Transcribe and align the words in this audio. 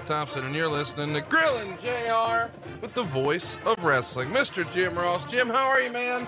Thompson, 0.00 0.44
and 0.44 0.54
you're 0.54 0.68
listening 0.68 1.14
to 1.14 1.20
Grillin' 1.20 1.78
JR 1.78 2.52
with 2.80 2.94
the 2.94 3.02
voice 3.02 3.58
of 3.64 3.82
wrestling, 3.84 4.28
Mr. 4.30 4.70
Jim 4.72 4.94
Ross. 4.94 5.24
Jim, 5.26 5.48
how 5.48 5.68
are 5.68 5.80
you, 5.80 5.92
man? 5.92 6.26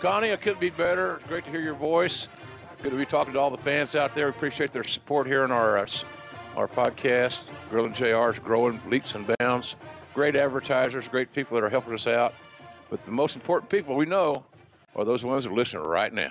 Connie, 0.00 0.32
I 0.32 0.36
couldn't 0.36 0.60
be 0.60 0.70
better. 0.70 1.16
It's 1.16 1.26
great 1.26 1.44
to 1.44 1.50
hear 1.50 1.60
your 1.60 1.74
voice. 1.74 2.28
Good 2.82 2.92
to 2.92 2.96
be 2.96 3.04
talking 3.04 3.34
to 3.34 3.40
all 3.40 3.50
the 3.50 3.58
fans 3.58 3.94
out 3.96 4.14
there. 4.14 4.26
We 4.26 4.30
appreciate 4.30 4.72
their 4.72 4.84
support 4.84 5.26
here 5.26 5.44
in 5.44 5.50
our 5.50 5.78
uh, 5.78 5.86
our 6.56 6.68
podcast. 6.68 7.40
Grilling 7.68 7.92
JR 7.92 8.30
is 8.30 8.38
growing 8.38 8.80
leaps 8.88 9.14
and 9.14 9.30
bounds. 9.38 9.76
Great 10.14 10.36
advertisers, 10.36 11.06
great 11.08 11.32
people 11.32 11.56
that 11.56 11.64
are 11.64 11.70
helping 11.70 11.92
us 11.94 12.06
out. 12.06 12.34
But 12.88 13.04
the 13.04 13.12
most 13.12 13.36
important 13.36 13.70
people 13.70 13.96
we 13.96 14.06
know 14.06 14.44
are 14.96 15.04
those 15.04 15.24
ones 15.24 15.44
that 15.44 15.50
are 15.50 15.56
listening 15.56 15.84
right 15.84 16.12
now. 16.12 16.30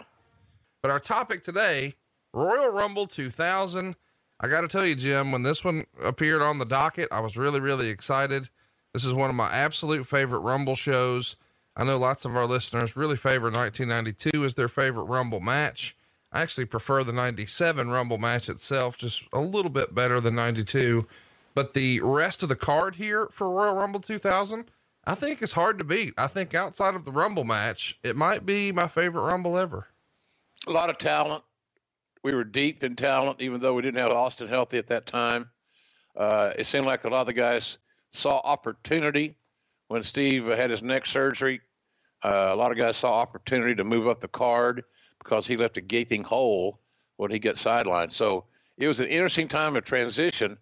But 0.81 0.91
our 0.91 1.00
topic 1.00 1.44
today, 1.44 1.95
Royal 2.33 2.69
Rumble 2.69 3.07
2000. 3.07 3.95
I 4.40 4.48
got 4.48 4.62
to 4.62 4.68
tell 4.68 4.86
you, 4.86 4.96
Jim, 4.96 5.31
when 5.31 5.44
this 5.44 5.63
one 5.63 5.86
appeared 6.03 6.41
on 6.41 6.59
the 6.59 6.66
docket, 6.66 7.09
I 7.12 7.19
was 7.19 7.36
really, 7.36 7.59
really 7.59 7.90
excited. 7.90 8.50
This 8.94 9.03
is 9.03 9.13
one 9.13 9.30
of 9.30 9.36
my 9.36 9.52
absolute 9.52 10.08
favorite 10.08 10.40
Rumble 10.40 10.75
shows. 10.75 11.36
I 11.75 11.84
know 11.84 11.97
lots 11.97 12.25
of 12.25 12.36
our 12.36 12.46
listeners 12.46 12.96
really 12.96 13.18
favor 13.18 13.46
1992 13.46 14.46
as 14.46 14.56
their 14.56 14.68
favorite 14.68 15.06
Rumble 15.06 15.40
match. 15.40 15.96
I 16.31 16.41
actually 16.41 16.66
prefer 16.66 17.03
the 17.03 17.13
97 17.13 17.90
Rumble 17.90 18.18
match 18.18 18.50
itself, 18.50 18.97
just 18.97 19.24
a 19.34 19.40
little 19.40 19.72
bit 19.72 19.94
better 19.94 20.22
than 20.22 20.36
92. 20.36 21.06
But 21.53 21.74
the 21.74 22.00
rest 22.02 22.44
of 22.44 22.50
the 22.50 22.56
card 22.56 22.96
here 22.96 23.28
for 23.31 23.50
Royal 23.50 23.75
Rumble 23.75 24.00
2000, 24.00 24.72
I 25.06 25.16
think 25.16 25.42
is 25.42 25.53
hard 25.53 25.80
to 25.80 25.86
beat. 25.86 26.13
I 26.18 26.28
think 26.28 26.53
outside 26.53 26.96
of 26.96 27.03
the 27.03 27.12
Rumble 27.12 27.44
match, 27.44 28.00
it 28.03 28.16
might 28.16 28.46
be 28.46 28.72
my 28.72 28.88
favorite 28.88 29.24
Rumble 29.24 29.58
ever. 29.58 29.88
A 30.68 30.72
lot 30.72 30.90
of 30.90 30.97
talent. 30.97 31.44
We 32.24 32.34
were 32.34 32.44
deep 32.44 32.84
in 32.84 32.96
talent, 32.96 33.41
even 33.41 33.62
though 33.62 33.74
we 33.74 33.81
didn't 33.81 34.00
have 34.00 34.12
Austin 34.12 34.47
healthy 34.47 34.78
at 34.78 34.88
that 34.88 35.06
time. 35.06 35.50
Uh, 36.18 36.52
it 36.57 36.66
seemed 36.68 36.85
like 36.85 37.06
a 37.06 37.09
lot 37.09 37.22
of 37.22 37.28
the 37.28 37.34
guys 37.34 37.78
saw 38.09 38.40
opportunity 38.44 39.35
when 39.88 40.03
Steve 40.03 40.47
had 40.47 40.69
his 40.69 40.84
neck 40.84 41.06
surgery. 41.06 41.62
Uh, 42.24 42.50
a 42.52 42.56
lot 42.56 42.72
of 42.72 42.78
guys 42.78 42.97
saw 42.97 43.13
opportunity 43.13 43.75
to 43.75 43.84
move 43.84 44.07
up 44.07 44.19
the 44.19 44.28
card 44.28 44.84
because 45.19 45.47
he 45.47 45.56
left 45.56 45.78
a 45.78 45.81
gaping 45.81 46.24
hole 46.24 46.80
when 47.18 47.31
he 47.31 47.40
got 47.40 47.56
sidelined. 47.56 48.12
So 48.12 48.46
it 48.78 48.88
was 48.88 49.00
an 49.00 49.07
interesting 49.07 49.47
time 49.47 49.75
of 49.75 49.86
transition, 49.86 50.57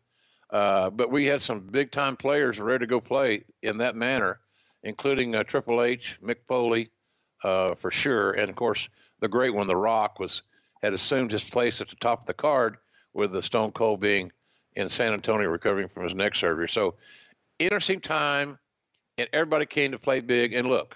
uh, 0.51 0.89
but 0.91 1.11
we 1.11 1.25
had 1.25 1.41
some 1.41 1.61
big 1.61 1.91
time 1.91 2.15
players 2.15 2.59
ready 2.59 2.79
to 2.85 2.87
go 2.87 2.99
play 2.99 3.43
in 3.63 3.77
that 3.77 3.95
manner, 3.95 4.39
including 4.83 5.35
uh, 5.35 5.43
Triple 5.43 5.81
H, 5.81 6.17
Mick 6.23 6.37
Foley, 6.47 6.91
uh, 7.43 7.75
for 7.75 7.91
sure, 7.91 8.31
and 8.31 8.49
of 8.49 8.55
course 8.55 8.89
the 9.19 9.27
great 9.27 9.53
one, 9.53 9.67
The 9.67 9.75
Rock, 9.75 10.19
was 10.19 10.43
had 10.81 10.93
assumed 10.93 11.31
his 11.31 11.49
place 11.49 11.81
at 11.81 11.89
the 11.89 11.95
top 11.95 12.21
of 12.21 12.25
the 12.25 12.33
card 12.33 12.77
with 13.13 13.31
the 13.31 13.43
Stone 13.43 13.71
Cold 13.71 13.99
being 13.99 14.31
in 14.75 14.89
San 14.89 15.13
Antonio 15.13 15.49
recovering 15.49 15.89
from 15.89 16.03
his 16.03 16.15
neck 16.15 16.35
surgery. 16.35 16.69
So 16.69 16.95
interesting 17.59 17.99
time, 17.99 18.59
and 19.17 19.27
everybody 19.33 19.65
came 19.65 19.91
to 19.91 19.97
play 19.97 20.21
big. 20.21 20.53
And 20.53 20.67
look, 20.67 20.95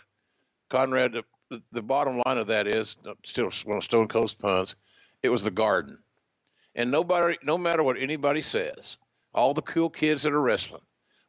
Conrad, 0.70 1.16
the, 1.50 1.62
the 1.72 1.82
bottom 1.82 2.22
line 2.26 2.38
of 2.38 2.48
that 2.48 2.68
is 2.68 2.98
uh, 3.08 3.14
still 3.26 3.50
one 3.66 3.78
of 3.78 3.84
Stone 3.84 4.08
Cold's 4.08 4.36
puns. 4.36 4.76
It 5.24 5.30
was 5.30 5.44
the 5.44 5.52
Garden, 5.52 5.98
and 6.76 6.90
nobody, 6.90 7.38
no 7.44 7.58
matter 7.58 7.84
what 7.84 7.98
anybody 7.98 8.42
says, 8.42 8.98
all 9.34 9.54
the 9.54 9.62
cool 9.62 9.90
kids 9.90 10.24
that 10.24 10.34
are 10.34 10.42
wrestling, 10.42 10.82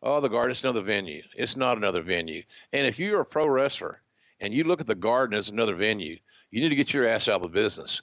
oh, 0.03 0.21
the 0.21 0.29
Garden 0.29 0.53
is 0.53 0.63
another 0.63 0.83
venue. 0.83 1.23
It's 1.37 1.57
not 1.57 1.77
another 1.77 2.03
venue. 2.03 2.43
And 2.73 2.87
if 2.87 2.99
you're 2.99 3.21
a 3.21 3.27
pro 3.27 3.47
wrestler 3.47 4.01
and 4.41 4.55
you 4.55 4.65
look 4.65 4.81
at 4.81 4.87
the 4.87 4.95
Garden 4.95 5.39
as 5.39 5.49
another 5.49 5.75
venue, 5.75 6.19
you 6.51 6.61
need 6.61 6.71
to 6.71 6.75
get 6.75 6.93
your 6.93 7.07
ass 7.07 7.29
out 7.29 7.37
of 7.37 7.43
the 7.43 7.49
business. 7.49 8.03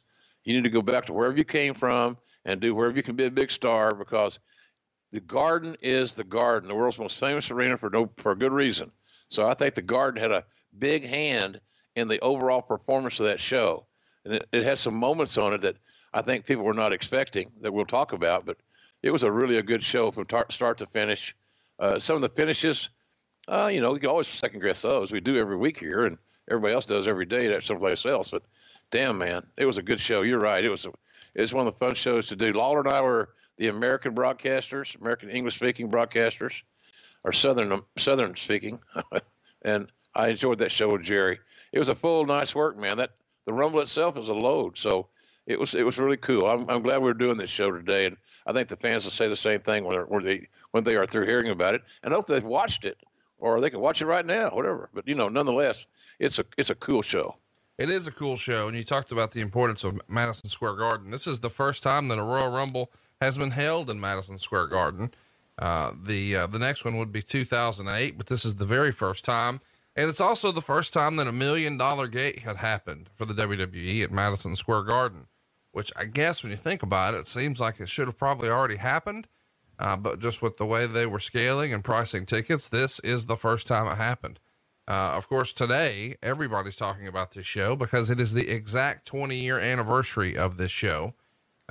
You 0.49 0.55
need 0.55 0.63
to 0.63 0.71
go 0.71 0.81
back 0.81 1.05
to 1.05 1.13
wherever 1.13 1.37
you 1.37 1.43
came 1.43 1.75
from 1.75 2.17
and 2.43 2.59
do 2.59 2.73
wherever 2.73 2.97
you 2.97 3.03
can 3.03 3.15
be 3.15 3.25
a 3.25 3.29
big 3.29 3.51
star 3.51 3.93
because 3.93 4.39
the 5.11 5.19
Garden 5.19 5.75
is 5.79 6.15
the 6.15 6.23
Garden, 6.23 6.67
the 6.67 6.73
world's 6.73 6.97
most 6.97 7.19
famous 7.19 7.51
arena 7.51 7.77
for 7.77 7.91
no 7.91 8.09
for 8.17 8.31
a 8.31 8.35
good 8.35 8.51
reason. 8.51 8.89
So 9.27 9.47
I 9.47 9.53
think 9.53 9.75
the 9.75 9.83
Garden 9.83 10.19
had 10.19 10.31
a 10.31 10.43
big 10.79 11.05
hand 11.05 11.61
in 11.95 12.07
the 12.07 12.19
overall 12.21 12.63
performance 12.63 13.19
of 13.19 13.27
that 13.27 13.39
show, 13.39 13.85
and 14.25 14.33
it, 14.37 14.47
it 14.51 14.63
had 14.63 14.79
some 14.79 14.95
moments 14.95 15.37
on 15.37 15.53
it 15.53 15.61
that 15.61 15.75
I 16.15 16.23
think 16.23 16.47
people 16.47 16.63
were 16.63 16.73
not 16.73 16.93
expecting 16.93 17.51
that 17.61 17.71
we'll 17.71 17.85
talk 17.85 18.13
about. 18.13 18.47
But 18.47 18.57
it 19.03 19.11
was 19.11 19.21
a 19.21 19.31
really 19.31 19.57
a 19.57 19.61
good 19.61 19.83
show 19.83 20.09
from 20.09 20.25
tar- 20.25 20.47
start 20.49 20.79
to 20.79 20.87
finish. 20.87 21.35
Uh, 21.77 21.99
some 21.99 22.15
of 22.15 22.23
the 22.23 22.29
finishes, 22.29 22.89
uh, 23.47 23.69
you 23.71 23.81
know, 23.81 23.91
we 23.91 23.99
can 23.99 24.09
always 24.09 24.27
second 24.27 24.61
guess 24.61 24.81
those. 24.81 25.11
We 25.11 25.19
do 25.19 25.37
every 25.37 25.57
week 25.57 25.77
here, 25.77 26.05
and 26.05 26.17
everybody 26.49 26.73
else 26.73 26.85
does 26.85 27.07
every 27.07 27.27
day 27.27 27.53
at 27.53 27.61
someplace 27.61 28.03
else. 28.03 28.31
But 28.31 28.41
damn, 28.91 29.17
man, 29.17 29.45
it 29.57 29.65
was 29.65 29.77
a 29.77 29.83
good 29.83 29.99
show. 29.99 30.21
You're 30.21 30.39
right. 30.39 30.63
It 30.63 30.69
was 30.69 30.85
a, 30.85 30.89
it 31.35 31.41
was 31.41 31.53
one 31.53 31.67
of 31.67 31.73
the 31.73 31.79
fun 31.79 31.95
shows 31.95 32.27
to 32.27 32.35
do. 32.35 32.53
Lawler 32.53 32.79
and 32.79 32.89
I 32.89 33.01
were 33.01 33.29
the 33.57 33.67
American 33.67 34.15
broadcasters, 34.15 34.99
American 34.99 35.29
English 35.29 35.55
speaking 35.55 35.89
broadcasters, 35.89 36.61
or 37.23 37.31
Southern 37.33 37.71
um, 37.71 37.85
Southern 37.97 38.35
speaking, 38.35 38.79
and 39.63 39.91
I 40.15 40.29
enjoyed 40.29 40.59
that 40.59 40.71
show 40.71 40.89
with 40.91 41.03
Jerry. 41.03 41.39
It 41.71 41.79
was 41.79 41.89
a 41.89 41.95
full 41.95 42.25
night's 42.25 42.55
work, 42.55 42.77
man. 42.77 42.97
That 42.97 43.11
the 43.45 43.53
Rumble 43.53 43.81
itself 43.81 44.17
is 44.17 44.29
a 44.29 44.33
load, 44.33 44.77
so 44.77 45.07
it 45.45 45.59
was 45.59 45.75
it 45.75 45.83
was 45.83 45.99
really 45.99 46.17
cool. 46.17 46.47
I'm 46.47 46.69
I'm 46.69 46.81
glad 46.81 47.01
we 47.01 47.09
are 47.09 47.15
doing 47.15 47.37
this 47.37 47.49
show 47.49 47.71
today, 47.71 48.05
and 48.05 48.17
I 48.45 48.53
think 48.53 48.69
the 48.69 48.77
fans 48.77 49.03
will 49.03 49.11
say 49.11 49.27
the 49.27 49.35
same 49.35 49.59
thing 49.59 49.83
when, 49.85 49.99
when 50.01 50.23
they 50.23 50.47
when 50.71 50.83
they 50.83 50.95
are 50.95 51.05
through 51.05 51.25
hearing 51.25 51.49
about 51.49 51.75
it, 51.75 51.81
and 52.03 52.13
hope 52.13 52.27
they've 52.27 52.43
watched 52.43 52.85
it 52.85 52.97
or 53.39 53.61
they 53.61 53.69
can 53.69 53.79
watch 53.79 54.01
it 54.01 54.05
right 54.05 54.25
now, 54.25 54.49
whatever. 54.49 54.89
But 54.93 55.07
you 55.07 55.15
know, 55.15 55.29
nonetheless, 55.29 55.85
it's 56.19 56.39
a 56.39 56.45
it's 56.57 56.69
a 56.69 56.75
cool 56.75 57.01
show. 57.01 57.35
It 57.79 57.89
is 57.89 58.07
a 58.07 58.11
cool 58.11 58.35
show, 58.35 58.67
and 58.67 58.75
you 58.75 58.83
talked 58.83 59.09
about 59.09 59.31
the 59.31 59.39
importance 59.39 59.85
of 59.85 60.01
Madison 60.09 60.49
Square 60.49 60.75
Garden. 60.75 61.11
This 61.11 61.25
is 61.25 61.39
the 61.39 61.49
first 61.49 61.81
time 61.81 62.09
that 62.09 62.19
a 62.19 62.23
Royal 62.23 62.51
Rumble 62.51 62.91
has 63.21 63.37
been 63.37 63.51
held 63.51 63.89
in 63.89 64.01
Madison 64.01 64.37
Square 64.37 64.67
Garden. 64.67 65.13
Uh, 65.57 65.93
the 66.03 66.35
uh, 66.35 66.47
the 66.47 66.59
next 66.59 66.83
one 66.83 66.97
would 66.97 67.13
be 67.13 67.21
2008, 67.21 68.17
but 68.17 68.27
this 68.27 68.43
is 68.43 68.55
the 68.55 68.65
very 68.65 68.91
first 68.91 69.23
time, 69.23 69.61
and 69.95 70.09
it's 70.09 70.19
also 70.19 70.51
the 70.51 70.61
first 70.61 70.91
time 70.91 71.15
that 71.15 71.27
a 71.27 71.31
million 71.31 71.77
dollar 71.77 72.07
gate 72.09 72.39
had 72.39 72.57
happened 72.57 73.09
for 73.15 73.23
the 73.23 73.33
WWE 73.33 74.03
at 74.03 74.11
Madison 74.11 74.57
Square 74.57 74.83
Garden. 74.83 75.27
Which 75.71 75.93
I 75.95 76.03
guess 76.03 76.43
when 76.43 76.51
you 76.51 76.57
think 76.57 76.83
about 76.83 77.13
it, 77.13 77.21
it 77.21 77.27
seems 77.29 77.61
like 77.61 77.79
it 77.79 77.87
should 77.87 78.09
have 78.09 78.17
probably 78.17 78.49
already 78.49 78.75
happened, 78.75 79.25
uh, 79.79 79.95
but 79.95 80.19
just 80.19 80.41
with 80.41 80.57
the 80.57 80.65
way 80.65 80.85
they 80.85 81.05
were 81.05 81.21
scaling 81.21 81.73
and 81.73 81.81
pricing 81.81 82.25
tickets, 82.25 82.67
this 82.67 82.99
is 83.05 83.27
the 83.27 83.37
first 83.37 83.67
time 83.67 83.87
it 83.87 83.95
happened. 83.95 84.37
Uh, 84.89 85.13
of 85.15 85.29
course, 85.29 85.53
today 85.53 86.15
everybody's 86.23 86.75
talking 86.75 87.07
about 87.07 87.31
this 87.31 87.45
show 87.45 87.75
because 87.75 88.09
it 88.09 88.19
is 88.19 88.33
the 88.33 88.49
exact 88.49 89.05
20 89.05 89.35
year 89.35 89.59
anniversary 89.59 90.35
of 90.35 90.57
this 90.57 90.71
show. 90.71 91.13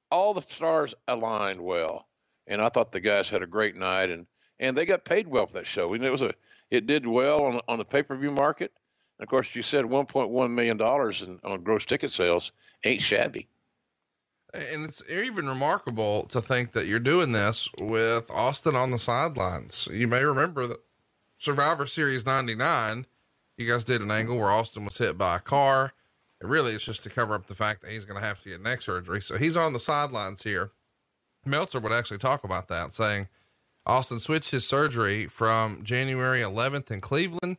all 0.09 0.33
the 0.33 0.41
stars 0.41 0.95
aligned 1.07 1.61
well, 1.61 2.07
and 2.47 2.61
I 2.61 2.69
thought 2.69 2.91
the 2.91 2.99
guys 2.99 3.29
had 3.29 3.43
a 3.43 3.47
great 3.47 3.75
night, 3.75 4.09
and 4.09 4.25
and 4.59 4.75
they 4.75 4.85
got 4.85 5.05
paid 5.05 5.27
well 5.27 5.45
for 5.45 5.53
that 5.53 5.67
show. 5.67 5.93
And 5.93 6.03
it 6.03 6.11
was 6.11 6.21
a 6.23 6.33
it 6.71 6.87
did 6.87 7.05
well 7.05 7.43
on 7.43 7.59
on 7.67 7.77
the 7.77 7.85
pay 7.85 8.03
per 8.03 8.15
view 8.15 8.31
market. 8.31 8.71
Of 9.19 9.27
course, 9.29 9.55
you 9.55 9.63
said 9.63 9.85
1.1 9.85 10.51
million 10.51 10.77
dollars 10.77 11.25
on 11.43 11.63
gross 11.63 11.85
ticket 11.85 12.11
sales 12.11 12.51
ain't 12.83 13.01
shabby. 13.01 13.47
And 14.53 14.85
it's 14.85 15.03
even 15.09 15.47
remarkable 15.47 16.23
to 16.27 16.39
think 16.39 16.71
that 16.71 16.87
you're 16.87 16.99
doing 16.99 17.31
this 17.31 17.69
with 17.79 18.29
Austin 18.31 18.75
on 18.75 18.91
the 18.91 18.99
sidelines. 18.99 19.89
You 19.91 20.07
may 20.07 20.23
remember 20.23 20.67
that 20.67 20.79
Survivor 21.37 21.85
Series 21.85 22.25
99, 22.25 23.05
you 23.57 23.67
guys 23.69 23.83
did 23.83 24.01
an 24.01 24.11
angle 24.11 24.37
where 24.37 24.51
Austin 24.51 24.85
was 24.85 24.97
hit 24.97 25.17
by 25.17 25.35
a 25.35 25.39
car. 25.39 25.93
It 26.41 26.47
really 26.47 26.73
is 26.73 26.85
just 26.85 27.03
to 27.03 27.09
cover 27.09 27.33
up 27.33 27.47
the 27.47 27.55
fact 27.55 27.81
that 27.81 27.91
he's 27.91 28.05
going 28.05 28.19
to 28.19 28.25
have 28.25 28.41
to 28.43 28.49
get 28.49 28.61
neck 28.61 28.81
surgery. 28.81 29.21
So 29.21 29.37
he's 29.37 29.57
on 29.57 29.73
the 29.73 29.79
sidelines 29.79 30.43
here. 30.43 30.71
Meltzer 31.45 31.79
would 31.79 31.91
actually 31.91 32.19
talk 32.19 32.43
about 32.43 32.67
that, 32.67 32.93
saying 32.93 33.27
Austin 33.85 34.19
switched 34.19 34.51
his 34.51 34.67
surgery 34.67 35.27
from 35.27 35.83
January 35.83 36.41
11th 36.41 36.91
in 36.91 37.01
Cleveland 37.01 37.57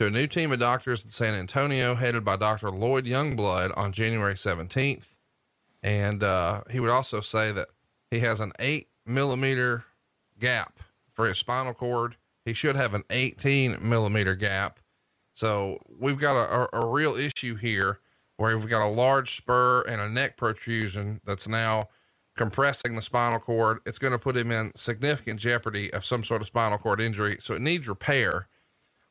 to 0.00 0.06
a 0.06 0.10
new 0.10 0.26
team 0.26 0.50
of 0.50 0.58
doctors 0.58 1.04
in 1.04 1.10
San 1.10 1.34
Antonio, 1.34 1.94
headed 1.94 2.24
by 2.24 2.34
Dr. 2.34 2.70
Lloyd 2.70 3.04
Youngblood 3.04 3.76
on 3.76 3.92
January 3.92 4.32
17th. 4.32 5.08
And 5.82 6.24
uh, 6.24 6.62
he 6.70 6.80
would 6.80 6.88
also 6.88 7.20
say 7.20 7.52
that 7.52 7.68
he 8.10 8.20
has 8.20 8.40
an 8.40 8.52
eight 8.58 8.88
millimeter 9.04 9.84
gap 10.38 10.78
for 11.12 11.26
his 11.26 11.36
spinal 11.36 11.74
cord. 11.74 12.16
He 12.46 12.54
should 12.54 12.76
have 12.76 12.94
an 12.94 13.04
18 13.10 13.86
millimeter 13.86 14.34
gap. 14.34 14.80
So 15.34 15.76
we've 15.86 16.18
got 16.18 16.34
a, 16.34 16.74
a, 16.74 16.82
a 16.82 16.86
real 16.86 17.14
issue 17.14 17.56
here 17.56 18.00
where 18.38 18.56
we've 18.56 18.70
got 18.70 18.82
a 18.82 18.88
large 18.88 19.36
spur 19.36 19.82
and 19.82 20.00
a 20.00 20.08
neck 20.08 20.38
protrusion 20.38 21.20
that's 21.26 21.46
now 21.46 21.88
compressing 22.38 22.96
the 22.96 23.02
spinal 23.02 23.38
cord. 23.38 23.80
It's 23.84 23.98
going 23.98 24.12
to 24.12 24.18
put 24.18 24.34
him 24.34 24.50
in 24.50 24.72
significant 24.76 25.40
jeopardy 25.40 25.92
of 25.92 26.06
some 26.06 26.24
sort 26.24 26.40
of 26.40 26.46
spinal 26.46 26.78
cord 26.78 27.02
injury. 27.02 27.36
So 27.38 27.52
it 27.52 27.60
needs 27.60 27.86
repair. 27.86 28.48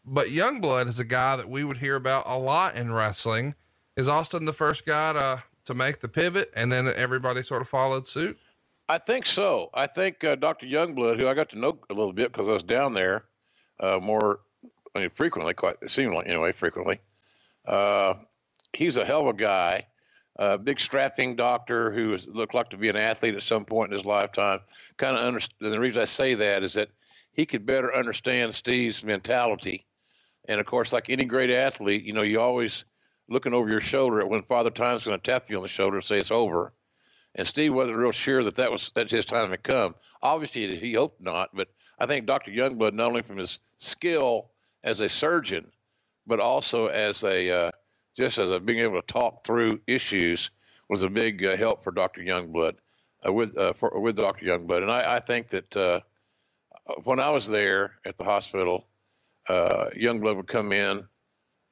But 0.05 0.27
Youngblood 0.27 0.87
is 0.87 0.99
a 0.99 1.05
guy 1.05 1.35
that 1.35 1.49
we 1.49 1.63
would 1.63 1.77
hear 1.77 1.95
about 1.95 2.23
a 2.25 2.37
lot 2.37 2.75
in 2.75 2.91
wrestling. 2.91 3.55
Is 3.95 4.07
Austin 4.07 4.45
the 4.45 4.53
first 4.53 4.85
guy 4.85 5.13
to 5.13 5.43
to 5.65 5.73
make 5.75 5.99
the 6.01 6.07
pivot, 6.07 6.49
and 6.55 6.71
then 6.71 6.87
everybody 6.87 7.43
sort 7.43 7.61
of 7.61 7.67
followed 7.67 8.07
suit? 8.07 8.39
I 8.87 8.97
think 8.97 9.27
so. 9.27 9.69
I 9.73 9.85
think 9.85 10.23
uh, 10.23 10.35
Dr. 10.35 10.65
Youngblood, 10.65 11.19
who 11.19 11.27
I 11.27 11.35
got 11.35 11.49
to 11.49 11.59
know 11.59 11.77
a 11.91 11.93
little 11.93 12.13
bit 12.13 12.31
because 12.31 12.49
I 12.49 12.53
was 12.53 12.63
down 12.63 12.93
there 12.95 13.25
uh, 13.79 13.99
more 14.01 14.39
I 14.95 14.99
mean, 14.99 15.09
frequently, 15.11 15.53
quite 15.53 15.75
it 15.81 15.91
seemed 15.91 16.13
like 16.13 16.27
anyway, 16.27 16.51
frequently. 16.51 16.99
Uh, 17.65 18.15
he's 18.73 18.97
a 18.97 19.05
hell 19.05 19.21
of 19.21 19.27
a 19.27 19.33
guy, 19.33 19.87
a 20.37 20.57
big 20.57 20.79
strapping 20.79 21.35
doctor 21.35 21.91
who 21.91 22.17
looked 22.27 22.53
like 22.53 22.69
to 22.69 22.77
be 22.77 22.89
an 22.89 22.95
athlete 22.95 23.35
at 23.35 23.43
some 23.43 23.65
point 23.65 23.91
in 23.91 23.97
his 23.97 24.05
lifetime. 24.05 24.59
Kind 24.97 25.17
of 25.17 25.25
understand. 25.25 25.71
The 25.71 25.79
reason 25.79 26.01
I 26.01 26.05
say 26.05 26.33
that 26.35 26.63
is 26.63 26.73
that 26.73 26.89
he 27.31 27.45
could 27.45 27.65
better 27.65 27.95
understand 27.95 28.55
Steve's 28.55 29.03
mentality. 29.03 29.85
And 30.49 30.59
of 30.59 30.65
course, 30.65 30.91
like 30.91 31.11
any 31.11 31.25
great 31.25 31.51
athlete, 31.51 32.03
you 32.03 32.11
know, 32.11 32.23
you 32.23 32.41
always 32.41 32.83
looking 33.29 33.53
over 33.53 33.69
your 33.69 33.81
shoulder 33.81 34.19
at 34.19 34.27
when 34.27 34.41
Father 34.41 34.71
Time's 34.71 35.05
going 35.05 35.19
to 35.19 35.23
tap 35.23 35.47
you 35.47 35.57
on 35.57 35.61
the 35.61 35.67
shoulder 35.67 35.97
and 35.97 36.03
say 36.03 36.17
it's 36.17 36.31
over. 36.31 36.73
And 37.35 37.45
Steve 37.45 37.71
wasn't 37.71 37.97
real 37.97 38.11
sure 38.11 38.43
that 38.43 38.55
that 38.55 38.71
was 38.71 38.91
that 38.95 39.11
his 39.11 39.25
time 39.25 39.51
had 39.51 39.61
come. 39.61 39.93
Obviously, 40.23 40.75
he 40.77 40.93
hoped 40.93 41.21
not, 41.21 41.49
but 41.53 41.67
I 41.99 42.07
think 42.07 42.25
Dr. 42.25 42.49
Youngblood, 42.49 42.93
not 42.93 43.09
only 43.09 43.21
from 43.21 43.37
his 43.37 43.59
skill 43.77 44.49
as 44.83 45.01
a 45.01 45.07
surgeon, 45.07 45.71
but 46.25 46.39
also 46.39 46.87
as 46.87 47.23
a 47.23 47.51
uh, 47.51 47.71
just 48.17 48.39
as 48.39 48.49
a 48.49 48.59
being 48.59 48.79
able 48.79 48.99
to 48.99 49.05
talk 49.05 49.45
through 49.45 49.79
issues, 49.85 50.49
was 50.89 51.03
a 51.03 51.09
big 51.11 51.45
uh, 51.45 51.55
help 51.55 51.83
for 51.83 51.91
Dr. 51.91 52.21
Youngblood 52.21 52.77
uh, 53.23 53.31
with 53.31 53.55
uh, 53.55 53.73
for, 53.73 53.99
with 53.99 54.15
Dr. 54.15 54.47
Youngblood. 54.47 54.81
And 54.81 54.91
I, 54.91 55.17
I 55.17 55.19
think 55.19 55.49
that 55.49 55.77
uh, 55.77 55.99
when 57.03 57.19
I 57.19 57.29
was 57.29 57.47
there 57.47 57.91
at 58.03 58.17
the 58.17 58.23
hospital, 58.23 58.87
uh, 59.49 59.89
Youngblood 59.99 60.37
would 60.37 60.47
come 60.47 60.71
in 60.71 61.07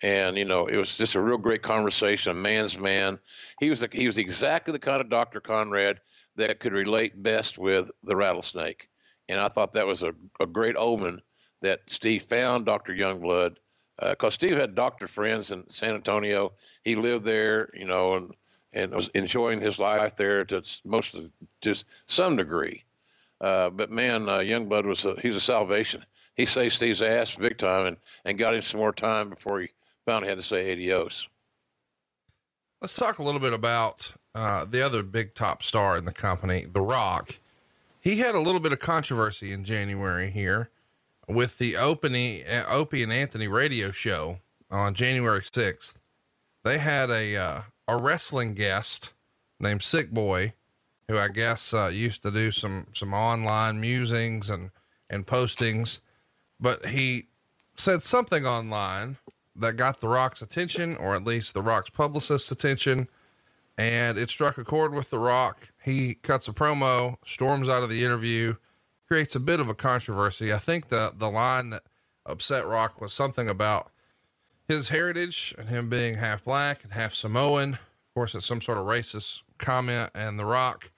and 0.02 0.38
you 0.38 0.46
know 0.46 0.68
it 0.68 0.78
was 0.78 0.98
just 0.98 1.16
a 1.16 1.22
real 1.22 1.38
great 1.38 1.62
conversation 1.62 2.32
a 2.32 2.36
man's 2.36 2.78
man. 2.78 3.20
He 3.60 3.70
was 3.70 3.80
the, 3.80 3.90
he 3.92 4.06
was 4.06 4.18
exactly 4.18 4.72
the 4.72 4.80
kind 4.80 5.02
of 5.02 5.10
dr 5.10 5.40
conrad 5.42 6.00
that 6.36 6.60
could 6.60 6.74
relate 6.74 7.22
best 7.22 7.58
with 7.58 7.90
the 8.04 8.16
rattlesnake. 8.16 8.90
And 9.30 9.40
i 9.40 9.48
thought 9.48 9.74
that 9.74 9.88
was 9.88 10.04
a, 10.04 10.14
a 10.40 10.46
great 10.46 10.76
omen 10.78 11.22
that 11.62 11.82
steve 11.88 12.24
found 12.24 12.66
dr 12.66 12.94
youngblood 12.94 13.56
because 14.00 14.28
uh, 14.28 14.30
steve 14.30 14.58
had 14.58 14.76
doctor 14.76 15.08
friends 15.08 15.52
in 15.52 15.68
san 15.70 15.96
antonio. 15.96 16.54
He 16.84 16.96
lived 16.96 17.26
there 17.26 17.70
you 17.74 17.86
know 17.86 18.16
and 18.16 18.34
and 18.74 18.94
was 18.94 19.10
enjoying 19.16 19.62
his 19.62 19.80
life 19.80 20.16
there 20.16 20.46
to 20.46 20.62
most 20.86 21.16
of 21.16 21.32
just 21.62 21.86
some 22.06 22.36
degree. 22.36 22.84
Uh, 23.42 23.70
but 23.72 23.92
man 23.92 24.30
uh, 24.30 24.40
youngblood 24.40 24.86
was 24.86 25.06
a, 25.06 25.16
he's 25.22 25.36
a 25.36 25.42
salvation 25.42 26.06
he 26.38 26.46
saved 26.46 26.76
Steve's 26.76 27.02
ass 27.02 27.36
big 27.36 27.58
time 27.58 27.88
and, 27.88 27.98
and 28.24 28.38
got 28.38 28.54
him 28.54 28.62
some 28.62 28.80
more 28.80 28.94
time 28.94 29.30
before 29.30 29.60
he 29.60 29.70
finally 30.06 30.30
had 30.30 30.38
to 30.38 30.44
say 30.44 30.72
adios. 30.72 31.28
Let's 32.80 32.94
talk 32.94 33.18
a 33.18 33.24
little 33.24 33.42
bit 33.42 33.54
about 33.54 34.14
uh, 34.36 34.64
the 34.66 34.86
other 34.86 35.02
big 35.02 35.34
top 35.34 35.64
star 35.64 35.98
in 35.98 36.06
the 36.06 36.14
company, 36.14 36.66
The 36.72 36.82
Rock. 36.82 37.40
He 38.00 38.18
had 38.18 38.36
a 38.36 38.40
little 38.40 38.62
bit 38.62 38.72
of 38.72 38.80
controversy 38.80 39.52
in 39.52 39.64
January 39.64 40.30
here 40.30 40.70
with 41.28 41.58
the 41.58 41.76
opening 41.76 42.44
Opie, 42.48 42.66
Opie 42.70 43.04
and 43.04 43.12
Anthony 43.12 43.48
radio 43.48 43.90
show 43.90 44.40
on 44.70 44.94
January 44.94 45.42
6th. 45.42 45.96
They 46.64 46.78
had 46.78 47.10
a, 47.10 47.36
uh, 47.36 47.62
a 47.88 47.98
wrestling 47.98 48.54
guest 48.54 49.12
named 49.60 49.82
Sick 49.82 50.12
Boy, 50.12 50.54
who 51.08 51.18
I 51.18 51.30
guess 51.30 51.74
uh, 51.74 51.90
used 51.92 52.22
to 52.22 52.32
do 52.32 52.52
some, 52.52 52.88
some 52.94 53.14
online 53.14 53.82
musings 53.82 54.52
and, 54.52 54.70
and 55.10 55.26
postings, 55.26 56.00
but 56.60 56.88
he 56.88 57.28
said 57.76 58.04
something 58.04 58.46
online 58.46 59.18
that 59.56 59.76
got 59.76 60.02
The 60.02 60.08
Rock's 60.08 60.42
attention, 60.42 60.96
or 60.96 61.16
at 61.16 61.24
least 61.24 61.54
The 61.54 61.62
Rock's 61.62 61.90
publicist's 61.90 62.52
attention, 62.52 63.08
and 63.78 64.18
it 64.18 64.30
struck 64.30 64.58
a 64.58 64.64
chord 64.64 64.94
with 64.94 65.10
The 65.10 65.20
Rock. 65.20 65.70
He 65.84 66.16
cuts 66.16 66.48
a 66.48 66.54
promo, 66.54 67.18
storms 67.26 67.70
out 67.70 67.84
of 67.84 67.90
the 67.90 68.04
interview, 68.04 68.56
creates 69.08 69.36
a 69.36 69.40
bit 69.40 69.60
of 69.60 69.70
a 69.70 69.74
controversy. 69.74 70.54
I 70.54 70.58
think 70.58 70.90
the 70.90 71.14
the 71.16 71.30
line 71.30 71.70
that 71.70 71.84
upset 72.26 72.68
Rock 72.68 73.00
was 73.00 73.14
something 73.14 73.50
about 73.50 73.90
his 74.68 74.90
heritage 74.90 75.56
and 75.58 75.70
him 75.70 75.90
being 75.90 76.16
half 76.16 76.44
black 76.44 76.84
and 76.84 76.94
half 76.94 77.14
Samoan. 77.14 77.74
Of 77.74 78.14
course, 78.14 78.36
it's 78.36 78.46
some 78.46 78.62
sort 78.62 78.78
of 78.78 78.86
racist 78.86 79.44
comment, 79.58 80.12
and 80.14 80.38
The 80.38 80.46
Rock 80.46 80.92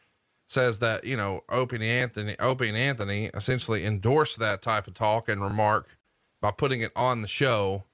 says 0.50 0.80
that 0.80 1.06
you 1.06 1.16
know 1.16 1.44
Opie 1.50 1.78
and 1.78 1.86
Anthony, 1.86 2.36
Opie 2.40 2.70
and 2.70 2.78
Anthony 2.78 3.26
essentially 3.34 3.86
endorsed 3.86 4.40
that 4.40 4.62
type 4.62 4.88
of 4.88 4.94
talk 4.94 5.30
and 5.30 5.42
remark 5.42 5.98
by 6.42 6.52
putting 6.52 6.82
it 6.82 6.92
on 6.96 7.22
the 7.22 7.28
show 7.28 7.86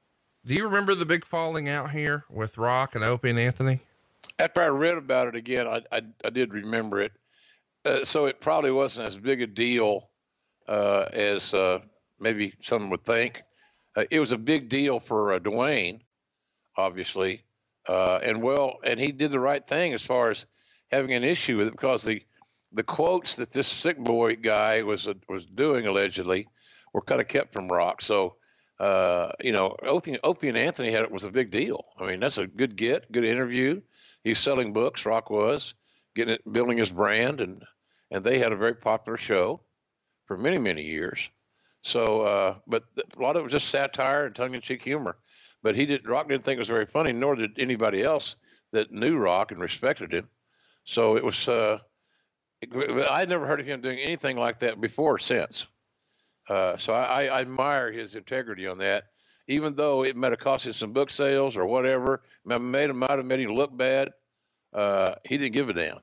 do 0.46 0.54
you 0.54 0.66
remember 0.66 0.94
the 0.94 1.08
big 1.08 1.26
falling 1.26 1.68
out 1.70 1.90
here 1.90 2.24
with 2.30 2.60
Rock 2.60 2.94
and 2.94 3.04
Opie 3.04 3.32
and 3.32 3.40
Anthony? 3.40 3.80
After 4.38 4.62
I 4.62 4.68
read 4.68 4.96
about 4.96 5.28
it 5.28 5.36
again, 5.36 5.68
I, 5.68 5.82
I, 5.92 6.02
I 6.24 6.30
did 6.30 6.54
remember 6.54 7.02
it. 7.02 7.14
Uh, 7.84 8.04
so 8.04 8.28
it 8.28 8.40
probably 8.40 8.70
wasn't 8.70 9.08
as 9.08 9.18
big 9.18 9.42
a 9.42 9.48
deal 9.48 10.10
uh, 10.68 11.06
as 11.12 11.52
uh, 11.56 11.80
maybe 12.20 12.54
some 12.62 12.92
would 12.92 13.04
think. 13.04 13.42
Uh, 13.96 14.04
it 14.12 14.20
was 14.20 14.34
a 14.34 14.38
big 14.38 14.70
deal 14.70 15.00
for 15.00 15.34
uh, 15.34 15.40
Dwayne, 15.40 16.02
obviously, 16.78 17.44
uh, 17.88 18.20
and 18.22 18.44
well, 18.44 18.78
and 18.84 19.00
he 19.00 19.12
did 19.12 19.32
the 19.32 19.40
right 19.40 19.66
thing 19.66 19.94
as 19.94 20.04
far 20.04 20.30
as 20.30 20.46
having 20.92 21.12
an 21.14 21.24
issue 21.24 21.58
with 21.58 21.68
it 21.68 21.72
because 21.72 22.04
the 22.04 22.22
the 22.75 22.84
quotes 22.84 23.38
that 23.38 23.51
this 23.51 23.67
sick 23.67 23.98
boy 23.98 24.36
guy 24.36 24.84
was 24.84 25.08
was 25.29 25.46
doing 25.46 25.88
allegedly 25.88 26.48
were 26.94 27.01
kind 27.01 27.22
of 27.22 27.27
kept 27.27 27.53
from 27.53 27.70
Rock. 27.70 28.01
So, 28.01 28.36
you 29.41 29.53
know, 29.53 29.75
Opie, 29.82 30.17
Opie 30.24 30.50
and 30.50 30.58
Anthony 30.58 30.91
had 30.91 31.03
it 31.03 31.12
was 31.12 31.24
a 31.24 31.32
big 31.32 31.51
deal. 31.51 31.86
I 31.98 32.05
mean, 32.05 32.20
that's 32.20 32.38
a 32.38 32.48
good 32.48 32.75
get, 32.75 33.12
good 33.12 33.24
interview. 33.24 33.82
He's 34.24 34.39
selling 34.39 34.74
books. 34.74 35.05
Rock 35.05 35.29
was 35.29 35.74
getting 36.15 36.36
it, 36.36 36.51
building 36.51 36.77
his 36.77 36.91
brand, 36.91 37.39
and 37.41 37.63
and 38.12 38.24
they 38.24 38.39
had 38.39 38.51
a 38.51 38.58
very 38.58 38.75
popular 38.75 39.17
show 39.17 39.62
for 40.25 40.38
many 40.38 40.58
many 40.58 40.84
years. 40.84 41.29
So, 41.82 42.22
uh, 42.22 42.55
but 42.67 42.84
a 42.98 43.22
lot 43.22 43.36
of 43.36 43.41
it 43.41 43.44
was 43.44 43.51
just 43.53 43.70
satire 43.70 44.25
and 44.25 44.36
tongue-in-cheek 44.36 44.82
humor. 44.82 45.17
But 45.63 45.75
he 45.75 45.86
did 45.86 46.08
Rock 46.08 46.27
didn't 46.27 46.44
think 46.44 46.58
it 46.58 46.60
was 46.60 46.67
very 46.67 46.88
funny, 46.88 47.13
nor 47.13 47.36
did 47.36 47.58
anybody 47.58 48.03
else 48.03 48.36
that 48.74 48.91
knew 48.91 49.17
Rock 49.17 49.51
and 49.51 49.62
respected 49.62 50.13
him. 50.13 50.27
So 50.84 51.15
it 51.15 51.24
was. 51.24 51.48
Uh, 51.48 51.79
I'd 52.64 53.30
never 53.30 53.46
heard 53.46 53.60
of 53.60 53.66
him 53.66 53.82
doing 53.82 54.00
anything 54.00 54.38
like 54.38 54.60
that 54.60 54.80
before 54.80 55.16
or 55.16 55.20
since. 55.20 55.66
Uh, 56.50 56.78
so 56.78 56.94
I, 56.94 57.26
I, 57.26 57.42
admire 57.42 57.92
his 57.92 58.14
integrity 58.14 58.68
on 58.68 58.78
that, 58.78 59.06
even 59.48 59.76
though 59.76 60.04
it 60.04 60.16
might 60.16 60.32
have 60.32 60.40
cost 60.40 60.68
him 60.68 60.74
some 60.74 60.94
book 60.94 61.10
sales 61.10 61.58
or 61.58 61.66
whatever, 61.66 62.22
made 62.46 62.90
him 62.90 63.00
might 63.00 63.18
have 63.18 63.26
made 63.26 63.40
him 63.40 63.56
look 63.56 63.76
bad. 63.76 64.12
Uh, 64.72 65.16
he 65.24 65.38
didn't 65.38 65.54
give 65.54 65.70
a 65.70 65.74
damn. 65.74 66.00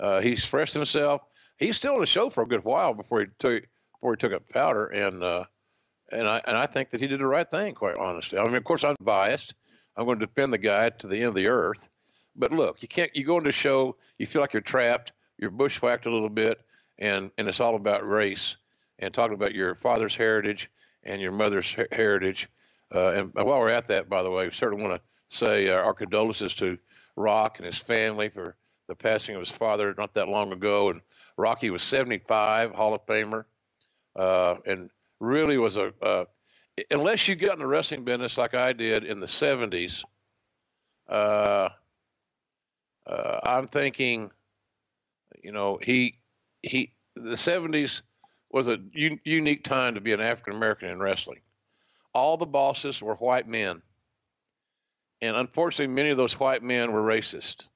Uh, 0.00 0.20
he 0.20 0.30
expressed 0.30 0.72
himself. 0.72 1.22
He's 1.58 1.76
still 1.76 1.94
on 1.94 2.00
the 2.00 2.06
show 2.06 2.30
for 2.30 2.42
a 2.42 2.48
good 2.48 2.64
while 2.64 2.94
before 2.94 3.20
he 3.20 3.26
took 3.38 3.64
before 3.92 4.12
he 4.14 4.16
took 4.16 4.32
up 4.32 4.48
powder, 4.48 4.86
and 4.86 5.22
uh, 5.22 5.44
and 6.10 6.26
I 6.26 6.40
and 6.46 6.56
I 6.56 6.66
think 6.66 6.90
that 6.90 7.00
he 7.00 7.06
did 7.06 7.20
the 7.20 7.26
right 7.26 7.48
thing. 7.48 7.74
Quite 7.74 7.96
honestly, 7.98 8.38
I 8.38 8.44
mean, 8.44 8.54
of 8.54 8.64
course, 8.64 8.84
I'm 8.84 8.96
biased. 9.00 9.54
I'm 9.96 10.06
going 10.06 10.18
to 10.18 10.26
defend 10.26 10.52
the 10.52 10.58
guy 10.58 10.90
to 10.90 11.06
the 11.06 11.18
end 11.18 11.26
of 11.26 11.34
the 11.34 11.48
earth. 11.48 11.88
But 12.36 12.52
look, 12.52 12.82
you 12.82 12.88
can't. 12.88 13.14
You 13.14 13.24
go 13.24 13.38
into 13.38 13.50
a 13.50 13.52
show, 13.52 13.96
you 14.18 14.26
feel 14.26 14.40
like 14.40 14.52
you're 14.52 14.62
trapped, 14.62 15.12
you're 15.38 15.50
bushwhacked 15.50 16.06
a 16.06 16.10
little 16.12 16.30
bit, 16.30 16.60
and 16.98 17.30
and 17.38 17.48
it's 17.48 17.60
all 17.60 17.76
about 17.76 18.08
race 18.08 18.56
and 18.98 19.12
talking 19.12 19.34
about 19.34 19.54
your 19.54 19.74
father's 19.74 20.16
heritage 20.16 20.70
and 21.04 21.20
your 21.20 21.32
mother's 21.32 21.74
heritage. 21.92 22.48
Uh, 22.94 23.08
and 23.12 23.34
while 23.34 23.58
we're 23.58 23.70
at 23.70 23.88
that, 23.88 24.08
by 24.08 24.22
the 24.22 24.30
way, 24.30 24.44
we 24.44 24.50
certainly 24.52 24.84
want 24.84 25.00
to 25.00 25.36
say 25.36 25.68
uh, 25.68 25.74
our 25.74 25.94
condolences 25.94 26.54
to 26.54 26.78
Rock 27.16 27.58
and 27.58 27.66
his 27.66 27.78
family 27.78 28.28
for 28.28 28.56
the 28.88 28.94
passing 28.94 29.34
of 29.34 29.40
his 29.40 29.50
father 29.50 29.94
not 29.98 30.14
that 30.14 30.28
long 30.28 30.52
ago. 30.52 30.90
And 30.90 31.00
Rocky 31.36 31.70
was 31.70 31.82
75, 31.82 32.72
Hall 32.72 32.94
of 32.94 33.04
Famer 33.06 33.44
uh, 34.16 34.56
and 34.66 34.90
really 35.20 35.58
was 35.58 35.76
a 35.76 36.26
unless 36.90 37.28
you 37.28 37.36
got 37.36 37.54
in 37.54 37.60
the 37.60 37.66
wrestling 37.66 38.04
business 38.04 38.38
like 38.38 38.54
I 38.54 38.72
did 38.72 39.04
in 39.04 39.20
the 39.20 39.26
'70s. 39.26 40.04
Uh, 41.08 41.68
uh, 43.06 43.40
I'm 43.42 43.68
thinking, 43.68 44.30
you 45.44 45.52
know, 45.52 45.78
he 45.80 46.18
he 46.62 46.94
the 47.14 47.36
'70s 47.36 48.02
was 48.50 48.68
a 48.68 48.78
unique 48.94 49.62
time 49.62 49.94
to 49.94 50.00
be 50.00 50.12
an 50.12 50.20
African 50.20 50.54
American 50.54 50.88
in 50.88 50.98
wrestling. 50.98 51.40
All 52.14 52.36
the 52.36 52.46
bosses 52.46 53.02
were 53.02 53.16
white 53.16 53.46
men, 53.46 53.82
and 55.20 55.36
unfortunately, 55.36 55.94
many 55.94 56.10
of 56.10 56.16
those 56.16 56.40
white 56.40 56.62
men 56.62 56.92
were 56.92 57.02
racist. 57.02 57.68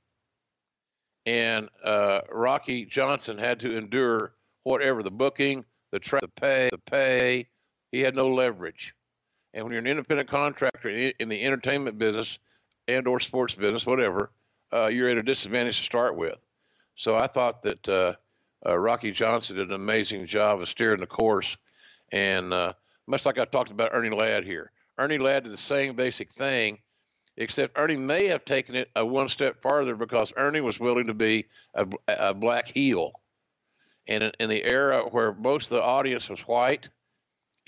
And 1.26 1.68
uh, 1.84 2.22
Rocky 2.30 2.86
Johnson 2.86 3.36
had 3.36 3.60
to 3.60 3.76
endure 3.76 4.32
whatever 4.62 5.02
the 5.02 5.10
booking, 5.10 5.64
the 5.92 5.98
tra- 5.98 6.22
the 6.22 6.28
pay, 6.28 6.70
the 6.72 6.78
pay. 6.78 7.48
He 7.92 8.00
had 8.00 8.16
no 8.16 8.28
leverage. 8.28 8.94
And 9.52 9.64
when 9.64 9.72
you're 9.72 9.80
an 9.80 9.86
independent 9.86 10.28
contractor 10.28 10.88
in 10.88 11.28
the 11.28 11.42
entertainment 11.42 11.98
business 11.98 12.38
and 12.86 13.06
or 13.06 13.20
sports 13.20 13.54
business, 13.54 13.86
whatever, 13.86 14.30
uh, 14.72 14.86
you're 14.86 15.08
at 15.08 15.18
a 15.18 15.22
disadvantage 15.22 15.78
to 15.78 15.84
start 15.84 16.16
with. 16.16 16.38
So 16.98 17.14
I 17.14 17.28
thought 17.28 17.62
that 17.62 17.88
uh, 17.88 18.14
uh, 18.66 18.76
Rocky 18.76 19.12
Johnson 19.12 19.54
did 19.54 19.68
an 19.68 19.74
amazing 19.74 20.26
job 20.26 20.60
of 20.60 20.68
steering 20.68 20.98
the 20.98 21.06
course. 21.06 21.56
And 22.10 22.52
uh, 22.52 22.72
much 23.06 23.24
like 23.24 23.38
I 23.38 23.44
talked 23.44 23.70
about 23.70 23.90
Ernie 23.92 24.10
Ladd 24.10 24.44
here, 24.44 24.72
Ernie 24.98 25.18
Ladd 25.18 25.44
did 25.44 25.52
the 25.52 25.56
same 25.56 25.94
basic 25.94 26.32
thing, 26.32 26.80
except 27.36 27.78
Ernie 27.78 27.96
may 27.96 28.26
have 28.26 28.44
taken 28.44 28.74
it 28.74 28.90
a 28.96 29.06
one 29.06 29.28
step 29.28 29.62
farther 29.62 29.94
because 29.94 30.32
Ernie 30.36 30.60
was 30.60 30.80
willing 30.80 31.06
to 31.06 31.14
be 31.14 31.46
a, 31.74 31.86
a 32.08 32.34
black 32.34 32.66
heel 32.66 33.12
and 34.08 34.24
in, 34.24 34.32
in 34.40 34.50
the 34.50 34.64
era 34.64 35.04
where 35.04 35.32
most 35.32 35.70
of 35.70 35.76
the 35.76 35.84
audience 35.84 36.28
was 36.28 36.40
white, 36.40 36.88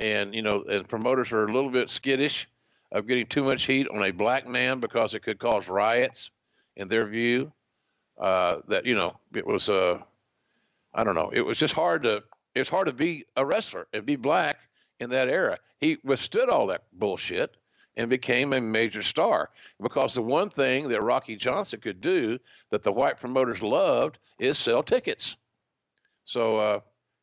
and 0.00 0.34
you 0.34 0.42
know, 0.42 0.64
and 0.68 0.88
promoters 0.88 1.30
were 1.30 1.44
a 1.44 1.52
little 1.52 1.70
bit 1.70 1.88
skittish 1.88 2.48
of 2.90 3.06
getting 3.06 3.26
too 3.26 3.44
much 3.44 3.64
heat 3.64 3.86
on 3.94 4.02
a 4.02 4.10
black 4.10 4.48
man 4.48 4.80
because 4.80 5.14
it 5.14 5.22
could 5.22 5.38
cause 5.38 5.68
riots, 5.68 6.32
in 6.76 6.88
their 6.88 7.06
view. 7.06 7.52
Uh, 8.20 8.60
that 8.68 8.84
you 8.84 8.94
know, 8.94 9.16
it 9.34 9.46
was 9.46 9.70
uh, 9.70 9.98
I 10.94 11.04
don't 11.04 11.14
know, 11.14 11.30
it 11.32 11.40
was 11.40 11.58
just 11.58 11.74
hard 11.74 12.02
to 12.02 12.22
it's 12.54 12.68
hard 12.68 12.88
to 12.88 12.92
be 12.92 13.24
a 13.36 13.44
wrestler 13.44 13.86
and 13.92 14.04
be 14.04 14.16
black 14.16 14.58
in 14.98 15.10
that 15.10 15.28
era. 15.28 15.58
He 15.78 15.98
withstood 16.04 16.50
all 16.50 16.66
that 16.66 16.82
bullshit 16.92 17.56
and 17.96 18.10
became 18.10 18.52
a 18.52 18.60
major 18.60 19.02
star 19.02 19.50
because 19.80 20.14
the 20.14 20.22
one 20.22 20.50
thing 20.50 20.88
that 20.88 21.02
Rocky 21.02 21.36
Johnson 21.36 21.80
could 21.80 22.00
do 22.00 22.38
that 22.70 22.82
the 22.82 22.92
white 22.92 23.18
promoters 23.18 23.62
loved 23.62 24.18
is 24.38 24.58
sell 24.58 24.82
tickets. 24.82 25.36
So 26.24 26.56
uh, 26.56 26.80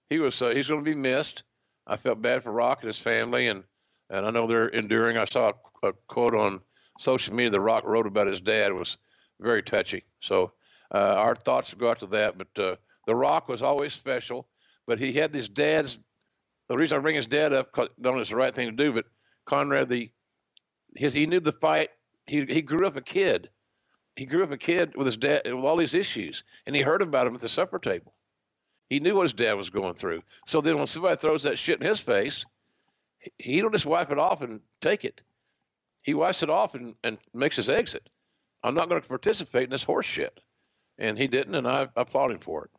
he 0.10 0.20
was 0.20 0.42
uh, 0.42 0.50
he's 0.50 0.68
going 0.68 0.84
to 0.84 0.90
be 0.90 0.96
missed. 0.96 1.44
I 1.86 1.98
felt 1.98 2.22
bad 2.22 2.44
for 2.44 2.52
Rock 2.52 2.80
and 2.82 2.88
his 2.88 3.00
family, 3.00 3.48
and 3.48 3.64
and 4.10 4.26
I 4.26 4.32
know 4.32 4.48
they're 4.48 4.70
enduring. 4.70 5.18
I 5.18 5.26
saw 5.26 5.52
a, 5.84 5.90
a 5.90 5.94
quote 6.08 6.36
on 6.36 6.62
social 6.98 7.36
media 7.36 7.52
that 7.52 7.62
Rock 7.62 7.84
wrote 7.86 8.08
about 8.08 8.28
his 8.28 8.42
dad 8.42 8.74
was 8.74 8.98
very 9.40 9.62
touchy. 9.62 10.04
So 10.20 10.52
our 10.96 11.36
thoughts 11.36 11.74
go 11.74 11.90
out 11.90 12.00
to 12.00 12.08
that. 12.08 12.38
But 12.38 12.60
uh, 12.64 12.76
the 13.06 13.16
Rock 13.16 13.48
was 13.48 13.62
always 13.62 13.94
special, 13.94 14.48
but 14.86 15.00
he 15.00 15.14
had 15.14 15.34
his 15.34 15.50
dad's. 15.50 16.00
The 16.70 16.76
reason 16.78 16.98
I 16.98 17.02
bring 17.02 17.16
his 17.16 17.28
dad 17.28 17.54
up, 17.54 17.72
because 17.72 17.90
not 17.98 18.14
know 18.14 18.20
it's 18.20 18.30
the 18.30 18.36
right 18.36 18.54
thing 18.54 18.68
to 18.68 18.84
do, 18.84 18.92
but 18.92 19.06
Conrad, 19.46 19.90
the 19.90 20.12
his 20.96 21.14
he 21.14 21.26
knew 21.26 21.40
the 21.40 21.52
fight. 21.54 21.90
He 22.26 22.46
he 22.46 22.62
grew 22.62 22.86
up 22.88 22.98
a 22.98 23.02
kid. 23.02 23.50
He 24.16 24.26
grew 24.26 24.44
up 24.44 24.52
a 24.52 24.58
kid 24.58 24.96
with 24.96 25.06
his 25.06 25.18
dad 25.18 25.44
with 25.46 25.64
all 25.64 25.78
these 25.78 25.94
issues, 25.94 26.44
and 26.66 26.76
he 26.76 26.82
heard 26.82 27.02
about 27.02 27.28
him 27.28 27.36
at 27.36 27.42
the 27.42 27.50
supper 27.50 27.80
table. 27.80 28.14
He 28.90 29.00
knew 29.00 29.16
what 29.16 29.24
his 29.24 29.34
dad 29.34 29.54
was 29.54 29.70
going 29.70 29.96
through. 29.96 30.24
So 30.46 30.62
then 30.62 30.78
when 30.78 30.88
somebody 30.88 31.18
throws 31.18 31.44
that 31.44 31.60
shit 31.60 31.82
in 31.82 31.88
his 31.88 32.00
face, 32.00 32.46
he 33.38 33.62
don't 33.62 33.74
just 33.74 33.86
wipe 33.86 34.12
it 34.12 34.20
off 34.20 34.42
and 34.42 34.62
take 34.82 35.06
it. 35.06 35.22
He 36.04 36.14
wipes 36.14 36.42
it 36.42 36.50
off 36.50 36.74
and, 36.74 36.96
and 37.04 37.18
makes 37.34 37.58
his 37.58 37.70
exit. 37.70 38.08
I'm 38.64 38.76
not 38.76 38.90
going 38.90 39.02
to 39.02 39.08
participate 39.08 39.66
in 39.66 39.70
this 39.70 39.84
horse 39.84 40.06
shit. 40.06 40.40
And 40.98 41.18
he 41.18 41.28
didn't, 41.28 41.56
and 41.56 41.68
I 41.68 41.88
applaud 41.96 42.32
him 42.32 42.40
for 42.40 42.66
it. 42.66 42.72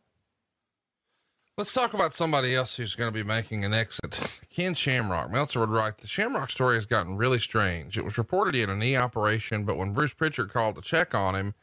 Let's 1.57 1.73
talk 1.73 1.93
about 1.93 2.15
somebody 2.15 2.55
else 2.55 2.77
who's 2.77 2.95
going 2.95 3.13
to 3.13 3.13
be 3.13 3.25
making 3.25 3.65
an 3.65 3.75
exit. 3.75 4.41
Ken 4.49 4.75
Shamrock. 4.75 5.33
Meltzer 5.33 5.59
would 5.59 5.71
write, 5.71 5.99
the 5.99 6.07
Shamrock 6.07 6.51
story 6.51 6.77
has 6.77 6.87
gotten 6.87 7.17
really 7.17 7.41
strange. 7.41 7.99
It 7.99 8.05
was 8.05 8.17
reported 8.17 8.55
he 8.55 8.61
had 8.61 8.71
a 8.71 8.77
knee 8.77 8.97
operation, 8.97 9.65
but 9.65 9.77
when 9.77 9.93
Bruce 9.93 10.15
Pritchard 10.15 10.53
called 10.53 10.77
to 10.77 10.83
check 10.83 11.17
on 11.17 11.35
him, 11.35 11.55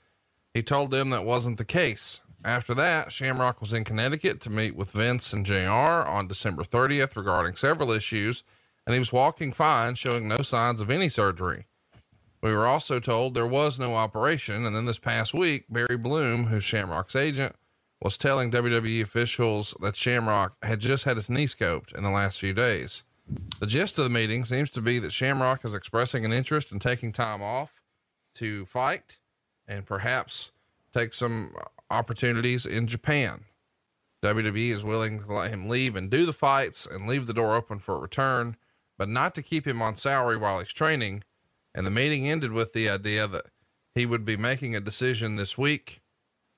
he 0.53 0.61
told 0.61 0.91
them 0.91 1.11
that 1.11 1.23
wasn't 1.23 1.57
the 1.57 1.65
case. 1.65 2.19
After 2.43 2.73
that, 2.73 3.11
Shamrock 3.11 3.61
was 3.61 3.71
in 3.71 3.85
Connecticut 3.85 4.41
to 4.41 4.49
meet 4.49 4.75
with 4.75 4.91
Vince 4.91 5.31
and 5.31 5.45
JR 5.45 5.57
on 5.69 6.27
December 6.27 6.63
30th 6.63 7.15
regarding 7.15 7.55
several 7.55 7.89
issues, 7.91 8.43
and 8.85 8.93
he 8.93 8.99
was 8.99 9.13
walking 9.13 9.53
fine, 9.53 9.95
showing 9.95 10.27
no 10.27 10.41
signs 10.41 10.81
of 10.81 10.89
any 10.89 11.07
surgery. 11.07 11.67
We 12.45 12.53
were 12.53 12.67
also 12.67 12.99
told 12.99 13.33
there 13.33 13.47
was 13.47 13.79
no 13.79 13.95
operation, 13.95 14.67
and 14.67 14.75
then 14.75 14.85
this 14.85 14.99
past 14.99 15.33
week, 15.33 15.65
Barry 15.67 15.97
Bloom, 15.97 16.45
who's 16.45 16.63
Shamrock's 16.63 17.15
agent, 17.15 17.55
was 18.03 18.17
telling 18.17 18.51
WWE 18.51 19.01
officials 19.01 19.73
that 19.81 19.95
Shamrock 19.95 20.55
had 20.63 20.79
just 20.79 21.05
had 21.05 21.17
his 21.17 21.27
knee 21.27 21.47
scoped 21.47 21.91
in 21.95 22.03
the 22.03 22.11
last 22.11 22.39
few 22.39 22.53
days. 22.53 23.01
The 23.59 23.65
gist 23.65 23.97
of 23.97 24.03
the 24.03 24.11
meeting 24.11 24.45
seems 24.45 24.69
to 24.69 24.81
be 24.81 24.99
that 24.99 25.11
Shamrock 25.11 25.65
is 25.65 25.73
expressing 25.73 26.23
an 26.23 26.31
interest 26.31 26.71
in 26.71 26.77
taking 26.77 27.11
time 27.11 27.41
off 27.41 27.81
to 28.35 28.67
fight 28.67 29.17
and 29.67 29.83
perhaps 29.83 30.51
take 30.93 31.15
some 31.15 31.51
opportunities 31.89 32.67
in 32.67 32.85
Japan. 32.85 33.45
WWE 34.21 34.69
is 34.69 34.83
willing 34.83 35.21
to 35.21 35.33
let 35.33 35.49
him 35.49 35.67
leave 35.67 35.95
and 35.95 36.11
do 36.11 36.27
the 36.27 36.31
fights 36.31 36.85
and 36.85 37.07
leave 37.07 37.25
the 37.25 37.33
door 37.33 37.55
open 37.55 37.79
for 37.79 37.95
a 37.95 37.99
return, 37.99 38.55
but 38.99 39.09
not 39.09 39.33
to 39.33 39.41
keep 39.41 39.65
him 39.65 39.81
on 39.81 39.95
salary 39.95 40.37
while 40.37 40.59
he's 40.59 40.71
training. 40.71 41.23
And 41.75 41.85
the 41.85 41.91
meeting 41.91 42.27
ended 42.27 42.53
with 42.53 42.71
the 42.71 42.89
idea 42.89 43.27
that 43.27 43.47
he 43.93 44.05
would 44.05 44.23
be 44.23 44.37
making 44.37 44.75
a 44.75 44.79
decision 44.79 45.35
this 45.35 45.57
week, 45.57 45.99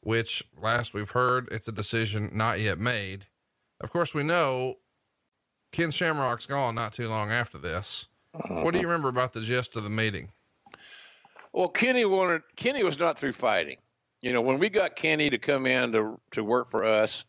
which 0.01 0.43
last 0.62 0.93
we've 0.93 1.09
heard 1.09 1.47
it's 1.51 1.67
a 1.67 1.71
decision 1.71 2.29
not 2.33 2.59
yet 2.59 2.77
made. 2.77 3.25
Of 3.81 3.91
course, 3.91 4.13
we 4.13 4.21
know 4.21 4.75
Ken 5.71 5.89
Shamrock's 5.89 6.45
gone 6.45 6.75
not 6.75 6.93
too 6.93 7.09
long 7.09 7.31
after 7.31 7.57
this. 7.57 8.05
What 8.50 8.75
do 8.75 8.79
you 8.79 8.88
remember 8.88 9.09
about 9.09 9.33
the 9.33 9.41
gist 9.41 9.75
of 9.75 9.83
the 9.83 9.89
meeting? 9.89 10.29
Well, 11.51 11.67
Kenny 11.67 12.05
wanted 12.05 12.43
Kenny 12.55 12.83
was 12.83 13.00
not 13.00 13.17
through 13.17 13.33
fighting. 13.33 13.77
you 14.21 14.31
know, 14.31 14.41
when 14.41 14.59
we 14.59 14.69
got 14.69 14.95
Kenny 14.95 15.31
to 15.31 15.39
come 15.39 15.65
in 15.65 15.93
to 15.93 16.19
to 16.31 16.43
work 16.43 16.69
for 16.69 16.83
us, 16.83 17.25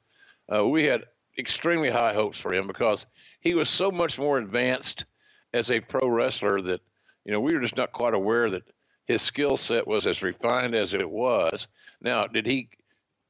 uh, 0.55 0.67
we 0.67 0.85
had 0.85 1.05
extremely 1.39 1.89
high 1.89 2.13
hopes 2.13 2.39
for 2.39 2.53
him 2.53 2.67
because 2.67 3.07
he 3.41 3.55
was 3.55 3.71
so 3.71 3.91
much 3.91 4.19
more 4.19 4.37
advanced 4.37 5.07
as 5.55 5.71
a 5.71 5.81
pro 5.81 6.07
wrestler 6.07 6.61
that 6.61 6.83
you 7.29 7.35
know 7.35 7.41
we 7.41 7.53
were 7.53 7.61
just 7.61 7.77
not 7.77 7.93
quite 7.93 8.15
aware 8.15 8.49
that 8.49 8.63
his 9.05 9.21
skill 9.21 9.59
set 9.59 9.87
was 9.87 10.07
as 10.07 10.23
refined 10.23 10.75
as 10.75 10.95
it 10.95 11.09
was. 11.09 11.69
Now, 12.01 12.27
did 12.27 12.47
he 12.47 12.71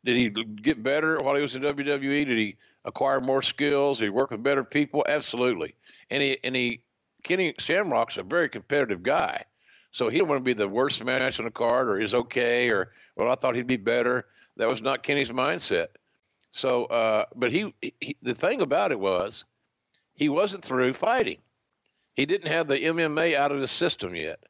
did 0.05 0.17
he 0.17 0.31
get 0.31 0.81
better 0.85 1.19
while 1.19 1.35
he 1.35 1.43
was 1.43 1.57
in 1.57 1.63
WWE? 1.63 2.25
Did 2.25 2.39
he 2.39 2.57
acquire 2.85 3.21
more 3.21 3.43
skills? 3.43 3.99
Did 3.99 4.05
he 4.05 4.11
work 4.11 4.31
with 4.31 4.41
better 4.41 4.63
people? 4.63 5.05
Absolutely. 5.09 5.75
And 6.11 6.23
he 6.23 6.39
and 6.45 6.55
he 6.55 6.83
Kenny 7.25 7.55
Shamrock's 7.59 8.17
a 8.17 8.23
very 8.23 8.49
competitive 8.49 9.03
guy. 9.03 9.43
So 9.91 10.09
he 10.09 10.19
didn't 10.19 10.29
want 10.29 10.39
to 10.39 10.45
be 10.45 10.53
the 10.53 10.69
worst 10.69 11.05
match 11.05 11.41
on 11.41 11.47
the 11.47 11.51
card 11.51 11.89
or 11.89 11.99
is 11.99 12.15
okay 12.15 12.71
or 12.71 12.93
well 13.17 13.33
I 13.33 13.35
thought 13.35 13.57
he'd 13.57 13.67
be 13.67 13.79
better. 13.79 14.27
That 14.59 14.71
was 14.71 14.81
not 14.81 15.03
Kenny's 15.03 15.33
mindset. 15.33 15.89
So 16.53 16.85
uh, 16.85 17.25
but 17.35 17.51
he, 17.51 17.75
he 17.81 18.17
the 18.23 18.37
thing 18.37 18.61
about 18.61 18.93
it 18.93 19.01
was 19.01 19.45
he 20.15 20.29
wasn't 20.29 20.65
through 20.65 20.93
fighting. 20.93 21.39
He 22.19 22.27
didn't 22.27 22.51
have 22.51 22.67
the 22.67 22.81
MMA 22.81 23.37
out 23.37 23.53
of 23.53 23.61
his 23.61 23.71
system 23.71 24.17
yet. 24.17 24.41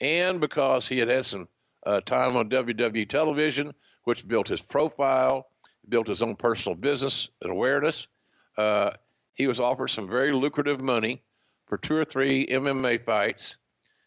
And 0.00 0.40
because 0.40 0.88
he 0.88 0.98
had 0.98 1.08
had 1.08 1.26
some 1.26 1.46
uh, 1.84 2.00
time 2.00 2.38
on 2.38 2.48
WWE 2.48 3.06
television, 3.06 3.74
which 4.04 4.26
built 4.26 4.48
his 4.48 4.62
profile, 4.62 5.46
built 5.90 6.08
his 6.08 6.22
own 6.22 6.36
personal 6.36 6.74
business 6.74 7.28
and 7.42 7.52
awareness, 7.52 8.08
uh, 8.56 8.92
he 9.34 9.46
was 9.46 9.60
offered 9.60 9.88
some 9.88 10.08
very 10.08 10.32
lucrative 10.32 10.80
money 10.80 11.22
for 11.66 11.76
two 11.76 11.96
or 11.96 12.04
three 12.04 12.46
MMA 12.46 13.04
fights. 13.04 13.56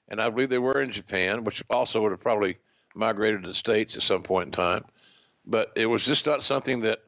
And 0.09 0.19
I 0.19 0.27
believe 0.29 0.49
they 0.49 0.57
were 0.57 0.81
in 0.81 0.91
Japan, 0.91 1.43
which 1.43 1.63
also 1.69 2.01
would 2.01 2.11
have 2.11 2.21
probably 2.21 2.57
migrated 2.95 3.43
to 3.43 3.49
the 3.49 3.53
States 3.53 3.95
at 3.95 4.01
some 4.01 4.23
point 4.23 4.47
in 4.47 4.51
time. 4.51 4.83
But 5.45 5.71
it 5.75 5.85
was 5.85 6.03
just 6.03 6.25
not 6.25 6.41
something 6.41 6.81
that, 6.81 7.03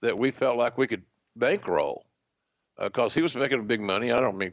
that 0.00 0.16
we 0.16 0.30
felt 0.30 0.58
like 0.58 0.78
we 0.78 0.86
could 0.86 1.02
bankroll 1.34 2.06
because 2.78 3.16
uh, 3.16 3.18
he 3.18 3.22
was 3.22 3.34
making 3.34 3.66
big 3.66 3.80
money. 3.80 4.12
I 4.12 4.20
don't 4.20 4.38
mean 4.38 4.52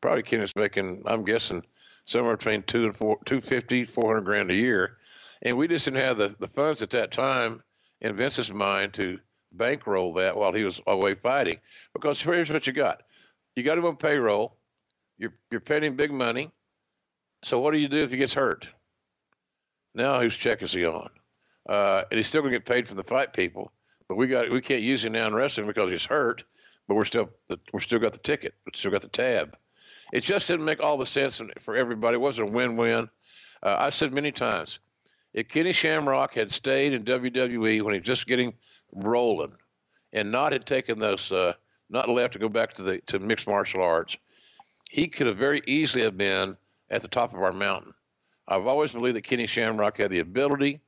probably 0.00 0.22
Ken 0.22 0.40
was 0.40 0.56
making, 0.56 1.02
I'm 1.06 1.24
guessing, 1.24 1.64
somewhere 2.04 2.36
between 2.36 2.62
two 2.62 2.84
and 2.84 2.96
four, 2.96 3.18
250, 3.24 3.84
400 3.84 4.20
grand 4.22 4.50
a 4.50 4.54
year. 4.54 4.98
And 5.42 5.56
we 5.56 5.68
just 5.68 5.84
didn't 5.84 6.00
have 6.00 6.18
the, 6.18 6.34
the 6.38 6.46
funds 6.46 6.82
at 6.82 6.90
that 6.90 7.12
time 7.12 7.62
in 8.00 8.16
Vince's 8.16 8.52
mind 8.52 8.94
to 8.94 9.18
bankroll 9.52 10.14
that 10.14 10.36
while 10.36 10.52
he 10.52 10.64
was 10.64 10.80
away 10.86 11.14
fighting. 11.14 11.58
Because 11.94 12.20
here's 12.20 12.50
what 12.50 12.66
you 12.66 12.72
got 12.72 13.02
you 13.56 13.62
got 13.62 13.78
him 13.78 13.84
on 13.84 13.96
payroll, 13.96 14.56
you're, 15.18 15.34
you're 15.50 15.60
paying 15.60 15.82
him 15.82 15.96
big 15.96 16.12
money. 16.12 16.50
So 17.42 17.58
what 17.58 17.72
do 17.72 17.78
you 17.78 17.88
do 17.88 18.02
if 18.02 18.10
he 18.10 18.16
gets 18.16 18.34
hurt? 18.34 18.68
Now 19.94 20.20
whose 20.20 20.36
check 20.36 20.62
is 20.62 20.72
he 20.72 20.86
on? 20.86 21.10
Uh, 21.68 22.02
and 22.10 22.16
he's 22.16 22.28
still 22.28 22.42
going 22.42 22.52
to 22.52 22.58
get 22.58 22.66
paid 22.66 22.86
from 22.86 22.96
the 22.96 23.04
fight 23.04 23.32
people, 23.32 23.72
but 24.08 24.16
we 24.16 24.26
got 24.26 24.50
we 24.50 24.60
can't 24.60 24.82
use 24.82 25.04
him 25.04 25.12
now 25.12 25.26
in 25.26 25.34
wrestling 25.34 25.66
because 25.66 25.90
he's 25.90 26.06
hurt. 26.06 26.44
But 26.88 26.94
we're 26.96 27.04
still 27.04 27.30
we're 27.72 27.80
still 27.80 27.98
got 27.98 28.12
the 28.12 28.18
ticket, 28.18 28.54
we 28.66 28.72
still 28.74 28.90
got 28.90 29.02
the 29.02 29.08
tab. 29.08 29.56
It 30.12 30.20
just 30.20 30.48
didn't 30.48 30.66
make 30.66 30.82
all 30.82 30.96
the 30.96 31.06
sense 31.06 31.40
for 31.60 31.76
everybody. 31.76 32.14
It 32.14 32.20
wasn't 32.20 32.50
a 32.50 32.52
win-win. 32.52 33.08
Uh, 33.62 33.76
I 33.78 33.90
said 33.90 34.12
many 34.12 34.32
times, 34.32 34.80
if 35.32 35.48
Kenny 35.48 35.72
Shamrock 35.72 36.34
had 36.34 36.50
stayed 36.50 36.92
in 36.92 37.04
WWE 37.04 37.82
when 37.82 37.94
he 37.94 38.00
was 38.00 38.06
just 38.06 38.26
getting 38.26 38.54
rolling, 38.92 39.52
and 40.12 40.32
not 40.32 40.52
had 40.52 40.66
taken 40.66 40.98
those, 40.98 41.30
uh, 41.30 41.52
not 41.88 42.08
left 42.08 42.32
to 42.32 42.38
go 42.40 42.48
back 42.48 42.72
to 42.74 42.82
the 42.82 42.98
to 43.06 43.20
mixed 43.20 43.46
martial 43.46 43.82
arts, 43.82 44.16
he 44.88 45.06
could 45.06 45.28
have 45.28 45.36
very 45.36 45.62
easily 45.66 46.02
have 46.02 46.18
been 46.18 46.56
at 46.90 47.02
the 47.02 47.08
top 47.08 47.32
of 47.32 47.42
our 47.42 47.52
mountain. 47.52 47.94
I've 48.48 48.66
always 48.66 48.92
believed 48.92 49.16
that 49.16 49.22
Kenny 49.22 49.46
Shamrock 49.46 49.98
had 49.98 50.10
the 50.10 50.18
ability, 50.18 50.80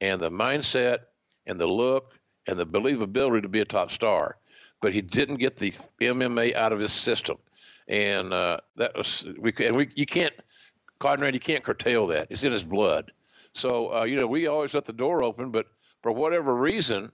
and 0.00 0.20
the 0.20 0.30
mindset, 0.30 0.98
and 1.46 1.58
the 1.58 1.66
look, 1.66 2.12
and 2.46 2.56
the 2.56 2.66
believability 2.66 3.42
to 3.42 3.48
be 3.48 3.60
a 3.60 3.64
top 3.64 3.90
star, 3.90 4.36
but 4.80 4.92
he 4.92 5.00
didn't 5.00 5.36
get 5.36 5.56
the 5.56 5.72
MMA 6.00 6.54
out 6.54 6.72
of 6.72 6.78
his 6.78 6.92
system 6.92 7.38
and 7.88 8.32
uh, 8.32 8.58
that 8.76 8.96
was 8.96 9.26
we 9.38 9.52
and 9.60 9.76
we 9.76 9.88
you 9.94 10.06
can't 10.06 10.34
Conrad 10.98 11.34
you 11.34 11.40
can't 11.40 11.64
curtail 11.64 12.06
that. 12.08 12.28
It's 12.30 12.44
in 12.44 12.52
his 12.52 12.64
blood. 12.64 13.12
So 13.54 13.94
uh, 13.94 14.04
you 14.04 14.16
know 14.20 14.26
we 14.26 14.46
always 14.46 14.74
let 14.74 14.84
the 14.84 14.92
door 14.92 15.24
open, 15.24 15.50
but 15.50 15.66
for 16.02 16.12
whatever 16.12 16.54
reason, 16.54 17.10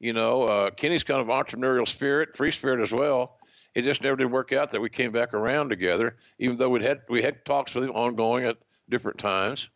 you 0.00 0.12
know 0.12 0.44
uh, 0.44 0.70
Kenny's 0.70 1.04
kind 1.04 1.20
of 1.20 1.28
entrepreneurial 1.28 1.86
spirit, 1.86 2.36
free 2.36 2.50
spirit 2.50 2.80
as 2.80 2.92
well. 2.92 3.38
It 3.74 3.82
just 3.82 4.02
never 4.02 4.16
did 4.16 4.32
work 4.32 4.52
out 4.52 4.70
that 4.70 4.80
we 4.80 4.88
came 4.88 5.12
back 5.12 5.34
around 5.34 5.68
together, 5.68 6.16
even 6.38 6.56
though 6.56 6.70
we 6.70 6.82
had 6.82 7.02
we 7.08 7.22
had 7.22 7.44
talks 7.44 7.74
with 7.74 7.84
him 7.84 7.90
ongoing 7.90 8.44
at 8.46 8.56
different 8.88 9.18
times. 9.18 9.68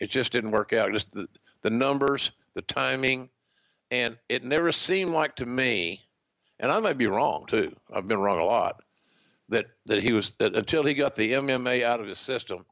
It 0.00 0.10
just 0.10 0.32
didn't 0.32 0.50
work 0.50 0.72
out. 0.72 0.92
Just 0.92 1.12
the, 1.12 1.28
the 1.62 1.70
numbers, 1.70 2.30
the 2.54 2.62
timing, 2.62 3.28
and 3.90 4.16
it 4.28 4.44
never 4.44 4.72
seemed 4.72 5.10
like 5.10 5.36
to 5.36 5.46
me, 5.46 6.02
and 6.60 6.72
I 6.72 6.80
might 6.80 6.98
be 6.98 7.06
wrong 7.06 7.44
too. 7.46 7.76
I've 7.92 8.08
been 8.08 8.18
wrong 8.20 8.38
a 8.38 8.44
lot 8.44 8.82
that 9.48 9.66
that 9.86 10.02
he 10.02 10.12
was 10.12 10.34
that 10.36 10.56
until 10.56 10.84
he 10.84 10.94
got 10.94 11.14
the 11.14 11.32
MMA 11.32 11.82
out 11.82 12.00
of 12.00 12.06
his 12.06 12.18
system, 12.18 12.64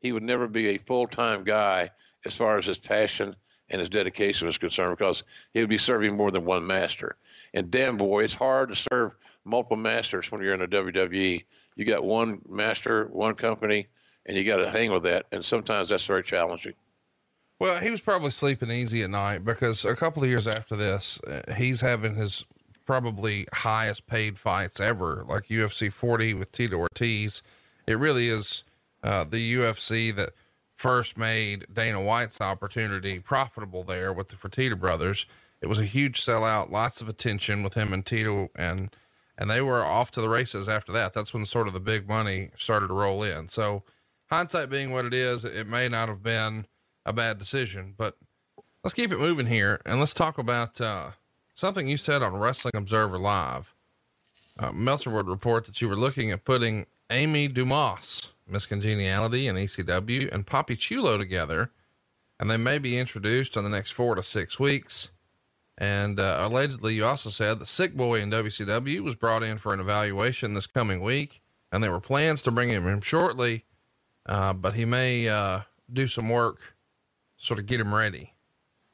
he 0.00 0.12
would 0.12 0.22
never 0.22 0.48
be 0.48 0.68
a 0.70 0.78
full 0.78 1.06
time 1.06 1.44
guy 1.44 1.90
as 2.24 2.36
far 2.36 2.58
as 2.58 2.66
his 2.66 2.78
passion 2.78 3.36
and 3.68 3.80
his 3.80 3.88
dedication 3.88 4.46
was 4.46 4.58
concerned 4.58 4.96
because 4.96 5.24
he 5.52 5.60
would 5.60 5.68
be 5.68 5.78
serving 5.78 6.16
more 6.16 6.30
than 6.30 6.44
one 6.44 6.66
master. 6.66 7.16
And 7.54 7.70
damn 7.70 7.96
boy, 7.96 8.24
it's 8.24 8.34
hard 8.34 8.68
to 8.68 8.74
serve 8.76 9.12
multiple 9.44 9.76
masters 9.76 10.30
when 10.30 10.42
you're 10.42 10.52
in 10.52 10.60
the 10.60 10.68
WWE. 10.68 11.44
You 11.74 11.84
got 11.84 12.04
one 12.04 12.42
master, 12.48 13.06
one 13.06 13.34
company, 13.34 13.86
and 14.24 14.36
you 14.36 14.44
got 14.44 14.56
to 14.56 14.70
hang 14.70 14.92
with 14.92 15.04
that. 15.04 15.26
And 15.32 15.44
sometimes 15.44 15.88
that's 15.88 16.06
very 16.06 16.22
challenging. 16.22 16.74
Well, 17.58 17.80
he 17.80 17.90
was 17.90 18.00
probably 18.00 18.30
sleeping 18.30 18.70
easy 18.70 19.02
at 19.02 19.10
night 19.10 19.44
because 19.44 19.84
a 19.84 19.96
couple 19.96 20.22
of 20.22 20.28
years 20.28 20.46
after 20.46 20.76
this, 20.76 21.18
uh, 21.22 21.54
he's 21.56 21.80
having 21.80 22.14
his 22.14 22.44
probably 22.86 23.46
highest 23.52 24.06
paid 24.06 24.38
fights 24.38 24.80
ever, 24.80 25.24
like 25.28 25.48
UFC 25.48 25.92
40 25.92 26.34
with 26.34 26.52
Tito 26.52 26.76
Ortiz. 26.76 27.42
It 27.86 27.98
really 27.98 28.28
is 28.28 28.62
uh, 29.02 29.24
the 29.24 29.54
UFC 29.54 30.14
that 30.16 30.30
first 30.74 31.18
made 31.18 31.66
Dana 31.72 32.00
White's 32.00 32.40
opportunity 32.40 33.20
profitable 33.20 33.82
there 33.82 34.12
with 34.12 34.28
the 34.28 34.36
Fertitta 34.36 34.78
brothers. 34.78 35.26
It 35.60 35.66
was 35.66 35.78
a 35.78 35.84
huge 35.84 36.20
sellout, 36.20 36.70
lots 36.70 37.00
of 37.00 37.08
attention 37.08 37.62
with 37.62 37.74
him 37.74 37.92
and 37.92 38.04
Tito, 38.04 38.50
and 38.54 38.94
and 39.38 39.50
they 39.50 39.60
were 39.60 39.82
off 39.82 40.10
to 40.12 40.20
the 40.22 40.30
races 40.30 40.66
after 40.66 40.92
that. 40.92 41.12
That's 41.12 41.34
when 41.34 41.44
sort 41.44 41.66
of 41.66 41.74
the 41.74 41.80
big 41.80 42.08
money 42.08 42.50
started 42.56 42.88
to 42.88 42.94
roll 42.94 43.22
in. 43.22 43.48
So, 43.48 43.82
hindsight 44.30 44.70
being 44.70 44.90
what 44.92 45.04
it 45.04 45.12
is, 45.12 45.44
it 45.44 45.66
may 45.66 45.88
not 45.88 46.08
have 46.08 46.22
been 46.22 46.66
a 47.04 47.12
bad 47.12 47.38
decision, 47.38 47.94
but 47.98 48.16
let's 48.82 48.94
keep 48.94 49.12
it 49.12 49.18
moving 49.18 49.46
here 49.46 49.80
and 49.84 49.98
let's 50.00 50.14
talk 50.14 50.38
about 50.38 50.80
uh, 50.80 51.10
something 51.56 51.88
you 51.88 51.96
said 51.96 52.22
on 52.22 52.36
Wrestling 52.36 52.76
Observer 52.76 53.18
Live. 53.18 53.74
Uh, 54.58 54.72
Meltzer 54.72 55.10
would 55.10 55.26
report 55.26 55.64
that 55.64 55.80
you 55.80 55.88
were 55.88 55.96
looking 55.96 56.30
at 56.30 56.44
putting 56.44 56.86
Amy 57.10 57.48
Dumas, 57.48 58.28
Miss 58.46 58.66
Congeniality, 58.66 59.48
and 59.48 59.58
ECW, 59.58 60.32
and 60.32 60.46
Papi 60.46 60.78
Chulo 60.78 61.18
together, 61.18 61.70
and 62.38 62.50
they 62.50 62.56
may 62.56 62.78
be 62.78 62.98
introduced 62.98 63.56
in 63.56 63.64
the 63.64 63.70
next 63.70 63.90
four 63.90 64.14
to 64.14 64.22
six 64.22 64.60
weeks. 64.60 65.10
And 65.78 66.20
uh, 66.20 66.38
allegedly, 66.40 66.94
you 66.94 67.04
also 67.04 67.30
said 67.30 67.58
that 67.58 67.66
Sick 67.66 67.94
Boy 67.94 68.20
in 68.20 68.30
WCW 68.30 69.00
was 69.00 69.14
brought 69.14 69.42
in 69.42 69.58
for 69.58 69.74
an 69.74 69.80
evaluation 69.80 70.54
this 70.54 70.66
coming 70.66 71.00
week, 71.00 71.42
and 71.72 71.82
there 71.82 71.92
were 71.92 72.00
plans 72.00 72.42
to 72.42 72.50
bring 72.50 72.68
him 72.68 72.86
in 72.86 73.00
shortly, 73.00 73.64
uh, 74.26 74.52
but 74.52 74.74
he 74.74 74.84
may 74.84 75.28
uh, 75.28 75.60
do 75.90 76.06
some 76.06 76.28
work, 76.28 76.76
sort 77.36 77.58
of 77.58 77.66
get 77.66 77.80
him 77.80 77.94
ready. 77.94 78.32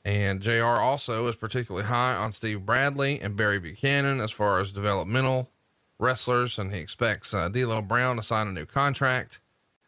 And 0.04 0.40
JR 0.40 0.64
also 0.64 1.28
is 1.28 1.36
particularly 1.36 1.86
high 1.86 2.14
on 2.14 2.32
Steve 2.32 2.66
Bradley 2.66 3.20
and 3.20 3.36
Barry 3.36 3.60
Buchanan 3.60 4.20
as 4.20 4.32
far 4.32 4.58
as 4.58 4.72
developmental 4.72 5.50
wrestlers. 5.98 6.58
And 6.58 6.74
he 6.74 6.80
expects 6.80 7.32
uh, 7.32 7.48
D'Lo 7.48 7.80
Brown 7.82 8.16
to 8.16 8.22
sign 8.22 8.48
a 8.48 8.52
new 8.52 8.66
contract 8.66 9.38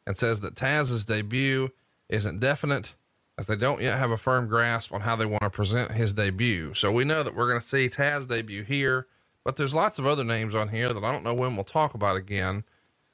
and 0.07 0.17
says 0.17 0.41
that 0.41 0.55
Tazz's 0.55 1.05
debut 1.05 1.71
isn't 2.09 2.41
definite 2.41 2.95
as 3.37 3.47
they 3.47 3.57
don't 3.57 3.83
yet 3.83 3.99
have 3.99 4.11
a 4.11 4.19
firm 4.19 4.47
grasp 4.47 4.93
on 4.93 5.01
how 5.01 5.17
they 5.17 5.27
want 5.27 5.43
to 5.43 5.51
present 5.51 5.93
his 5.93 6.13
debut. 6.13 6.75
So 6.75 6.93
we 6.93 7.05
know 7.05 7.23
that 7.23 7.35
we're 7.35 7.49
going 7.49 7.61
to 7.61 7.67
see 7.67 7.89
Tazz 7.89 8.29
debut 8.29 8.63
here, 8.63 9.09
but 9.43 9.57
there's 9.57 9.75
lots 9.75 9.99
of 9.99 10.07
other 10.07 10.23
names 10.25 10.55
on 10.55 10.69
here 10.69 10.93
that 10.93 11.03
I 11.03 11.13
don't 11.13 11.25
know 11.25 11.35
when 11.35 11.57
we'll 11.57 11.65
talk 11.65 11.95
about 11.95 12.17
again. 12.17 12.65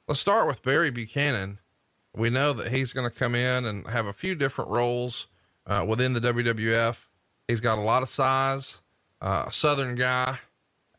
Let's 0.07 0.19
start 0.19 0.47
with 0.47 0.61
Barry 0.61 0.91
Buchanan. 0.91 1.59
We 2.15 2.29
know 2.29 2.53
that 2.53 2.71
he's 2.71 2.93
going 2.93 3.09
to 3.09 3.15
come 3.15 3.33
in 3.33 3.65
and 3.65 3.87
have 3.87 4.05
a 4.05 4.13
few 4.13 4.35
different 4.35 4.69
roles 4.69 5.27
uh, 5.67 5.85
within 5.87 6.13
the 6.13 6.19
WWF. 6.19 6.95
He's 7.47 7.61
got 7.61 7.77
a 7.77 7.81
lot 7.81 8.03
of 8.03 8.09
size, 8.09 8.79
uh, 9.21 9.49
Southern 9.49 9.95
guy. 9.95 10.39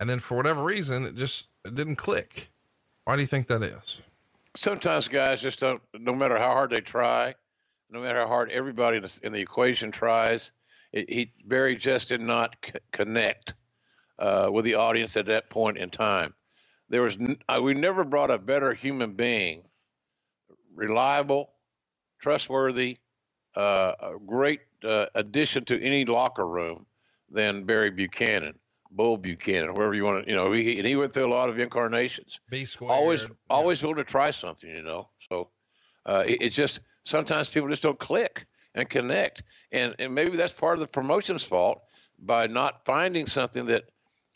And 0.01 0.11
then 0.11 0.19
for 0.19 0.37
whatever 0.37 0.63
reason, 0.63 1.05
it 1.05 1.15
just 1.15 1.49
it 1.65 1.75
didn't 1.75 1.97
click. 1.97 2.51
Why 3.05 3.15
do 3.17 3.23
you 3.23 3.27
think 3.29 3.47
that 3.49 3.63
is? 3.63 4.01
Sometimes 4.57 5.09
guys 5.09 5.41
just 5.41 5.61
don't, 5.61 5.81
no 5.99 6.13
matter 6.15 6.37
how 6.39 6.51
hard 6.51 6.71
they 6.71 6.81
try, 6.81 7.35
no 7.91 8.01
matter 8.01 8.21
how 8.21 8.27
hard 8.27 8.51
everybody 8.51 8.99
in 8.99 9.03
the, 9.03 9.21
in 9.23 9.33
the 9.33 9.41
equation 9.41 9.91
tries, 9.91 10.53
it, 10.93 11.09
he, 11.09 11.33
Barry 11.47 11.75
just 11.77 12.09
did 12.09 12.21
not 12.21 12.57
c- 12.65 12.73
connect 12.93 13.55
uh, 14.19 14.51
with 14.53 14.65
the 14.65 14.75
audience 14.75 15.17
at 15.17 15.27
that 15.27 15.49
point 15.51 15.79
in 15.79 15.89
time. 15.91 16.35
There 16.91 17.03
was, 17.03 17.17
n- 17.17 17.39
uh, 17.49 17.61
we 17.63 17.75
never 17.75 18.05
brought 18.05 18.31
a 18.31 18.39
better 18.39 18.75
human 18.75 19.13
being, 19.13 19.63
reliable, 20.75 21.53
trustworthy, 22.21 22.99
uh, 23.55 23.93
a 24.01 24.13
great 24.27 24.61
uh, 24.85 25.07
addition 25.15 25.65
to 25.67 25.81
any 25.83 26.05
locker 26.05 26.47
room 26.47 26.87
than 27.31 27.65
Barry 27.65 27.91
Buchanan, 27.91 28.59
Bull 28.91 29.17
Buchanan, 29.17 29.75
wherever 29.75 29.95
you 29.95 30.05
want 30.05 30.25
to, 30.25 30.31
you 30.31 30.37
know, 30.37 30.53
he, 30.53 30.79
and 30.79 30.87
he 30.87 30.97
went 30.97 31.13
through 31.13 31.27
a 31.27 31.35
lot 31.35 31.49
of 31.49 31.59
incarnations. 31.59 32.41
B 32.51 32.65
squared. 32.65 32.93
Always, 32.93 33.23
yeah. 33.23 33.29
always 33.49 33.83
willing 33.83 33.97
to 33.97 34.05
try 34.05 34.31
something, 34.31 34.69
you 34.69 34.83
know. 34.83 35.09
So 35.31 35.49
uh, 36.07 36.25
it, 36.27 36.43
it's 36.43 36.57
just 36.57 36.81
sometimes 37.05 37.49
people 37.49 37.69
just 37.69 37.83
don't 37.83 37.99
click 37.99 38.47
and 38.75 38.89
connect, 38.89 39.43
and 39.71 39.95
and 39.99 40.15
maybe 40.15 40.37
that's 40.37 40.53
part 40.53 40.75
of 40.75 40.81
the 40.81 40.89
promotion's 40.89 41.45
fault 41.45 41.83
by 42.19 42.47
not 42.47 42.85
finding 42.85 43.27
something 43.27 43.67
that 43.67 43.85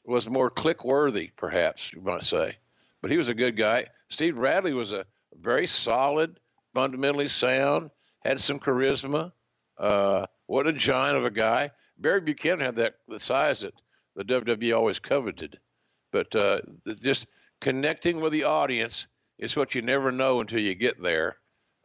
was 0.04 0.28
more 0.28 0.50
click 0.50 0.84
worthy, 0.84 1.30
perhaps 1.36 1.92
you 1.92 2.00
might 2.00 2.22
say. 2.22 2.56
But 3.02 3.10
he 3.10 3.18
was 3.18 3.28
a 3.28 3.34
good 3.34 3.56
guy. 3.56 3.86
Steve 4.08 4.36
Bradley 4.36 4.72
was 4.72 4.92
a 4.92 5.04
very 5.40 5.66
solid, 5.66 6.38
fundamentally 6.72 7.28
sound, 7.28 7.90
had 8.26 8.40
some 8.40 8.58
charisma. 8.58 9.32
Uh, 9.78 10.26
what 10.46 10.66
a 10.66 10.72
giant 10.72 11.16
of 11.16 11.24
a 11.24 11.30
guy. 11.30 11.70
Barry 11.98 12.20
Buchanan 12.20 12.60
had 12.60 12.76
that 12.76 12.94
the 13.08 13.20
size 13.20 13.60
that 13.60 13.74
the 14.16 14.24
WWE 14.24 14.76
always 14.76 14.98
coveted. 14.98 15.58
But 16.12 16.34
uh, 16.34 16.60
just 17.00 17.26
connecting 17.60 18.20
with 18.20 18.32
the 18.32 18.44
audience 18.44 19.06
is 19.38 19.56
what 19.56 19.74
you 19.74 19.82
never 19.82 20.10
know 20.10 20.40
until 20.40 20.60
you 20.60 20.74
get 20.74 21.00
there. 21.00 21.36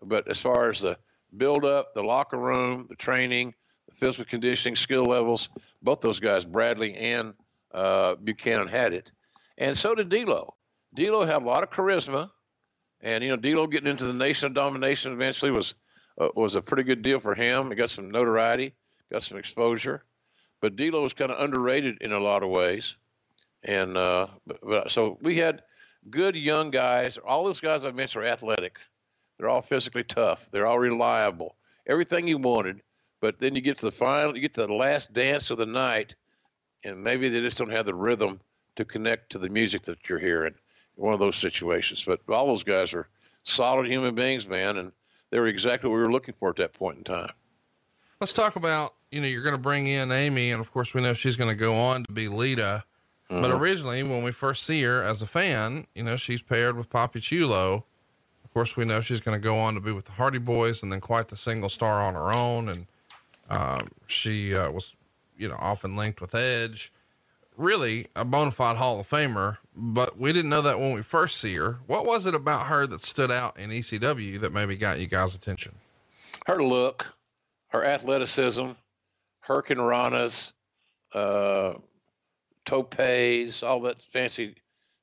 But 0.01 0.29
as 0.29 0.39
far 0.39 0.69
as 0.69 0.81
the 0.81 0.97
build 1.35 1.65
up, 1.65 1.93
the 1.93 2.03
locker 2.03 2.37
room, 2.37 2.87
the 2.89 2.95
training, 2.95 3.53
the 3.89 3.95
physical 3.95 4.25
conditioning, 4.25 4.75
skill 4.75 5.03
levels, 5.03 5.49
both 5.81 6.01
those 6.01 6.19
guys, 6.19 6.45
Bradley 6.45 6.95
and 6.95 7.33
uh, 7.73 8.15
Buchanan, 8.15 8.67
had 8.67 8.93
it. 8.93 9.11
And 9.57 9.77
so 9.77 9.95
did 9.95 10.09
D'Lo. 10.09 10.55
D'Lo 10.95 11.25
had 11.25 11.41
a 11.41 11.45
lot 11.45 11.63
of 11.63 11.69
charisma, 11.69 12.31
and 13.01 13.23
you 13.23 13.29
know 13.29 13.35
D'Lo 13.35 13.67
getting 13.67 13.89
into 13.89 14.05
the 14.05 14.13
Nation 14.13 14.47
of 14.47 14.53
Domination 14.53 15.13
eventually 15.13 15.51
was 15.51 15.75
uh, 16.19 16.29
was 16.35 16.55
a 16.55 16.61
pretty 16.61 16.83
good 16.83 17.01
deal 17.01 17.19
for 17.19 17.35
him. 17.35 17.69
He 17.69 17.75
got 17.75 17.89
some 17.89 18.11
notoriety, 18.11 18.73
got 19.11 19.23
some 19.23 19.37
exposure, 19.37 20.03
but 20.59 20.75
D'Lo 20.75 21.03
was 21.03 21.13
kind 21.13 21.31
of 21.31 21.39
underrated 21.39 21.97
in 22.01 22.11
a 22.11 22.19
lot 22.19 22.43
of 22.43 22.49
ways. 22.49 22.95
And 23.63 23.97
uh, 23.97 24.27
but, 24.47 24.59
but, 24.61 24.91
so 24.91 25.17
we 25.21 25.37
had 25.37 25.63
good 26.09 26.35
young 26.35 26.71
guys. 26.71 27.17
All 27.17 27.43
those 27.43 27.61
guys 27.61 27.85
I 27.85 27.91
mentioned 27.91 28.23
are 28.23 28.27
athletic. 28.27 28.77
They're 29.37 29.49
all 29.49 29.61
physically 29.61 30.03
tough. 30.03 30.49
They're 30.51 30.67
all 30.67 30.79
reliable. 30.79 31.55
Everything 31.87 32.27
you 32.27 32.37
wanted. 32.37 32.81
But 33.21 33.39
then 33.39 33.55
you 33.55 33.61
get 33.61 33.77
to 33.77 33.85
the 33.85 33.91
final, 33.91 34.35
you 34.35 34.41
get 34.41 34.53
to 34.55 34.65
the 34.65 34.73
last 34.73 35.13
dance 35.13 35.51
of 35.51 35.59
the 35.59 35.65
night, 35.65 36.15
and 36.83 37.03
maybe 37.03 37.29
they 37.29 37.39
just 37.39 37.57
don't 37.57 37.71
have 37.71 37.85
the 37.85 37.93
rhythm 37.93 38.39
to 38.75 38.85
connect 38.85 39.31
to 39.31 39.37
the 39.37 39.49
music 39.49 39.83
that 39.83 40.09
you're 40.09 40.19
hearing. 40.19 40.55
One 40.95 41.13
of 41.13 41.19
those 41.19 41.35
situations. 41.35 42.03
But 42.03 42.21
all 42.29 42.47
those 42.47 42.63
guys 42.63 42.93
are 42.93 43.07
solid 43.43 43.87
human 43.87 44.15
beings, 44.15 44.47
man, 44.47 44.77
and 44.77 44.91
they 45.31 45.39
were 45.39 45.47
exactly 45.47 45.89
what 45.89 45.95
we 45.95 46.01
were 46.01 46.11
looking 46.11 46.35
for 46.39 46.49
at 46.49 46.57
that 46.57 46.73
point 46.73 46.97
in 46.99 47.03
time. 47.03 47.31
Let's 48.19 48.33
talk 48.33 48.55
about, 48.55 48.93
you 49.09 49.19
know, 49.19 49.27
you're 49.27 49.41
going 49.41 49.55
to 49.55 49.61
bring 49.61 49.87
in 49.87 50.11
Amy, 50.11 50.51
and 50.51 50.61
of 50.61 50.71
course, 50.71 50.93
we 50.93 51.01
know 51.01 51.15
she's 51.15 51.35
going 51.35 51.49
to 51.49 51.55
go 51.55 51.75
on 51.75 52.03
to 52.03 52.13
be 52.13 52.27
Lita. 52.27 52.83
Mm-hmm. 53.29 53.41
But 53.41 53.51
originally, 53.51 54.03
when 54.03 54.23
we 54.23 54.31
first 54.31 54.63
see 54.63 54.83
her 54.83 55.01
as 55.01 55.21
a 55.21 55.27
fan, 55.27 55.87
you 55.95 56.03
know, 56.03 56.17
she's 56.17 56.41
paired 56.41 56.77
with 56.77 56.89
Papi 56.89 57.21
Chulo. 57.21 57.85
Of 58.43 58.53
course, 58.53 58.75
we 58.75 58.85
know 58.85 59.01
she's 59.01 59.21
going 59.21 59.39
to 59.39 59.43
go 59.43 59.57
on 59.57 59.73
to 59.73 59.79
be 59.79 59.93
with 59.93 60.05
the 60.05 60.11
Hardy 60.11 60.37
Boyz 60.37 60.83
and 60.83 60.91
then 60.91 60.99
quite 60.99 61.29
the 61.29 61.37
single 61.37 61.69
star 61.69 62.01
on 62.01 62.13
her 62.13 62.35
own. 62.35 62.69
And 62.69 62.85
um, 63.49 63.89
she 64.07 64.53
uh, 64.53 64.69
was, 64.69 64.95
you 65.37 65.47
know, 65.47 65.55
often 65.57 65.95
linked 65.95 66.19
with 66.19 66.35
Edge. 66.35 66.91
Really 67.57 68.07
a 68.15 68.25
bona 68.25 68.51
fide 68.51 68.77
Hall 68.77 68.99
of 68.99 69.09
Famer, 69.09 69.57
but 69.75 70.17
we 70.17 70.33
didn't 70.33 70.49
know 70.49 70.61
that 70.61 70.79
when 70.79 70.93
we 70.93 71.01
first 71.01 71.37
see 71.37 71.55
her. 71.55 71.79
What 71.85 72.05
was 72.05 72.25
it 72.25 72.33
about 72.33 72.67
her 72.67 72.87
that 72.87 73.01
stood 73.01 73.31
out 73.31 73.59
in 73.59 73.69
ECW 73.69 74.39
that 74.39 74.53
maybe 74.53 74.75
got 74.75 74.99
you 74.99 75.07
guys' 75.07 75.35
attention? 75.35 75.75
Her 76.47 76.63
look, 76.63 77.05
her 77.67 77.83
athleticism, 77.83 78.71
her 79.41 79.61
Hurricanranas, 79.61 80.53
uh, 81.13 81.73
topes, 82.65 83.63
all 83.63 83.81
that 83.81 84.01
fancy 84.01 84.55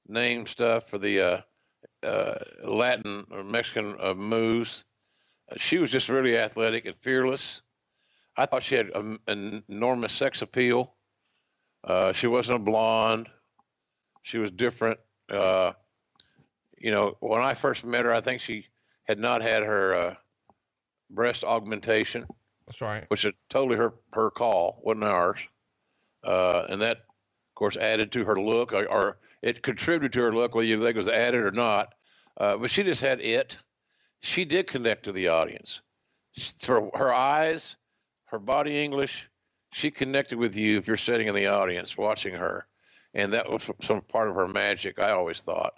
name 0.09 0.47
stuff 0.47 0.89
for 0.89 0.99
the 0.99 1.21
uh, 1.21 1.41
uh, 2.07 2.35
Latin 2.65 3.27
or 3.31 3.45
Mexican 3.45 3.97
uh, 4.01 4.15
moves. 4.15 4.85
she 5.57 5.79
was 5.79 5.91
just 5.91 6.09
really 6.09 6.37
athletic 6.37 6.87
and 6.87 6.97
fearless. 6.97 7.63
I 8.37 8.47
thought 8.47 8.63
she 8.63 8.77
had 8.77 8.91
an 8.95 9.65
enormous 9.69 10.13
sex 10.13 10.43
appeal. 10.43 10.95
Uh, 11.85 12.13
she 12.13 12.27
wasn't 12.27 12.57
a 12.57 12.63
blonde. 12.63 13.29
She 14.23 14.39
was 14.39 14.51
different. 14.51 14.99
Uh, 15.31 15.73
you 16.77 16.91
know, 16.91 17.17
when 17.21 17.43
I 17.43 17.55
first 17.55 17.85
met 17.85 18.05
her, 18.05 18.13
I 18.13 18.21
think 18.21 18.41
she 18.41 18.67
had 19.05 19.19
not 19.19 19.43
had 19.43 19.63
her 19.63 19.95
uh, 19.95 20.15
breast 21.11 21.45
augmentation. 21.45 22.27
That's 22.67 22.81
right. 22.81 23.05
Which 23.09 23.25
is 23.25 23.33
totally 23.49 23.77
her 23.77 23.95
her 24.13 24.31
call, 24.31 24.81
wasn't 24.83 25.05
ours. 25.05 25.41
Uh, 26.23 26.65
and 26.69 26.83
that, 26.83 26.99
of 26.99 27.55
course, 27.55 27.77
added 27.77 28.13
to 28.13 28.25
her 28.25 28.39
look, 28.41 28.73
or, 28.73 28.87
or, 28.87 29.19
it 29.41 29.63
contributed 29.63 30.13
to 30.15 30.23
her 30.23 30.33
look, 30.33 30.55
whether 30.55 30.67
you 30.67 30.81
think 30.81 30.97
it 30.97 30.99
was 30.99 31.09
added 31.09 31.45
or 31.45 31.53
not. 31.53 31.95
Uh, 32.37 32.57
but 32.57 32.71
she 32.71 32.83
just 32.83 33.01
had 33.01 33.21
it. 33.21 33.57
She 34.21 34.45
did 34.45 34.67
connect 34.67 35.05
to 35.05 35.13
the 35.13 35.29
audience. 35.29 35.81
For 36.59 36.91
her 36.95 37.15
eyes, 37.15 37.77
her 38.27 38.39
body 38.39 38.83
English, 38.83 39.29
she 39.73 39.91
connected 39.91 40.39
with 40.39 40.57
you 40.57 40.79
if 40.79 40.87
you're 40.87 40.97
sitting 40.97 41.27
in 41.27 41.35
the 41.35 41.49
audience 41.49 41.97
watching 41.97 42.35
her, 42.35 42.67
and 43.15 43.33
that 43.33 43.51
was 43.51 43.71
some 43.83 44.01
part 44.03 44.29
of 44.29 44.35
her 44.35 44.49
magic. 44.49 45.03
I 45.03 45.11
always 45.11 45.43
thought, 45.43 45.75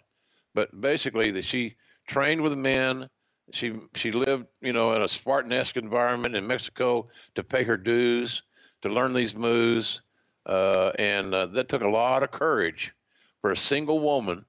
but 0.55 0.79
basically 0.81 1.31
that 1.33 1.45
she 1.45 1.77
trained 2.07 2.41
with 2.41 2.57
men. 2.57 3.09
She 3.53 3.75
she 3.95 4.13
lived, 4.13 4.47
you 4.61 4.73
know, 4.73 4.95
in 4.95 5.03
a 5.03 5.09
Spartan-esque 5.09 5.77
environment 5.77 6.37
in 6.37 6.47
Mexico 6.47 7.09
to 7.35 7.43
pay 7.43 7.65
her 7.65 7.77
dues, 7.77 8.43
to 8.83 8.89
learn 8.89 9.13
these 9.13 9.37
moves, 9.37 10.03
uh, 10.47 10.93
and 10.99 11.35
uh, 11.35 11.47
that 11.47 11.69
took 11.69 11.83
a 11.83 11.89
lot 11.89 12.23
of 12.23 12.31
courage 12.31 12.93
for 13.41 13.51
a 13.51 13.57
single 13.57 13.99
woman 13.99 14.45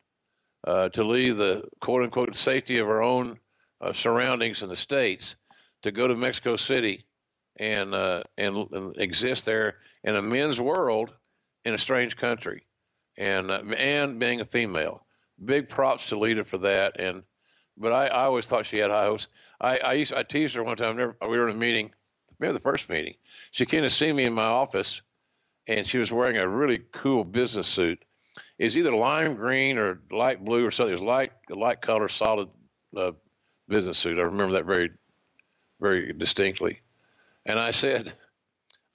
uh, 0.65 0.89
to 0.89 1.04
leave 1.04 1.38
the 1.38 1.67
quote 1.80 2.04
unquote 2.04 2.36
safety 2.36 2.77
of 2.77 2.88
her 2.88 3.01
own 3.01 3.39
uh, 3.80 3.93
surroundings 3.93 4.62
in 4.62 4.69
the 4.69 4.75
states 4.75 5.36
to 5.82 5.91
go 5.91 6.08
to 6.08 6.15
Mexico 6.15 6.56
City 6.56 7.06
and, 7.58 7.94
uh, 7.94 8.24
and, 8.38 8.68
and 8.72 8.98
exist 8.98 9.46
there 9.46 9.76
in 10.04 10.16
a 10.16 10.22
men's 10.22 10.60
world 10.60 11.14
in 11.66 11.74
a 11.74 11.78
strange 11.78 12.18
country, 12.18 12.66
and 13.18 13.52
uh, 13.52 13.62
and 13.78 14.20
being 14.20 14.42
a 14.42 14.46
female. 14.46 15.06
Big 15.44 15.70
props 15.70 16.10
to 16.10 16.20
Lita 16.20 16.44
for 16.44 16.60
that. 16.60 17.00
And 17.00 17.24
but 17.78 17.94
I, 17.94 18.08
I 18.08 18.24
always 18.26 18.48
thought 18.48 18.66
she 18.66 18.78
had 18.78 18.92
high 18.92 19.06
hopes. 19.06 19.28
I 19.60 19.78
I, 19.78 19.94
used, 19.94 20.14
I 20.14 20.24
teased 20.24 20.56
her 20.56 20.64
one 20.64 20.78
time. 20.78 20.98
Never, 20.98 21.16
we 21.22 21.38
were 21.38 21.50
in 21.50 21.56
a 21.56 21.60
meeting, 21.60 21.92
maybe 22.40 22.54
the 22.54 22.60
first 22.60 22.90
meeting. 22.90 23.16
She 23.52 23.66
came 23.66 23.84
to 23.84 23.90
see 23.90 24.12
me 24.12 24.24
in 24.24 24.34
my 24.34 24.46
office, 24.46 25.02
and 25.68 25.86
she 25.86 25.98
was 25.98 26.12
wearing 26.12 26.38
a 26.38 26.48
really 26.48 26.80
cool 26.92 27.24
business 27.24 27.68
suit. 27.68 28.04
It's 28.58 28.76
either 28.76 28.94
lime 28.94 29.36
green 29.36 29.78
or 29.78 30.02
light 30.12 30.44
blue 30.44 30.66
or 30.66 30.72
something. 30.72 30.94
It 30.94 31.00
was 31.00 31.08
light 31.08 31.32
light 31.50 31.82
color, 31.82 32.08
solid 32.08 32.50
uh, 32.96 33.12
business 33.68 33.98
suit. 33.98 34.20
I 34.20 34.24
remember 34.24 34.54
that 34.54 34.66
very 34.66 34.92
very 35.80 36.14
distinctly. 36.14 36.82
And 37.45 37.60
I 37.60 37.71
said, 37.71 38.13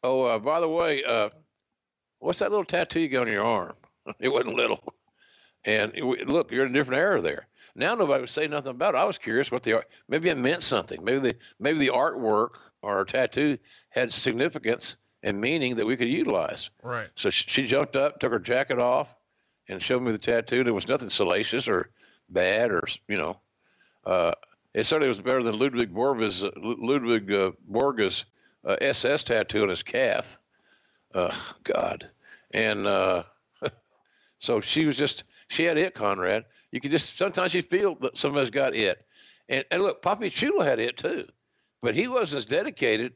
"Oh, 0.02 0.24
uh, 0.24 0.38
by 0.38 0.60
the 0.60 0.68
way, 0.68 1.02
uh, 1.04 1.30
what's 2.18 2.38
that 2.40 2.50
little 2.50 2.64
tattoo 2.64 3.00
you 3.00 3.08
got 3.08 3.26
on 3.26 3.32
your 3.32 3.44
arm?" 3.44 3.74
it 4.20 4.28
wasn't 4.28 4.54
little. 4.54 4.82
And 5.64 5.92
it, 5.94 6.28
look, 6.28 6.52
you're 6.52 6.64
in 6.64 6.70
a 6.70 6.78
different 6.78 7.00
era 7.00 7.20
there. 7.20 7.48
Now 7.74 7.94
nobody 7.94 8.22
would 8.22 8.30
say 8.30 8.46
nothing 8.46 8.70
about 8.70 8.94
it. 8.94 8.98
I 8.98 9.04
was 9.04 9.18
curious 9.18 9.50
what 9.50 9.62
the 9.62 9.74
art. 9.74 9.88
Maybe 10.08 10.30
it 10.30 10.38
meant 10.38 10.62
something. 10.62 11.04
Maybe 11.04 11.18
the 11.18 11.36
maybe 11.58 11.78
the 11.78 11.90
artwork 11.92 12.50
or 12.82 13.04
tattoo 13.04 13.58
had 13.90 14.12
significance 14.12 14.96
and 15.22 15.40
meaning 15.40 15.76
that 15.76 15.86
we 15.86 15.96
could 15.96 16.08
utilize. 16.08 16.70
Right. 16.82 17.08
So 17.16 17.30
she, 17.30 17.44
she 17.48 17.66
jumped 17.66 17.96
up, 17.96 18.18
took 18.18 18.32
her 18.32 18.38
jacket 18.38 18.78
off, 18.80 19.14
and 19.68 19.82
showed 19.82 20.02
me 20.02 20.12
the 20.12 20.18
tattoo. 20.18 20.64
There 20.64 20.72
was 20.72 20.88
nothing 20.88 21.10
salacious 21.10 21.68
or 21.68 21.90
bad 22.28 22.70
or 22.70 22.84
you 23.08 23.18
know. 23.18 23.40
Uh, 24.04 24.32
it 24.72 24.84
certainly 24.84 25.08
was 25.08 25.20
better 25.20 25.42
than 25.42 25.58
Ludwig 25.58 25.92
Borges, 25.92 26.44
Ludwig 26.56 27.32
uh, 27.32 27.52
Borga's 27.66 28.24
uh, 28.66 28.76
SS 28.80 29.24
tattoo 29.24 29.62
on 29.62 29.68
his 29.68 29.82
calf. 29.82 30.38
Uh, 31.14 31.34
God, 31.62 32.10
and 32.50 32.86
uh, 32.86 33.22
so 34.38 34.60
she 34.60 34.84
was 34.84 34.96
just 34.96 35.24
she 35.48 35.64
had 35.64 35.78
it, 35.78 35.94
Conrad. 35.94 36.44
You 36.72 36.80
could 36.80 36.90
just 36.90 37.16
sometimes 37.16 37.54
you 37.54 37.62
feel 37.62 37.94
that 37.96 38.18
somebody's 38.18 38.50
got 38.50 38.74
it, 38.74 39.06
and 39.48 39.64
and 39.70 39.82
look, 39.82 40.02
Papi 40.02 40.30
Chulo 40.30 40.62
had 40.62 40.80
it 40.80 40.96
too, 40.96 41.26
but 41.80 41.94
he 41.94 42.08
wasn't 42.08 42.38
as 42.38 42.44
dedicated, 42.44 43.12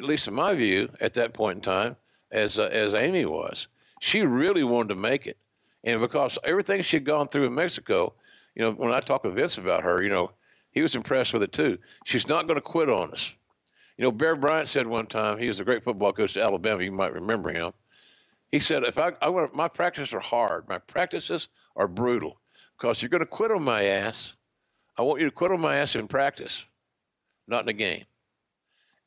at 0.00 0.06
least 0.06 0.28
in 0.28 0.34
my 0.34 0.54
view, 0.54 0.90
at 1.00 1.14
that 1.14 1.34
point 1.34 1.56
in 1.56 1.62
time 1.62 1.96
as 2.30 2.58
uh, 2.58 2.68
as 2.70 2.94
Amy 2.94 3.24
was. 3.24 3.66
She 4.00 4.20
really 4.20 4.64
wanted 4.64 4.94
to 4.94 5.00
make 5.00 5.26
it, 5.26 5.38
and 5.82 6.00
because 6.00 6.38
everything 6.44 6.82
she'd 6.82 7.06
gone 7.06 7.28
through 7.28 7.46
in 7.46 7.54
Mexico, 7.54 8.12
you 8.54 8.62
know, 8.62 8.72
when 8.72 8.92
I 8.92 9.00
talk 9.00 9.24
with 9.24 9.34
Vince 9.34 9.56
about 9.56 9.82
her, 9.82 10.02
you 10.02 10.10
know, 10.10 10.30
he 10.70 10.82
was 10.82 10.94
impressed 10.94 11.32
with 11.32 11.42
it 11.42 11.52
too. 11.52 11.78
She's 12.04 12.28
not 12.28 12.46
going 12.46 12.56
to 12.56 12.60
quit 12.60 12.90
on 12.90 13.12
us. 13.12 13.34
You 13.98 14.04
know, 14.04 14.12
Bear 14.12 14.36
Bryant 14.36 14.68
said 14.68 14.86
one 14.86 15.06
time, 15.06 15.38
he 15.38 15.48
was 15.48 15.60
a 15.60 15.64
great 15.64 15.84
football 15.84 16.12
coach 16.12 16.36
at 16.36 16.44
Alabama. 16.44 16.82
You 16.82 16.92
might 16.92 17.12
remember 17.12 17.52
him. 17.52 17.72
He 18.52 18.60
said, 18.60 18.84
if 18.84 18.98
I, 18.98 19.12
I 19.22 19.28
want 19.30 19.54
my 19.54 19.68
practices 19.68 20.14
are 20.14 20.20
hard, 20.20 20.68
my 20.68 20.78
practices 20.78 21.48
are 21.76 21.88
brutal 21.88 22.40
because 22.78 23.02
you're 23.02 23.08
going 23.08 23.20
to 23.20 23.26
quit 23.26 23.50
on 23.52 23.62
my 23.64 23.84
ass. 23.84 24.34
I 24.98 25.02
want 25.02 25.20
you 25.20 25.26
to 25.26 25.32
quit 25.32 25.52
on 25.52 25.60
my 25.60 25.76
ass 25.76 25.96
in 25.96 26.08
practice, 26.08 26.64
not 27.48 27.62
in 27.64 27.68
a 27.68 27.72
game. 27.72 28.04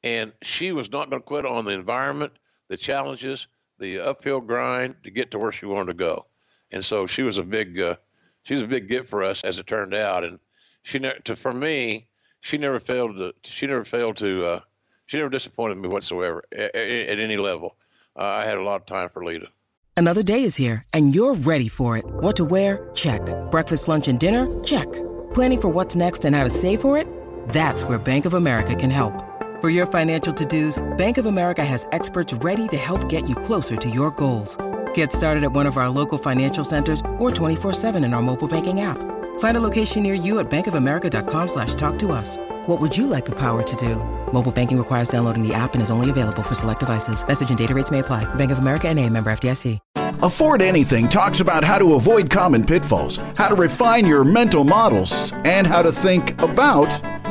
and 0.03 0.31
she 0.41 0.71
was 0.71 0.91
not 0.91 1.09
going 1.09 1.21
to 1.21 1.25
quit 1.25 1.45
on 1.45 1.65
the 1.65 1.71
environment, 1.73 2.33
the 2.69 2.77
challenges, 2.77 3.47
the 3.79 3.99
uphill 3.99 4.39
grind 4.41 4.95
to 5.03 5.11
get 5.11 5.31
to 5.31 5.39
where 5.39 5.51
she 5.51 5.65
wanted 5.65 5.91
to 5.91 5.97
go. 5.97 6.25
And 6.71 6.83
so 6.83 7.07
she 7.07 7.23
was 7.23 7.37
a 7.37 7.43
big, 7.43 7.79
uh, 7.79 7.95
she 8.43 8.53
was 8.53 8.63
a 8.63 8.67
big 8.67 8.87
gift 8.87 9.09
for 9.09 9.23
us 9.23 9.43
as 9.43 9.59
it 9.59 9.67
turned 9.67 9.93
out. 9.93 10.23
And 10.23 10.39
she 10.83 10.99
never, 10.99 11.19
to 11.19 11.35
for 11.35 11.53
me, 11.53 12.07
she 12.41 12.57
never 12.57 12.79
failed 12.79 13.17
to, 13.17 13.33
she 13.43 13.67
never 13.67 13.83
failed 13.83 14.17
to, 14.17 14.45
uh, 14.45 14.59
she 15.07 15.17
never 15.17 15.29
disappointed 15.29 15.77
me 15.77 15.89
whatsoever 15.89 16.43
at, 16.51 16.75
at 16.75 17.19
any 17.19 17.37
level. 17.37 17.75
Uh, 18.15 18.25
I 18.25 18.45
had 18.45 18.57
a 18.57 18.63
lot 18.63 18.75
of 18.75 18.85
time 18.85 19.09
for 19.09 19.25
Lita. 19.25 19.47
Another 19.95 20.21
day 20.21 20.43
is 20.43 20.55
here, 20.55 20.83
and 20.93 21.15
you're 21.15 21.33
ready 21.33 21.67
for 21.67 21.97
it. 21.97 22.05
What 22.05 22.35
to 22.35 22.45
wear? 22.45 22.89
Check. 22.93 23.21
Breakfast, 23.49 23.87
lunch, 23.87 24.07
and 24.07 24.19
dinner? 24.19 24.45
Check. 24.63 24.85
Planning 25.33 25.61
for 25.61 25.69
what's 25.69 25.95
next 25.95 26.23
and 26.23 26.35
how 26.35 26.43
to 26.43 26.51
save 26.51 26.81
for 26.81 26.99
it? 26.99 27.07
That's 27.49 27.83
where 27.83 27.97
Bank 27.97 28.25
of 28.25 28.35
America 28.35 28.75
can 28.75 28.91
help. 28.91 29.23
For 29.59 29.71
your 29.71 29.87
financial 29.87 30.31
to-dos, 30.35 30.77
Bank 30.97 31.17
of 31.17 31.25
America 31.25 31.65
has 31.65 31.87
experts 31.93 32.31
ready 32.31 32.67
to 32.67 32.77
help 32.77 33.09
get 33.09 33.27
you 33.27 33.35
closer 33.35 33.75
to 33.75 33.89
your 33.89 34.11
goals. 34.11 34.55
Get 34.93 35.11
started 35.11 35.43
at 35.43 35.51
one 35.51 35.65
of 35.65 35.77
our 35.77 35.89
local 35.89 36.19
financial 36.19 36.63
centers 36.63 37.01
or 37.17 37.31
24-7 37.31 38.05
in 38.05 38.13
our 38.13 38.21
mobile 38.21 38.47
banking 38.47 38.81
app. 38.81 38.99
Find 39.39 39.57
a 39.57 39.61
location 39.61 40.03
near 40.03 40.13
you 40.13 40.37
at 40.39 40.47
bankofamerica.com 40.49 41.47
slash 41.47 41.73
talk 41.73 41.97
to 41.99 42.11
us. 42.11 42.37
What 42.67 42.79
would 42.79 42.95
you 42.95 43.07
like 43.07 43.25
the 43.25 43.35
power 43.39 43.63
to 43.63 43.75
do? 43.75 44.16
Mobile 44.31 44.51
banking 44.51 44.77
requires 44.77 45.09
downloading 45.09 45.41
the 45.41 45.53
app 45.55 45.73
and 45.73 45.81
is 45.81 45.89
only 45.89 46.11
available 46.11 46.43
for 46.43 46.53
select 46.53 46.81
devices. 46.81 47.27
Message 47.27 47.49
and 47.49 47.57
data 47.57 47.73
rates 47.73 47.89
may 47.89 47.99
apply. 47.99 48.25
Bank 48.35 48.51
of 48.51 48.59
America 48.59 48.87
and 48.87 48.99
a 48.99 49.09
member 49.09 49.31
FDIC. 49.31 49.79
Afford 50.23 50.61
Anything 50.63 51.07
talks 51.07 51.41
about 51.41 51.63
how 51.63 51.77
to 51.77 51.93
avoid 51.93 52.29
common 52.29 52.63
pitfalls, 52.65 53.17
how 53.35 53.49
to 53.49 53.55
refine 53.55 54.05
your 54.05 54.23
mental 54.23 54.63
models, 54.63 55.31
and 55.45 55.67
how 55.67 55.83
to 55.83 55.91
think 55.91 56.31
about 56.41 56.89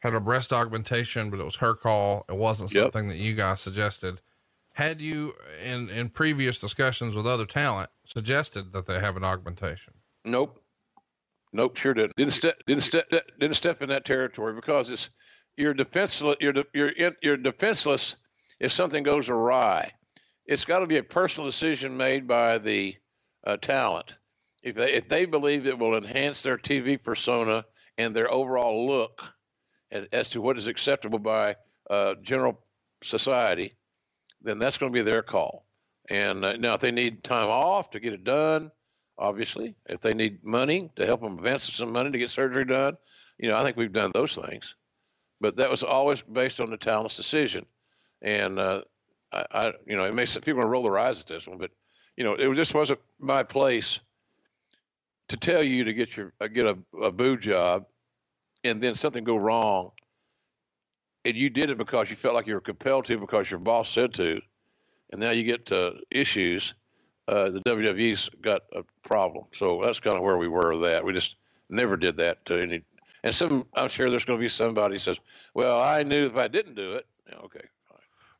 had 0.00 0.14
a 0.14 0.20
breast 0.20 0.52
augmentation, 0.52 1.30
but 1.30 1.40
it 1.40 1.44
was 1.44 1.56
her 1.56 1.74
call. 1.74 2.24
It 2.28 2.36
wasn't 2.36 2.72
Yep. 2.72 2.82
something 2.82 3.08
that 3.08 3.16
you 3.16 3.34
guys 3.34 3.60
suggested. 3.60 4.20
Had 4.74 5.00
you, 5.00 5.34
in, 5.64 5.88
in 5.88 6.10
previous 6.10 6.58
discussions 6.58 7.14
with 7.14 7.26
other 7.26 7.46
talent, 7.46 7.88
suggested 8.04 8.72
that 8.72 8.86
they 8.86 9.00
have 9.00 9.16
an 9.16 9.24
augmentation? 9.24 9.94
Nope. 10.24 10.62
Nope, 11.52 11.76
sure 11.76 11.94
didn't. 11.94 12.16
Didn't 12.16 12.32
step 12.32 12.58
didn't 12.66 12.82
step 12.82 13.08
didn't 13.40 13.54
step 13.56 13.80
in 13.80 13.88
that 13.88 14.04
territory 14.04 14.54
because 14.54 14.90
it's 14.90 15.08
you're 15.56 15.72
defenseless. 15.72 16.36
You're 16.40 16.52
de- 16.52 16.66
you're 16.74 16.88
in- 16.90 17.16
you're 17.22 17.36
defenseless 17.38 18.16
if 18.60 18.72
something 18.72 19.02
goes 19.02 19.30
awry. 19.30 19.92
It's 20.44 20.66
got 20.66 20.80
to 20.80 20.86
be 20.86 20.98
a 20.98 21.02
personal 21.02 21.48
decision 21.48 21.96
made 21.96 22.26
by 22.26 22.58
the 22.58 22.96
uh, 23.46 23.56
talent. 23.56 24.14
If 24.62 24.74
they 24.74 24.92
if 24.92 25.08
they 25.08 25.24
believe 25.24 25.66
it 25.66 25.78
will 25.78 25.96
enhance 25.96 26.42
their 26.42 26.58
TV 26.58 27.02
persona 27.02 27.64
and 27.96 28.14
their 28.14 28.30
overall 28.30 28.86
look, 28.86 29.22
as 29.90 30.30
to 30.30 30.40
what 30.40 30.56
is 30.56 30.66
acceptable 30.66 31.18
by 31.18 31.56
uh, 31.90 32.14
general 32.22 32.60
society, 33.02 33.74
then 34.42 34.58
that's 34.58 34.78
going 34.78 34.92
to 34.92 34.96
be 34.96 35.02
their 35.02 35.22
call. 35.22 35.66
And 36.08 36.44
uh, 36.44 36.56
now, 36.56 36.74
if 36.74 36.80
they 36.80 36.90
need 36.90 37.24
time 37.24 37.48
off 37.48 37.90
to 37.90 38.00
get 38.00 38.12
it 38.12 38.24
done, 38.24 38.70
obviously. 39.18 39.74
If 39.86 40.00
they 40.00 40.14
need 40.14 40.44
money 40.44 40.90
to 40.96 41.06
help 41.06 41.22
them 41.22 41.38
advance 41.38 41.72
some 41.72 41.92
money 41.92 42.10
to 42.10 42.18
get 42.18 42.30
surgery 42.30 42.64
done, 42.64 42.96
you 43.38 43.48
know, 43.48 43.56
I 43.56 43.62
think 43.62 43.76
we've 43.76 43.92
done 43.92 44.12
those 44.14 44.34
things. 44.34 44.74
But 45.40 45.56
that 45.56 45.70
was 45.70 45.82
always 45.82 46.22
based 46.22 46.60
on 46.60 46.70
the 46.70 46.76
talent's 46.76 47.16
decision. 47.16 47.66
And 48.22 48.58
uh, 48.58 48.82
I, 49.32 49.44
I, 49.50 49.72
you 49.86 49.96
know, 49.96 50.04
it 50.04 50.14
makes 50.14 50.36
people 50.38 50.62
roll 50.62 50.82
their 50.82 50.98
eyes 50.98 51.20
at 51.20 51.26
this 51.26 51.46
one, 51.46 51.58
but 51.58 51.70
you 52.16 52.24
know, 52.24 52.34
it 52.34 52.54
just 52.54 52.74
wasn't 52.74 53.00
my 53.18 53.42
place 53.42 54.00
to 55.28 55.36
tell 55.36 55.62
you 55.62 55.84
to 55.84 55.92
get 55.92 56.16
your 56.16 56.32
uh, 56.40 56.46
get 56.46 56.66
a, 56.66 56.78
a 57.02 57.12
boo 57.12 57.36
job, 57.36 57.84
and 58.66 58.80
then 58.80 58.94
something 58.94 59.24
go 59.24 59.36
wrong, 59.36 59.90
and 61.24 61.36
you 61.36 61.50
did 61.50 61.70
it 61.70 61.78
because 61.78 62.10
you 62.10 62.16
felt 62.16 62.34
like 62.34 62.46
you 62.46 62.54
were 62.54 62.60
compelled 62.60 63.04
to 63.06 63.18
because 63.18 63.50
your 63.50 63.60
boss 63.60 63.88
said 63.88 64.14
to, 64.14 64.40
and 65.12 65.20
now 65.20 65.30
you 65.30 65.44
get 65.44 65.70
uh, 65.72 65.92
issues 66.10 66.74
uh, 67.28 67.50
the 67.50 67.60
WWE's 67.60 68.30
got 68.40 68.62
a 68.72 68.82
problem. 69.02 69.46
So 69.52 69.82
that's 69.84 70.00
kind 70.00 70.16
of 70.16 70.22
where 70.22 70.36
we 70.36 70.48
were 70.48 70.72
with 70.72 70.82
that. 70.82 71.04
We 71.04 71.12
just 71.12 71.36
never 71.68 71.96
did 71.96 72.16
that 72.18 72.44
to 72.46 72.60
any. 72.62 72.82
And 73.24 73.34
some, 73.34 73.66
I'm 73.74 73.88
sure 73.88 74.10
there's 74.10 74.24
going 74.24 74.38
to 74.38 74.42
be 74.42 74.48
somebody 74.48 74.98
says, 74.98 75.18
"Well, 75.54 75.80
I 75.80 76.04
knew 76.04 76.26
if 76.26 76.36
I 76.36 76.48
didn't 76.48 76.74
do 76.74 76.94
it." 76.94 77.06
Yeah, 77.28 77.38
okay. 77.38 77.64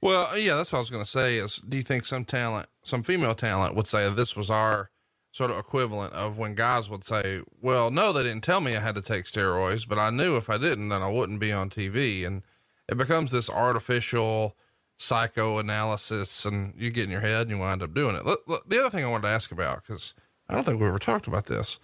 Well, 0.01 0.39
yeah, 0.39 0.55
that's 0.55 0.71
what 0.71 0.79
I 0.79 0.83
was 0.83 0.91
going 0.91 1.03
to 1.03 1.11
say 1.11 1.37
is, 1.37 1.57
do 1.57 1.77
you 1.77 1.83
think 1.83 2.05
some 2.05 2.25
talent, 2.25 2.69
some 2.85 3.03
female 3.03 3.35
talent 3.35 3.75
would 3.75 3.89
say 3.89 4.09
this 4.11 4.37
was 4.37 4.51
our 4.51 4.91
sort 5.37 5.51
of 5.51 5.59
equivalent 5.59 6.15
of 6.15 6.39
when 6.39 6.55
guys 6.55 6.89
would 6.89 7.05
say, 7.05 7.43
well, 7.61 7.91
no, 7.91 8.11
they 8.11 8.23
didn't 8.23 8.43
tell 8.43 8.63
me 8.63 8.75
I 8.75 8.81
had 8.81 8.95
to 8.95 9.03
take 9.03 9.27
steroids, 9.27 9.87
but 9.87 9.99
I 9.99 10.09
knew 10.09 10.37
if 10.37 10.49
I 10.49 10.57
didn't, 10.57 10.89
then 10.89 11.03
I 11.03 11.11
wouldn't 11.11 11.41
be 11.41 11.53
on 11.53 11.69
TV. 11.69 12.27
And 12.27 12.43
it 12.89 12.97
becomes 12.97 13.33
this 13.33 13.51
artificial 13.51 14.57
psychoanalysis 14.97 16.47
and 16.47 16.73
you 16.79 16.91
get 16.91 17.05
in 17.05 17.11
your 17.11 17.21
head 17.21 17.43
and 17.43 17.51
you 17.51 17.59
wind 17.59 17.83
up 17.83 17.93
doing 17.93 18.17
it. 18.17 18.25
Look, 18.25 18.45
look, 18.47 18.67
the 18.67 18.81
other 18.81 18.89
thing 18.89 19.05
I 19.05 19.09
wanted 19.09 19.25
to 19.25 19.35
ask 19.35 19.53
about, 19.53 19.87
cause 19.87 20.15
I 20.49 20.55
don't 20.55 20.65
think 20.65 20.81
we 20.81 20.87
ever 20.87 20.99
talked 20.99 21.27
about 21.27 21.45
this. 21.45 21.79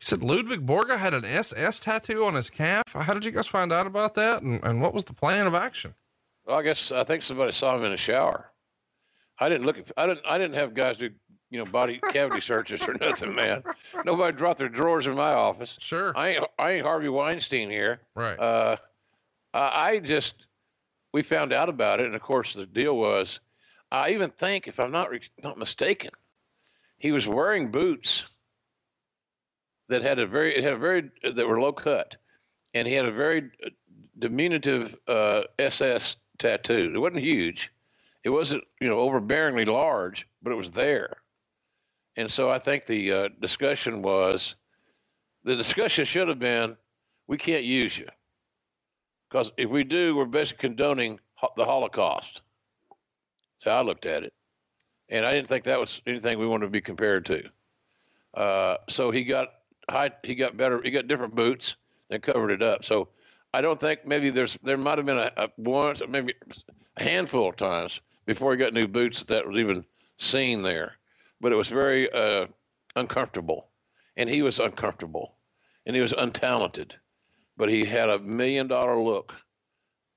You 0.00 0.06
said 0.06 0.22
Ludwig 0.22 0.64
Borga 0.64 0.96
had 0.96 1.12
an 1.12 1.26
SS 1.26 1.80
tattoo 1.80 2.24
on 2.24 2.32
his 2.32 2.48
calf. 2.48 2.84
How 2.94 3.12
did 3.12 3.26
you 3.26 3.30
guys 3.30 3.46
find 3.46 3.74
out 3.74 3.86
about 3.86 4.14
that? 4.14 4.40
And, 4.40 4.64
and 4.64 4.80
what 4.80 4.94
was 4.94 5.04
the 5.04 5.12
plan 5.12 5.46
of 5.46 5.54
action? 5.54 5.94
Well, 6.46 6.56
I 6.56 6.62
guess 6.62 6.92
I 6.92 7.04
think 7.04 7.22
somebody 7.22 7.52
saw 7.52 7.76
him 7.76 7.84
in 7.84 7.92
a 7.92 7.98
shower. 7.98 8.50
I 9.38 9.50
didn't 9.50 9.66
look. 9.66 9.78
At, 9.78 9.92
I 9.96 10.06
didn't. 10.06 10.22
I 10.26 10.38
didn't 10.38 10.54
have 10.54 10.72
guys 10.72 10.96
do 10.96 11.10
you 11.50 11.58
know 11.58 11.70
body 11.70 12.00
cavity 12.12 12.40
searches 12.40 12.82
or 12.82 12.94
nothing, 12.94 13.34
man. 13.34 13.62
Nobody 14.04 14.36
dropped 14.36 14.58
their 14.58 14.68
drawers 14.68 15.06
in 15.06 15.14
my 15.14 15.32
office. 15.32 15.76
Sure. 15.80 16.12
I 16.16 16.28
ain't. 16.30 16.44
I 16.58 16.70
ain't 16.72 16.86
Harvey 16.86 17.08
Weinstein 17.08 17.70
here. 17.70 18.00
Right. 18.14 18.38
Uh, 18.38 18.76
I, 19.54 19.90
I 19.90 19.98
just 19.98 20.34
we 21.12 21.22
found 21.22 21.52
out 21.52 21.68
about 21.68 22.00
it, 22.00 22.06
and 22.06 22.14
of 22.14 22.20
course 22.20 22.52
the 22.52 22.66
deal 22.66 22.96
was, 22.96 23.40
I 23.90 24.10
even 24.10 24.30
think, 24.30 24.68
if 24.68 24.80
I'm 24.80 24.92
not 24.92 25.10
re- 25.10 25.20
not 25.42 25.58
mistaken, 25.58 26.10
he 26.98 27.12
was 27.12 27.28
wearing 27.28 27.70
boots 27.70 28.26
that 29.88 30.02
had 30.02 30.18
a 30.18 30.26
very 30.26 30.56
it 30.56 30.64
had 30.64 30.74
a 30.74 30.78
very 30.78 31.10
that 31.22 31.48
were 31.48 31.60
low 31.60 31.72
cut, 31.72 32.16
and 32.74 32.86
he 32.86 32.94
had 32.94 33.06
a 33.06 33.12
very 33.12 33.50
diminutive 34.18 34.96
uh, 35.06 35.42
SS 35.58 36.16
tattoo. 36.38 36.92
It 36.94 36.98
wasn't 36.98 37.24
huge, 37.24 37.72
it 38.24 38.30
wasn't 38.30 38.64
you 38.80 38.88
know 38.88 38.98
overbearingly 38.98 39.66
large, 39.66 40.26
but 40.42 40.52
it 40.52 40.56
was 40.56 40.72
there. 40.72 41.18
And 42.16 42.30
so 42.30 42.50
I 42.50 42.58
think 42.58 42.86
the 42.86 43.12
uh, 43.12 43.28
discussion 43.40 44.02
was, 44.02 44.54
the 45.44 45.56
discussion 45.56 46.04
should 46.04 46.28
have 46.28 46.38
been, 46.38 46.76
we 47.26 47.36
can't 47.36 47.64
use 47.64 47.96
you. 47.98 48.08
Because 49.28 49.52
if 49.56 49.68
we 49.68 49.84
do, 49.84 50.16
we're 50.16 50.24
basically 50.24 50.68
condoning 50.68 51.20
ho- 51.34 51.52
the 51.56 51.64
Holocaust. 51.64 52.42
So 53.58 53.70
I 53.70 53.82
looked 53.82 54.06
at 54.06 54.22
it, 54.22 54.32
and 55.08 55.24
I 55.24 55.32
didn't 55.32 55.48
think 55.48 55.64
that 55.64 55.80
was 55.80 56.00
anything 56.06 56.38
we 56.38 56.46
wanted 56.46 56.66
to 56.66 56.70
be 56.70 56.80
compared 56.80 57.26
to. 57.26 57.42
Uh, 58.34 58.76
so 58.88 59.10
he 59.10 59.24
got 59.24 59.48
high, 59.88 60.10
he 60.22 60.34
got 60.34 60.56
better, 60.56 60.80
he 60.82 60.90
got 60.90 61.08
different 61.08 61.34
boots 61.34 61.76
and 62.10 62.22
covered 62.22 62.50
it 62.50 62.62
up. 62.62 62.84
So 62.84 63.08
I 63.52 63.60
don't 63.62 63.80
think 63.80 64.06
maybe 64.06 64.30
there's 64.30 64.58
there 64.62 64.76
might 64.76 64.98
have 64.98 65.06
been 65.06 65.18
a, 65.18 65.32
a 65.36 65.48
once, 65.56 66.02
maybe 66.08 66.34
a 66.96 67.02
handful 67.02 67.48
of 67.48 67.56
times 67.56 68.00
before 68.26 68.52
he 68.52 68.58
got 68.58 68.74
new 68.74 68.86
boots 68.86 69.20
that, 69.20 69.28
that 69.28 69.48
was 69.48 69.58
even 69.58 69.84
seen 70.16 70.62
there. 70.62 70.96
But 71.40 71.52
it 71.52 71.56
was 71.56 71.68
very 71.68 72.10
uh, 72.10 72.46
uncomfortable, 72.94 73.68
and 74.16 74.28
he 74.28 74.42
was 74.42 74.58
uncomfortable, 74.58 75.36
and 75.84 75.94
he 75.94 76.02
was 76.02 76.12
untalented 76.12 76.92
but 77.56 77.68
he 77.68 77.84
had 77.84 78.10
a 78.10 78.18
million 78.18 78.68
dollar 78.68 79.00
look, 79.00 79.32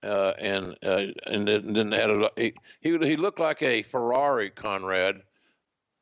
uh, 0.04 0.34
and 0.38 0.76
uh, 0.84 1.02
and 1.26 1.48
then 1.48 1.92
had 1.92 2.10
a 2.10 2.30
he, 2.36 2.54
he 2.82 2.98
he 2.98 3.16
looked 3.16 3.40
like 3.40 3.62
a 3.62 3.84
Ferrari 3.84 4.50
Conrad 4.50 5.22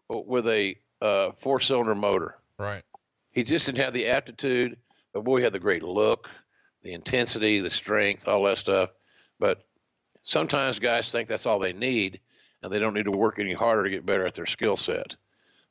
with 0.10 0.48
a 0.48 0.76
uh, 1.02 1.32
four 1.38 1.60
cylinder 1.60 1.96
motor. 1.96 2.36
Right. 2.58 2.84
He 3.32 3.44
just 3.44 3.68
didn't 3.68 3.84
have 3.84 3.94
the 3.94 4.08
aptitude, 4.08 4.78
but 5.14 5.24
boy, 5.24 5.38
he 5.38 5.44
had 5.44 5.54
the 5.54 5.60
great 5.60 5.84
look, 5.84 6.28
the 6.82 6.94
intensity, 6.94 7.60
the 7.60 7.70
strength, 7.70 8.28
all 8.28 8.44
that 8.44 8.58
stuff. 8.58 8.90
But 9.40 9.64
sometimes 10.24 10.80
guys 10.80 11.12
think 11.12 11.30
that's 11.30 11.46
all 11.46 11.60
they 11.60 11.74
need, 11.74 12.20
and 12.62 12.72
they 12.72 12.80
don't 12.80 12.94
need 12.94 13.06
to 13.06 13.12
work 13.12 13.40
any 13.40 13.54
harder 13.54 13.84
to 13.84 13.90
get 13.90 14.06
better 14.06 14.26
at 14.26 14.34
their 14.34 14.46
skill 14.46 14.76
set. 14.76 15.16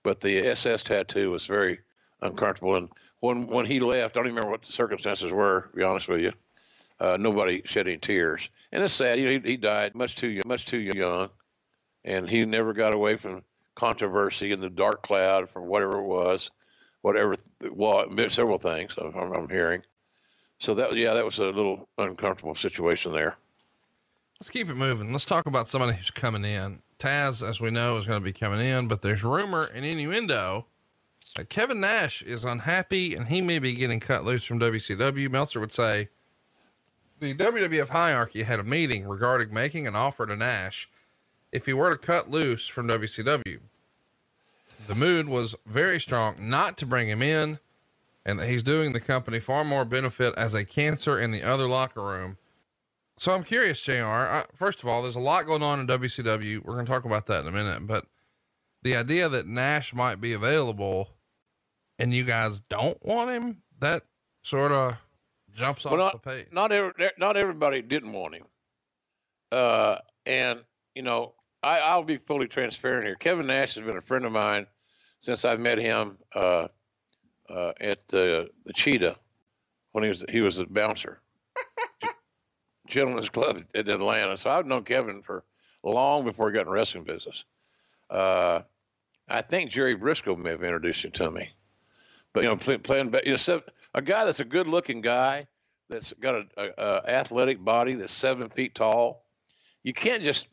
But 0.02 0.20
the 0.20 0.46
SS 0.46 0.84
tattoo 0.84 1.30
was 1.30 1.46
very 1.46 1.80
uncomfortable, 2.20 2.76
and 2.76 2.88
when 3.20 3.46
when 3.46 3.66
he 3.66 3.80
left, 3.80 4.16
I 4.16 4.20
don't 4.20 4.26
even 4.26 4.36
remember 4.36 4.52
what 4.52 4.62
the 4.62 4.72
circumstances 4.72 5.32
were. 5.32 5.68
To 5.70 5.76
be 5.76 5.82
honest 5.82 6.08
with 6.08 6.20
you, 6.20 6.32
uh, 7.00 7.16
nobody 7.18 7.62
shed 7.64 7.88
any 7.88 7.98
tears, 7.98 8.48
and 8.72 8.82
it's 8.82 8.94
sad. 8.94 9.18
You 9.18 9.26
know, 9.26 9.30
he, 9.32 9.50
he 9.52 9.56
died 9.56 9.94
much 9.94 10.16
too 10.16 10.28
young, 10.28 10.44
much 10.46 10.66
too 10.66 10.78
young, 10.78 11.30
and 12.04 12.28
he 12.28 12.44
never 12.44 12.72
got 12.72 12.94
away 12.94 13.16
from 13.16 13.42
controversy 13.74 14.52
in 14.52 14.60
the 14.60 14.70
dark 14.70 15.02
cloud 15.02 15.50
for 15.50 15.60
whatever 15.62 15.98
it 15.98 16.06
was, 16.06 16.50
whatever 17.02 17.36
well 17.70 18.06
several 18.28 18.58
things 18.58 18.96
I'm, 18.98 19.14
I'm 19.14 19.48
hearing. 19.48 19.82
So 20.58 20.74
that 20.74 20.96
yeah, 20.96 21.14
that 21.14 21.24
was 21.24 21.38
a 21.38 21.44
little 21.44 21.88
uncomfortable 21.98 22.54
situation 22.54 23.12
there. 23.12 23.36
Let's 24.40 24.50
keep 24.50 24.68
it 24.68 24.76
moving. 24.76 25.12
Let's 25.12 25.24
talk 25.24 25.46
about 25.46 25.66
somebody 25.66 25.96
who's 25.96 26.10
coming 26.10 26.44
in. 26.44 26.82
Tazz, 26.98 27.46
as 27.46 27.58
we 27.60 27.70
know, 27.70 27.96
is 27.96 28.06
going 28.06 28.20
to 28.20 28.24
be 28.24 28.32
coming 28.32 28.60
in, 28.60 28.86
but 28.86 29.00
there's 29.00 29.24
rumor 29.24 29.66
and 29.74 29.84
innuendo 29.84 30.66
that 31.36 31.48
Kevin 31.48 31.80
Nash 31.80 32.20
is 32.20 32.44
unhappy 32.44 33.14
and 33.14 33.28
he 33.28 33.40
may 33.40 33.58
be 33.58 33.74
getting 33.74 33.98
cut 33.98 34.24
loose 34.24 34.44
from 34.44 34.60
WCW. 34.60 35.30
Meltzer 35.30 35.58
would 35.58 35.72
say 35.72 36.08
the 37.18 37.34
WWF 37.34 37.88
hierarchy 37.88 38.42
had 38.42 38.60
a 38.60 38.64
meeting 38.64 39.08
regarding 39.08 39.54
making 39.54 39.86
an 39.86 39.96
offer 39.96 40.26
to 40.26 40.36
Nash 40.36 40.88
if 41.50 41.64
he 41.64 41.72
were 41.72 41.90
to 41.90 41.98
cut 41.98 42.30
loose 42.30 42.66
from 42.66 42.88
WCW. 42.88 43.60
The 44.86 44.94
mood 44.94 45.28
was 45.28 45.54
very 45.64 45.98
strong 45.98 46.36
not 46.38 46.76
to 46.78 46.86
bring 46.86 47.08
him 47.08 47.22
in 47.22 47.58
and 48.26 48.38
that 48.38 48.48
he's 48.48 48.62
doing 48.62 48.92
the 48.92 49.00
company 49.00 49.40
far 49.40 49.64
more 49.64 49.86
benefit 49.86 50.34
as 50.36 50.54
a 50.54 50.64
cancer 50.64 51.18
in 51.18 51.30
the 51.30 51.42
other 51.42 51.66
locker 51.66 52.02
room 52.02 52.36
so 53.18 53.32
I'm 53.32 53.44
curious, 53.44 53.82
JR. 53.82 54.04
I, 54.04 54.44
first 54.54 54.82
of 54.82 54.88
all, 54.88 55.02
there's 55.02 55.16
a 55.16 55.20
lot 55.20 55.46
going 55.46 55.62
on 55.62 55.80
in 55.80 55.86
WCW. 55.86 56.64
We're 56.64 56.74
going 56.74 56.86
to 56.86 56.92
talk 56.92 57.04
about 57.04 57.26
that 57.26 57.42
in 57.42 57.48
a 57.48 57.52
minute, 57.52 57.86
but 57.86 58.06
the 58.82 58.96
idea 58.96 59.28
that 59.28 59.46
Nash 59.46 59.94
might 59.94 60.20
be 60.20 60.32
available 60.32 61.08
and 61.98 62.12
you 62.12 62.24
guys 62.24 62.60
don't 62.60 62.98
want 63.04 63.30
him, 63.30 63.62
that 63.80 64.02
sort 64.42 64.72
of 64.72 64.96
jumps 65.54 65.84
well, 65.84 65.94
off 65.94 65.98
not, 65.98 66.22
the 66.22 66.30
page. 66.30 66.46
Not 66.52 66.72
every, 66.72 67.10
not 67.18 67.36
everybody 67.36 67.82
didn't 67.82 68.12
want 68.12 68.34
him. 68.34 68.44
Uh, 69.50 69.96
and 70.24 70.62
you 70.94 71.02
know, 71.02 71.34
I, 71.62 71.80
I'll 71.80 72.04
be 72.04 72.16
fully 72.16 72.48
transparent 72.48 73.04
here. 73.04 73.14
Kevin 73.14 73.46
Nash 73.46 73.74
has 73.74 73.84
been 73.84 73.96
a 73.96 74.02
friend 74.02 74.24
of 74.24 74.32
mine 74.32 74.66
since 75.20 75.44
I 75.44 75.56
met 75.56 75.78
him, 75.78 76.18
uh, 76.34 76.68
uh, 77.48 77.72
at 77.80 78.06
the, 78.08 78.48
the 78.64 78.72
Cheetah 78.72 79.16
when 79.92 80.04
he 80.04 80.08
was, 80.08 80.24
he 80.28 80.40
was 80.40 80.58
a 80.58 80.66
bouncer 80.66 81.20
Gentlemen's 82.86 83.28
Club 83.28 83.62
in 83.74 83.88
Atlanta. 83.88 84.36
So 84.36 84.50
I've 84.50 84.66
known 84.66 84.84
Kevin 84.84 85.22
for 85.22 85.44
long 85.82 86.24
before 86.24 86.50
he 86.50 86.54
got 86.54 86.66
in 86.66 86.72
wrestling 86.72 87.04
business. 87.04 87.44
Uh, 88.10 88.60
I 89.28 89.42
think 89.42 89.70
Jerry 89.70 89.96
Brisco 89.96 90.36
may 90.36 90.50
have 90.50 90.62
introduced 90.62 91.04
him 91.04 91.10
to 91.12 91.30
me. 91.30 91.50
But 92.32 92.44
you 92.44 92.50
know, 92.50 92.56
play, 92.56 92.78
playing 92.78 93.14
you 93.24 93.36
know, 93.36 93.62
a 93.94 94.02
guy 94.02 94.24
that's 94.24 94.40
a 94.40 94.44
good-looking 94.44 95.00
guy 95.00 95.46
that's 95.88 96.12
got 96.20 96.34
a, 96.34 96.46
a, 96.56 96.70
a, 96.76 97.10
athletic 97.10 97.64
body 97.64 97.94
that's 97.94 98.12
seven 98.12 98.50
feet 98.50 98.74
tall. 98.74 99.24
You 99.82 99.92
can't 99.92 100.22
just 100.22 100.48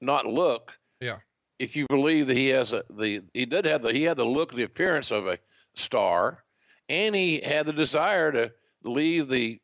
not 0.00 0.26
look. 0.26 0.72
Yeah. 1.00 1.18
If 1.58 1.76
you 1.76 1.86
believe 1.88 2.26
that 2.28 2.36
he 2.36 2.48
has 2.48 2.72
a 2.72 2.84
the 2.90 3.22
he 3.34 3.44
did 3.44 3.66
have 3.66 3.82
the 3.82 3.92
he 3.92 4.04
had 4.04 4.16
the 4.16 4.24
look, 4.24 4.52
the 4.52 4.62
appearance 4.62 5.10
of 5.10 5.26
a 5.26 5.38
star, 5.74 6.42
and 6.88 7.14
he 7.14 7.40
had 7.40 7.66
the 7.66 7.72
desire 7.72 8.32
to 8.32 8.52
leave 8.82 9.28
the 9.28 9.60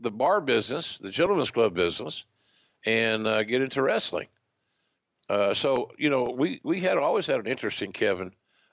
the 0.00 0.10
bar 0.10 0.40
business, 0.40 0.98
the 0.98 1.10
gentleman's 1.10 1.50
club 1.50 1.74
business, 1.74 2.24
and 2.86 3.26
uh, 3.26 3.42
get 3.42 3.62
into 3.62 3.82
wrestling. 3.82 4.28
Uh, 5.28 5.54
so 5.54 5.92
you 5.98 6.10
know, 6.10 6.30
we 6.30 6.60
we 6.64 6.80
had 6.80 6.98
always 6.98 7.26
had 7.26 7.38
an 7.40 7.46
interest 7.46 7.82
in 7.82 7.92
Kevin 7.92 8.32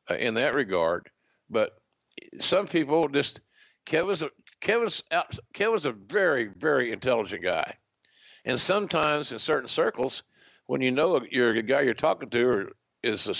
uh, 0.09 0.15
in 0.15 0.33
that 0.35 0.55
regard, 0.55 1.09
but 1.49 1.79
some 2.39 2.65
people 2.67 3.07
just 3.09 3.41
Kevin's 3.85 4.23
a, 4.23 4.31
Kevin's 4.59 5.03
out, 5.11 5.37
Kevin's 5.53 5.85
a 5.85 5.91
very 5.91 6.45
very 6.45 6.91
intelligent 6.91 7.43
guy, 7.43 7.75
and 8.45 8.59
sometimes 8.59 9.31
in 9.31 9.39
certain 9.39 9.69
circles, 9.69 10.23
when 10.65 10.81
you 10.81 10.91
know 10.91 11.21
you're 11.29 11.51
a 11.51 11.61
guy 11.61 11.81
you're 11.81 11.93
talking 11.93 12.29
to 12.29 12.71
is, 13.03 13.27
a, 13.27 13.35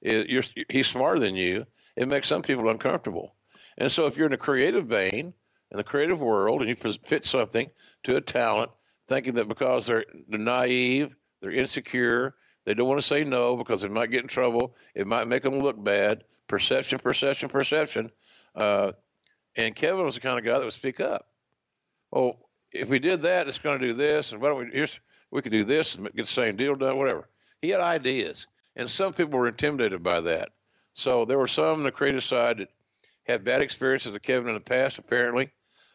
is 0.00 0.50
he's 0.70 0.86
smarter 0.86 1.20
than 1.20 1.36
you, 1.36 1.66
it 1.96 2.08
makes 2.08 2.28
some 2.28 2.42
people 2.42 2.68
uncomfortable. 2.68 3.34
And 3.76 3.90
so 3.90 4.06
if 4.06 4.16
you're 4.16 4.26
in 4.26 4.32
a 4.32 4.38
creative 4.38 4.86
vein 4.86 5.34
in 5.74 5.78
the 5.78 5.84
creative 5.84 6.20
world 6.20 6.60
and 6.60 6.70
you 6.70 6.76
fit 6.76 7.26
something 7.26 7.68
to 8.04 8.14
a 8.14 8.20
talent, 8.20 8.70
thinking 9.08 9.34
that 9.34 9.48
because 9.48 9.88
they're, 9.88 10.04
naive, 10.28 11.12
they're 11.40 11.50
insecure, 11.50 12.36
they 12.64 12.74
don't 12.74 12.86
want 12.86 13.00
to 13.00 13.06
say 13.06 13.24
no 13.24 13.56
because 13.56 13.82
they 13.82 13.88
might 13.88 14.12
get 14.12 14.22
in 14.22 14.28
trouble, 14.28 14.76
it 14.94 15.08
might 15.08 15.26
make 15.26 15.42
them 15.42 15.58
look 15.58 15.82
bad. 15.82 16.22
Perception, 16.46 17.00
perception, 17.00 17.48
perception. 17.48 18.12
Uh, 18.54 18.92
and 19.56 19.74
Kevin 19.74 20.04
was 20.04 20.14
the 20.14 20.20
kind 20.20 20.38
of 20.38 20.44
guy 20.44 20.56
that 20.56 20.64
would 20.64 20.72
speak 20.72 21.00
up. 21.00 21.26
Oh, 22.12 22.38
if 22.70 22.88
we 22.88 23.00
did 23.00 23.22
that, 23.22 23.48
it's 23.48 23.58
going 23.58 23.80
to 23.80 23.86
do 23.88 23.94
this, 23.94 24.30
and 24.30 24.40
why 24.40 24.50
don't 24.50 24.66
we? 24.66 24.70
Here's 24.72 25.00
we 25.32 25.42
could 25.42 25.50
do 25.50 25.64
this 25.64 25.96
and 25.96 26.04
get 26.04 26.14
the 26.14 26.26
same 26.26 26.54
deal 26.54 26.76
done, 26.76 26.98
whatever. 26.98 27.28
He 27.60 27.70
had 27.70 27.80
ideas, 27.80 28.46
and 28.76 28.88
some 28.88 29.12
people 29.12 29.40
were 29.40 29.48
intimidated 29.48 30.04
by 30.04 30.20
that. 30.20 30.50
So 30.92 31.24
there 31.24 31.38
were 31.38 31.48
some 31.48 31.78
on 31.78 31.82
the 31.82 31.90
creative 31.90 32.22
side 32.22 32.58
that 32.58 32.68
had 33.24 33.42
bad 33.42 33.62
experiences 33.62 34.12
with 34.12 34.22
Kevin 34.22 34.48
in 34.48 34.54
the 34.54 34.60
past, 34.60 34.98
apparently, 34.98 35.50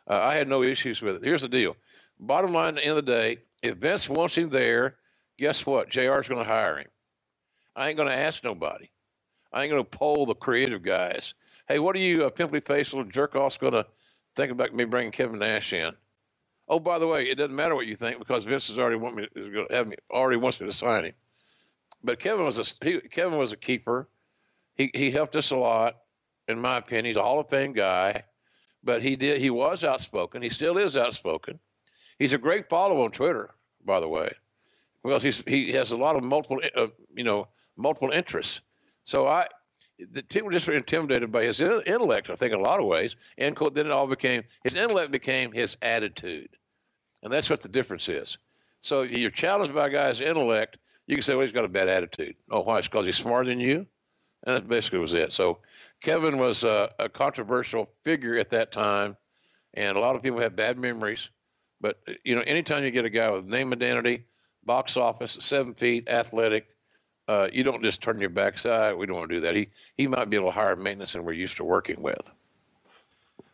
uh, 0.09 0.19
I 0.19 0.35
had 0.35 0.47
no 0.47 0.63
issues 0.63 1.01
with 1.01 1.17
it. 1.17 1.23
Here's 1.23 1.43
the 1.43 1.49
deal. 1.49 1.75
Bottom 2.19 2.51
line, 2.51 2.69
at 2.69 2.75
the 2.75 2.83
end 2.83 2.97
of 2.97 3.05
the 3.05 3.11
day, 3.11 3.37
if 3.61 3.75
Vince 3.75 4.09
wants 4.09 4.35
him 4.35 4.49
there, 4.49 4.95
guess 5.37 5.65
what? 5.65 5.89
JR's 5.89 6.27
going 6.27 6.43
to 6.43 6.49
hire 6.49 6.79
him. 6.79 6.87
I 7.75 7.87
ain't 7.87 7.97
going 7.97 8.09
to 8.09 8.15
ask 8.15 8.43
nobody. 8.43 8.89
I 9.53 9.63
ain't 9.63 9.71
going 9.71 9.83
to 9.83 9.97
poll 9.97 10.25
the 10.25 10.35
creative 10.35 10.83
guys. 10.83 11.33
Hey, 11.67 11.79
what 11.79 11.95
are 11.95 11.99
you, 11.99 12.23
a 12.23 12.31
pimply 12.31 12.59
faced 12.59 12.93
little 12.93 13.09
jerk 13.09 13.35
off's 13.35 13.57
going 13.57 13.73
to 13.73 13.85
think 14.35 14.51
about 14.51 14.73
me 14.73 14.85
bringing 14.85 15.11
Kevin 15.11 15.39
Nash 15.39 15.71
in? 15.71 15.93
Oh, 16.67 16.79
by 16.79 16.99
the 16.99 17.07
way, 17.07 17.25
it 17.25 17.35
doesn't 17.35 17.55
matter 17.55 17.75
what 17.75 17.87
you 17.87 17.95
think 17.95 18.19
because 18.19 18.43
Vince 18.43 18.67
has 18.67 18.77
already 18.77 18.97
want 18.97 19.15
me 19.15 19.27
is 19.35 19.53
going 19.53 19.67
to 19.67 19.75
have 19.75 19.87
me 19.87 19.95
already 20.11 20.37
wants 20.37 20.59
me 20.59 20.67
to 20.67 20.73
sign 20.73 21.05
him. 21.05 21.13
But 22.03 22.19
Kevin 22.19 22.45
was 22.45 22.59
a 22.59 22.85
he, 22.85 22.99
Kevin 23.01 23.39
was 23.39 23.51
a 23.51 23.57
keeper. 23.57 24.07
He 24.75 24.91
he 24.93 25.09
helped 25.11 25.35
us 25.35 25.51
a 25.51 25.55
lot, 25.55 25.97
in 26.47 26.61
my 26.61 26.77
opinion. 26.77 27.05
He's 27.05 27.17
a 27.17 27.23
Hall 27.23 27.39
of 27.39 27.49
Fame 27.49 27.73
guy 27.73 28.23
but 28.83 29.01
he 29.01 29.15
did 29.15 29.39
he 29.39 29.49
was 29.49 29.83
outspoken. 29.83 30.41
He 30.41 30.49
still 30.49 30.77
is 30.77 30.95
outspoken. 30.95 31.59
He's 32.17 32.33
a 32.33 32.37
great 32.37 32.69
follow 32.69 33.03
on 33.03 33.11
Twitter, 33.11 33.51
by 33.85 33.99
the 33.99 34.07
way, 34.07 34.31
because 35.03 35.23
he's 35.23 35.43
he 35.47 35.71
has 35.73 35.91
a 35.91 35.97
lot 35.97 36.15
of 36.15 36.23
multiple 36.23 36.59
uh, 36.75 36.87
you 37.15 37.23
know 37.23 37.47
multiple 37.77 38.09
interests. 38.11 38.61
So 39.03 39.27
I 39.27 39.47
the 40.11 40.23
people 40.23 40.49
just 40.49 40.67
were 40.67 40.73
intimidated 40.73 41.31
by 41.31 41.43
his 41.43 41.61
intellect. 41.61 42.29
I 42.29 42.35
think 42.35 42.53
in 42.53 42.59
a 42.59 42.63
lot 42.63 42.79
of 42.79 42.85
ways, 42.85 43.15
and 43.37 43.55
then 43.73 43.85
it 43.85 43.91
all 43.91 44.07
became 44.07 44.43
his 44.63 44.73
intellect 44.73 45.11
became 45.11 45.51
his 45.51 45.77
attitude, 45.81 46.49
and 47.23 47.31
that's 47.31 47.49
what 47.49 47.61
the 47.61 47.69
difference 47.69 48.07
is. 48.07 48.37
So 48.81 49.01
you're 49.01 49.31
challenged 49.31 49.73
by 49.73 49.87
a 49.87 49.89
guy's 49.89 50.21
intellect. 50.21 50.77
You 51.07 51.15
can 51.15 51.23
say, 51.23 51.33
well, 51.33 51.41
he's 51.41 51.51
got 51.51 51.65
a 51.65 51.69
bad 51.69 51.89
attitude. 51.89 52.35
Oh, 52.49 52.61
why? 52.61 52.77
It's 52.77 52.87
because 52.87 53.05
he's 53.05 53.17
smarter 53.17 53.49
than 53.49 53.59
you. 53.59 53.85
And 54.43 54.55
that 54.55 54.67
basically 54.69 54.99
was 54.99 55.13
it. 55.13 55.33
So 55.33 55.59
Kevin 56.01 56.37
was 56.37 56.63
a, 56.63 56.91
a, 56.99 57.09
controversial 57.09 57.89
figure 58.03 58.37
at 58.37 58.49
that 58.51 58.71
time, 58.71 59.17
and 59.73 59.97
a 59.97 59.99
lot 59.99 60.15
of 60.15 60.23
people 60.23 60.39
have 60.39 60.55
bad 60.55 60.77
memories. 60.77 61.29
But 61.81 61.99
you 62.23 62.35
know, 62.35 62.41
anytime 62.41 62.83
you 62.83 62.91
get 62.91 63.05
a 63.05 63.09
guy 63.09 63.29
with 63.31 63.45
name 63.45 63.73
identity, 63.73 64.25
box 64.65 64.97
office, 64.97 65.37
seven 65.41 65.73
feet, 65.73 66.07
athletic, 66.07 66.67
uh, 67.27 67.47
you 67.51 67.63
don't 67.63 67.83
just 67.83 68.01
turn 68.01 68.19
your 68.19 68.29
backside. 68.29 68.95
We 68.95 69.05
don't 69.05 69.17
want 69.17 69.29
to 69.29 69.35
do 69.35 69.41
that. 69.41 69.55
He 69.55 69.69
he 69.97 70.07
might 70.07 70.29
be 70.29 70.37
a 70.37 70.39
little 70.39 70.51
higher 70.51 70.75
maintenance 70.75 71.13
than 71.13 71.23
we're 71.23 71.33
used 71.33 71.57
to 71.57 71.63
working 71.63 72.01
with. 72.01 72.33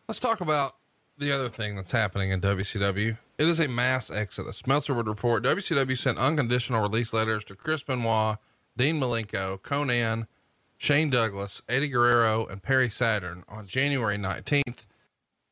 Let's 0.08 0.20
talk 0.20 0.40
about 0.40 0.76
the 1.18 1.32
other 1.32 1.48
thing 1.48 1.76
that's 1.76 1.92
happening 1.92 2.30
in 2.30 2.40
WCW. 2.40 3.18
It 3.38 3.46
is 3.46 3.60
a 3.60 3.68
mass 3.68 4.10
exodus. 4.10 4.66
Meltzer 4.66 4.94
would 4.94 5.08
report 5.08 5.44
WCW 5.44 5.98
sent 5.98 6.18
unconditional 6.18 6.80
release 6.80 7.12
letters 7.12 7.44
to 7.44 7.54
Chris 7.54 7.82
Benoit, 7.82 8.38
Dean 8.76 9.00
Malenko, 9.00 9.60
Konnan, 9.60 10.26
Shane 10.78 11.10
Douglas, 11.10 11.62
Eddie 11.68 11.88
Guerrero, 11.88 12.46
and 12.46 12.62
Perry 12.62 12.88
Saturn 12.88 13.42
on 13.50 13.66
January 13.66 14.16
19th. 14.16 14.84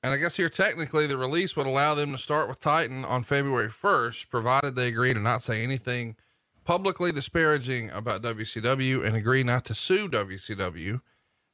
And 0.03 0.13
I 0.13 0.19
guess 0.19 0.37
here 0.37 0.51
technically 0.51 1.07
the 1.07 1.17
release 1.17 1.57
would 1.57 1.67
allow 1.67 1.95
them 1.95 2.13
to 2.13 2.19
start 2.19 2.49
with 2.49 2.61
Titan 2.61 3.05
on 3.05 3.23
February 3.23 3.71
1st, 3.71 4.29
provided 4.29 4.75
they 4.75 4.89
agree 4.89 5.15
to 5.15 5.21
not 5.21 5.43
say 5.43 5.63
anything 5.63 6.17
publicly 6.65 7.13
disparaging 7.13 7.91
about 7.91 8.23
WCW 8.23 9.05
and 9.05 9.17
agree 9.17 9.43
not 9.43 9.65
to 9.67 9.75
sue 9.75 10.09
WCW. 10.09 11.01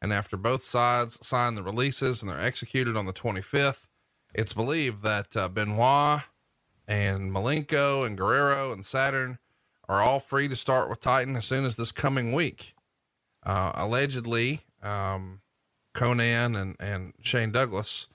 And 0.02 0.12
after 0.12 0.36
both 0.36 0.62
sides 0.62 1.24
sign 1.24 1.54
the 1.54 1.62
releases 1.62 2.22
and 2.22 2.30
they're 2.30 2.40
executed 2.40 2.96
on 2.96 3.06
the 3.06 3.12
25th, 3.12 3.86
it's 4.34 4.54
believed 4.54 5.02
that 5.02 5.36
uh, 5.36 5.48
Benoit 5.48 6.22
and 6.88 7.32
Malenko 7.32 8.06
and 8.06 8.16
Guerrero 8.16 8.72
and 8.72 8.84
Saturn 8.84 9.38
are 9.88 10.00
all 10.00 10.20
free 10.20 10.48
to 10.48 10.56
start 10.56 10.88
with 10.88 11.00
Titan 11.00 11.36
as 11.36 11.44
soon 11.44 11.64
as 11.64 11.76
this 11.76 11.92
coming 11.92 12.32
week. 12.32 12.74
Uh, 13.44 13.72
allegedly, 13.74 14.60
um, 14.82 15.40
Konnan 15.94 16.60
and, 16.60 16.76
and 16.78 17.14
Shane 17.20 17.52
Douglas 17.52 18.06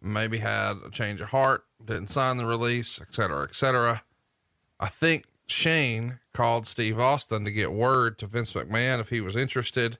maybe 0.00 0.38
had 0.38 0.76
a 0.86 0.90
change 0.90 1.20
of 1.20 1.30
heart, 1.30 1.64
didn't 1.84 2.10
sign 2.10 2.36
the 2.36 2.46
release, 2.46 3.00
et 3.00 3.12
cetera, 3.12 3.42
et 3.42 3.54
cetera. 3.54 4.02
I 4.78 4.88
think 4.88 5.24
Shane 5.46 6.20
called 6.32 6.66
Steve 6.66 7.00
Austin 7.00 7.44
to 7.44 7.50
get 7.50 7.72
word 7.72 8.18
to 8.18 8.26
Vince 8.26 8.52
McMahon 8.52 9.00
if 9.00 9.08
he 9.08 9.20
was 9.20 9.34
interested. 9.34 9.98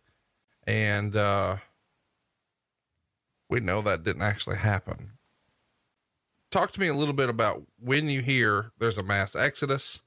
And, 0.66 1.16
uh, 1.16 1.56
we 3.50 3.60
know 3.60 3.80
that 3.82 4.04
didn't 4.04 4.22
actually 4.22 4.58
happen. 4.58 5.12
Talk 6.50 6.70
to 6.72 6.80
me 6.80 6.88
a 6.88 6.94
little 6.94 7.14
bit 7.14 7.28
about 7.28 7.62
when 7.80 8.08
you 8.08 8.22
hear 8.22 8.72
there's 8.78 8.98
a 8.98 9.02
mass 9.02 9.34
exodus 9.34 10.02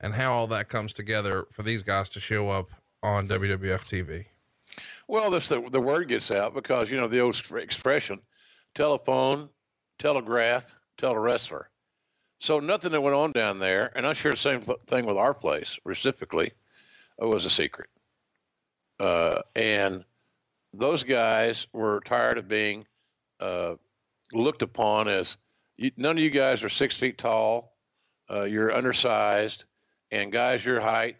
and 0.00 0.14
how 0.14 0.32
all 0.32 0.46
that 0.46 0.68
comes 0.68 0.92
together 0.92 1.46
for 1.50 1.62
these 1.62 1.82
guys 1.82 2.08
to 2.10 2.20
show 2.20 2.48
up 2.48 2.70
on 3.02 3.28
WWF 3.28 3.84
TV. 3.84 4.26
Well, 5.08 5.30
this 5.30 5.48
the, 5.48 5.60
the 5.70 5.80
word 5.80 6.08
gets 6.08 6.30
out 6.30 6.54
because 6.54 6.90
you 6.90 6.98
know 6.98 7.08
the 7.08 7.20
old 7.20 7.40
expression, 7.54 8.20
telephone, 8.74 9.48
telegraph, 9.98 10.74
tell 10.98 11.12
a 11.12 11.18
wrestler. 11.18 11.68
So 12.38 12.58
nothing 12.60 12.92
that 12.92 13.00
went 13.00 13.16
on 13.16 13.32
down 13.32 13.58
there, 13.58 13.90
and 13.94 14.06
I'm 14.06 14.14
sure 14.14 14.32
the 14.32 14.36
same 14.36 14.60
thing 14.60 15.06
with 15.06 15.16
our 15.16 15.32
place, 15.32 15.78
reciprocally, 15.84 16.52
was 17.18 17.44
a 17.44 17.50
secret. 17.50 17.88
Uh, 19.00 19.40
and 19.54 20.04
those 20.74 21.04
guys 21.04 21.66
were 21.72 22.00
tired 22.04 22.38
of 22.38 22.48
being 22.48 22.86
uh, 23.40 23.74
looked 24.32 24.62
upon 24.62 25.08
as 25.08 25.36
none 25.96 26.18
of 26.18 26.22
you 26.22 26.30
guys 26.30 26.64
are 26.64 26.68
six 26.68 26.98
feet 26.98 27.18
tall, 27.18 27.74
uh, 28.30 28.42
you're 28.42 28.74
undersized, 28.74 29.64
and 30.10 30.32
guys 30.32 30.64
your 30.64 30.80
height, 30.80 31.16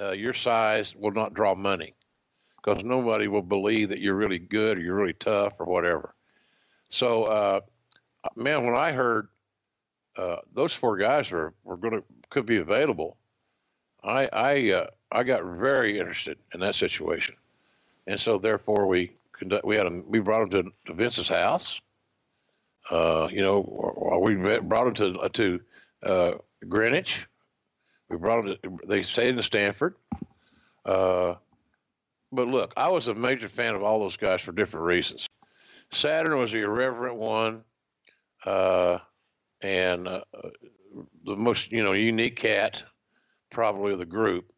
uh, 0.00 0.12
your 0.12 0.34
size 0.34 0.94
will 0.96 1.12
not 1.12 1.34
draw 1.34 1.54
money 1.54 1.94
because 2.56 2.84
nobody 2.84 3.28
will 3.28 3.42
believe 3.42 3.88
that 3.90 4.00
you're 4.00 4.14
really 4.14 4.38
good 4.38 4.78
or 4.78 4.80
you're 4.80 4.94
really 4.94 5.12
tough 5.12 5.54
or 5.58 5.66
whatever. 5.66 6.14
So, 6.88 7.24
uh, 7.24 7.60
man, 8.36 8.64
when 8.64 8.76
I 8.76 8.92
heard 8.92 9.28
uh, 10.16 10.36
those 10.52 10.72
four 10.72 10.96
guys 10.96 11.30
were, 11.30 11.54
were 11.64 11.76
going 11.76 11.94
to 11.94 12.04
could 12.28 12.46
be 12.46 12.58
available, 12.58 13.16
I 14.02 14.28
I 14.32 14.70
uh, 14.72 14.86
I 15.12 15.22
got 15.22 15.42
very 15.44 15.98
interested 15.98 16.38
in 16.54 16.60
that 16.60 16.74
situation, 16.74 17.36
and 18.06 18.18
so 18.18 18.38
therefore 18.38 18.86
we 18.86 19.12
conduct 19.32 19.64
we 19.64 19.76
had 19.76 19.86
a, 19.86 20.02
we 20.06 20.20
brought 20.20 20.50
them 20.50 20.64
to, 20.64 20.72
to 20.86 20.94
Vince's 20.94 21.28
house. 21.28 21.80
Uh, 22.90 23.28
you 23.30 23.40
know, 23.40 24.20
we 24.22 24.34
brought 24.34 24.84
them 24.84 24.94
to 24.94 25.28
to 25.28 25.60
uh, 26.02 26.32
Greenwich. 26.68 27.26
We 28.10 28.16
brought 28.16 28.44
them 28.44 28.56
to, 28.62 28.86
they 28.86 29.02
stayed 29.04 29.36
in 29.36 29.42
Stamford. 29.42 29.94
Uh, 30.84 31.34
but 32.32 32.48
look, 32.48 32.72
I 32.76 32.88
was 32.88 33.08
a 33.08 33.14
major 33.14 33.48
fan 33.48 33.74
of 33.74 33.82
all 33.82 34.00
those 34.00 34.16
guys 34.16 34.40
for 34.40 34.52
different 34.52 34.86
reasons. 34.86 35.28
Saturn 35.92 36.38
was 36.38 36.52
the 36.52 36.60
irreverent 36.60 37.16
one, 37.16 37.62
uh, 38.44 38.98
and 39.60 40.06
uh, 40.06 40.20
the 41.24 41.36
most 41.36 41.72
you 41.72 41.82
know 41.82 41.92
unique 41.92 42.36
cat, 42.36 42.84
probably 43.50 43.92
of 43.92 43.98
the 43.98 44.06
group. 44.06 44.52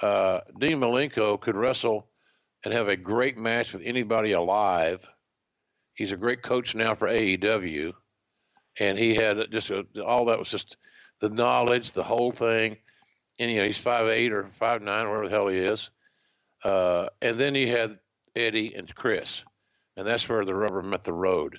Uh, 0.00 0.40
Dean 0.58 0.80
Malenko 0.80 1.40
could 1.40 1.56
wrestle 1.56 2.08
and 2.64 2.74
have 2.74 2.88
a 2.88 2.96
great 2.96 3.36
match 3.36 3.72
with 3.72 3.82
anybody 3.84 4.32
alive. 4.32 5.04
He's 5.94 6.12
a 6.12 6.16
great 6.16 6.42
coach 6.42 6.74
now 6.74 6.94
for 6.94 7.08
AEW, 7.08 7.92
and 8.78 8.98
he 8.98 9.14
had 9.14 9.38
just 9.50 9.70
a, 9.70 9.84
all 10.04 10.26
that 10.26 10.38
was 10.38 10.48
just 10.48 10.76
the 11.20 11.28
knowledge, 11.30 11.92
the 11.92 12.02
whole 12.02 12.32
thing. 12.32 12.78
And 13.42 13.50
you 13.50 13.58
know 13.58 13.66
he's 13.66 13.78
five 13.78 14.06
eight 14.06 14.32
or 14.32 14.44
five 14.52 14.82
nine, 14.82 15.08
whatever 15.08 15.28
the 15.28 15.34
hell 15.34 15.48
he 15.48 15.58
is. 15.58 15.90
Uh, 16.62 17.08
and 17.20 17.40
then 17.40 17.56
you 17.56 17.66
had 17.66 17.98
Eddie 18.36 18.72
and 18.76 18.94
Chris, 18.94 19.44
and 19.96 20.06
that's 20.06 20.28
where 20.28 20.44
the 20.44 20.54
rubber 20.54 20.80
met 20.80 21.02
the 21.02 21.12
road, 21.12 21.58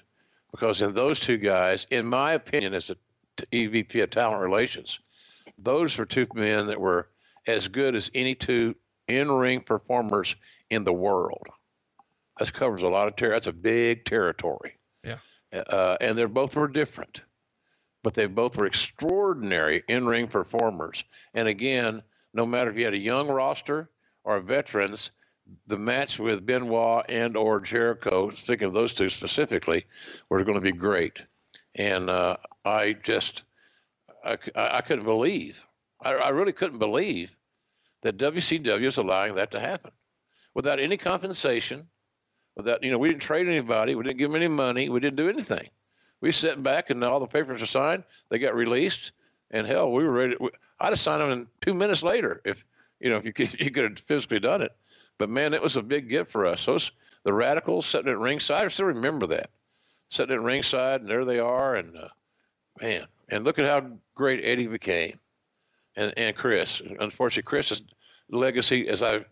because 0.52 0.82
in 0.82 0.94
those 0.94 1.20
two 1.20 1.38
guys, 1.38 1.86
in 1.92 2.06
my 2.06 2.32
opinion, 2.32 2.74
as 2.74 2.90
a 2.90 2.96
EVP 3.52 4.02
of 4.02 4.12
talent 4.12 4.42
relations, 4.42 5.02
those 5.58 5.98
were 5.98 6.06
two 6.06 6.26
men 6.34 6.68
that 6.68 6.80
were 6.80 7.10
as 7.48 7.68
good 7.68 7.96
as 7.98 8.10
any 8.16 8.34
two 8.34 8.76
in-ring 9.10 9.60
performers 9.60 10.38
in 10.70 10.86
the 10.86 10.94
world. 10.94 11.48
That 12.40 12.54
covers 12.54 12.84
a 12.84 12.88
lot 12.88 13.10
of 13.10 13.18
territory. 13.18 13.36
That's 13.36 13.48
a 13.48 13.52
big 13.52 14.06
territory. 14.06 14.78
Yeah. 15.04 15.18
Uh, 15.52 15.98
and 16.00 16.18
they're 16.18 16.30
both 16.30 16.56
were 16.56 16.70
different, 16.70 17.24
but 18.04 18.14
they 18.14 18.26
both 18.26 18.58
were 18.58 18.66
extraordinary 18.66 19.84
in-ring 19.88 20.28
performers. 20.28 21.04
And 21.34 21.48
again, 21.48 22.04
no 22.34 22.46
matter 22.46 22.70
if 22.70 22.78
you 22.78 22.86
had 22.86 22.94
a 22.94 22.98
young 22.98 23.30
roster 23.30 23.90
or 24.24 24.40
veterans, 24.42 25.12
the 25.68 25.78
match 25.78 26.20
with 26.20 26.46
Benoit 26.46 27.06
and 27.10 27.36
or 27.36 27.60
Jericho, 27.60 28.30
speaking 28.32 28.68
of 28.68 28.74
those 28.74 28.94
two 28.94 29.10
specifically, 29.10 29.86
were 30.30 30.44
going 30.44 30.58
to 30.58 30.62
be 30.62 30.72
great. 30.72 31.22
And 31.76 32.10
uh, 32.10 32.38
I 32.64 32.94
just, 32.94 33.44
I, 34.24 34.38
I 34.56 34.82
couldn't 34.82 35.06
believe, 35.06 35.66
I, 36.02 36.14
I 36.14 36.30
really 36.30 36.54
couldn't 36.54 36.80
believe 36.80 37.36
that 38.04 38.18
WCW 38.18 38.86
is 38.86 38.98
allowing 38.98 39.36
that 39.36 39.52
to 39.52 39.60
happen 39.60 39.92
without 40.54 40.80
any 40.80 40.98
compensation, 40.98 41.88
without, 42.56 42.84
you 42.84 42.92
know, 42.92 42.98
we 42.98 43.10
didn't 43.10 43.22
trade 43.22 43.48
anybody, 43.48 43.96
we 43.96 44.04
didn't 44.04 44.18
give 44.18 44.30
them 44.30 44.42
any 44.42 44.50
money, 44.50 44.90
we 44.90 45.00
didn't 45.00 45.18
do 45.18 45.30
anything. 45.30 45.70
We 46.24 46.32
sat 46.32 46.64
back 46.64 46.90
and 46.90 47.04
all 47.04 47.20
the 47.20 47.28
papers 47.28 47.60
were 47.60 47.68
signed, 47.68 48.06
they 48.30 48.40
got 48.40 48.56
released, 48.56 49.12
and 49.52 49.68
hell, 49.68 49.92
we 49.92 50.06
were 50.06 50.12
ready. 50.12 50.36
To, 50.36 50.52
I'd 50.80 50.92
have 50.92 51.00
signed 51.00 51.22
them 51.22 51.32
in 51.32 51.48
two 51.60 51.74
minutes 51.74 52.02
later 52.02 52.42
if 52.46 52.64
you 53.02 53.10
know, 53.10 53.18
if 53.18 53.26
you 53.26 53.34
could, 53.34 53.54
you 53.60 53.72
could 53.72 53.84
have 53.84 54.00
physically 54.00 54.40
done 54.40 54.62
it. 54.62 54.72
But 55.18 55.30
man, 55.30 55.54
it 55.54 55.62
was 55.62 55.76
a 55.76 55.82
big 55.82 56.08
gift 56.08 56.32
for 56.32 56.46
us. 56.46 56.66
Those 56.66 56.92
the 57.26 57.34
radicals 57.34 57.86
sitting 57.86 58.10
at 58.10 58.18
ringside. 58.18 58.64
I 58.64 58.68
still 58.70 58.86
remember 58.86 59.28
that 59.28 59.50
sitting 60.08 60.34
at 60.34 60.42
ringside, 60.42 61.02
and 61.02 61.10
there 61.10 61.26
they 61.26 61.40
are, 61.40 61.76
and 61.76 61.98
uh, 61.98 62.08
man, 62.82 63.06
and 63.28 63.44
look 63.44 63.60
at 63.60 63.66
how 63.66 63.86
great 64.16 64.46
Eddie 64.46 64.68
became, 64.68 65.20
and 65.98 66.14
and 66.16 66.38
Chris. 66.38 66.82
Unfortunately, 67.02 67.44
Chris's 67.44 67.84
legacy, 68.30 68.88
as 68.88 69.04
I 69.04 69.26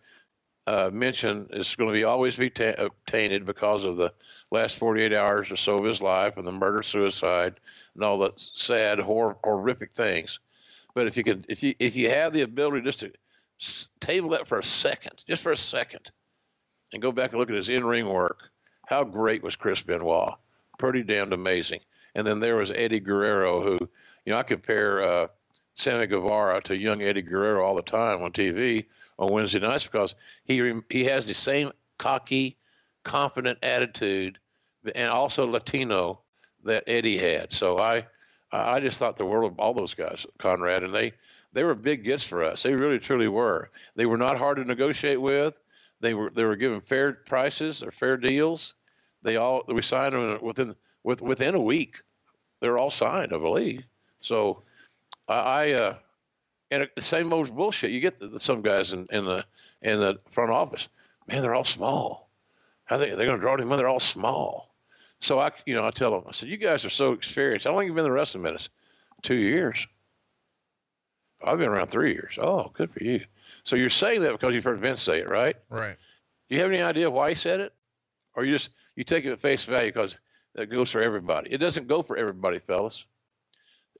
uh, 0.66 0.90
mentioned, 0.92 1.48
is 1.54 1.74
going 1.74 1.88
to 1.88 1.94
be 1.94 2.04
always 2.04 2.36
be 2.36 2.50
ta- 2.50 2.88
tainted 3.06 3.46
because 3.46 3.84
of 3.86 3.96
the 3.96 4.12
last 4.52 4.76
48 4.76 5.12
hours 5.14 5.50
or 5.50 5.56
so 5.56 5.78
of 5.78 5.84
his 5.84 6.02
life 6.02 6.36
and 6.36 6.46
the 6.46 6.52
murder, 6.52 6.82
suicide, 6.82 7.54
and 7.94 8.04
all 8.04 8.18
the 8.18 8.32
sad, 8.36 8.98
hor- 9.00 9.38
horrific 9.42 9.92
things. 9.94 10.38
But 10.94 11.06
if 11.06 11.16
you 11.16 11.24
can, 11.24 11.44
if 11.48 11.62
you 11.62 11.74
if 11.78 11.96
you 11.96 12.10
have 12.10 12.34
the 12.34 12.42
ability 12.42 12.82
just 12.82 13.00
to 13.00 13.12
table 14.00 14.30
that 14.30 14.46
for 14.46 14.58
a 14.58 14.64
second, 14.64 15.24
just 15.26 15.42
for 15.42 15.52
a 15.52 15.56
second, 15.56 16.10
and 16.92 17.00
go 17.00 17.12
back 17.12 17.30
and 17.30 17.40
look 17.40 17.48
at 17.48 17.56
his 17.56 17.70
in 17.70 17.84
ring 17.84 18.08
work. 18.08 18.50
How 18.86 19.04
great 19.04 19.42
was 19.42 19.56
Chris 19.56 19.82
Benoit? 19.82 20.34
Pretty 20.78 21.02
damned 21.02 21.32
amazing. 21.32 21.80
And 22.14 22.26
then 22.26 22.40
there 22.40 22.56
was 22.56 22.70
Eddie 22.70 23.00
Guerrero, 23.00 23.62
who, 23.62 23.78
you 24.26 24.32
know, 24.32 24.36
I 24.36 24.42
compare 24.42 25.02
uh, 25.02 25.26
Sammy 25.74 26.06
Guevara 26.06 26.60
to 26.64 26.76
young 26.76 27.00
Eddie 27.00 27.22
Guerrero 27.22 27.64
all 27.64 27.74
the 27.74 27.82
time 27.82 28.22
on 28.22 28.32
TV 28.32 28.84
on 29.18 29.32
Wednesday 29.32 29.60
nights 29.60 29.86
because 29.86 30.14
he 30.44 30.74
he 30.90 31.04
has 31.04 31.26
the 31.26 31.34
same 31.34 31.70
cocky, 31.96 32.58
confident 33.04 33.58
attitude, 33.62 34.38
and 34.94 35.08
also 35.08 35.46
Latino 35.46 36.20
that 36.64 36.84
Eddie 36.86 37.18
had. 37.18 37.52
So 37.52 37.78
I 37.78 38.06
I 38.50 38.80
just 38.80 38.98
thought 38.98 39.16
the 39.16 39.24
world 39.24 39.52
of 39.52 39.58
all 39.58 39.74
those 39.74 39.94
guys, 39.94 40.26
Conrad, 40.38 40.82
and 40.82 40.94
they 40.94 41.12
they 41.52 41.64
were 41.64 41.74
big 41.74 42.04
gifts 42.04 42.24
for 42.24 42.44
us. 42.44 42.62
They 42.62 42.74
really 42.74 42.98
truly 42.98 43.28
were. 43.28 43.70
They 43.94 44.06
were 44.06 44.16
not 44.16 44.38
hard 44.38 44.56
to 44.58 44.64
negotiate 44.64 45.20
with. 45.20 45.54
They 46.00 46.14
were 46.14 46.30
they 46.30 46.44
were 46.44 46.56
given 46.56 46.80
fair 46.80 47.12
prices 47.12 47.82
or 47.82 47.90
fair 47.90 48.16
deals. 48.16 48.74
They 49.22 49.36
all 49.36 49.62
we 49.66 49.82
signed 49.82 50.14
them 50.14 50.38
within 50.42 50.74
with 51.02 51.22
within 51.22 51.54
a 51.54 51.60
week. 51.60 52.02
They're 52.60 52.78
all 52.78 52.90
signed, 52.90 53.32
I 53.32 53.38
believe. 53.38 53.84
So 54.20 54.62
I, 55.28 55.34
I 55.34 55.70
uh, 55.72 55.94
and 56.70 56.88
the 56.94 57.02
same 57.02 57.32
old 57.32 57.54
bullshit. 57.54 57.90
You 57.90 58.00
get 58.00 58.18
the, 58.18 58.40
some 58.40 58.62
guys 58.62 58.92
in, 58.92 59.06
in 59.10 59.24
the 59.24 59.44
in 59.82 60.00
the 60.00 60.18
front 60.30 60.50
office. 60.50 60.88
Man, 61.28 61.42
they're 61.42 61.54
all 61.54 61.64
small. 61.64 62.28
How 62.84 62.96
they 62.96 63.10
they're 63.10 63.26
going 63.26 63.38
to 63.38 63.42
draw 63.42 63.54
any 63.54 63.64
money? 63.64 63.78
They're 63.78 63.88
all 63.88 64.00
small. 64.00 64.71
So 65.22 65.38
I, 65.38 65.52
you 65.66 65.76
know, 65.76 65.86
I 65.86 65.90
tell 65.92 66.10
them, 66.10 66.24
I 66.28 66.32
said, 66.32 66.48
you 66.48 66.56
guys 66.56 66.84
are 66.84 66.90
so 66.90 67.12
experienced. 67.12 67.64
How 67.64 67.72
long 67.72 67.82
have 67.82 67.88
you 67.88 67.94
been 67.94 68.04
in 68.04 68.10
the 68.10 68.12
wrestling 68.12 68.42
business? 68.42 68.68
Two 69.22 69.36
years. 69.36 69.86
I've 71.42 71.58
been 71.58 71.68
around 71.68 71.92
three 71.92 72.12
years. 72.12 72.38
Oh, 72.42 72.72
good 72.74 72.90
for 72.90 73.02
you. 73.02 73.24
So 73.62 73.76
you're 73.76 73.88
saying 73.88 74.22
that 74.22 74.32
because 74.32 74.52
you've 74.54 74.64
heard 74.64 74.80
Vince 74.80 75.00
say 75.00 75.20
it, 75.20 75.28
right? 75.28 75.56
Right. 75.70 75.96
Do 76.48 76.56
you 76.56 76.60
have 76.60 76.72
any 76.72 76.82
idea 76.82 77.08
why 77.08 77.30
he 77.30 77.34
said 77.36 77.60
it, 77.60 77.72
or 78.34 78.44
you 78.44 78.52
just 78.52 78.70
you 78.96 79.04
take 79.04 79.24
it 79.24 79.30
at 79.30 79.40
face 79.40 79.64
value 79.64 79.92
because 79.92 80.16
that 80.54 80.66
goes 80.66 80.90
for 80.90 81.00
everybody? 81.00 81.52
It 81.52 81.58
doesn't 81.58 81.86
go 81.86 82.02
for 82.02 82.16
everybody, 82.16 82.58
fellas. 82.58 83.04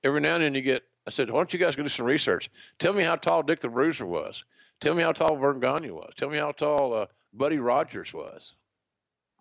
Every 0.02 0.20
now 0.20 0.34
and 0.34 0.42
then 0.44 0.54
you 0.54 0.60
get. 0.60 0.82
I 1.06 1.10
said, 1.10 1.30
why 1.30 1.38
don't 1.38 1.52
you 1.52 1.58
guys 1.58 1.76
go 1.76 1.82
do 1.84 1.88
some 1.88 2.06
research? 2.06 2.50
Tell 2.78 2.92
me 2.92 3.02
how 3.02 3.16
tall 3.16 3.42
Dick 3.42 3.60
the 3.60 3.68
Bruiser 3.68 4.06
was. 4.06 4.44
Tell 4.80 4.94
me 4.94 5.02
how 5.02 5.12
tall 5.12 5.36
Verne 5.36 5.60
Gagne 5.60 5.90
was. 5.90 6.12
Tell 6.16 6.30
me 6.30 6.38
how 6.38 6.52
tall 6.52 6.94
uh, 6.94 7.06
Buddy 7.32 7.58
Rogers 7.58 8.12
was. 8.12 8.54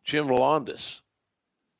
Jim 0.03 0.27
Londos. 0.27 0.99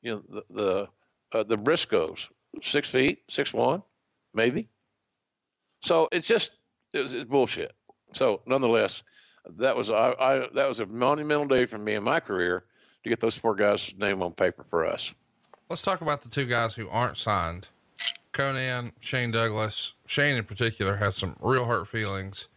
You 0.02 0.14
know 0.14 0.22
the 0.28 0.44
the, 0.50 1.38
uh, 1.38 1.42
the 1.44 1.56
Briscoes, 1.56 2.28
six 2.60 2.90
feet, 2.90 3.22
six 3.28 3.52
one, 3.52 3.82
maybe. 4.34 4.68
So 5.80 6.08
it's 6.12 6.26
just 6.26 6.52
it 6.92 7.02
was, 7.02 7.14
it's 7.14 7.28
bullshit. 7.28 7.72
So 8.12 8.42
nonetheless, 8.46 9.02
that 9.58 9.76
was 9.76 9.90
I, 9.90 10.14
I 10.18 10.48
that 10.54 10.68
was 10.68 10.80
a 10.80 10.86
monumental 10.86 11.46
day 11.46 11.64
for 11.64 11.78
me 11.78 11.94
in 11.94 12.02
my 12.02 12.20
career 12.20 12.64
to 13.02 13.08
get 13.08 13.20
those 13.20 13.36
four 13.36 13.54
guys' 13.54 13.92
name 13.96 14.22
on 14.22 14.32
paper 14.32 14.64
for 14.68 14.86
us. 14.86 15.12
Let's 15.68 15.82
talk 15.82 16.00
about 16.00 16.22
the 16.22 16.28
two 16.28 16.46
guys 16.46 16.74
who 16.74 16.88
aren't 16.88 17.16
signed. 17.16 17.68
Konnan, 18.32 18.92
Shane 19.00 19.30
Douglas. 19.30 19.92
Shane 20.06 20.36
in 20.36 20.44
particular 20.44 20.96
has 20.96 21.16
some 21.16 21.36
real 21.40 21.64
hurt 21.64 21.88
feelings. 21.88 22.48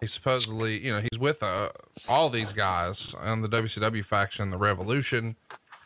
He 0.00 0.06
supposedly, 0.06 0.78
you 0.78 0.92
know, 0.92 1.00
he's 1.00 1.18
with 1.18 1.42
uh, 1.42 1.70
all 2.08 2.28
these 2.28 2.52
guys 2.52 3.14
on 3.14 3.42
the 3.42 3.48
WCW 3.48 4.04
faction, 4.04 4.50
the 4.50 4.58
Revolution, 4.58 5.36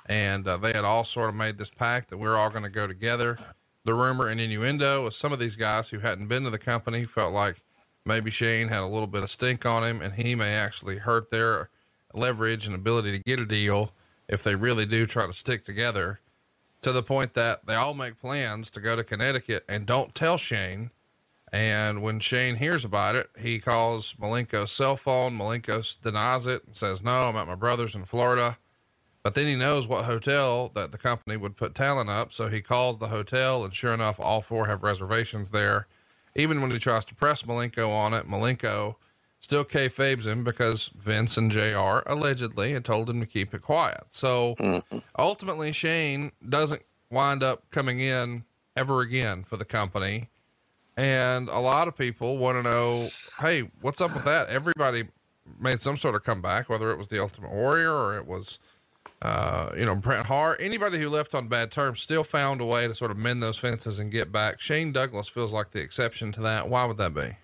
and 0.07 0.47
uh, 0.47 0.57
they 0.57 0.73
had 0.73 0.85
all 0.85 1.05
sort 1.05 1.29
of 1.29 1.35
made 1.35 1.59
this 1.59 1.71
pact 1.71 2.11
that 2.11 2.19
we're 2.19 2.37
all 2.37 2.51
going 2.51 2.65
to 2.65 2.71
go 2.71 2.87
together 2.87 3.39
the 3.87 3.95
rumor 3.95 4.27
and 4.27 4.41
innuendo 4.41 5.07
of 5.07 5.15
some 5.15 5.33
of 5.33 5.39
these 5.39 5.55
guys 5.55 5.89
who 5.89 6.01
hadn't 6.01 6.27
been 6.27 6.43
to 6.43 6.51
the 6.51 6.59
company 6.59 7.05
felt 7.05 7.33
like 7.33 7.63
maybe 8.05 8.33
Shane 8.33 8.67
had 8.67 8.81
a 8.81 8.87
little 8.87 9.07
bit 9.07 9.23
of 9.23 9.31
stink 9.31 9.65
on 9.65 9.85
him 9.85 10.03
and 10.03 10.15
he 10.15 10.35
may 10.35 10.55
actually 10.55 10.99
hurt 10.99 11.31
their 11.31 11.71
leverage 12.13 12.67
and 12.67 12.75
ability 12.75 13.13
to 13.13 13.23
get 13.23 13.39
a 13.39 13.47
deal 13.47 13.93
if 14.29 14.43
they 14.43 14.57
really 14.57 14.87
do 14.87 15.07
try 15.07 15.25
to 15.25 15.33
stick 15.33 15.63
together 15.65 16.19
to 16.83 16.91
the 16.91 17.03
point 17.03 17.35
that 17.35 17.65
they 17.67 17.77
all 17.77 17.95
make 17.95 18.21
plans 18.21 18.71
to 18.71 18.81
go 18.81 18.97
to 18.97 19.05
Connecticut 19.05 19.65
and 19.69 19.87
don't 19.87 20.17
tell 20.17 20.37
Shane. 20.37 20.91
And 21.53 22.03
when 22.03 22.19
Shane 22.19 22.57
hears 22.57 22.85
about 22.85 23.15
it, 23.15 23.31
he 23.39 23.61
calls 23.61 24.15
Malenko's 24.15 24.73
cell 24.73 24.97
phone. 24.97 25.39
Malenko 25.39 25.97
denies 26.03 26.49
it 26.49 26.65
and 26.67 26.77
says, 26.77 27.05
no, 27.05 27.29
I'm 27.29 27.37
at 27.37 27.47
my 27.47 27.55
brother's 27.55 27.95
in 27.95 28.05
Florida. 28.05 28.59
But 29.27 29.35
then 29.35 29.49
he 29.49 29.57
knows 29.57 29.89
what 29.89 30.05
hotel 30.05 30.71
that 30.77 30.93
the 30.93 30.99
company 30.99 31.37
would 31.37 31.57
put 31.57 31.75
talent 31.75 32.09
up. 32.09 32.33
So 32.33 32.47
he 32.47 32.61
calls 32.61 32.99
the 32.99 33.09
hotel 33.09 33.65
and 33.65 33.75
sure 33.75 33.93
enough, 33.93 34.21
all 34.21 34.41
four 34.41 34.69
have 34.69 34.85
reservations 34.85 35.51
there. 35.51 35.89
Even 36.37 36.63
when 36.63 36.71
he 36.71 36.79
tries 36.79 37.05
to 37.07 37.15
press 37.17 37.43
Malenko 37.43 37.89
on 37.89 38.15
it, 38.15 38.29
Malenko 38.29 38.95
still 39.41 39.65
kayfabes 39.65 40.27
him 40.27 40.45
because 40.45 40.93
Vince 40.97 41.37
and 41.37 41.51
JR 41.51 42.09
allegedly 42.09 42.71
had 42.71 42.85
told 42.85 43.11
him 43.11 43.19
to 43.19 43.27
keep 43.27 43.53
it 43.53 43.63
quiet. 43.63 44.05
So 44.11 44.55
mm-hmm. 44.61 44.99
ultimately, 45.19 45.73
Shane 45.73 46.31
doesn't 46.49 46.83
wind 47.11 47.43
up 47.43 47.69
coming 47.73 47.99
in 47.99 48.45
ever 48.77 49.01
again 49.01 49.43
for 49.43 49.57
the 49.57 49.65
company. 49.65 50.29
And 50.97 51.49
a 51.49 51.59
lot 51.59 51.89
of 51.89 51.99
people 51.99 52.39
want 52.39 52.59
to 52.59 52.63
know, 52.63 53.09
hey, 53.41 53.69
what's 53.81 54.01
up 54.01 54.15
with 54.15 54.25
that? 54.25 54.51
Everybody 54.51 55.09
made 55.59 55.81
some 55.81 55.97
sort 55.97 56.15
of 56.15 56.23
comeback, 56.23 56.69
whether 56.69 56.93
it 56.93 56.97
was 56.97 57.09
the 57.09 57.21
Ultimate 57.21 57.51
Warrior 57.51 57.93
or 57.93 58.17
it 58.17 58.25
was, 58.25 58.61
uh, 59.23 59.71
you 59.77 59.85
know, 59.85 59.95
Bret 59.95 60.27
Hart. 60.27 60.59
Anybody 60.61 60.99
who 60.99 61.09
left 61.09 61.35
on 61.35 61.49
bad 61.49 61.71
terms 61.71 62.01
still 62.01 62.25
found 62.25 62.61
a 62.61 62.67
way 62.67 62.87
to 62.87 62.95
sort 62.95 63.11
of 63.11 63.17
mend 63.17 63.43
those 63.43 63.59
fences 63.59 63.99
and 63.99 64.11
get 64.11 64.31
back. 64.31 64.61
Shane 64.61 64.93
Douglas 64.93 65.29
feels 65.29 65.53
like 65.53 65.71
the 65.71 65.81
exception 65.81 66.33
to 66.33 66.41
that. 66.43 66.69
Why 66.69 66.85
would 66.85 66.99
that 66.99 67.15
be? 67.15 67.37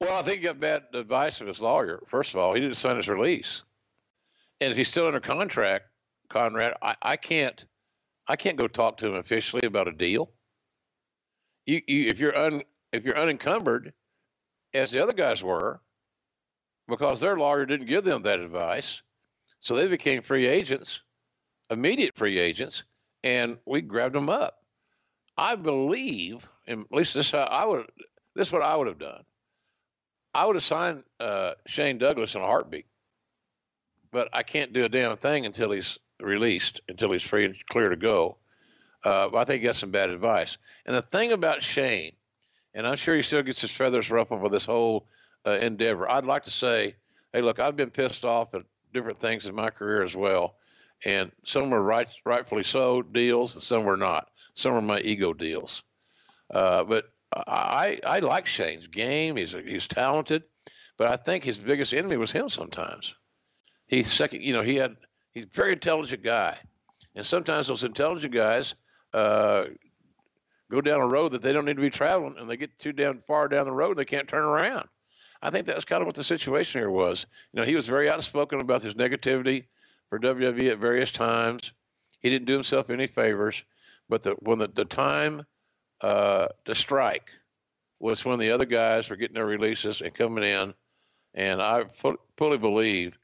Well, 0.00 0.18
I 0.18 0.22
think 0.22 0.38
he 0.38 0.44
got 0.44 0.60
bad 0.60 0.84
advice 0.92 1.38
from 1.38 1.48
his 1.48 1.60
lawyer. 1.60 2.00
First 2.06 2.34
of 2.34 2.40
all, 2.40 2.54
he 2.54 2.60
didn't 2.60 2.76
sign 2.76 2.96
his 2.96 3.08
release, 3.08 3.62
and 4.60 4.70
if 4.70 4.76
he's 4.76 4.88
still 4.88 5.06
under 5.06 5.20
contract, 5.20 5.86
Conrad, 6.28 6.74
I, 6.82 6.96
I 7.00 7.16
can't, 7.16 7.64
I 8.26 8.36
can't 8.36 8.56
go 8.56 8.68
talk 8.68 8.98
to 8.98 9.08
him 9.08 9.14
officially 9.14 9.66
about 9.66 9.88
a 9.88 9.92
deal. 9.92 10.30
You, 11.66 11.80
you, 11.86 12.08
if 12.10 12.20
you're 12.20 12.36
un, 12.36 12.62
if 12.92 13.04
you're 13.06 13.18
unencumbered, 13.18 13.92
as 14.72 14.90
the 14.90 15.02
other 15.02 15.12
guys 15.12 15.42
were, 15.42 15.80
because 16.88 17.20
their 17.20 17.36
lawyer 17.36 17.66
didn't 17.66 17.86
give 17.86 18.04
them 18.04 18.22
that 18.22 18.40
advice, 18.40 19.02
so 19.64 19.74
they 19.74 19.88
became 19.88 20.20
free 20.20 20.46
agents, 20.46 21.00
immediate 21.70 22.14
free 22.14 22.38
agents, 22.38 22.84
and 23.22 23.56
we 23.64 23.80
grabbed 23.80 24.14
them 24.14 24.28
up. 24.28 24.62
I 25.38 25.54
believe, 25.54 26.46
at 26.68 26.92
least 26.92 27.14
this 27.14 27.32
I 27.32 27.64
would, 27.64 27.86
this 28.36 28.48
is 28.48 28.52
what 28.52 28.62
I 28.62 28.76
would 28.76 28.88
have 28.88 28.98
done. 28.98 29.22
I 30.34 30.44
would 30.44 30.56
have 30.56 30.62
signed 30.62 31.04
uh, 31.18 31.52
Shane 31.66 31.96
Douglas 31.96 32.34
in 32.34 32.42
a 32.42 32.46
heartbeat, 32.46 32.84
but 34.12 34.28
I 34.34 34.42
can't 34.42 34.74
do 34.74 34.84
a 34.84 34.88
damn 34.90 35.16
thing 35.16 35.46
until 35.46 35.70
he's 35.70 35.98
released, 36.20 36.82
until 36.90 37.12
he's 37.12 37.22
free 37.22 37.46
and 37.46 37.56
clear 37.70 37.88
to 37.88 37.96
go. 37.96 38.36
Uh, 39.02 39.30
I 39.34 39.44
think 39.44 39.62
he 39.62 39.66
got 39.66 39.76
some 39.76 39.90
bad 39.90 40.10
advice. 40.10 40.58
And 40.84 40.94
the 40.94 41.00
thing 41.00 41.32
about 41.32 41.62
Shane, 41.62 42.12
and 42.74 42.86
I'm 42.86 42.96
sure 42.96 43.16
he 43.16 43.22
still 43.22 43.42
gets 43.42 43.62
his 43.62 43.70
feathers 43.70 44.10
ruffled 44.10 44.42
with 44.42 44.52
this 44.52 44.66
whole 44.66 45.06
uh, 45.46 45.52
endeavor. 45.52 46.06
I'd 46.06 46.26
like 46.26 46.44
to 46.44 46.50
say, 46.50 46.96
hey, 47.32 47.40
look, 47.40 47.60
I've 47.60 47.76
been 47.76 47.90
pissed 47.90 48.26
off 48.26 48.54
at 48.54 48.64
different 48.94 49.18
things 49.18 49.46
in 49.46 49.54
my 49.54 49.68
career 49.68 50.02
as 50.02 50.16
well, 50.16 50.56
and 51.04 51.30
some 51.44 51.70
were 51.70 51.82
right, 51.82 52.08
rightfully 52.24 52.62
so 52.62 53.02
deals, 53.02 53.54
and 53.54 53.62
some 53.62 53.84
were 53.84 53.98
not. 53.98 54.30
Some 54.54 54.72
were 54.72 54.80
my 54.80 55.00
ego 55.00 55.34
deals. 55.34 55.82
Uh, 56.52 56.84
but 56.84 57.04
I 57.34 58.00
I 58.06 58.20
like 58.20 58.46
Shane's 58.46 58.86
game. 58.86 59.36
He's 59.36 59.52
he's 59.52 59.88
talented, 59.88 60.44
but 60.96 61.08
I 61.08 61.16
think 61.16 61.44
his 61.44 61.58
biggest 61.58 61.92
enemy 61.92 62.16
was 62.16 62.32
him. 62.32 62.48
Sometimes 62.48 63.14
he's 63.86 64.12
second. 64.12 64.42
You 64.42 64.52
know, 64.52 64.62
he 64.62 64.76
had 64.76 64.96
he's 65.32 65.44
a 65.44 65.48
very 65.48 65.72
intelligent 65.72 66.22
guy, 66.22 66.56
and 67.14 67.26
sometimes 67.26 67.66
those 67.66 67.84
intelligent 67.84 68.32
guys 68.32 68.74
uh, 69.12 69.64
go 70.70 70.80
down 70.80 71.00
a 71.00 71.08
road 71.08 71.32
that 71.32 71.42
they 71.42 71.52
don't 71.52 71.64
need 71.64 71.76
to 71.76 71.82
be 71.82 71.90
traveling, 71.90 72.36
and 72.38 72.48
they 72.48 72.56
get 72.56 72.78
too 72.78 72.92
down 72.92 73.22
far 73.26 73.48
down 73.48 73.66
the 73.66 73.72
road 73.72 73.90
and 73.90 73.98
they 73.98 74.04
can't 74.04 74.28
turn 74.28 74.44
around. 74.44 74.88
I 75.44 75.50
think 75.50 75.66
that's 75.66 75.84
kind 75.84 76.00
of 76.00 76.06
what 76.06 76.16
the 76.16 76.24
situation 76.24 76.80
here 76.80 76.90
was. 76.90 77.26
You 77.52 77.60
know, 77.60 77.66
he 77.66 77.74
was 77.74 77.86
very 77.86 78.08
outspoken 78.08 78.60
about 78.60 78.82
his 78.82 78.94
negativity 78.94 79.66
for 80.08 80.18
WWE 80.18 80.72
at 80.72 80.78
various 80.78 81.12
times. 81.12 81.72
He 82.20 82.30
didn't 82.30 82.46
do 82.46 82.54
himself 82.54 82.88
any 82.88 83.06
favors, 83.06 83.62
but 84.08 84.22
the 84.22 84.30
when 84.40 84.58
the, 84.58 84.68
the 84.68 84.86
time 84.86 85.44
uh, 86.00 86.48
to 86.64 86.74
strike 86.74 87.30
was 88.00 88.24
when 88.24 88.38
the 88.38 88.52
other 88.52 88.64
guys 88.64 89.10
were 89.10 89.16
getting 89.16 89.34
their 89.34 89.44
releases 89.44 90.00
and 90.00 90.14
coming 90.14 90.44
in. 90.44 90.72
And 91.34 91.60
I 91.60 91.84
fully 92.38 92.58
believe 92.58 93.18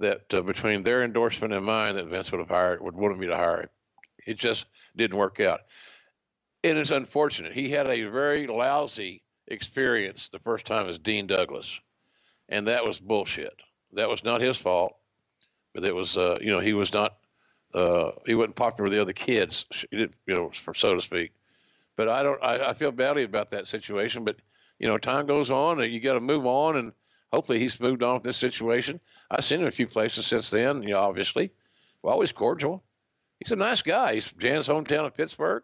that 0.00 0.22
uh, 0.34 0.42
between 0.42 0.82
their 0.82 1.04
endorsement 1.04 1.54
and 1.54 1.64
mine, 1.64 1.94
that 1.94 2.08
Vince 2.08 2.32
would 2.32 2.40
have 2.40 2.48
hired, 2.48 2.82
would 2.82 2.96
wanted 2.96 3.18
me 3.18 3.28
to 3.28 3.36
hire 3.36 3.60
him. 3.60 3.68
It 4.26 4.38
just 4.38 4.66
didn't 4.96 5.18
work 5.18 5.38
out. 5.38 5.60
It 6.64 6.76
is 6.76 6.90
unfortunate. 6.90 7.52
He 7.52 7.70
had 7.70 7.86
a 7.86 8.02
very 8.04 8.48
lousy 8.48 9.22
experience 9.50 10.28
the 10.28 10.38
first 10.38 10.66
time 10.66 10.88
as 10.88 10.98
Dean 10.98 11.26
Douglas, 11.26 11.80
and 12.48 12.68
that 12.68 12.84
was 12.84 13.00
bullshit. 13.00 13.54
That 13.92 14.08
was 14.08 14.24
not 14.24 14.40
his 14.40 14.56
fault, 14.56 14.96
but 15.74 15.84
it 15.84 15.94
was, 15.94 16.16
uh, 16.16 16.38
you 16.40 16.50
know, 16.50 16.60
he 16.60 16.72
was 16.72 16.92
not, 16.92 17.16
uh, 17.74 18.12
he 18.26 18.34
wasn't 18.34 18.56
popular 18.56 18.84
with 18.84 18.92
the 18.92 19.02
other 19.02 19.12
kids, 19.12 19.64
you 19.90 20.08
know, 20.28 20.50
so 20.52 20.94
to 20.94 21.00
speak. 21.00 21.32
But 21.96 22.08
I 22.08 22.22
don't. 22.22 22.42
I, 22.42 22.70
I 22.70 22.72
feel 22.72 22.92
badly 22.92 23.24
about 23.24 23.50
that 23.50 23.68
situation. 23.68 24.24
But 24.24 24.36
you 24.78 24.86
know, 24.86 24.96
time 24.96 25.26
goes 25.26 25.50
on, 25.50 25.82
and 25.82 25.92
you 25.92 26.00
got 26.00 26.14
to 26.14 26.20
move 26.20 26.46
on. 26.46 26.76
And 26.76 26.92
hopefully, 27.30 27.58
he's 27.58 27.78
moved 27.78 28.02
on 28.02 28.14
with 28.14 28.22
this 28.22 28.38
situation. 28.38 29.00
I've 29.30 29.44
seen 29.44 29.60
him 29.60 29.66
a 29.66 29.70
few 29.70 29.86
places 29.86 30.26
since 30.26 30.48
then. 30.48 30.82
You 30.82 30.90
know, 30.90 31.00
obviously, 31.00 31.52
well, 32.02 32.14
always 32.14 32.32
cordial. 32.32 32.82
He's 33.38 33.52
a 33.52 33.56
nice 33.56 33.82
guy. 33.82 34.14
He's 34.14 34.32
Jan's 34.32 34.66
hometown 34.66 35.04
of 35.04 35.14
Pittsburgh. 35.14 35.62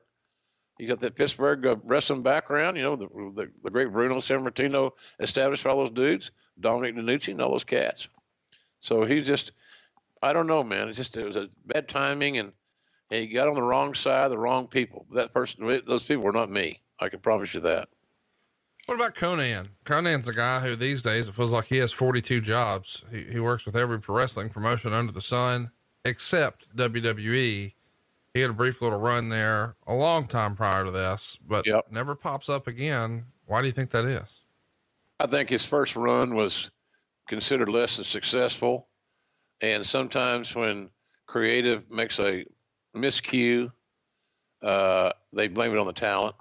He's 0.79 0.89
got 0.89 1.01
that 1.01 1.14
Pittsburgh 1.14 1.66
uh, 1.66 1.77
wrestling 1.85 2.22
background. 2.22 2.77
You 2.77 2.83
know, 2.83 2.97
the, 2.97 3.07
the, 3.07 3.51
the 3.62 3.70
great 3.70 3.91
Bruno 3.93 4.16
Sammartino 4.16 4.91
established 5.20 5.64
all 5.66 5.79
those 5.79 5.91
dudes, 5.91 6.31
Dominic 6.61 6.97
DeNucci, 6.97 7.29
and 7.29 7.41
all 7.41 7.53
those 7.53 7.64
cats. 7.64 8.09
So 8.81 9.05
he's 9.05 9.27
just, 9.27 9.53
I 10.22 10.33
don't 10.33 10.47
know, 10.47 10.62
man. 10.62 10.89
It's 10.89 10.99
just 10.99 11.16
it 11.16 11.24
was 11.24 11.37
a 11.37 11.49
bad 11.64 11.89
timing, 11.89 12.39
and 12.39 12.53
he 13.09 13.27
got 13.27 13.49
on 13.49 13.55
the 13.55 13.62
wrong 13.62 13.95
side, 13.95 14.31
the 14.31 14.39
wrong 14.39 14.66
people. 14.66 15.07
That 15.14 15.33
person, 15.33 15.66
those 15.87 16.05
people 16.05 16.24
were 16.24 16.33
not 16.33 16.51
me. 16.51 16.83
I 17.01 17.09
can 17.09 17.20
promise 17.20 17.55
you 17.55 17.61
that. 17.61 17.89
What 18.87 18.95
about 18.95 19.16
Konnan? 19.16 19.70
Konnan's 19.85 20.27
the 20.27 20.33
guy 20.33 20.61
who 20.61 20.77
these 20.77 21.03
days 21.03 21.29
it 21.29 21.35
feels 21.35 21.51
like 21.51 21.66
he 21.66 21.79
has 21.79 21.93
42 21.93 22.41
jobs. 22.41 23.03
He, 23.11 23.24
he 23.24 23.41
works 23.41 23.66
with 23.66 23.77
every 23.77 23.99
wrestling 24.07 24.49
promotion 24.49 24.93
under 24.93 25.12
the 25.12 25.20
sun 25.20 25.72
except 26.05 26.74
WWE. 26.77 27.74
He 28.37 28.43
had 28.43 28.51
a 28.51 28.55
brief 28.55 28.82
little 28.82 28.99
run 28.99 29.30
there 29.30 29.76
a 29.87 29.95
long 29.95 30.26
time 30.26 30.57
prior 30.57 30.84
to 30.84 30.91
this, 30.91 31.39
but 31.49 31.66
yep. 31.66 31.87
never 31.91 32.14
pops 32.14 32.51
up 32.51 32.66
again. 32.66 33.24
Why 33.47 33.62
do 33.62 33.66
you 33.66 33.72
think 33.72 33.89
that 33.91 34.05
is? 34.05 34.41
I 35.18 35.26
think 35.26 35.49
his 35.49 35.64
first 35.64 35.97
run 35.97 36.34
was 36.34 36.70
considered 37.26 37.70
less 37.70 37.97
than 37.97 38.05
successful. 38.05 38.89
And 39.62 39.87
sometimes 39.87 40.55
when 40.55 40.91
creative 41.26 41.91
makes 41.91 42.20
a 42.20 42.45
miscue. 42.95 43.70
Uh, 44.62 45.12
they 45.32 45.49
blame 45.49 45.72
it 45.72 45.78
on 45.78 45.87
the 45.87 45.95
talent. 45.95 46.37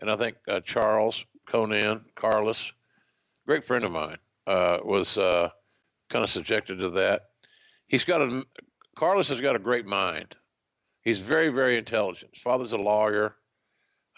And 0.00 0.10
I 0.10 0.16
think 0.16 0.36
uh, 0.48 0.60
Charles 0.60 1.26
Konnan, 1.46 2.04
Carlos, 2.14 2.72
great 3.46 3.64
friend 3.64 3.84
of 3.84 3.92
mine, 3.92 4.18
uh, 4.46 4.78
was 4.82 5.18
uh, 5.18 5.50
kind 6.08 6.22
of 6.22 6.30
subjected 6.30 6.78
to 6.78 6.90
that. 6.90 7.30
He's 7.86 8.04
got 8.04 8.22
a 8.22 8.44
Carlos 8.96 9.28
has 9.28 9.42
got 9.42 9.56
a 9.56 9.58
great 9.58 9.84
mind. 9.84 10.34
He's 11.06 11.20
very, 11.20 11.50
very 11.50 11.78
intelligent. 11.78 12.32
His 12.34 12.42
father's 12.42 12.72
a 12.72 12.78
lawyer, 12.78 13.36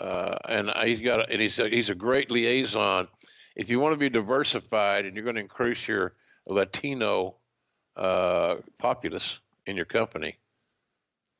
uh, 0.01 0.36
and 0.49 0.72
he's 0.86 1.01
got 1.01 1.20
a, 1.20 1.30
and 1.30 1.39
he's 1.39 1.59
a, 1.59 1.68
he's 1.68 1.91
a 1.91 1.95
great 1.95 2.30
liaison. 2.30 3.09
If 3.55 3.68
you 3.68 3.78
want 3.78 3.93
to 3.93 3.99
be 3.99 4.09
diversified 4.09 5.05
and 5.05 5.14
you're 5.14 5.24
going 5.24 5.36
to 5.36 5.43
increase 5.43 5.86
your 5.86 6.14
Latino 6.47 7.36
uh, 7.95 8.55
populace 8.78 9.39
in 9.66 9.76
your 9.76 9.84
company, 9.84 10.39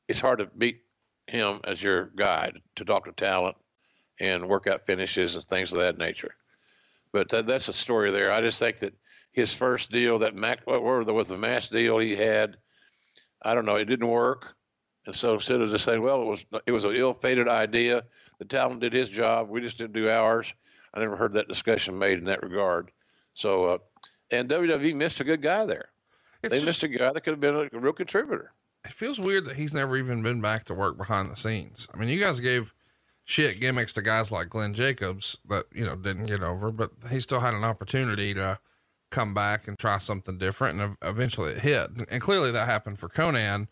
it's 0.07 0.19
hard 0.19 0.37
to 0.37 0.45
beat 0.45 0.83
him 1.25 1.61
as 1.63 1.81
your 1.81 2.11
guide 2.15 2.59
to 2.75 2.85
talk 2.85 3.05
to 3.05 3.11
talent 3.11 3.55
and 4.19 4.47
work 4.47 4.67
out 4.67 4.85
finishes 4.85 5.35
and 5.35 5.43
things 5.45 5.73
of 5.73 5.79
that 5.79 5.97
nature. 5.97 6.35
But 7.11 7.29
that, 7.29 7.47
that's 7.47 7.69
a 7.69 7.73
story 7.73 8.11
there. 8.11 8.31
I 8.31 8.41
just 8.41 8.59
think 8.59 8.81
that 8.81 8.93
his 9.31 9.51
first 9.51 9.89
deal, 9.89 10.19
that 10.19 10.35
Mac, 10.35 10.67
what 10.67 10.83
was 10.83 11.29
the 11.29 11.37
mass 11.37 11.69
deal 11.69 11.97
he 11.97 12.15
had, 12.15 12.57
I 13.41 13.55
don't 13.55 13.65
know, 13.65 13.77
it 13.77 13.85
didn't 13.85 14.07
work. 14.07 14.55
And 15.05 15.15
so 15.15 15.35
instead 15.35 15.61
of 15.61 15.69
just 15.69 15.85
saying, 15.85 16.01
well, 16.01 16.21
it 16.21 16.25
was 16.25 16.45
it 16.65 16.71
was 16.71 16.85
an 16.85 16.95
ill-fated 16.95 17.47
idea, 17.47 18.03
the 18.37 18.45
talent 18.45 18.81
did 18.81 18.93
his 18.93 19.09
job, 19.09 19.49
we 19.49 19.61
just 19.61 19.77
didn't 19.77 19.93
do 19.93 20.09
ours. 20.09 20.53
I 20.93 20.99
never 20.99 21.15
heard 21.15 21.33
that 21.33 21.47
discussion 21.47 21.97
made 21.97 22.17
in 22.17 22.25
that 22.25 22.43
regard. 22.43 22.91
So, 23.33 23.65
uh, 23.65 23.77
and 24.31 24.49
WWE 24.49 24.95
missed 24.95 25.19
a 25.19 25.23
good 25.23 25.41
guy 25.41 25.65
there. 25.65 25.89
It's 26.41 26.57
they 26.57 26.65
missed 26.65 26.83
a 26.83 26.87
guy 26.87 27.11
that 27.11 27.21
could 27.21 27.31
have 27.31 27.39
been 27.39 27.55
a, 27.55 27.69
a 27.71 27.79
real 27.79 27.93
contributor 27.93 28.53
it 28.85 28.93
feels 28.93 29.19
weird 29.19 29.45
that 29.45 29.57
he's 29.57 29.73
never 29.73 29.97
even 29.97 30.23
been 30.23 30.41
back 30.41 30.65
to 30.65 30.73
work 30.73 30.97
behind 30.97 31.29
the 31.29 31.35
scenes. 31.35 31.87
I 31.93 31.97
mean, 31.97 32.09
you 32.09 32.19
guys 32.19 32.39
gave 32.39 32.73
shit 33.25 33.59
gimmicks 33.59 33.93
to 33.93 34.01
guys 34.01 34.31
like 34.31 34.49
Glenn 34.49 34.73
Jacobs 34.73 35.37
that, 35.47 35.65
you 35.73 35.85
know, 35.85 35.95
didn't 35.95 36.25
get 36.25 36.41
over, 36.41 36.71
but 36.71 36.91
he 37.09 37.19
still 37.19 37.41
had 37.41 37.53
an 37.53 37.63
opportunity 37.63 38.33
to 38.33 38.59
come 39.11 39.33
back 39.33 39.67
and 39.67 39.77
try 39.77 39.97
something 39.97 40.37
different. 40.37 40.79
And 40.79 40.97
eventually 41.01 41.51
it 41.51 41.59
hit. 41.59 41.89
And 42.09 42.21
clearly 42.21 42.51
that 42.51 42.67
happened 42.67 42.99
for 42.99 43.09
Konnan, 43.09 43.67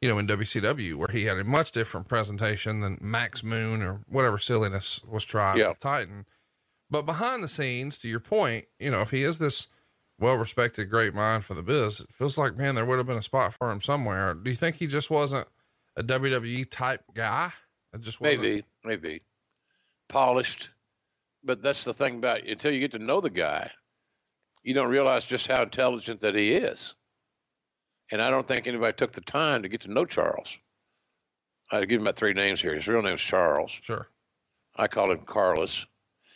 you 0.00 0.08
know, 0.08 0.18
in 0.18 0.26
WCW, 0.26 0.94
where 0.94 1.08
he 1.08 1.24
had 1.24 1.38
a 1.38 1.44
much 1.44 1.72
different 1.72 2.08
presentation 2.08 2.80
than 2.80 2.98
Max 3.00 3.42
Moon 3.42 3.82
or 3.82 4.00
whatever 4.08 4.38
silliness 4.38 5.02
was 5.04 5.24
tried 5.24 5.58
Yeah. 5.58 5.68
with 5.68 5.78
Titan. 5.80 6.26
But 6.88 7.02
behind 7.06 7.42
the 7.42 7.48
scenes, 7.48 7.98
to 7.98 8.08
your 8.08 8.20
point, 8.20 8.66
you 8.78 8.90
know, 8.90 9.00
if 9.02 9.10
he 9.10 9.22
is 9.22 9.38
this 9.38 9.68
well 10.18 10.36
respected, 10.36 10.86
great 10.90 11.14
mind 11.14 11.44
for 11.44 11.54
the 11.54 11.62
biz, 11.62 12.00
it 12.00 12.12
feels 12.12 12.36
like, 12.36 12.56
man, 12.56 12.74
there 12.74 12.84
would 12.84 12.98
have 12.98 13.06
been 13.06 13.16
a 13.16 13.22
spot 13.22 13.54
for 13.54 13.70
him 13.70 13.80
somewhere. 13.80 14.34
Do 14.34 14.50
you 14.50 14.56
think 14.56 14.76
he 14.76 14.86
just 14.86 15.10
wasn't 15.10 15.46
a 15.96 16.02
WWE 16.02 16.68
type 16.70 17.02
guy? 17.14 17.52
It 17.92 18.00
just 18.00 18.20
wasn't. 18.20 18.42
Maybe, 18.42 18.64
maybe 18.84 19.22
polished, 20.08 20.70
but 21.44 21.62
that's 21.62 21.84
the 21.84 21.94
thing 21.94 22.16
about 22.16 22.46
until 22.46 22.72
you 22.72 22.80
get 22.80 22.92
to 22.92 22.98
know 22.98 23.20
the 23.20 23.30
guy, 23.30 23.70
you 24.62 24.74
don't 24.74 24.90
realize 24.90 25.24
just 25.24 25.46
how 25.46 25.62
intelligent 25.62 26.20
that 26.20 26.34
he 26.34 26.54
is. 26.54 26.94
And 28.12 28.20
I 28.20 28.30
don't 28.30 28.46
think 28.46 28.66
anybody 28.66 28.92
took 28.96 29.12
the 29.12 29.20
time 29.20 29.62
to 29.62 29.68
get 29.68 29.82
to 29.82 29.90
know 29.92 30.04
Charles. 30.04 30.56
I 31.70 31.80
give 31.84 32.00
him 32.00 32.02
about 32.06 32.16
three 32.16 32.32
names 32.32 32.60
here. 32.60 32.74
His 32.74 32.88
real 32.88 33.02
name's 33.02 33.20
Charles. 33.20 33.70
Sure. 33.70 34.08
I 34.76 34.88
call 34.88 35.10
him 35.12 35.18
Carlos. 35.18 35.86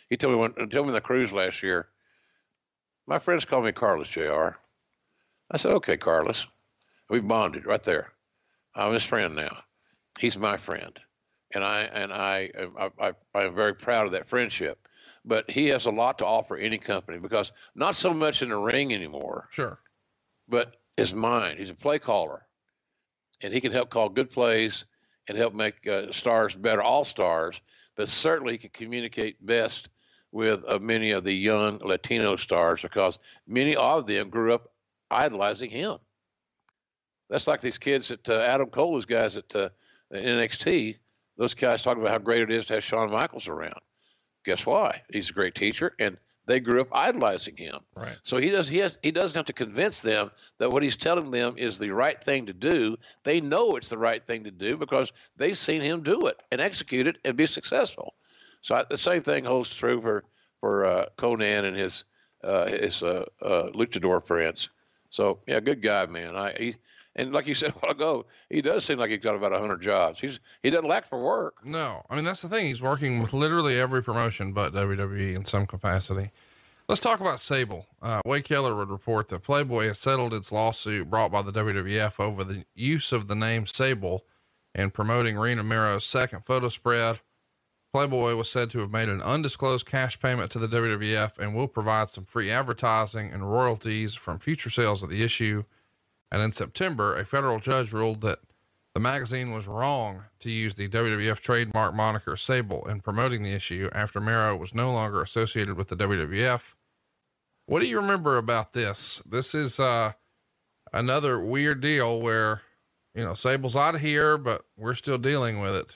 He 0.09 0.17
told 0.17 0.33
me 0.33 0.39
when 0.39 0.53
told 0.69 0.85
me 0.85 0.89
on 0.89 0.93
the 0.93 1.01
cruise 1.01 1.33
last 1.33 1.63
year. 1.63 1.87
My 3.07 3.19
friends 3.19 3.45
call 3.45 3.61
me 3.61 3.71
Carlos 3.71 4.07
Jr. 4.07 4.49
I 5.51 5.57
said, 5.57 5.73
"Okay, 5.73 5.97
Carlos." 5.97 6.47
We 7.09 7.19
bonded 7.19 7.65
right 7.65 7.83
there. 7.83 8.13
I'm 8.73 8.93
his 8.93 9.03
friend 9.03 9.35
now. 9.35 9.57
He's 10.19 10.37
my 10.37 10.57
friend, 10.57 10.97
and 11.53 11.63
I 11.63 11.81
and 11.81 12.11
I 12.13 12.51
I, 12.79 12.89
I, 12.99 13.11
I 13.33 13.43
am 13.43 13.55
very 13.55 13.75
proud 13.75 14.05
of 14.05 14.13
that 14.13 14.27
friendship. 14.27 14.87
But 15.25 15.49
he 15.49 15.67
has 15.67 15.85
a 15.85 15.91
lot 15.91 16.19
to 16.19 16.25
offer 16.25 16.55
any 16.55 16.77
company 16.77 17.19
because 17.19 17.51
not 17.75 17.95
so 17.95 18.13
much 18.13 18.41
in 18.41 18.49
the 18.49 18.57
ring 18.57 18.93
anymore, 18.93 19.47
Sure. 19.51 19.79
but 20.47 20.75
his 20.97 21.13
mine. 21.13 21.57
He's 21.57 21.69
a 21.69 21.75
play 21.75 21.99
caller, 21.99 22.45
and 23.41 23.53
he 23.53 23.61
can 23.61 23.71
help 23.71 23.89
call 23.89 24.09
good 24.09 24.29
plays 24.29 24.85
and 25.27 25.37
help 25.37 25.53
make 25.53 25.85
uh, 25.87 26.11
stars 26.11 26.55
better, 26.55 26.81
all 26.81 27.03
stars. 27.03 27.59
But 27.95 28.09
certainly, 28.09 28.53
he 28.53 28.57
can 28.57 28.69
communicate 28.71 29.43
best 29.45 29.89
with 30.31 30.63
uh, 30.67 30.79
many 30.79 31.11
of 31.11 31.23
the 31.23 31.33
young 31.33 31.79
Latino 31.79 32.35
stars 32.35 32.81
because 32.81 33.17
many 33.47 33.75
of 33.75 34.05
them 34.05 34.29
grew 34.29 34.53
up 34.53 34.71
idolizing 35.09 35.69
him. 35.69 35.97
That's 37.29 37.47
like 37.47 37.61
these 37.61 37.77
kids 37.77 38.11
at 38.11 38.29
uh, 38.29 38.39
Adam 38.41 38.69
Cole, 38.69 38.93
those 38.93 39.05
guys 39.05 39.37
at 39.37 39.55
uh, 39.55 39.69
NXT. 40.13 40.97
Those 41.37 41.53
guys 41.53 41.81
talk 41.81 41.97
about 41.97 42.11
how 42.11 42.17
great 42.19 42.41
it 42.41 42.51
is 42.51 42.65
to 42.65 42.75
have 42.75 42.83
Shawn 42.83 43.11
Michaels 43.11 43.47
around. 43.47 43.79
Guess 44.45 44.65
why? 44.65 45.01
He's 45.11 45.29
a 45.29 45.33
great 45.33 45.55
teacher, 45.55 45.93
and 45.99 46.17
they 46.45 46.59
grew 46.59 46.81
up 46.81 46.87
idolizing 46.91 47.57
him. 47.57 47.79
Right. 47.95 48.17
So 48.23 48.37
he 48.37 48.49
does 48.49 48.67
he 48.67 48.77
has 48.79 48.97
he 49.01 49.11
doesn't 49.11 49.35
have 49.35 49.45
to 49.45 49.53
convince 49.53 50.01
them 50.01 50.31
that 50.59 50.71
what 50.71 50.83
he's 50.83 50.97
telling 50.97 51.31
them 51.31 51.55
is 51.57 51.79
the 51.79 51.91
right 51.91 52.21
thing 52.23 52.45
to 52.47 52.53
do. 52.53 52.97
They 53.23 53.41
know 53.41 53.75
it's 53.75 53.89
the 53.89 53.97
right 53.97 54.25
thing 54.25 54.43
to 54.43 54.51
do 54.51 54.77
because 54.77 55.11
they've 55.37 55.57
seen 55.57 55.81
him 55.81 56.03
do 56.03 56.27
it 56.27 56.37
and 56.51 56.61
execute 56.61 57.07
it 57.07 57.17
and 57.25 57.35
be 57.35 57.45
successful. 57.45 58.13
So 58.61 58.75
I, 58.75 58.83
the 58.83 58.97
same 58.97 59.21
thing 59.21 59.45
holds 59.45 59.73
true 59.73 60.01
for 60.01 60.23
for 60.59 60.85
uh, 60.85 61.05
Konnan 61.17 61.65
and 61.65 61.77
his 61.77 62.05
uh, 62.43 62.67
his 62.67 63.03
uh, 63.03 63.25
uh, 63.41 63.69
luchador 63.73 64.25
friends. 64.25 64.69
So 65.09 65.39
yeah, 65.47 65.59
good 65.59 65.81
guy, 65.81 66.05
man. 66.05 66.35
I 66.35 66.53
he, 66.57 66.75
and 67.15 67.31
like 67.31 67.47
you 67.47 67.55
said 67.55 67.69
a 67.75 67.79
while 67.79 67.91
ago, 67.91 68.25
he 68.49 68.61
does 68.61 68.85
seem 68.85 68.99
like 68.99 69.09
he's 69.09 69.19
got 69.19 69.35
about 69.35 69.51
hundred 69.51 69.81
jobs. 69.81 70.19
He's 70.19 70.39
he 70.63 70.69
doesn't 70.69 70.87
lack 70.87 71.05
for 71.05 71.21
work. 71.21 71.65
No, 71.65 72.03
I 72.09 72.15
mean, 72.15 72.25
that's 72.25 72.41
the 72.41 72.49
thing. 72.49 72.67
He's 72.67 72.81
working 72.81 73.21
with 73.21 73.33
literally 73.33 73.79
every 73.79 74.03
promotion 74.03 74.53
but 74.53 74.73
WWE 74.73 75.35
in 75.35 75.45
some 75.45 75.65
capacity. 75.65 76.31
Let's 76.87 77.01
talk 77.01 77.19
about 77.19 77.39
Sable. 77.39 77.87
Uh, 77.99 78.21
Wade 78.25 78.43
Keller 78.43 78.75
would 78.75 78.91
report 78.91 79.29
that 79.29 79.41
Playboy 79.41 79.87
has 79.87 79.97
settled 79.97 80.35
its 80.35 80.51
lawsuit 80.51 81.09
brought 81.09 81.31
by 81.31 81.41
the 81.41 81.51
WWF 81.51 82.19
over 82.19 82.43
the 82.43 82.63
use 82.75 83.11
of 83.11 83.27
the 83.27 83.33
name 83.33 83.65
Sable 83.65 84.23
in 84.75 84.91
promoting 84.91 85.35
Rena 85.35 85.63
Mero's 85.63 86.05
second 86.05 86.45
photo 86.45 86.69
spread. 86.69 87.21
Playboy 87.91 88.35
was 88.35 88.51
said 88.51 88.69
to 88.71 88.79
have 88.79 88.91
made 88.91 89.09
an 89.09 89.21
undisclosed 89.21 89.87
cash 89.87 90.19
payment 90.19 90.51
to 90.51 90.59
the 90.59 90.67
WWF 90.67 91.39
and 91.39 91.55
will 91.55 91.67
provide 91.67 92.09
some 92.09 92.25
free 92.25 92.51
advertising 92.51 93.31
and 93.31 93.51
royalties 93.51 94.13
from 94.13 94.37
future 94.37 94.69
sales 94.69 95.01
of 95.01 95.09
the 95.09 95.23
issue. 95.23 95.63
And 96.31 96.41
in 96.41 96.51
September, 96.51 97.15
a 97.15 97.25
federal 97.25 97.59
judge 97.59 97.93
ruled 97.93 98.21
that 98.21 98.39
the 98.93 98.99
magazine 99.01 99.51
was 99.51 99.67
wrong 99.67 100.23
to 100.39 100.49
use 100.49 100.75
the 100.75 100.87
WWF 100.87 101.39
trademark 101.39 101.93
moniker 101.93 102.37
Sable 102.37 102.87
in 102.87 103.01
promoting 103.01 103.43
the 103.43 103.53
issue 103.53 103.89
after 103.93 104.21
Mero 104.21 104.55
was 104.55 104.73
no 104.73 104.91
longer 104.93 105.21
associated 105.21 105.75
with 105.75 105.89
the 105.89 105.97
WWF. 105.97 106.61
What 107.65 107.81
do 107.81 107.89
you 107.89 107.99
remember 107.99 108.37
about 108.37 108.71
this? 108.71 109.21
This 109.25 109.53
is 109.53 109.79
uh, 109.79 110.13
another 110.93 111.39
weird 111.39 111.81
deal 111.81 112.21
where, 112.21 112.61
you 113.13 113.25
know, 113.25 113.33
Sable's 113.33 113.75
out 113.75 113.95
of 113.95 114.01
here, 114.01 114.37
but 114.37 114.63
we're 114.77 114.95
still 114.95 115.17
dealing 115.17 115.59
with 115.59 115.75
it. 115.75 115.95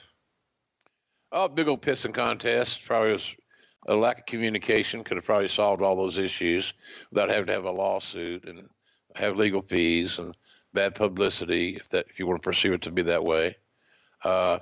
Oh, 1.32 1.48
big 1.48 1.68
old 1.68 1.80
pissing 1.80 2.12
contest. 2.12 2.84
Probably 2.84 3.12
was 3.12 3.34
a 3.86 3.94
lack 3.94 4.18
of 4.18 4.26
communication. 4.26 5.04
Could 5.04 5.16
have 5.16 5.24
probably 5.24 5.48
solved 5.48 5.80
all 5.80 5.96
those 5.96 6.18
issues 6.18 6.74
without 7.10 7.30
having 7.30 7.46
to 7.46 7.52
have 7.52 7.64
a 7.64 7.70
lawsuit 7.70 8.46
and 8.46 8.68
have 9.16 9.36
legal 9.36 9.62
fees 9.62 10.18
and 10.18 10.36
bad 10.72 10.94
publicity. 10.94 11.76
If 11.76 11.88
that, 11.90 12.06
if 12.08 12.18
you 12.18 12.26
want 12.26 12.42
to 12.42 12.46
perceive 12.46 12.72
it 12.72 12.82
to 12.82 12.90
be 12.90 13.02
that 13.02 13.24
way, 13.24 13.56
uh, 14.24 14.58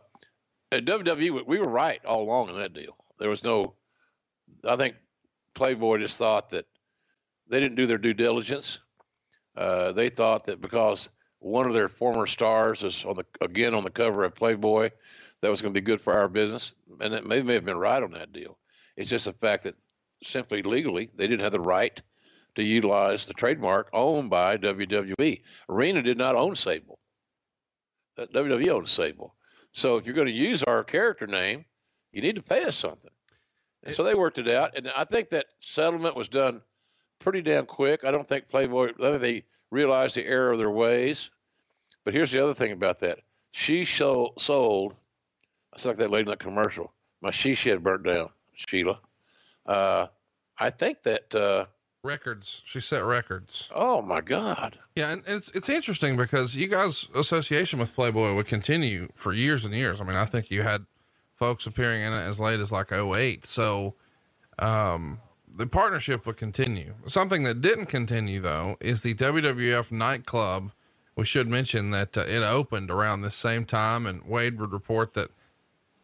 at 0.70 0.84
WWE, 0.84 1.46
we 1.46 1.58
were 1.58 1.68
right 1.68 2.04
all 2.04 2.22
along 2.22 2.50
in 2.50 2.56
that 2.56 2.72
deal. 2.74 2.96
There 3.18 3.30
was 3.30 3.44
no. 3.44 3.74
I 4.64 4.76
think 4.76 4.96
Playboy 5.54 5.98
just 5.98 6.18
thought 6.18 6.50
that 6.50 6.66
they 7.48 7.60
didn't 7.60 7.76
do 7.76 7.86
their 7.86 7.98
due 7.98 8.14
diligence. 8.14 8.80
Uh, 9.56 9.92
they 9.92 10.08
thought 10.08 10.44
that 10.44 10.60
because 10.60 11.08
one 11.40 11.66
of 11.66 11.74
their 11.74 11.88
former 11.88 12.26
stars 12.26 12.82
is 12.82 13.04
on 13.04 13.16
the 13.16 13.24
again 13.40 13.74
on 13.74 13.84
the 13.84 13.90
cover 13.90 14.24
of 14.24 14.34
Playboy, 14.34 14.90
that 15.40 15.50
was 15.50 15.62
going 15.62 15.72
to 15.72 15.80
be 15.80 15.84
good 15.84 16.00
for 16.00 16.12
our 16.12 16.28
business, 16.28 16.74
and 17.00 17.12
that 17.12 17.26
may, 17.26 17.42
may 17.42 17.54
have 17.54 17.64
been 17.64 17.78
right 17.78 18.02
on 18.02 18.12
that 18.12 18.32
deal. 18.32 18.58
It's 18.96 19.10
just 19.10 19.26
the 19.26 19.32
fact 19.32 19.64
that 19.64 19.76
simply 20.22 20.62
legally 20.62 21.10
they 21.14 21.26
didn't 21.26 21.42
have 21.42 21.52
the 21.52 21.60
right 21.60 22.00
to 22.58 22.64
utilize 22.64 23.24
the 23.24 23.34
trademark 23.34 23.88
owned 23.92 24.28
by 24.30 24.56
WWE. 24.56 25.42
Arena 25.68 26.02
did 26.02 26.18
not 26.18 26.34
own 26.34 26.56
Sable. 26.56 26.98
That 28.16 28.32
WWE 28.32 28.68
owned 28.70 28.88
Sable. 28.88 29.36
So 29.70 29.96
if 29.96 30.06
you're 30.06 30.14
going 30.16 30.26
to 30.26 30.32
use 30.32 30.64
our 30.64 30.82
character 30.82 31.28
name, 31.28 31.64
you 32.10 32.20
need 32.20 32.34
to 32.34 32.42
pay 32.42 32.64
us 32.64 32.74
something. 32.74 33.12
And 33.84 33.94
so 33.94 34.02
they 34.02 34.14
worked 34.14 34.38
it 34.38 34.48
out, 34.48 34.76
and 34.76 34.90
I 34.96 35.04
think 35.04 35.28
that 35.28 35.46
settlement 35.60 36.16
was 36.16 36.28
done 36.28 36.60
pretty 37.20 37.42
damn 37.42 37.64
quick. 37.64 38.02
I 38.02 38.10
don't 38.10 38.26
think 38.26 38.48
Playboy 38.48 38.94
they 38.98 39.44
realized 39.70 40.16
the 40.16 40.26
error 40.26 40.50
of 40.50 40.58
their 40.58 40.70
ways. 40.70 41.30
But 42.04 42.12
here's 42.12 42.32
the 42.32 42.42
other 42.42 42.54
thing 42.54 42.72
about 42.72 42.98
that: 43.00 43.20
she 43.52 43.84
sold. 43.84 44.40
sold 44.40 44.96
it's 45.74 45.86
like 45.86 45.98
that 45.98 46.10
lady 46.10 46.22
in 46.22 46.30
that 46.30 46.40
commercial. 46.40 46.92
My 47.20 47.30
she 47.30 47.54
shed 47.54 47.84
burnt 47.84 48.02
down, 48.02 48.30
Sheila. 48.54 48.98
Uh, 49.64 50.08
I 50.58 50.70
think 50.70 51.04
that. 51.04 51.32
Uh, 51.32 51.66
Records. 52.04 52.62
She 52.64 52.80
set 52.80 53.04
records. 53.04 53.68
oh 53.74 54.00
my 54.02 54.20
God! 54.20 54.78
Yeah, 54.94 55.12
and 55.12 55.22
it's 55.26 55.50
it's 55.50 55.68
interesting 55.68 56.16
because 56.16 56.54
you 56.54 56.68
guys' 56.68 57.08
association 57.14 57.78
with 57.78 57.94
Playboy 57.94 58.34
would 58.34 58.46
continue 58.46 59.08
for 59.14 59.32
years 59.32 59.64
and 59.64 59.74
years. 59.74 60.00
I 60.00 60.04
mean, 60.04 60.16
I 60.16 60.24
think 60.24 60.50
you 60.50 60.62
had 60.62 60.86
folks 61.34 61.66
appearing 61.66 62.02
in 62.02 62.12
it 62.12 62.20
as 62.20 62.38
late 62.40 62.60
as 62.60 62.72
like 62.72 62.92
08. 62.92 63.46
So 63.46 63.94
um 64.58 65.20
the 65.52 65.66
partnership 65.66 66.24
would 66.26 66.36
continue. 66.36 66.94
Something 67.06 67.42
that 67.44 67.60
didn't 67.60 67.86
continue 67.86 68.40
though 68.40 68.76
is 68.80 69.02
the 69.02 69.14
WWF 69.14 69.90
nightclub. 69.90 70.70
We 71.16 71.24
should 71.24 71.48
mention 71.48 71.90
that 71.90 72.16
uh, 72.16 72.20
it 72.22 72.42
opened 72.44 72.90
around 72.90 73.22
this 73.22 73.34
same 73.34 73.64
time 73.64 74.06
and 74.06 74.24
Wade 74.24 74.60
would 74.60 74.72
report 74.72 75.14
that 75.14 75.30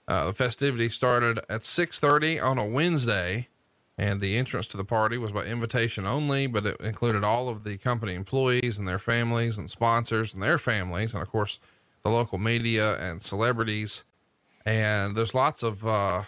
uh, 0.08 0.26
the 0.26 0.34
festivity 0.34 0.88
started 0.88 1.38
at 1.48 1.62
6:30 1.62 2.42
on 2.42 2.58
a 2.58 2.64
Wednesday 2.64 3.48
and 3.96 4.20
the 4.20 4.36
entrance 4.36 4.66
to 4.68 4.76
the 4.76 4.84
party 4.84 5.16
was 5.18 5.32
by 5.32 5.44
invitation 5.44 6.06
only, 6.06 6.46
but 6.46 6.66
it 6.66 6.80
included 6.80 7.22
all 7.22 7.48
of 7.48 7.64
the 7.64 7.76
company 7.76 8.14
employees 8.14 8.78
and 8.78 8.88
their 8.88 8.98
families 8.98 9.56
and 9.56 9.70
sponsors 9.70 10.34
and 10.34 10.42
their 10.42 10.58
families, 10.58 11.14
and 11.14 11.22
of 11.22 11.30
course, 11.30 11.60
the 12.02 12.10
local 12.10 12.38
media 12.38 12.98
and 12.98 13.22
celebrities. 13.22 14.04
And 14.66 15.16
there's 15.16 15.34
lots 15.34 15.62
of 15.62 15.86
uh, 15.86 16.24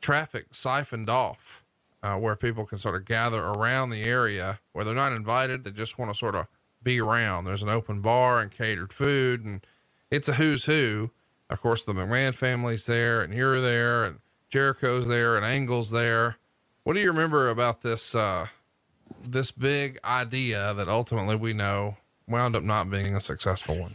traffic 0.00 0.46
siphoned 0.52 1.10
off 1.10 1.62
uh, 2.02 2.16
where 2.16 2.36
people 2.36 2.64
can 2.64 2.78
sort 2.78 2.94
of 2.94 3.04
gather 3.04 3.44
around 3.44 3.90
the 3.90 4.04
area 4.04 4.60
where 4.72 4.84
they're 4.84 4.94
not 4.94 5.12
invited. 5.12 5.64
They 5.64 5.70
just 5.70 5.98
want 5.98 6.12
to 6.12 6.18
sort 6.18 6.34
of 6.34 6.46
be 6.82 7.00
around. 7.00 7.44
There's 7.44 7.62
an 7.62 7.68
open 7.68 8.00
bar 8.00 8.40
and 8.40 8.50
catered 8.50 8.92
food, 8.92 9.44
and 9.44 9.66
it's 10.10 10.28
a 10.28 10.34
who's 10.34 10.64
who. 10.64 11.10
Of 11.50 11.60
course, 11.60 11.84
the 11.84 11.92
McMahon 11.92 12.34
family's 12.34 12.86
there, 12.86 13.20
and 13.20 13.32
you're 13.32 13.60
there, 13.60 14.04
and 14.04 14.18
Jericho's 14.50 15.08
there, 15.08 15.36
and 15.36 15.44
Angle's 15.44 15.90
there. 15.90 16.36
What 16.88 16.94
do 16.94 17.00
you 17.00 17.10
remember 17.10 17.48
about 17.50 17.82
this, 17.82 18.14
uh, 18.14 18.46
this 19.22 19.50
big 19.50 19.98
idea 20.06 20.72
that 20.72 20.88
ultimately 20.88 21.36
we 21.36 21.52
know 21.52 21.98
wound 22.26 22.56
up 22.56 22.62
not 22.62 22.88
being 22.88 23.14
a 23.14 23.20
successful 23.20 23.78
one? 23.78 23.94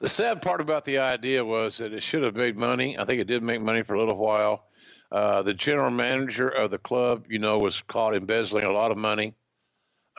The 0.00 0.10
sad 0.10 0.42
part 0.42 0.60
about 0.60 0.84
the 0.84 0.98
idea 0.98 1.42
was 1.42 1.78
that 1.78 1.94
it 1.94 2.02
should 2.02 2.22
have 2.22 2.36
made 2.36 2.58
money. 2.58 2.98
I 2.98 3.06
think 3.06 3.18
it 3.18 3.28
did 3.28 3.42
make 3.42 3.62
money 3.62 3.82
for 3.82 3.94
a 3.94 3.98
little 3.98 4.18
while. 4.18 4.64
Uh, 5.10 5.40
the 5.40 5.54
general 5.54 5.90
manager 5.90 6.50
of 6.50 6.70
the 6.70 6.76
club, 6.76 7.24
you 7.30 7.38
know, 7.38 7.58
was 7.58 7.80
caught 7.80 8.14
embezzling 8.14 8.66
a 8.66 8.72
lot 8.72 8.90
of 8.90 8.98
money. 8.98 9.34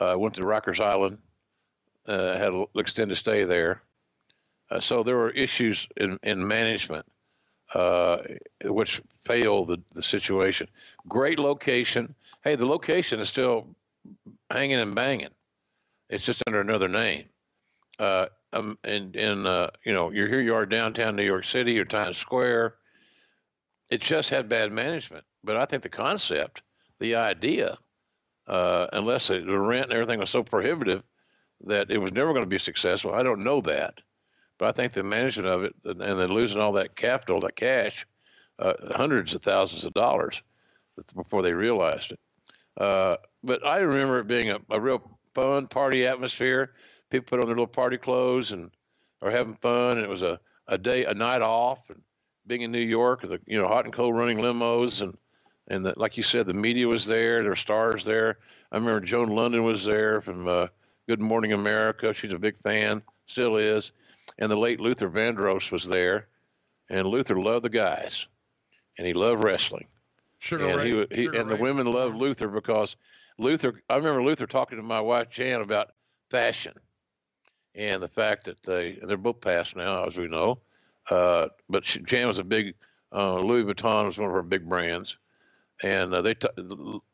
Uh, 0.00 0.16
went 0.18 0.34
to 0.34 0.42
Rikers 0.42 0.80
Island, 0.80 1.18
uh, 2.08 2.36
had 2.36 2.52
an 2.52 2.66
extended 2.74 3.18
stay 3.18 3.44
there. 3.44 3.82
Uh, 4.68 4.80
so 4.80 5.04
there 5.04 5.16
were 5.16 5.30
issues 5.30 5.86
in, 5.96 6.18
in 6.24 6.44
management, 6.44 7.06
uh, 7.74 8.18
which 8.64 9.02
failed 9.24 9.68
the, 9.68 9.80
the 9.94 10.02
situation. 10.02 10.68
Great 11.08 11.38
location. 11.38 12.14
Hey, 12.42 12.54
the 12.54 12.66
location 12.66 13.20
is 13.20 13.28
still 13.28 13.66
hanging 14.50 14.78
and 14.78 14.94
banging. 14.94 15.30
It's 16.08 16.24
just 16.24 16.42
under 16.46 16.60
another 16.60 16.88
name. 16.88 17.24
Uh, 17.98 18.26
um, 18.52 18.78
and 18.84 19.16
and 19.16 19.46
uh, 19.46 19.70
you 19.84 19.92
know, 19.92 20.10
you're 20.10 20.28
here. 20.28 20.40
You 20.40 20.54
are 20.54 20.66
downtown 20.66 21.16
New 21.16 21.24
York 21.24 21.44
City 21.44 21.78
or 21.78 21.84
Times 21.84 22.16
Square. 22.16 22.74
It 23.90 24.00
just 24.00 24.30
had 24.30 24.48
bad 24.48 24.72
management. 24.72 25.24
But 25.44 25.56
I 25.56 25.64
think 25.64 25.82
the 25.82 25.88
concept, 25.88 26.62
the 26.98 27.16
idea, 27.16 27.78
uh, 28.46 28.86
unless 28.92 29.28
the 29.28 29.42
rent 29.42 29.84
and 29.84 29.92
everything 29.92 30.20
was 30.20 30.30
so 30.30 30.42
prohibitive 30.42 31.02
that 31.64 31.90
it 31.90 31.98
was 31.98 32.12
never 32.12 32.32
going 32.32 32.44
to 32.44 32.48
be 32.48 32.58
successful. 32.58 33.14
I 33.14 33.22
don't 33.22 33.44
know 33.44 33.60
that, 33.62 34.00
but 34.58 34.68
I 34.68 34.72
think 34.72 34.92
the 34.92 35.02
management 35.02 35.48
of 35.48 35.64
it 35.64 35.74
and 35.84 36.00
then 36.00 36.30
losing 36.30 36.60
all 36.60 36.72
that 36.72 36.96
capital, 36.96 37.40
that 37.40 37.56
cash, 37.56 38.06
uh, 38.58 38.74
hundreds 38.92 39.34
of 39.34 39.42
thousands 39.42 39.84
of 39.84 39.92
dollars 39.94 40.42
before 41.14 41.42
they 41.42 41.52
realized 41.52 42.12
it. 42.12 42.20
Uh, 42.78 43.16
but 43.42 43.64
I 43.66 43.78
remember 43.78 44.18
it 44.18 44.26
being 44.26 44.50
a, 44.50 44.58
a 44.70 44.80
real 44.80 45.18
fun 45.34 45.66
party 45.66 46.06
atmosphere. 46.06 46.72
People 47.10 47.26
put 47.26 47.40
on 47.40 47.46
their 47.46 47.56
little 47.56 47.66
party 47.66 47.98
clothes 47.98 48.52
and 48.52 48.70
are 49.22 49.30
having 49.30 49.54
fun. 49.56 49.92
And 49.92 50.00
it 50.00 50.08
was 50.08 50.22
a, 50.22 50.40
a 50.68 50.78
day, 50.78 51.04
a 51.04 51.14
night 51.14 51.42
off, 51.42 51.88
and 51.90 52.00
being 52.46 52.62
in 52.62 52.72
New 52.72 52.78
York, 52.78 53.22
the 53.22 53.40
you 53.46 53.60
know 53.60 53.68
hot 53.68 53.84
and 53.84 53.94
cold 53.94 54.16
running 54.16 54.38
limos, 54.38 55.02
and 55.02 55.16
and 55.68 55.84
the, 55.84 55.94
like 55.96 56.16
you 56.16 56.22
said, 56.22 56.46
the 56.46 56.54
media 56.54 56.86
was 56.86 57.06
there. 57.06 57.40
There 57.40 57.50
were 57.50 57.56
stars 57.56 58.04
there. 58.04 58.38
I 58.72 58.76
remember 58.76 59.04
Joan 59.04 59.28
Lunden 59.28 59.64
was 59.64 59.84
there 59.84 60.20
from 60.20 60.48
uh, 60.48 60.66
Good 61.08 61.20
Morning 61.20 61.52
America. 61.52 62.12
She's 62.12 62.32
a 62.32 62.38
big 62.38 62.58
fan, 62.62 63.02
still 63.26 63.56
is. 63.56 63.92
And 64.38 64.50
the 64.50 64.56
late 64.56 64.80
Luther 64.80 65.08
Vandross 65.08 65.70
was 65.70 65.84
there, 65.84 66.28
and 66.90 67.06
Luther 67.06 67.38
loved 67.38 67.64
the 67.64 67.70
guys, 67.70 68.26
and 68.98 69.06
he 69.06 69.14
loved 69.14 69.44
wrestling. 69.44 69.86
Sugar 70.38 70.68
and 70.68 70.78
Ray, 70.78 70.90
he, 70.90 71.06
he 71.10 71.24
Sugar 71.24 71.40
and 71.40 71.50
the 71.50 71.56
women 71.56 71.90
loved 71.90 72.16
Luther 72.16 72.48
because 72.48 72.96
Luther. 73.38 73.82
I 73.88 73.96
remember 73.96 74.22
Luther 74.22 74.46
talking 74.46 74.76
to 74.76 74.82
my 74.82 75.00
wife 75.00 75.30
Jan 75.30 75.60
about 75.60 75.92
fashion 76.30 76.74
and 77.76 78.02
the 78.02 78.08
fact 78.08 78.44
that 78.44 78.62
they 78.62 78.98
and 79.00 79.08
they're 79.08 79.16
both 79.16 79.40
passed 79.40 79.76
now, 79.76 80.04
as 80.04 80.16
we 80.16 80.26
know. 80.26 80.58
Uh, 81.10 81.48
but 81.68 81.84
she, 81.84 82.00
Jan 82.00 82.26
was 82.26 82.38
a 82.38 82.44
big 82.44 82.74
uh, 83.12 83.38
Louis 83.38 83.64
Vuitton 83.64 84.06
was 84.06 84.18
one 84.18 84.28
of 84.28 84.34
her 84.34 84.42
big 84.42 84.68
brands, 84.68 85.16
and 85.82 86.14
uh, 86.14 86.22
they 86.22 86.34
t- 86.34 86.48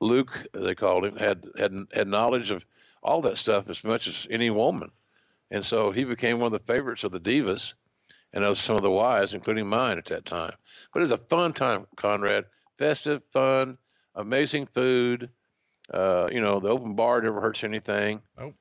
Luke 0.00 0.46
they 0.52 0.74
called 0.74 1.04
him 1.04 1.16
had 1.16 1.46
had 1.58 1.74
had 1.92 2.08
knowledge 2.08 2.50
of 2.50 2.64
all 3.02 3.20
that 3.22 3.36
stuff 3.38 3.68
as 3.68 3.84
much 3.84 4.06
as 4.06 4.26
any 4.30 4.50
woman, 4.50 4.90
and 5.53 5.64
so 5.64 5.92
he 5.92 6.05
became 6.05 6.40
one 6.40 6.53
of 6.53 6.59
the 6.61 6.72
favorites 6.72 7.05
of 7.05 7.12
the 7.12 7.20
divas, 7.20 7.74
and 8.32 8.44
of 8.44 8.59
some 8.59 8.76
of 8.76 8.82
the 8.82 8.90
wives, 8.90 9.34
including 9.34 9.68
mine 9.68 9.98
at 9.98 10.07
that 10.07 10.24
time. 10.24 10.55
But 10.92 11.00
it 11.00 11.03
was 11.03 11.12
a 11.12 11.18
fun 11.18 11.53
time, 11.53 11.86
Conrad. 11.96 12.46
Festive, 12.78 13.22
fun, 13.32 13.78
amazing 14.14 14.66
food. 14.66 15.28
Uh, 15.92 16.28
you 16.32 16.40
know, 16.40 16.59
the 16.59 16.68
open 16.68 16.94
bar 16.94 17.20
never 17.20 17.40
hurts 17.40 17.64
anything. 17.64 18.22
Nope. 18.38 18.55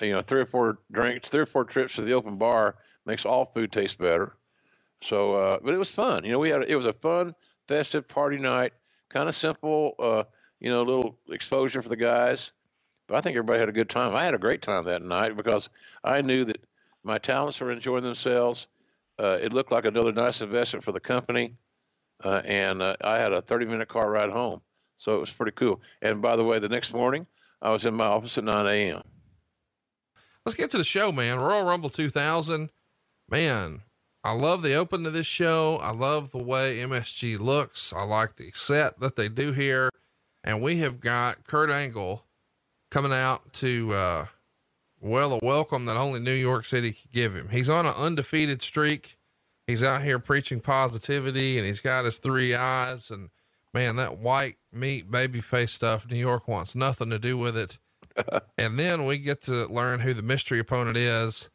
You 0.00 0.12
know, 0.12 0.22
three 0.22 0.40
or 0.40 0.46
four 0.46 0.78
drinks, 0.92 1.30
three 1.30 1.40
or 1.40 1.46
four 1.46 1.64
trips 1.64 1.94
to 1.94 2.02
the 2.02 2.12
open 2.14 2.36
bar 2.36 2.76
makes 3.06 3.24
all 3.24 3.46
food 3.46 3.72
taste 3.72 3.98
better. 3.98 4.36
So, 5.02 5.34
uh, 5.34 5.58
but 5.62 5.74
it 5.74 5.78
was 5.78 5.90
fun. 5.90 6.24
You 6.24 6.32
know, 6.32 6.38
we 6.38 6.50
had 6.50 6.62
it 6.64 6.76
was 6.76 6.86
a 6.86 6.92
fun, 6.92 7.34
festive 7.68 8.08
party 8.08 8.38
night, 8.38 8.72
kind 9.08 9.28
of 9.28 9.34
simple. 9.34 9.94
Uh, 9.98 10.24
you 10.60 10.70
know, 10.70 10.78
a 10.78 10.84
little 10.88 11.18
exposure 11.30 11.82
for 11.82 11.88
the 11.88 11.96
guys. 11.96 12.50
But 13.06 13.16
I 13.16 13.20
think 13.20 13.36
everybody 13.36 13.60
had 13.60 13.68
a 13.68 13.72
good 13.72 13.88
time. 13.88 14.14
I 14.14 14.24
had 14.24 14.34
a 14.34 14.38
great 14.38 14.62
time 14.62 14.84
that 14.84 15.02
night 15.02 15.36
because 15.36 15.68
I 16.02 16.20
knew 16.20 16.44
that 16.44 16.64
my 17.04 17.18
talents 17.18 17.60
were 17.60 17.70
enjoying 17.70 18.02
themselves. 18.02 18.66
Uh, 19.18 19.38
it 19.40 19.52
looked 19.52 19.72
like 19.72 19.84
another 19.84 20.12
nice 20.12 20.42
investment 20.42 20.84
for 20.84 20.92
the 20.92 21.00
company, 21.00 21.54
uh, 22.24 22.42
and 22.44 22.82
uh, 22.82 22.96
I 23.00 23.18
had 23.18 23.32
a 23.32 23.40
30-minute 23.40 23.88
car 23.88 24.10
ride 24.10 24.30
home, 24.30 24.60
so 24.96 25.16
it 25.16 25.20
was 25.20 25.32
pretty 25.32 25.52
cool. 25.52 25.80
And 26.02 26.20
by 26.20 26.36
the 26.36 26.44
way, 26.44 26.58
the 26.58 26.68
next 26.68 26.92
morning 26.92 27.26
I 27.62 27.70
was 27.70 27.86
in 27.86 27.94
my 27.94 28.06
office 28.06 28.36
at 28.36 28.44
9 28.44 28.66
a.m. 28.66 29.02
Let's 30.44 30.56
get 30.56 30.70
to 30.72 30.78
the 30.78 30.84
show, 30.84 31.10
man. 31.12 31.38
Royal 31.38 31.64
Rumble 31.64 31.90
2000. 31.90 32.70
Man, 33.28 33.82
I 34.22 34.32
love 34.32 34.62
the 34.62 34.74
open 34.74 35.02
to 35.04 35.10
this 35.10 35.26
show. 35.26 35.78
I 35.82 35.90
love 35.92 36.30
the 36.30 36.38
way 36.38 36.78
MSG 36.78 37.38
looks. 37.38 37.92
I 37.92 38.04
like 38.04 38.36
the 38.36 38.50
set 38.52 39.00
that 39.00 39.16
they 39.16 39.28
do 39.28 39.52
here. 39.52 39.90
And 40.44 40.62
we 40.62 40.76
have 40.78 41.00
got 41.00 41.44
Kurt 41.46 41.70
Angle 41.70 42.25
coming 42.90 43.12
out 43.12 43.52
to, 43.54 43.92
uh, 43.92 44.26
well, 45.00 45.34
a 45.34 45.38
welcome 45.42 45.84
that 45.86 45.96
only 45.96 46.20
New 46.20 46.32
York 46.32 46.64
City 46.64 46.92
could 46.92 47.12
give 47.12 47.34
him. 47.34 47.48
He's 47.50 47.70
on 47.70 47.86
an 47.86 47.94
undefeated 47.96 48.62
streak. 48.62 49.18
He's 49.66 49.82
out 49.82 50.02
here 50.02 50.18
preaching 50.18 50.60
positivity 50.60 51.58
and 51.58 51.66
he's 51.66 51.80
got 51.80 52.04
his 52.04 52.18
three 52.18 52.54
I's. 52.54 53.10
And 53.10 53.30
man, 53.74 53.96
that 53.96 54.18
white 54.18 54.56
meat 54.72 55.10
baby 55.10 55.40
face 55.40 55.72
stuff, 55.72 56.08
New 56.08 56.16
York 56.16 56.46
wants 56.48 56.74
nothing 56.74 57.10
to 57.10 57.18
do 57.18 57.36
with 57.36 57.56
it. 57.56 57.78
and 58.58 58.78
then 58.78 59.04
we 59.04 59.18
get 59.18 59.42
to 59.42 59.66
learn 59.66 60.00
who 60.00 60.14
the 60.14 60.22
mystery 60.22 60.58
opponent 60.58 60.96
is. 60.96 61.50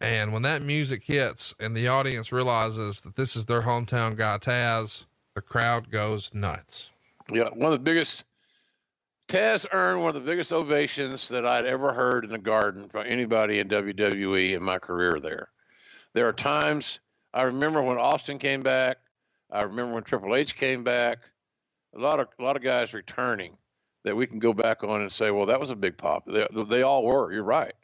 And 0.00 0.32
when 0.32 0.42
that 0.42 0.62
music 0.62 1.04
hits 1.04 1.54
and 1.58 1.76
the 1.76 1.88
audience 1.88 2.30
realizes 2.30 3.00
that 3.00 3.16
this 3.16 3.34
is 3.34 3.46
their 3.46 3.62
hometown 3.62 4.16
guy, 4.16 4.38
Tazz, 4.38 5.04
the 5.34 5.40
crowd 5.40 5.90
goes 5.90 6.32
nuts. 6.32 6.90
Yeah, 7.30 7.48
one 7.50 7.72
of 7.72 7.78
the 7.78 7.84
biggest. 7.84 8.24
Tazz 9.28 9.66
earned 9.72 10.00
one 10.00 10.08
of 10.08 10.14
the 10.14 10.28
biggest 10.28 10.54
ovations 10.54 11.28
that 11.28 11.44
I'd 11.44 11.66
ever 11.66 11.92
heard 11.92 12.24
in 12.24 12.30
the 12.30 12.38
Garden 12.38 12.88
from 12.88 13.04
anybody 13.06 13.58
in 13.58 13.68
WWE 13.68 14.54
in 14.56 14.62
my 14.62 14.78
career 14.78 15.20
there. 15.20 15.50
There 16.14 16.26
are 16.26 16.32
times 16.32 16.98
I 17.34 17.42
remember 17.42 17.82
when 17.82 17.98
Austin 17.98 18.38
came 18.38 18.62
back. 18.62 18.96
I 19.50 19.62
remember 19.62 19.94
when 19.94 20.02
Triple 20.02 20.34
H 20.34 20.56
came 20.56 20.82
back. 20.82 21.18
A 21.94 21.98
lot 21.98 22.20
of 22.20 22.28
a 22.38 22.42
lot 22.42 22.56
of 22.56 22.62
guys 22.62 22.94
returning 22.94 23.56
that 24.04 24.16
we 24.16 24.26
can 24.26 24.38
go 24.38 24.54
back 24.54 24.82
on 24.82 25.02
and 25.02 25.12
say, 25.12 25.30
well, 25.30 25.44
that 25.44 25.60
was 25.60 25.70
a 25.70 25.76
big 25.76 25.98
pop. 25.98 26.24
They, 26.26 26.46
they 26.68 26.82
all 26.82 27.04
were. 27.04 27.30
You're 27.30 27.42
right. 27.42 27.74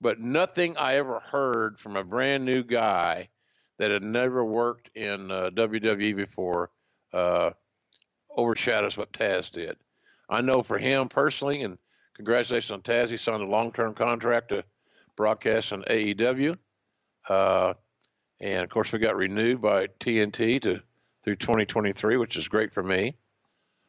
But 0.00 0.20
nothing 0.20 0.76
I 0.76 0.94
ever 0.94 1.18
heard 1.18 1.80
from 1.80 1.96
a 1.96 2.04
brand 2.04 2.44
new 2.44 2.62
guy 2.62 3.28
that 3.78 3.90
had 3.90 4.04
never 4.04 4.44
worked 4.44 4.90
in 4.94 5.32
uh, 5.32 5.50
WWE 5.50 6.14
before 6.14 6.70
uh, 7.12 7.50
overshadows 8.36 8.96
what 8.96 9.12
Tazz 9.12 9.50
did. 9.50 9.76
I 10.30 10.40
know 10.40 10.62
for 10.62 10.78
him 10.78 11.08
personally, 11.08 11.62
and 11.62 11.76
congratulations 12.14 12.70
on 12.70 12.82
Tazz, 12.82 13.10
he 13.10 13.16
signed 13.16 13.42
a 13.42 13.46
long-term 13.46 13.94
contract 13.94 14.50
to 14.50 14.64
broadcast 15.16 15.72
on 15.72 15.82
AEW, 15.82 16.56
uh, 17.28 17.74
and 18.40 18.62
of 18.62 18.70
course 18.70 18.92
we 18.92 19.00
got 19.00 19.16
renewed 19.16 19.60
by 19.60 19.88
TNT 19.98 20.62
to 20.62 20.80
through 21.24 21.36
2023, 21.36 22.16
which 22.16 22.36
is 22.36 22.48
great 22.48 22.72
for 22.72 22.82
me 22.82 23.16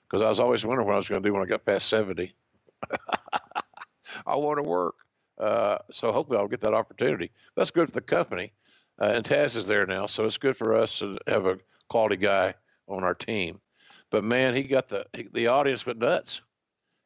because 0.09 0.25
I 0.25 0.29
was 0.29 0.39
always 0.39 0.65
wondering 0.65 0.87
what 0.87 0.95
I 0.95 0.97
was 0.97 1.07
going 1.07 1.21
to 1.21 1.29
do 1.29 1.33
when 1.33 1.43
I 1.43 1.45
got 1.45 1.65
past 1.65 1.87
70. 1.87 2.33
I 4.25 4.35
want 4.35 4.57
to 4.57 4.63
work, 4.63 4.95
uh, 5.39 5.77
so 5.91 6.11
hopefully 6.11 6.39
I'll 6.39 6.47
get 6.47 6.61
that 6.61 6.73
opportunity. 6.73 7.31
That's 7.55 7.71
good 7.71 7.87
for 7.87 7.93
the 7.93 8.01
company, 8.01 8.51
uh, 8.99 9.05
and 9.05 9.23
Tazz 9.23 9.55
is 9.55 9.67
there 9.67 9.85
now, 9.85 10.07
so 10.07 10.25
it's 10.25 10.39
good 10.39 10.57
for 10.57 10.75
us 10.75 10.99
to 10.99 11.17
have 11.27 11.45
a 11.45 11.59
quality 11.87 12.17
guy 12.17 12.55
on 12.87 13.03
our 13.03 13.13
team. 13.13 13.61
But 14.11 14.23
man, 14.23 14.53
he 14.53 14.63
got 14.63 14.87
the 14.87 15.05
the 15.33 15.47
audience 15.47 15.85
went 15.85 15.99
nuts. 15.99 16.41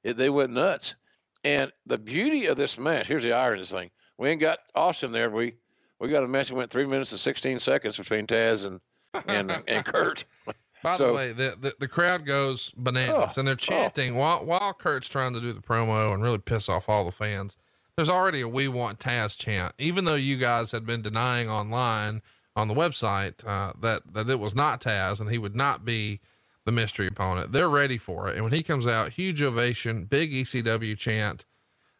It, 0.03 0.18
they 0.18 0.30
went 0.30 0.51
nuts. 0.51 0.95
And 1.43 1.72
the 1.86 1.97
beauty 1.97 2.47
of 2.47 2.58
this 2.58 2.78
match, 2.80 3.08
here's 3.08 3.24
the 3.24 3.32
irony 3.34 3.62
of 3.62 3.70
this 3.70 3.72
thing. 3.80 3.91
We 4.18 4.30
ain't 4.30 4.41
got 4.41 4.60
Austin 4.74 5.12
there. 5.12 5.30
We 5.30 5.56
we 5.99 6.10
got 6.10 6.24
a 6.24 6.28
match 6.28 6.49
that 6.49 6.56
went 6.56 6.72
three 6.72 6.86
minutes 6.86 7.12
and 7.12 7.22
sixteen 7.22 7.60
seconds 7.60 7.97
between 7.97 8.28
Tazz 8.28 8.66
and 8.66 8.82
and 9.28 9.51
and 9.68 9.86
Kurt. 9.86 10.26
By 10.84 10.97
So- 10.97 11.08
the 11.08 11.14
way, 11.14 11.32
the, 11.32 11.58
the, 11.60 11.74
the 11.80 11.88
crowd 11.88 12.26
goes 12.28 12.72
bananas 12.78 13.32
Oh, 13.36 13.39
and 13.39 13.47
they're 13.47 13.56
chanting 13.56 14.16
while, 14.16 14.45
while 14.45 14.72
Kurt's 14.74 15.08
trying 15.10 15.34
to 15.34 15.41
do 15.41 15.51
the 15.51 15.62
promo 15.62 16.14
and 16.14 16.22
really 16.22 16.38
piss 16.38 16.70
off 16.70 16.88
all 16.89 17.06
the 17.06 17.12
fans. 17.12 17.58
There's 17.95 18.10
already 18.10 18.41
a 18.41 18.47
We 18.47 18.68
Want 18.68 18.99
Tazz 18.99 19.36
chant, 19.36 19.74
even 19.80 20.06
though 20.06 20.14
you 20.16 20.38
guys 20.38 20.72
had 20.72 20.86
been 20.86 21.01
denying 21.01 21.49
online 21.49 22.22
on 22.56 22.68
the 22.68 22.76
website, 22.76 23.43
uh, 23.47 23.74
that, 23.80 24.14
that 24.14 24.30
it 24.30 24.39
was 24.39 24.53
not 24.53 24.80
Tazz 24.82 25.20
and 25.20 25.32
he 25.32 25.39
would 25.39 25.56
not 25.56 25.86
be 25.86 26.20
the 26.66 26.72
mystery 26.72 27.07
opponent. 27.07 27.51
They're 27.51 27.70
ready 27.70 27.97
for 27.97 28.28
it. 28.28 28.36
And 28.36 28.43
when 28.43 28.53
he 28.53 28.63
comes 28.63 28.88
out, 28.88 29.13
huge 29.13 29.41
ovation, 29.41 30.05
big 30.05 30.32
ECW 30.32 30.97
chant. 30.97 31.45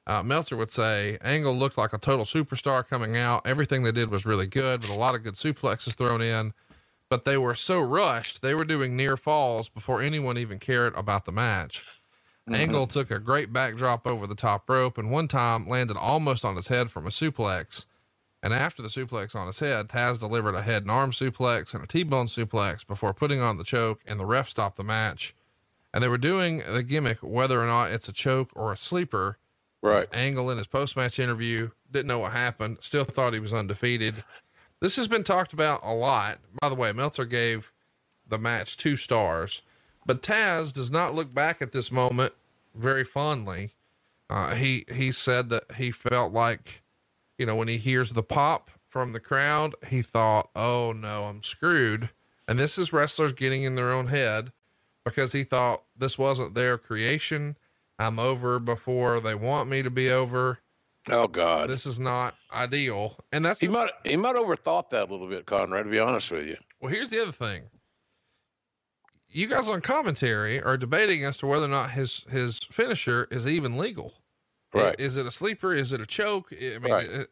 Uh, 0.07 0.22
Meltzer 0.22 0.57
would 0.57 0.70
say 0.70 1.18
Angle 1.24 1.55
looked 1.55 1.78
like 1.78 1.93
a 1.93 1.97
total 1.97 2.26
superstar 2.26 2.88
coming 2.88 3.18
out. 3.18 3.45
Everything 3.45 3.84
they 3.84 3.91
did 3.91 4.11
was 4.11 4.26
really 4.26 4.47
good, 4.47 4.82
with 4.82 4.91
a 4.91 4.95
lot 4.95 5.16
of 5.16 5.24
good 5.24 5.36
suplexes 5.36 5.95
thrown 5.95 6.22
in. 6.22 6.53
But 7.09 7.26
they 7.26 7.38
were 7.38 7.55
so 7.55 7.82
rushed, 7.82 8.41
they 8.41 8.55
were 8.55 8.66
doing 8.66 8.95
near 8.95 9.16
falls 9.16 9.70
before 9.70 10.01
anyone 10.01 10.38
even 10.38 10.59
cared 10.59 10.95
about 10.95 11.26
the 11.26 11.32
match. 11.32 11.86
Angle 12.51 12.88
took 12.88 13.09
a 13.09 13.20
great 13.20 13.51
backdrop 13.51 14.05
over 14.05 14.28
the 14.28 14.36
top 14.36 14.70
rope 14.70 14.97
and 14.99 15.09
one 15.09 15.28
time 15.28 15.68
landed 15.68 15.97
almost 15.97 16.45
on 16.45 16.55
his 16.55 16.68
head 16.68 16.91
from 16.91 17.07
a 17.07 17.09
suplex. 17.09 17.86
And 18.46 18.54
after 18.54 18.84
the 18.84 18.89
suplex 18.89 19.36
on 19.36 19.48
his 19.48 19.58
head, 19.58 19.89
Tazz 19.89 20.20
delivered 20.20 20.54
a 20.54 20.62
head 20.62 20.84
and 20.84 20.91
arm 20.91 21.10
suplex 21.10 21.74
and 21.74 21.84
a 21.84 21.88
T-bone 21.88 22.28
suplex 22.28 22.86
before 22.86 23.12
putting 23.12 23.41
on 23.41 23.58
the 23.58 23.64
choke 23.64 24.02
and 24.06 24.20
the 24.20 24.26
ref 24.28 24.50
stopped 24.50 24.78
the 24.78 24.84
match. 24.84 25.34
And 25.91 26.04
they 26.04 26.08
were 26.08 26.20
doing 26.20 26.62
the 26.72 26.84
gimmick, 26.84 27.18
whether 27.24 27.60
or 27.60 27.66
not 27.66 27.89
it's 27.89 28.08
a 28.08 28.14
choke 28.14 28.52
or 28.54 28.72
a 28.72 28.78
sleeper. 28.78 29.39
Right. 29.82 30.08
Angle 30.14 30.52
in 30.52 30.60
his 30.60 30.68
post-match 30.68 31.18
interview 31.18 31.72
didn't 31.91 32.08
know 32.08 32.20
what 32.20 32.34
happened. 32.34 32.78
Still 32.82 33.04
thought 33.04 33.34
he 33.34 33.39
was 33.39 33.54
undefeated. 33.54 34.16
This 34.82 34.98
has 34.98 35.08
been 35.08 35.24
talked 35.24 35.54
about 35.54 35.80
a 35.84 35.96
lot. 35.96 36.39
By 36.62 36.68
the 36.68 36.76
way, 36.76 36.91
Meltzer 36.91 37.24
gave 37.26 37.72
the 38.28 38.38
match 38.38 38.76
two 38.76 38.98
stars, 38.98 39.62
but 40.06 40.22
Tazz 40.22 40.74
does 40.74 40.91
not 40.91 41.16
look 41.16 41.34
back 41.34 41.62
at 41.62 41.72
this 41.72 41.91
moment 41.91 42.34
very 42.76 43.06
fondly. 43.06 43.74
Uh, 44.30 44.54
he, 44.54 44.86
he 44.93 45.14
said 45.14 45.50
that 45.50 45.72
he 45.78 45.91
felt 45.91 46.34
like, 46.34 46.84
you 47.38 47.46
know, 47.46 47.56
when 47.56 47.68
he 47.68 47.78
hears 47.78 48.14
the 48.14 48.24
pop 48.24 48.72
from 48.88 49.14
the 49.14 49.20
crowd, 49.20 49.76
he 49.90 50.02
thought, 50.02 50.50
Oh 50.56 50.94
no, 50.96 51.26
I'm 51.26 51.44
screwed. 51.44 52.10
And 52.48 52.60
this 52.60 52.78
is 52.78 52.94
wrestlers 52.94 53.34
getting 53.34 53.64
in 53.64 53.76
their 53.76 53.92
own 53.92 54.08
head 54.08 54.52
because 55.04 55.32
he 55.32 55.44
thought 55.44 55.84
this 55.98 56.18
wasn't 56.18 56.56
their 56.56 56.78
creation. 56.78 57.56
I'm 57.98 58.20
over 58.20 58.60
before 58.60 59.20
they 59.20 59.36
want 59.36 59.70
me 59.70 59.82
to 59.84 59.90
be 59.90 60.12
over. 60.12 60.60
Oh 61.10 61.28
God, 61.28 61.70
this 61.70 61.86
is 61.86 62.00
not 62.00 62.36
ideal. 62.52 63.18
And 63.32 63.46
that's 63.46 63.60
he 63.60 63.68
might 63.68 63.92
he 64.04 64.18
might 64.18 64.36
overthought 64.36 64.90
that 64.90 65.10
a 65.10 65.12
little 65.12 65.30
bit, 65.30 65.46
Conrad. 65.46 65.86
To 65.86 65.92
be 65.92 66.00
honest 66.00 66.32
with 66.32 66.48
you. 66.48 66.58
Well, 66.82 66.92
here's 66.92 67.10
the 67.10 67.22
other 67.22 67.32
thing. 67.32 67.64
You 69.30 69.48
guys 69.48 69.68
on 69.68 69.82
commentary 69.82 70.62
are 70.62 70.78
debating 70.78 71.26
as 71.26 71.38
to 71.38 71.48
whether 71.48 71.66
or 71.66 71.70
not 71.70 71.92
his 71.92 72.26
his 72.30 72.60
finisher 72.60 73.28
is 73.30 73.48
even 73.48 73.78
legal. 73.78 74.14
Right? 74.74 74.95
Is 74.99 75.18
it 75.18 75.26
a 75.26 75.32
sleeper? 75.32 75.74
Is 75.74 75.91
it 75.93 76.01
a 76.01 76.05
choke? 76.05 76.51
I 76.51 76.80
mean, 76.80 76.91
Right. 76.91 77.28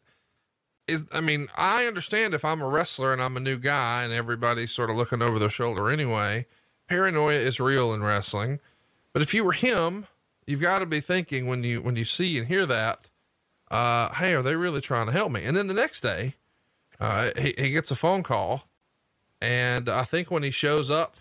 is 0.88 1.06
I 1.12 1.20
mean, 1.20 1.48
I 1.56 1.86
understand 1.86 2.34
if 2.34 2.44
I'm 2.44 2.62
a 2.62 2.68
wrestler 2.68 3.12
and 3.12 3.22
I'm 3.22 3.36
a 3.36 3.40
new 3.40 3.58
guy 3.58 4.02
and 4.02 4.12
everybody's 4.12 4.72
sort 4.72 4.90
of 4.90 4.96
looking 4.96 5.22
over 5.22 5.38
their 5.38 5.50
shoulder 5.50 5.90
anyway. 5.90 6.46
Paranoia 6.88 7.34
is 7.34 7.58
real 7.60 7.92
in 7.94 8.02
wrestling, 8.02 8.60
but 9.12 9.22
if 9.22 9.32
you 9.32 9.44
were 9.44 9.52
him, 9.52 10.06
you've 10.46 10.60
got 10.60 10.80
to 10.80 10.86
be 10.86 11.00
thinking 11.00 11.46
when 11.46 11.64
you 11.64 11.80
when 11.80 11.96
you 11.96 12.04
see 12.04 12.36
and 12.38 12.46
hear 12.46 12.66
that, 12.66 13.08
uh, 13.70 14.12
hey, 14.14 14.34
are 14.34 14.42
they 14.42 14.56
really 14.56 14.80
trying 14.82 15.06
to 15.06 15.12
help 15.12 15.32
me? 15.32 15.44
And 15.44 15.56
then 15.56 15.66
the 15.66 15.74
next 15.74 16.00
day, 16.00 16.34
uh, 17.00 17.30
he, 17.38 17.54
he 17.56 17.70
gets 17.70 17.90
a 17.90 17.96
phone 17.96 18.22
call, 18.22 18.68
and 19.40 19.88
I 19.88 20.04
think 20.04 20.30
when 20.30 20.42
he 20.42 20.50
shows 20.50 20.90
up 20.90 21.16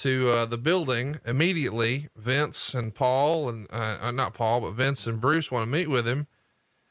to 0.00 0.30
uh, 0.30 0.46
the 0.46 0.58
building 0.58 1.20
immediately, 1.26 2.08
Vince 2.16 2.74
and 2.74 2.94
Paul 2.94 3.48
and 3.48 3.66
uh, 3.70 3.98
uh, 4.00 4.10
not 4.10 4.32
Paul, 4.32 4.62
but 4.62 4.72
Vince 4.72 5.06
and 5.06 5.20
Bruce 5.20 5.50
want 5.50 5.62
to 5.62 5.70
meet 5.70 5.88
with 5.88 6.08
him 6.08 6.26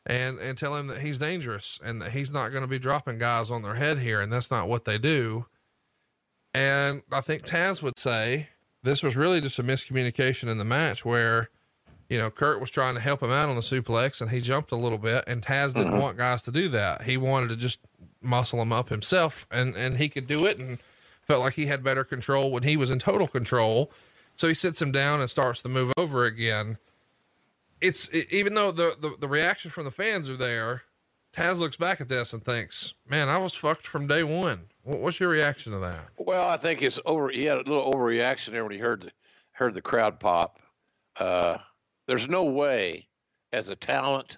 and 0.06 0.38
and 0.40 0.58
tell 0.58 0.76
him 0.76 0.88
that 0.88 1.00
he's 1.00 1.18
dangerous 1.18 1.80
and 1.84 2.02
that 2.02 2.12
he's 2.12 2.32
not 2.32 2.50
going 2.50 2.64
to 2.64 2.70
be 2.70 2.80
dropping 2.80 3.18
guys 3.18 3.50
on 3.50 3.64
their 3.64 3.76
head 3.76 4.00
here, 4.00 4.22
and 4.22 4.32
that's 4.32 4.52
not 4.52 4.70
what 4.70 4.86
they 4.86 4.98
do. 4.98 5.48
And 6.54 7.02
I 7.12 7.22
think 7.22 7.46
Tazz 7.46 7.82
would 7.82 7.98
say 7.98 8.50
this 8.84 9.02
was 9.02 9.18
really 9.18 9.42
just 9.42 9.60
a 9.60 9.64
miscommunication 9.64 10.48
in 10.48 10.58
the 10.58 10.66
match 10.66 11.04
where, 11.04 11.50
you 12.10 12.18
know, 12.18 12.30
Kurt 12.30 12.60
was 12.60 12.72
trying 12.72 12.96
to 12.96 13.02
help 13.02 13.22
him 13.22 13.30
out 13.32 13.50
on 13.50 13.56
the 13.56 13.62
suplex 13.62 14.22
and 14.22 14.32
he 14.32 14.42
jumped 14.42 14.72
a 14.72 14.76
little 14.76 14.98
bit, 14.98 15.24
and 15.26 15.42
Tazz 15.42 15.74
didn't 15.74 16.00
want 16.00 16.18
guys 16.18 16.44
to 16.44 16.52
do 16.52 16.70
that. 16.70 17.04
He 17.04 17.18
wanted 17.18 17.50
to 17.50 17.56
just 17.56 17.80
muscle 18.22 18.62
him 18.62 18.72
up 18.72 18.90
himself, 18.90 19.48
and 19.50 19.76
and 19.76 19.98
he 19.98 20.10
could 20.10 20.28
do 20.28 20.46
it, 20.46 20.60
and 20.60 20.78
felt 21.30 21.44
like 21.44 21.54
he 21.54 21.68
had 21.68 21.84
better 21.84 22.04
control 22.04 22.52
when 22.52 22.64
he 22.64 22.76
was 22.76 22.90
in 22.90 22.98
total 22.98 23.28
control. 23.28 23.92
So 24.36 24.48
he 24.48 24.56
sits 24.56 24.82
him 24.82 24.92
down 24.92 25.22
and 25.22 25.30
starts 25.30 25.62
to 25.62 25.70
move 25.70 25.94
over 25.96 26.26
again. 26.26 26.80
It's 27.82 28.10
it, 28.10 28.28
even 28.32 28.56
though 28.56 28.72
the, 28.72 28.98
the 29.00 29.16
the 29.20 29.28
reaction 29.28 29.70
from 29.70 29.86
the 29.86 29.92
fans 29.92 30.28
are 30.28 30.36
there, 30.36 30.84
Tazz 31.32 31.60
looks 31.60 31.78
back 31.78 32.02
at 32.02 32.10
this 32.10 32.34
and 32.34 32.44
thinks, 32.44 32.96
"Man, 33.08 33.30
I 33.30 33.38
was 33.38 33.54
fucked 33.54 33.86
from 33.86 34.08
day 34.08 34.24
one." 34.24 34.66
What, 34.84 35.00
what's 35.00 35.20
your 35.20 35.30
reaction 35.30 35.72
to 35.74 35.80
that? 35.80 36.10
Well, 36.18 36.50
I 36.50 36.58
think 36.58 36.82
it's 36.82 37.00
over. 37.06 37.30
He 37.30 37.44
had 37.44 37.58
a 37.58 37.70
little 37.70 37.94
overreaction 37.94 38.52
there 38.52 38.64
when 38.64 38.74
he 38.74 38.80
heard 38.80 39.02
the, 39.02 39.12
heard 39.52 39.76
the 39.76 39.82
crowd 39.82 40.20
pop. 40.20 40.60
Uh, 41.18 41.58
there's 42.08 42.28
no 42.28 42.44
way, 42.46 43.08
as 43.54 43.70
a 43.70 43.76
talent 43.76 44.38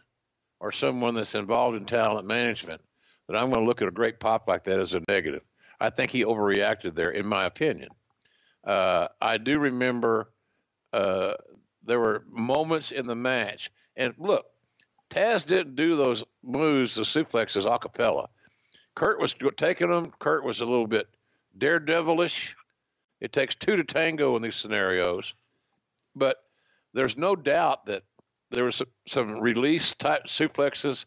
or 0.60 0.72
someone 0.72 1.16
that's 1.16 1.36
involved 1.36 1.78
in 1.78 1.86
talent 1.86 2.28
management, 2.28 2.82
that 3.28 3.38
I'm 3.38 3.50
going 3.50 3.64
to 3.64 3.68
look 3.68 3.82
at 3.82 3.88
a 3.88 3.92
great 3.92 4.20
pop 4.20 4.48
like 4.48 4.66
that 4.66 4.80
as 4.80 4.94
a 4.94 5.02
negative. 5.08 5.44
I 5.82 5.90
think 5.90 6.12
he 6.12 6.24
overreacted 6.24 6.94
there, 6.94 7.10
in 7.10 7.26
my 7.26 7.46
opinion. 7.46 7.90
Uh, 8.64 9.08
I 9.20 9.38
do 9.38 9.58
remember 9.58 10.32
uh, 10.94 11.34
there 11.84 12.00
were 12.00 12.24
moments 12.30 12.92
in 12.92 13.08
the 13.08 13.16
match, 13.16 13.72
and 13.96 14.14
look, 14.20 14.46
Tazz 15.10 15.44
didn't 15.44 15.76
do 15.76 15.96
those 15.96 16.24
moves, 16.44 16.94
the 16.94 17.02
suplexes, 17.02 17.66
a 17.66 17.80
cappella. 17.80 18.30
Kurt 18.96 19.20
was 19.20 19.36
taking 19.58 19.90
them. 19.90 20.14
Kurt 20.20 20.46
was 20.46 20.62
a 20.62 20.66
little 20.66 20.88
bit 20.88 21.08
daredevilish. 21.58 22.54
It 23.20 23.34
takes 23.34 23.56
two 23.56 23.76
to 23.76 23.84
tango 23.84 24.36
in 24.36 24.44
these 24.44 24.56
scenarios, 24.56 25.34
but 26.16 26.44
there's 26.94 27.18
no 27.18 27.36
doubt 27.36 27.88
that 27.88 28.04
there 28.52 28.66
was 28.66 28.76
some, 28.76 28.88
some 29.08 29.40
release 29.40 29.96
type 29.96 30.26
suplexes, 30.26 31.06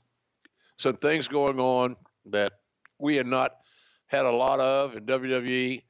some 0.79 0.97
things 0.97 1.29
going 1.29 1.61
on 1.61 1.97
that 2.27 2.55
we 2.99 3.17
had 3.17 3.27
not 3.27 3.64
had 4.15 4.27
a 4.27 4.31
lot 4.31 4.61
of 4.61 4.95
in 4.97 5.05
WWE, 5.05 5.83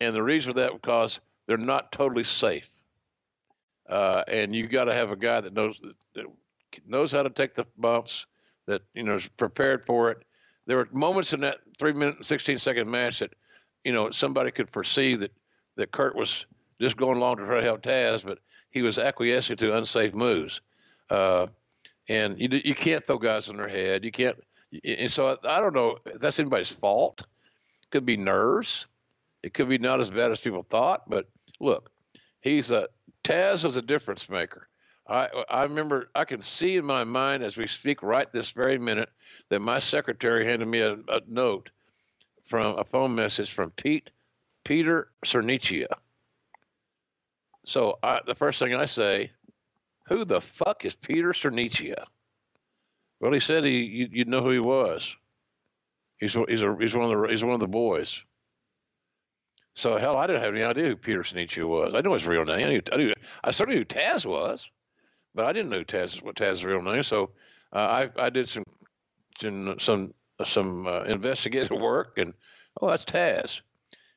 and 0.00 0.14
the 0.14 0.22
reason 0.22 0.52
for 0.52 0.60
that 0.60 0.72
because 0.72 1.20
they're 1.46 1.56
not 1.56 1.92
totally 1.92 2.24
safe. 2.24 2.70
Uh, 3.88 4.22
and 4.28 4.54
you've 4.54 4.70
got 4.70 4.84
to 4.84 4.94
have 4.94 5.10
a 5.10 5.16
guy 5.16 5.40
that 5.40 5.52
knows 5.52 5.82
that 6.14 6.26
knows 6.86 7.10
how 7.10 7.22
to 7.22 7.30
take 7.30 7.54
the 7.54 7.66
bumps, 7.78 8.26
that 8.66 8.82
you 8.94 9.02
know 9.02 9.16
is 9.16 9.28
prepared 9.28 9.84
for 9.84 10.10
it. 10.10 10.22
There 10.66 10.76
were 10.76 10.88
moments 10.92 11.32
in 11.32 11.40
that 11.40 11.58
three 11.78 11.92
minute 11.92 12.24
sixteen 12.24 12.58
second 12.58 12.88
match 12.88 13.18
that, 13.18 13.34
you 13.84 13.92
know, 13.92 14.10
somebody 14.10 14.50
could 14.50 14.70
foresee 14.70 15.16
that 15.16 15.32
that 15.76 15.90
Kurt 15.90 16.14
was 16.14 16.46
just 16.80 16.96
going 16.96 17.16
along 17.16 17.38
to 17.38 17.46
try 17.46 17.58
to 17.58 17.64
help 17.64 17.82
Tazz, 17.82 18.22
but 18.22 18.38
he 18.70 18.82
was 18.82 18.98
acquiescing 18.98 19.56
to 19.56 19.76
unsafe 19.76 20.14
moves. 20.14 20.60
Uh, 21.08 21.48
and 22.08 22.40
you 22.40 22.48
you 22.64 22.74
can't 22.74 23.04
throw 23.04 23.18
guys 23.18 23.48
on 23.48 23.56
their 23.56 23.68
head. 23.68 24.04
You 24.04 24.12
can't. 24.12 24.38
And 24.84 25.10
so 25.10 25.26
I, 25.26 25.56
I 25.56 25.60
don't 25.60 25.74
know 25.74 25.98
that's 26.20 26.38
anybody's 26.38 26.70
fault. 26.70 27.22
Could 27.90 28.06
be 28.06 28.16
nerves. 28.16 28.86
It 29.42 29.54
could 29.54 29.68
be 29.68 29.78
not 29.78 30.00
as 30.00 30.10
bad 30.10 30.30
as 30.30 30.40
people 30.40 30.62
thought. 30.62 31.08
But 31.08 31.28
look, 31.60 31.90
he's 32.40 32.70
a 32.70 32.88
Tazz 33.24 33.64
was 33.64 33.76
a 33.76 33.82
difference 33.82 34.28
maker. 34.28 34.68
I 35.08 35.28
I 35.48 35.64
remember 35.64 36.10
I 36.14 36.24
can 36.24 36.42
see 36.42 36.76
in 36.76 36.84
my 36.84 37.04
mind 37.04 37.42
as 37.42 37.56
we 37.56 37.66
speak 37.66 38.02
right 38.02 38.30
this 38.32 38.50
very 38.50 38.78
minute 38.78 39.10
that 39.48 39.60
my 39.60 39.78
secretary 39.78 40.44
handed 40.44 40.68
me 40.68 40.80
a, 40.80 40.92
a 40.92 41.20
note 41.26 41.70
from 42.44 42.78
a 42.78 42.84
phone 42.84 43.14
message 43.14 43.52
from 43.52 43.70
Pete 43.72 44.10
Peter 44.64 45.10
Senerchia. 45.24 45.88
So 47.64 47.98
I, 48.02 48.20
the 48.26 48.34
first 48.34 48.58
thing 48.58 48.74
I 48.74 48.86
say, 48.86 49.30
who 50.06 50.24
the 50.24 50.40
fuck 50.40 50.84
is 50.84 50.94
Peter 50.94 51.32
Senerchia? 51.32 52.04
Well, 53.20 53.32
he 53.32 53.40
said 53.40 53.64
he 53.64 53.82
you, 53.82 54.08
you'd 54.10 54.28
know 54.28 54.42
who 54.42 54.50
he 54.50 54.58
was. 54.60 55.16
He's 56.20 56.36
he's 56.48 56.62
a 56.62 56.76
he's 56.78 56.94
one 56.94 57.10
of 57.10 57.20
the 57.20 57.28
he's 57.28 57.44
one 57.44 57.54
of 57.54 57.60
the 57.60 57.68
boys. 57.68 58.22
So 59.74 59.96
hell, 59.96 60.16
I 60.16 60.26
didn't 60.26 60.42
have 60.42 60.54
any 60.54 60.64
idea 60.64 60.88
who 60.88 60.96
Peter 60.96 61.22
Senerchia 61.22 61.66
was. 61.66 61.94
I 61.94 62.00
knew 62.00 62.12
his 62.12 62.26
real 62.26 62.44
name. 62.44 62.66
I 62.66 62.70
knew, 62.70 62.82
I, 62.92 62.96
knew, 62.96 63.12
I 63.44 63.50
certainly 63.50 63.78
knew 63.78 63.84
Tazz 63.84 64.26
was, 64.26 64.68
but 65.34 65.46
I 65.46 65.52
didn't 65.52 65.70
know 65.70 65.84
Tazz 65.84 66.22
what 66.22 66.36
Tazz's 66.36 66.64
real 66.64 66.82
name. 66.82 67.02
So 67.02 67.30
uh, 67.72 68.08
I 68.16 68.26
I 68.26 68.30
did 68.30 68.48
some 68.48 68.64
some 69.40 69.76
some, 69.78 70.14
some 70.44 70.86
uh, 70.86 71.04
investigative 71.04 71.70
work, 71.80 72.18
and 72.18 72.34
oh, 72.80 72.90
that's 72.90 73.04
Tazz. 73.04 73.62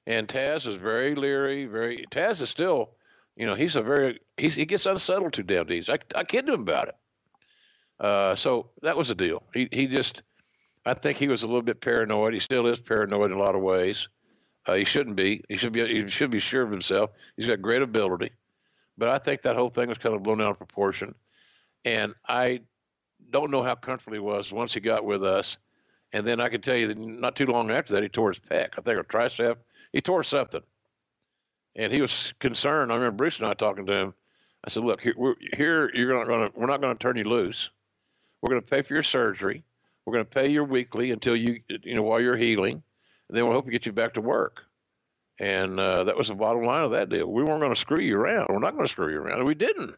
And 0.05 0.27
Tazz 0.27 0.67
is 0.67 0.75
very 0.75 1.15
leery. 1.15 1.65
Very 1.65 2.05
Tazz 2.11 2.41
is 2.41 2.49
still, 2.49 2.91
you 3.37 3.45
know, 3.45 3.55
he's 3.55 3.77
a 3.77 3.81
very 3.81 4.19
he's, 4.37 4.55
he 4.55 4.65
gets 4.65 4.85
unsettled 4.85 5.33
too 5.33 5.43
damn 5.43 5.71
easy. 5.71 5.93
I 5.93 5.97
I 6.15 6.23
kid 6.23 6.49
him 6.49 6.61
about 6.61 6.89
it. 6.89 6.95
Uh, 7.99 8.35
so 8.35 8.69
that 8.81 8.97
was 8.97 9.07
the 9.07 9.15
deal. 9.15 9.43
He 9.53 9.69
he 9.71 9.87
just, 9.87 10.23
I 10.85 10.93
think 10.93 11.17
he 11.17 11.27
was 11.27 11.43
a 11.43 11.47
little 11.47 11.61
bit 11.61 11.81
paranoid. 11.81 12.33
He 12.33 12.39
still 12.39 12.67
is 12.67 12.81
paranoid 12.81 13.31
in 13.31 13.37
a 13.37 13.41
lot 13.41 13.55
of 13.55 13.61
ways. 13.61 14.09
Uh, 14.65 14.73
he 14.73 14.85
shouldn't 14.85 15.15
be. 15.15 15.43
He 15.49 15.57
should 15.57 15.73
be. 15.73 15.85
He 15.87 16.07
should 16.07 16.31
be 16.31 16.39
sure 16.39 16.63
of 16.63 16.71
himself. 16.71 17.11
He's 17.35 17.47
got 17.47 17.61
great 17.61 17.81
ability, 17.81 18.31
but 18.97 19.09
I 19.09 19.17
think 19.17 19.41
that 19.41 19.55
whole 19.55 19.69
thing 19.69 19.89
was 19.89 19.97
kind 19.97 20.15
of 20.15 20.23
blown 20.23 20.41
out 20.41 20.51
of 20.51 20.57
proportion. 20.57 21.15
And 21.85 22.13
I 22.27 22.61
don't 23.29 23.51
know 23.51 23.63
how 23.63 23.75
comfortable 23.75 24.15
he 24.15 24.19
was 24.19 24.53
once 24.53 24.73
he 24.73 24.79
got 24.79 25.03
with 25.03 25.23
us. 25.23 25.57
And 26.13 26.25
then 26.25 26.39
I 26.39 26.49
can 26.49 26.61
tell 26.61 26.77
you 26.77 26.87
that 26.87 26.97
not 26.97 27.35
too 27.35 27.47
long 27.47 27.71
after 27.71 27.93
that, 27.93 28.03
he 28.03 28.09
tore 28.09 28.29
his 28.29 28.39
pec. 28.39 28.69
I 28.77 28.81
think 28.81 28.99
a 28.99 29.03
tricep. 29.03 29.57
He 29.91 30.01
tore 30.01 30.23
something, 30.23 30.61
and 31.75 31.91
he 31.91 32.01
was 32.01 32.33
concerned. 32.39 32.91
I 32.91 32.95
remember 32.95 33.17
Bruce 33.17 33.39
and 33.39 33.49
I 33.49 33.53
talking 33.53 33.85
to 33.87 33.93
him. 33.93 34.13
I 34.63 34.69
said, 34.69 34.83
"Look, 34.83 35.01
here, 35.01 35.35
here 35.53 35.91
you're 35.93 36.17
not 36.17 36.27
going 36.27 36.49
to. 36.49 36.57
We're 36.57 36.67
not 36.67 36.81
going 36.81 36.95
to 36.95 36.99
turn 36.99 37.17
you 37.17 37.25
loose. 37.25 37.69
We're 38.41 38.49
going 38.49 38.61
to 38.61 38.67
pay 38.67 38.81
for 38.81 38.93
your 38.93 39.03
surgery. 39.03 39.63
We're 40.05 40.13
going 40.13 40.25
to 40.25 40.29
pay 40.29 40.49
your 40.49 40.65
weekly 40.65 41.11
until 41.11 41.35
you, 41.35 41.61
you 41.83 41.95
know, 41.95 42.01
while 42.01 42.19
you're 42.19 42.37
healing, 42.37 42.83
and 43.29 43.37
then 43.37 43.45
we'll 43.45 43.53
hope 43.53 43.65
to 43.65 43.71
get 43.71 43.85
you 43.85 43.91
back 43.91 44.13
to 44.15 44.21
work." 44.21 44.61
And 45.39 45.79
uh, 45.79 46.03
that 46.03 46.17
was 46.17 46.27
the 46.27 46.35
bottom 46.35 46.63
line 46.63 46.83
of 46.83 46.91
that 46.91 47.09
deal. 47.09 47.27
We 47.27 47.43
weren't 47.43 47.61
going 47.61 47.73
to 47.73 47.79
screw 47.79 48.03
you 48.03 48.17
around. 48.17 48.47
We're 48.49 48.59
not 48.59 48.75
going 48.75 48.85
to 48.85 48.91
screw 48.91 49.11
you 49.11 49.19
around, 49.19 49.39
and 49.39 49.47
we 49.47 49.55
didn't. 49.55 49.95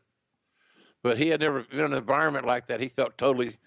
But 1.03 1.17
he 1.17 1.29
had 1.29 1.41
never 1.41 1.63
been 1.63 1.79
in 1.79 1.85
an 1.85 1.93
environment 1.93 2.47
like 2.47 2.67
that. 2.67 2.79
He 2.79 2.87
felt 2.87 3.17
totally 3.17 3.57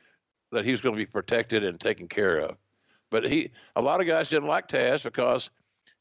that 0.50 0.64
he 0.64 0.70
was 0.70 0.80
going 0.80 0.94
to 0.94 0.98
be 0.98 1.06
protected 1.06 1.64
and 1.64 1.78
taken 1.78 2.08
care 2.08 2.38
of. 2.38 2.56
But 3.10 3.30
he, 3.30 3.50
a 3.76 3.82
lot 3.82 4.00
of 4.00 4.06
guys 4.06 4.28
didn't 4.28 4.48
like 4.48 4.68
Tazz 4.68 5.02
because 5.02 5.50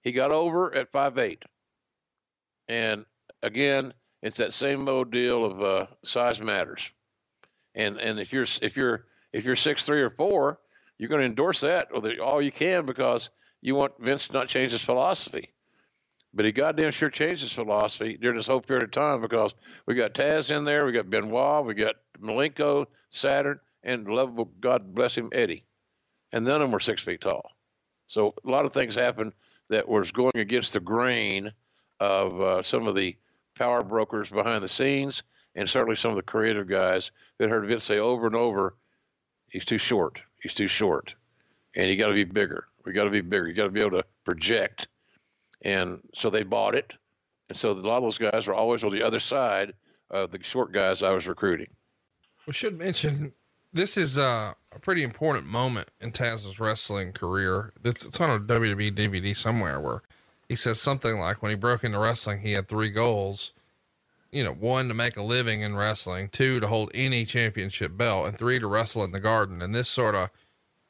he 0.01 0.11
got 0.11 0.31
over 0.31 0.73
at 0.73 0.91
five 0.91 1.17
eight, 1.17 1.43
and 2.67 3.05
again, 3.43 3.93
it's 4.21 4.38
that 4.38 4.53
same 4.53 4.88
old 4.88 5.11
deal 5.11 5.45
of 5.45 5.61
uh, 5.61 5.88
size 6.03 6.41
matters. 6.41 6.89
And 7.75 7.99
and 7.99 8.19
if 8.19 8.33
you're 8.33 8.47
if 8.61 8.75
you're 8.75 9.05
if 9.34 9.45
you're 9.45 9.55
six 9.55 9.86
three 9.86 10.01
or 10.01 10.09
four, 10.09 10.59
you're 10.97 11.09
going 11.09 11.21
to 11.21 11.28
endorse 11.28 11.61
that 11.61 11.89
all 12.19 12.41
you 12.41 12.51
can 12.51 12.86
because 12.86 13.30
you 13.61 13.75
want 13.75 13.93
Vince 13.99 14.28
to 14.28 14.34
not 14.34 14.47
change 14.47 14.71
his 14.71 14.84
philosophy. 14.84 15.51
But 16.34 16.45
he 16.45 16.51
goddamn 16.51 16.91
sure 16.91 17.09
changed 17.09 17.41
his 17.41 17.53
philosophy 17.53 18.17
during 18.19 18.38
this 18.38 18.47
whole 18.47 18.61
period 18.61 18.84
of 18.84 18.91
time 18.91 19.21
because 19.21 19.53
we 19.86 19.95
got 19.95 20.13
Tazz 20.13 20.51
in 20.51 20.65
there, 20.65 20.86
we 20.86 20.91
got 20.91 21.09
Benoit, 21.09 21.65
we 21.65 21.73
got 21.73 21.95
Malenko, 22.21 22.86
Saturn, 23.09 23.59
and 23.84 24.07
lovable 24.07 24.51
God 24.59 24.93
bless 24.93 25.15
him 25.15 25.30
Eddie, 25.32 25.63
and 26.32 26.45
none 26.45 26.55
of 26.55 26.61
them 26.61 26.71
were 26.71 26.80
six 26.80 27.01
feet 27.01 27.21
tall. 27.21 27.51
So 28.07 28.34
a 28.45 28.49
lot 28.49 28.65
of 28.65 28.73
things 28.73 28.95
happened 28.95 29.34
that 29.69 29.88
was 29.88 30.11
going 30.11 30.36
against 30.36 30.73
the 30.73 30.80
grain 30.80 31.51
of 31.99 32.41
uh, 32.41 32.61
some 32.61 32.88
of 32.88 32.95
the 32.95 33.15
power 33.57 33.84
brokers 33.84 34.30
behind 34.30 34.63
the 34.63 34.69
scenes, 34.69 35.23
and 35.55 35.69
certainly 35.69 35.95
some 35.95 36.11
of 36.11 36.17
the 36.17 36.23
creative 36.23 36.67
guys 36.67 37.11
that 37.38 37.49
heard 37.49 37.67
Vince 37.67 37.84
say 37.84 37.97
over 37.97 38.28
and 38.28 38.36
over, 38.36 38.75
"He's 39.50 39.66
too 39.66 39.78
short. 39.78 40.20
He's 40.41 40.54
too 40.54 40.68
short, 40.68 41.14
and 41.76 41.89
you 41.89 41.95
got 41.98 42.08
to 42.08 42.14
be 42.14 42.24
bigger. 42.24 42.68
We 42.86 42.93
got 42.93 43.06
to 43.06 43.10
be 43.10 43.22
bigger. 43.22 43.48
You 43.48 43.54
got 43.54 43.64
to 43.64 43.70
be 43.70 43.82
able 43.82 43.98
to 43.98 44.06
project." 44.24 44.88
And 45.64 46.00
so 46.14 46.30
they 46.30 46.43
bought 46.43 46.76
it, 46.76 46.93
and 47.50 47.58
so 47.58 47.72
a 47.72 47.74
lot 47.74 47.98
of 47.98 48.04
those 48.04 48.18
guys 48.18 48.48
were 48.48 48.54
always 48.54 48.84
on 48.84 48.91
the 48.91 49.04
other 49.04 49.20
side 49.20 49.74
of 50.10 50.32
the 50.32 50.41
short 50.43 50.72
guys 50.72 51.04
I 51.04 51.12
was 51.12 51.28
recruiting. 51.28 51.68
We 52.45 52.54
should 52.54 52.78
mention 52.78 53.34
this 53.74 53.98
is 53.98 54.18
uh, 54.18 54.54
a 54.72 54.80
pretty 54.80 55.04
important 55.04 55.48
moment 55.48 55.89
in 56.00 56.12
Tazz's 56.12 56.60
wrestling 56.60 57.14
career. 57.14 57.74
It's 57.84 58.20
on 58.20 58.30
a 58.30 58.39
WWE 58.39 58.95
DVD 58.95 59.36
somewhere 59.36 59.80
where 59.80 60.02
he 60.48 60.56
says 60.56 60.82
something 60.82 61.20
like 61.20 61.41
when 61.41 61.50
he 61.50 61.56
broke 61.56 61.84
into 61.84 62.00
wrestling, 62.00 62.41
he 62.41 62.54
had 62.54 62.68
three 62.68 62.89
goals. 62.89 63.52
You 64.32 64.43
know, 64.43 64.53
one 64.53 64.88
to 64.89 64.93
make 64.93 65.17
a 65.17 65.21
living 65.21 65.61
in 65.61 65.75
wrestling, 65.75 66.30
two 66.30 66.59
to 66.59 66.67
hold 66.67 66.91
any 66.93 67.25
championship 67.25 67.97
belt, 67.97 68.28
and 68.28 68.38
three 68.38 68.59
to 68.59 68.67
wrestle 68.67 69.03
in 69.03 69.11
the 69.11 69.19
garden. 69.19 69.61
And 69.61 69.73
this 69.73 69.88
sort 69.88 70.15
of, 70.15 70.30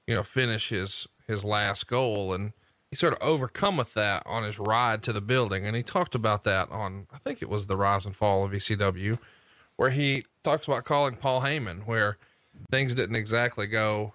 you 0.06 0.16
know, 0.16 0.24
finish 0.24 0.70
his 0.70 1.08
his 1.28 1.44
last 1.44 1.88
goal. 1.88 2.34
And 2.34 2.54
he 2.90 2.96
sort 2.96 3.14
of 3.14 3.20
overcometh 3.22 3.94
that 3.94 4.24
on 4.26 4.44
his 4.44 4.60
ride 4.60 5.04
to 5.04 5.14
the 5.14 5.22
building. 5.22 5.66
And 5.66 5.76
he 5.76 5.84
talked 5.84 6.16
about 6.16 6.44
that 6.46 6.72
on 6.72 7.08
I 7.14 7.18
think 7.20 7.42
it 7.42 7.50
was 7.50 7.68
the 7.68 7.78
rise 7.78 8.06
and 8.06 8.16
fall 8.16 8.44
of 8.44 8.52
ECW, 8.52 9.20
where 9.76 9.92
he 9.92 10.26
talks 10.44 10.68
about 10.68 10.86
calling 10.86 11.16
Paul 11.16 11.42
Heyman, 11.42 11.86
where 11.86 12.18
things 12.72 12.96
didn't 12.96 13.16
exactly 13.16 13.68
go 13.68 14.14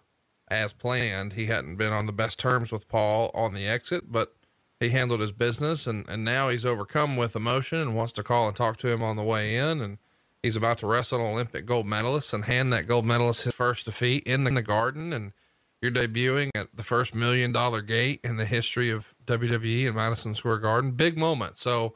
as 0.48 0.72
planned. 0.72 1.34
He 1.34 1.46
hadn't 1.46 1.76
been 1.76 1.92
on 1.92 2.06
the 2.06 2.12
best 2.12 2.38
terms 2.38 2.72
with 2.72 2.88
Paul 2.88 3.30
on 3.34 3.54
the 3.54 3.66
exit, 3.66 4.10
but 4.10 4.34
he 4.82 4.90
handled 4.90 5.20
his 5.20 5.32
business 5.32 5.86
and, 5.86 6.08
and 6.08 6.24
now 6.24 6.48
he's 6.48 6.66
overcome 6.66 7.16
with 7.16 7.36
emotion 7.36 7.78
and 7.78 7.94
wants 7.94 8.12
to 8.14 8.22
call 8.22 8.48
and 8.48 8.56
talk 8.56 8.76
to 8.78 8.88
him 8.88 9.02
on 9.02 9.16
the 9.16 9.22
way 9.22 9.56
in. 9.56 9.80
And 9.80 9.98
he's 10.42 10.56
about 10.56 10.78
to 10.78 10.86
wrestle 10.86 11.20
an 11.20 11.32
Olympic 11.32 11.66
gold 11.66 11.86
medalist 11.86 12.32
and 12.32 12.44
hand 12.44 12.72
that 12.72 12.88
gold 12.88 13.06
medalist 13.06 13.44
his 13.44 13.54
first 13.54 13.84
defeat 13.84 14.24
in 14.24 14.44
the 14.44 14.62
garden. 14.62 15.12
And 15.12 15.32
you're 15.80 15.92
debuting 15.92 16.50
at 16.54 16.68
the 16.74 16.82
first 16.82 17.14
million 17.14 17.52
dollar 17.52 17.80
gate 17.80 18.20
in 18.24 18.36
the 18.36 18.44
history 18.44 18.90
of 18.90 19.14
WWE 19.26 19.86
in 19.86 19.94
Madison 19.94 20.34
Square 20.34 20.58
Garden. 20.58 20.92
Big 20.92 21.16
moment. 21.16 21.58
So 21.58 21.94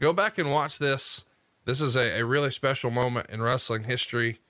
go 0.00 0.12
back 0.12 0.36
and 0.36 0.50
watch 0.50 0.78
this. 0.78 1.24
This 1.64 1.80
is 1.80 1.96
a, 1.96 2.20
a 2.20 2.24
really 2.24 2.50
special 2.50 2.90
moment 2.90 3.30
in 3.30 3.40
wrestling 3.40 3.84
history. 3.84 4.40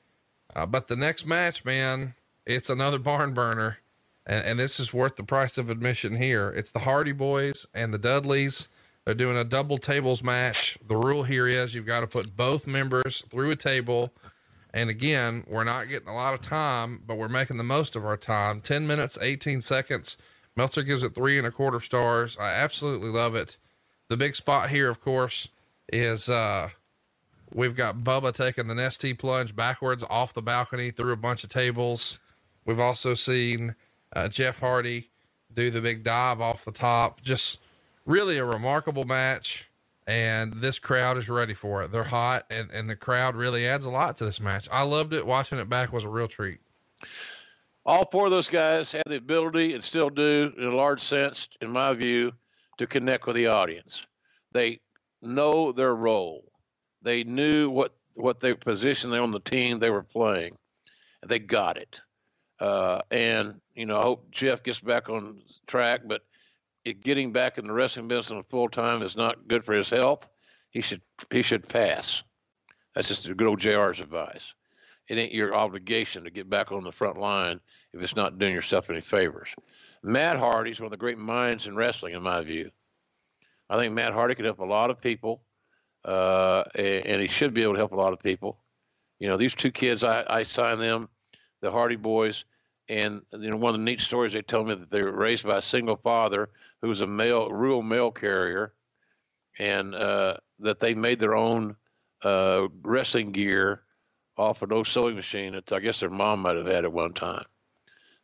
Uh, 0.57 0.67
but 0.67 0.89
the 0.89 0.97
next 0.97 1.27
match, 1.27 1.65
man, 1.65 2.15
it's 2.47 2.71
another 2.71 2.99
barn 2.99 3.35
burner 3.35 3.79
and, 4.27 4.45
and 4.45 4.59
this 4.59 4.81
is 4.81 4.93
worth 4.93 5.17
the 5.17 5.25
price 5.25 5.59
of 5.59 5.71
admission 5.71 6.17
here. 6.17 6.53
It's 6.57 6.71
the 6.71 6.81
Hardy 6.81 7.13
Boyz 7.13 7.67
and 7.75 7.93
the 7.93 7.99
Dudleys. 7.99 8.69
They're 9.05 9.15
doing 9.15 9.37
a 9.37 9.45
double 9.45 9.77
tables 9.77 10.23
match. 10.23 10.79
The 10.87 10.97
rule 10.97 11.25
here 11.25 11.47
is 11.47 11.75
you've 11.75 11.87
got 11.87 12.01
to 12.01 12.07
put 12.07 12.37
both 12.37 12.67
members 12.67 13.23
through 13.31 13.51
a 13.51 13.57
table. 13.57 14.15
And 14.73 14.89
again, 14.89 15.45
we're 15.47 15.65
not 15.65 15.89
getting 15.89 16.09
a 16.09 16.15
lot 16.15 16.35
of 16.35 16.41
time, 16.41 17.03
but 17.07 17.19
we're 17.19 17.29
making 17.29 17.59
the 17.59 17.65
most 17.65 17.97
of 17.97 18.05
our 18.05 18.17
time. 18.17 18.61
10 18.61 18.87
minutes, 18.87 19.19
18 19.21 19.61
seconds. 19.61 20.17
Meltzer 20.57 20.83
gives 20.83 21.03
it 21.03 21.15
three 21.15 21.37
and 21.37 21.47
a 21.47 21.51
quarter 21.51 21.81
stars. 21.81 22.37
I 22.41 22.51
absolutely 22.51 23.11
love 23.11 23.35
it. 23.35 23.57
The 24.09 24.17
big 24.17 24.37
spot 24.37 24.71
here, 24.71 24.89
of 24.89 25.01
course, 25.01 25.49
is 25.93 26.29
uh, 26.29 26.71
we've 27.53 27.77
got 27.77 27.99
Bubba 27.99 28.35
taking 28.35 28.69
the 28.69 28.75
Nestea 28.75 29.19
plunge 29.19 29.55
backwards 29.55 30.05
off 30.09 30.35
the 30.35 30.43
balcony 30.43 30.91
through 30.91 31.13
a 31.13 31.17
bunch 31.17 31.45
of 31.45 31.51
tables. 31.51 32.19
We've 32.65 32.81
also 32.81 33.15
seen 33.15 33.75
uh, 34.15 34.29
Jeff 34.29 34.61
Hardy 34.61 35.11
do 35.53 35.71
the 35.71 35.81
big 35.81 36.05
dive 36.05 36.41
off 36.41 36.65
the 36.65 36.73
top. 36.73 37.23
Just 37.23 37.59
really 38.07 38.39
a 38.39 38.45
remarkable 38.45 39.05
match. 39.05 39.69
And 40.07 40.55
this 40.55 40.79
crowd 40.79 41.17
is 41.17 41.31
ready 41.31 41.55
for 41.55 41.83
it. 41.83 41.91
They're 41.91 42.05
hot, 42.05 42.45
and, 42.51 42.71
and 42.71 42.91
the 42.91 42.97
crowd 42.97 43.37
really 43.37 43.67
adds 43.67 43.87
a 43.87 43.91
lot 43.91 44.19
to 44.19 44.27
this 44.27 44.39
match. 44.39 44.69
I 44.71 44.83
loved 44.83 45.15
it. 45.15 45.27
Watching 45.27 45.59
it 45.59 45.71
back 45.71 45.95
was 45.95 46.05
a 46.05 46.11
real 46.11 46.29
treat. 46.29 46.59
All 47.87 48.07
four 48.11 48.27
of 48.27 48.31
those 48.31 48.49
guys 48.49 48.93
have 48.93 49.05
the 49.07 49.17
ability 49.17 49.73
and 49.73 49.83
still 49.83 50.11
do, 50.11 50.53
in 50.59 50.65
a 50.65 50.77
large 50.77 51.01
sense, 51.01 51.49
in 51.63 51.71
my 51.71 51.95
view, 51.95 52.33
to 52.77 52.87
connect 52.87 53.27
with 53.27 53.37
the 53.37 53.47
audience. 53.47 54.05
They 54.53 54.81
know 55.23 55.73
their 55.73 55.95
role. 55.95 56.45
They 57.03 57.25
knew 57.25 57.71
what 57.71 57.95
what 58.17 58.41
their 58.41 58.55
position 58.55 59.13
on 59.13 59.33
the 59.33 59.41
team 59.41 59.79
they 59.79 59.91
were 59.91 60.03
playing. 60.03 60.57
They 61.27 61.39
got 61.39 61.77
it. 61.77 62.01
Uh, 62.61 63.01
and 63.11 63.61
you 63.75 63.87
know, 63.87 63.99
I 63.99 64.03
hope 64.03 64.31
Jeff 64.31 64.63
gets 64.63 64.81
back 64.81 65.09
on 65.09 65.43
track, 65.67 66.03
but 66.07 66.23
it, 66.85 67.03
getting 67.03 67.33
back 67.33 67.59
in 67.59 67.67
the 67.67 67.73
wrestling 67.73 68.09
business 68.09 68.45
full 68.49 68.69
time 68.69 69.03
is 69.03 69.17
not 69.17 69.49
good 69.49 69.65
for 69.65 69.73
his 69.75 69.91
health. 69.91 70.29
He 70.71 70.81
should 70.81 71.03
he 71.31 71.43
should 71.43 71.69
pass. 71.69 72.23
That's 72.95 73.09
just 73.09 73.37
good 73.37 73.47
old 73.47 73.61
JR's 73.61 74.01
advice. 74.01 74.55
It 75.09 75.19
ain't 75.19 75.35
your 75.35 75.55
obligation 75.55 76.25
to 76.25 76.31
get 76.31 76.49
back 76.49 76.73
on 76.73 76.85
the 76.85 76.93
front 76.93 77.19
line 77.19 77.61
if 77.93 78.03
it's 78.03 78.17
not 78.17 78.39
doing 78.39 78.55
yourself 78.55 78.89
any 78.89 79.01
favors. 79.01 79.51
Matt 80.03 80.37
Hardy's 80.37 80.81
one 80.81 80.87
of 80.87 80.91
the 80.93 80.97
great 80.97 81.19
minds 81.19 81.67
in 81.67 81.77
wrestling, 81.77 82.15
in 82.15 82.23
my 82.23 82.43
view. 82.43 82.71
I 83.69 83.79
think 83.79 83.95
Matt 83.95 84.13
Hardy 84.13 84.35
could 84.35 84.45
help 84.45 84.61
a 84.61 84.65
lot 84.65 84.91
of 84.91 85.01
people, 85.01 85.43
uh, 86.05 86.65
and 86.75 87.21
he 87.21 87.29
should 87.29 87.55
be 87.55 87.63
able 87.63 87.75
to 87.75 87.79
help 87.79 87.93
a 87.93 87.97
lot 87.97 88.13
of 88.13 88.21
people. 88.21 88.59
You 89.19 89.29
know, 89.29 89.37
these 89.37 89.55
two 89.55 89.71
kids, 89.71 90.05
I, 90.05 90.25
I 90.29 90.43
signed 90.43 90.81
them, 90.81 91.09
the 91.65 91.71
Hardy 91.71 91.97
Boyz 91.97 92.45
and 92.89 93.23
you 93.33 93.51
know, 93.51 93.57
one 93.57 93.75
of 93.75 93.81
the 93.81 93.85
neat 93.85 94.01
stories 94.01 94.35
they 94.35 94.43
told 94.43 94.69
me 94.69 94.75
that 94.75 94.91
they 94.91 95.03
were 95.03 95.13
raised 95.13 95.45
by 95.47 95.59
a 95.59 95.63
single 95.63 95.97
father 95.97 96.51
who 96.83 96.89
was 96.89 97.01
a 97.01 97.07
male, 97.07 97.51
rural 97.51 97.83
mail 97.83 98.11
carrier, 98.11 98.75
and 99.59 99.95
uh, 99.95 100.37
that 100.59 100.81
they 100.81 100.95
made 100.95 101.19
their 101.19 101.35
own 101.35 101.77
uh, 102.23 102.69
wrestling 102.83 103.33
gear 103.33 103.83
off 104.37 104.63
an 104.63 104.73
old 104.73 104.87
sewing 104.87 105.17
machine 105.17 105.53
that 105.53 105.73
I 105.73 105.81
guess 105.81 106.01
their 106.01 106.11
mom 106.11 106.41
might 106.41 106.57
have 106.57 106.67
had 106.67 106.85
at 106.85 106.93
one 106.93 107.15
time. 107.15 107.45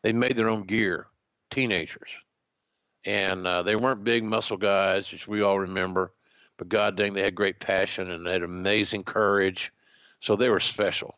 They 0.02 0.12
made 0.12 0.36
their 0.36 0.48
own 0.50 0.64
gear, 0.64 1.06
teenagers, 1.50 2.10
and 3.06 3.46
uh, 3.46 3.62
they 3.62 3.76
weren't 3.76 4.04
big 4.04 4.24
muscle 4.24 4.56
guys, 4.56 5.10
which 5.10 5.28
we 5.28 5.40
all 5.40 5.58
remember. 5.58 6.12
But 6.58 6.68
God 6.68 6.96
dang, 6.96 7.14
they 7.14 7.22
had 7.22 7.34
great 7.34 7.60
passion 7.60 8.10
and 8.10 8.26
they 8.26 8.32
had 8.32 8.42
amazing 8.42 9.04
courage, 9.04 9.72
so 10.20 10.36
they 10.36 10.50
were 10.50 10.60
special. 10.60 11.14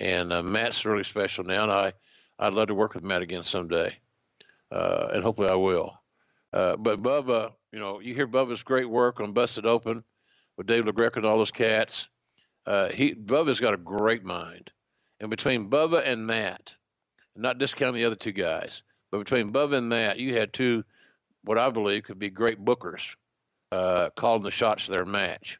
And 0.00 0.32
uh, 0.32 0.42
Matt's 0.42 0.86
really 0.86 1.04
special 1.04 1.44
now, 1.44 1.62
and 1.64 1.72
I 1.72 1.92
I'd 2.38 2.54
love 2.54 2.68
to 2.68 2.74
work 2.74 2.94
with 2.94 3.04
Matt 3.04 3.20
again 3.20 3.42
someday, 3.42 3.94
uh, 4.72 5.08
and 5.12 5.22
hopefully 5.22 5.50
I 5.50 5.56
will. 5.56 5.94
Uh, 6.54 6.76
but 6.76 7.02
Bubba, 7.02 7.52
you 7.70 7.78
know, 7.78 8.00
you 8.00 8.14
hear 8.14 8.26
Bubba's 8.26 8.62
great 8.62 8.88
work 8.88 9.20
on 9.20 9.32
Busted 9.32 9.66
Open 9.66 10.02
with 10.56 10.66
Dave 10.66 10.84
LaGreca 10.84 11.18
and 11.18 11.26
all 11.26 11.36
those 11.36 11.50
cats. 11.50 12.08
Uh, 12.66 12.88
he 12.88 13.14
Bubba's 13.14 13.60
got 13.60 13.74
a 13.74 13.78
great 13.78 14.24
mind, 14.24 14.70
and 15.20 15.28
between 15.28 15.68
Bubba 15.68 16.02
and 16.06 16.26
Matt, 16.26 16.74
not 17.36 17.58
discounting 17.58 18.00
the 18.00 18.06
other 18.06 18.16
two 18.16 18.32
guys, 18.32 18.82
but 19.12 19.18
between 19.18 19.52
Bubba 19.52 19.76
and 19.76 19.88
Matt, 19.90 20.18
you 20.18 20.34
had 20.34 20.54
two, 20.54 20.82
what 21.44 21.58
I 21.58 21.68
believe 21.68 22.04
could 22.04 22.18
be 22.18 22.30
great 22.30 22.64
bookers, 22.64 23.06
uh, 23.70 24.08
calling 24.16 24.42
the 24.42 24.50
shots 24.50 24.88
of 24.88 24.96
their 24.96 25.04
match, 25.04 25.58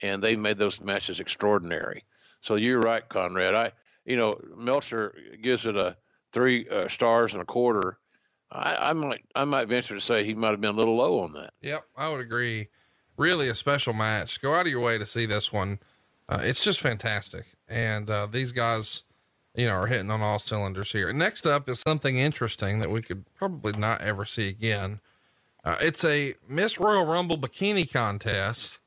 and 0.00 0.22
they 0.22 0.36
made 0.36 0.56
those 0.56 0.80
matches 0.80 1.20
extraordinary. 1.20 2.02
So 2.44 2.56
you're 2.56 2.80
right, 2.80 3.08
Conrad. 3.08 3.54
I, 3.54 3.72
you 4.04 4.16
know, 4.16 4.38
Meltzer 4.54 5.14
gives 5.40 5.64
it 5.64 5.76
a 5.76 5.96
three 6.30 6.68
uh, 6.68 6.88
stars 6.88 7.32
and 7.32 7.40
a 7.40 7.44
quarter. 7.44 7.96
I, 8.52 8.90
I, 8.90 8.92
might 8.92 9.24
I 9.34 9.44
might 9.44 9.66
venture 9.66 9.94
to 9.94 10.00
say 10.00 10.24
he 10.24 10.34
might 10.34 10.50
have 10.50 10.60
been 10.60 10.74
a 10.74 10.78
little 10.78 10.96
low 10.96 11.20
on 11.20 11.32
that. 11.32 11.54
Yep, 11.62 11.84
I 11.96 12.10
would 12.10 12.20
agree. 12.20 12.68
Really 13.16 13.48
a 13.48 13.54
special 13.54 13.94
match. 13.94 14.42
Go 14.42 14.54
out 14.54 14.66
of 14.66 14.72
your 14.72 14.82
way 14.82 14.98
to 14.98 15.06
see 15.06 15.24
this 15.24 15.54
one. 15.54 15.78
Uh, 16.28 16.40
it's 16.42 16.62
just 16.62 16.80
fantastic, 16.80 17.46
and 17.66 18.10
uh, 18.10 18.26
these 18.30 18.52
guys, 18.52 19.04
you 19.54 19.66
know, 19.66 19.72
are 19.72 19.86
hitting 19.86 20.10
on 20.10 20.20
all 20.20 20.38
cylinders 20.38 20.92
here. 20.92 21.12
Next 21.12 21.46
up 21.46 21.68
is 21.68 21.80
something 21.80 22.18
interesting 22.18 22.78
that 22.80 22.90
we 22.90 23.00
could 23.00 23.24
probably 23.34 23.72
not 23.78 24.02
ever 24.02 24.26
see 24.26 24.48
again. 24.48 25.00
Uh, 25.64 25.76
it's 25.80 26.04
a 26.04 26.34
Miss 26.46 26.78
Royal 26.78 27.06
Rumble 27.06 27.38
bikini 27.38 27.90
contest, 27.90 28.80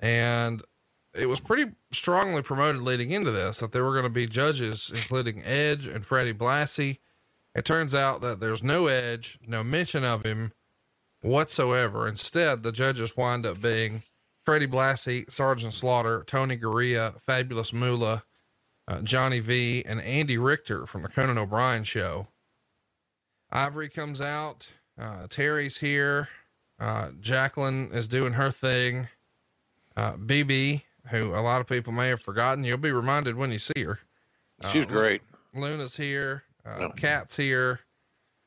and 0.00 0.62
it 1.14 1.28
was 1.28 1.40
pretty 1.40 1.72
strongly 1.92 2.42
promoted 2.42 2.82
leading 2.82 3.10
into 3.10 3.30
this 3.30 3.58
that 3.58 3.72
there 3.72 3.84
were 3.84 3.92
going 3.92 4.04
to 4.04 4.10
be 4.10 4.26
judges, 4.26 4.90
including 4.92 5.42
Edge 5.44 5.86
and 5.86 6.04
Freddie 6.04 6.34
Blassie. 6.34 6.98
It 7.54 7.64
turns 7.64 7.94
out 7.94 8.20
that 8.22 8.40
there's 8.40 8.62
no 8.62 8.88
Edge, 8.88 9.38
no 9.46 9.62
mention 9.62 10.04
of 10.04 10.24
him 10.24 10.52
whatsoever. 11.22 12.08
Instead, 12.08 12.62
the 12.62 12.72
judges 12.72 13.16
wind 13.16 13.46
up 13.46 13.62
being 13.62 14.00
Freddie 14.44 14.66
Blassie, 14.66 15.30
Sergeant 15.30 15.72
Slaughter, 15.72 16.24
Tony 16.26 16.56
Garea, 16.56 17.20
Fabulous 17.20 17.72
Moolah, 17.72 18.24
uh, 18.86 19.00
Johnny 19.00 19.40
V, 19.40 19.84
and 19.86 20.00
Andy 20.02 20.36
Richter 20.36 20.86
from 20.86 21.02
the 21.02 21.08
Conan 21.08 21.38
O'Brien 21.38 21.84
show. 21.84 22.28
Ivory 23.50 23.88
comes 23.88 24.20
out. 24.20 24.68
Uh, 24.98 25.26
Terri's 25.28 25.78
here. 25.78 26.28
Uh, 26.78 27.10
Jacqueline 27.20 27.90
is 27.92 28.08
doing 28.08 28.34
her 28.34 28.50
thing. 28.50 29.08
Uh, 29.96 30.14
BB, 30.14 30.82
who 31.10 31.34
a 31.34 31.40
lot 31.40 31.60
of 31.60 31.66
people 31.66 31.92
may 31.92 32.08
have 32.08 32.20
forgotten, 32.22 32.64
you'll 32.64 32.78
be 32.78 32.92
reminded 32.92 33.36
when 33.36 33.52
you 33.52 33.58
see 33.58 33.82
her. 33.84 33.98
She's 34.72 34.86
great. 34.86 35.22
Luna's 35.54 35.96
here. 35.96 36.44
Uh, 36.64 36.88
Cat's 36.90 37.36
here. 37.36 37.80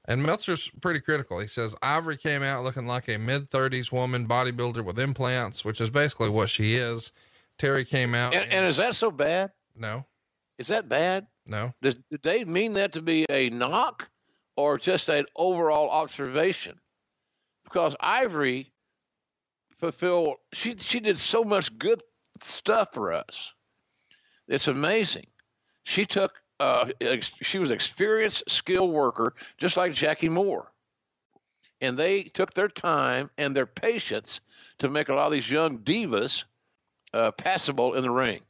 And 0.06 0.24
Meltzer's 0.24 0.72
pretty 0.82 1.00
critical. 1.02 1.40
He 1.40 1.48
says 1.48 1.76
Ivory 1.82 2.18
came 2.18 2.42
out 2.42 2.64
looking 2.64 2.88
like 2.88 3.10
a 3.10 3.18
mid 3.18 3.50
30s 3.52 3.92
woman 3.92 4.28
bodybuilder 4.28 4.84
with 4.84 4.98
implants, 5.00 5.66
which 5.66 5.82
is 5.82 5.90
basically 5.90 6.30
what 6.30 6.50
she 6.50 6.76
is. 6.76 7.12
Terri 7.60 7.88
came 7.88 8.16
out. 8.16 8.34
And, 8.34 8.52
and 8.52 8.66
is 8.66 8.78
that 8.78 8.96
so 8.96 9.12
bad? 9.12 9.52
No, 9.76 10.06
Is 10.58 10.68
that 10.68 10.90
bad? 10.90 11.28
no. 11.46 11.74
Does, 11.82 11.96
did 12.10 12.24
they 12.24 12.44
mean 12.46 12.74
that 12.74 12.94
to 12.94 13.02
be 13.02 13.26
a 13.30 13.50
knock 13.52 14.08
or 14.56 14.78
just 14.78 15.10
an 15.10 15.26
overall 15.36 15.90
observation? 15.90 16.80
Because 17.64 17.96
Ivory 18.00 18.72
fulfilled, 19.78 20.36
she, 20.54 20.76
she 20.78 21.00
did 21.00 21.20
so 21.20 21.44
much 21.44 21.78
good 21.78 22.02
stuff 22.44 22.90
for 22.94 23.14
us. 23.14 23.54
It's 24.48 24.68
amazing. 24.68 25.28
She 25.84 26.06
took, 26.06 26.34
uh, 26.60 26.90
ex- 27.02 27.34
she 27.42 27.60
was 27.60 27.70
an 27.70 27.76
experienced, 27.76 28.50
skilled 28.50 28.92
worker, 28.92 29.36
just 29.58 29.78
like 29.78 29.94
Jackie 29.94 30.30
Moore. 30.30 30.72
And 31.82 31.98
they 31.98 32.24
took 32.24 32.54
their 32.54 32.68
time 32.68 33.30
and 33.38 33.56
their 33.56 33.66
patience 33.68 34.42
to 34.80 34.90
make 34.90 35.10
a 35.10 35.14
lot 35.14 35.28
of 35.28 35.32
these 35.34 35.50
young 35.50 35.80
divas 35.80 36.44
uh, 37.14 37.32
passable 37.32 37.94
in 37.94 38.04
the 38.04 38.10
ring. 38.10 38.42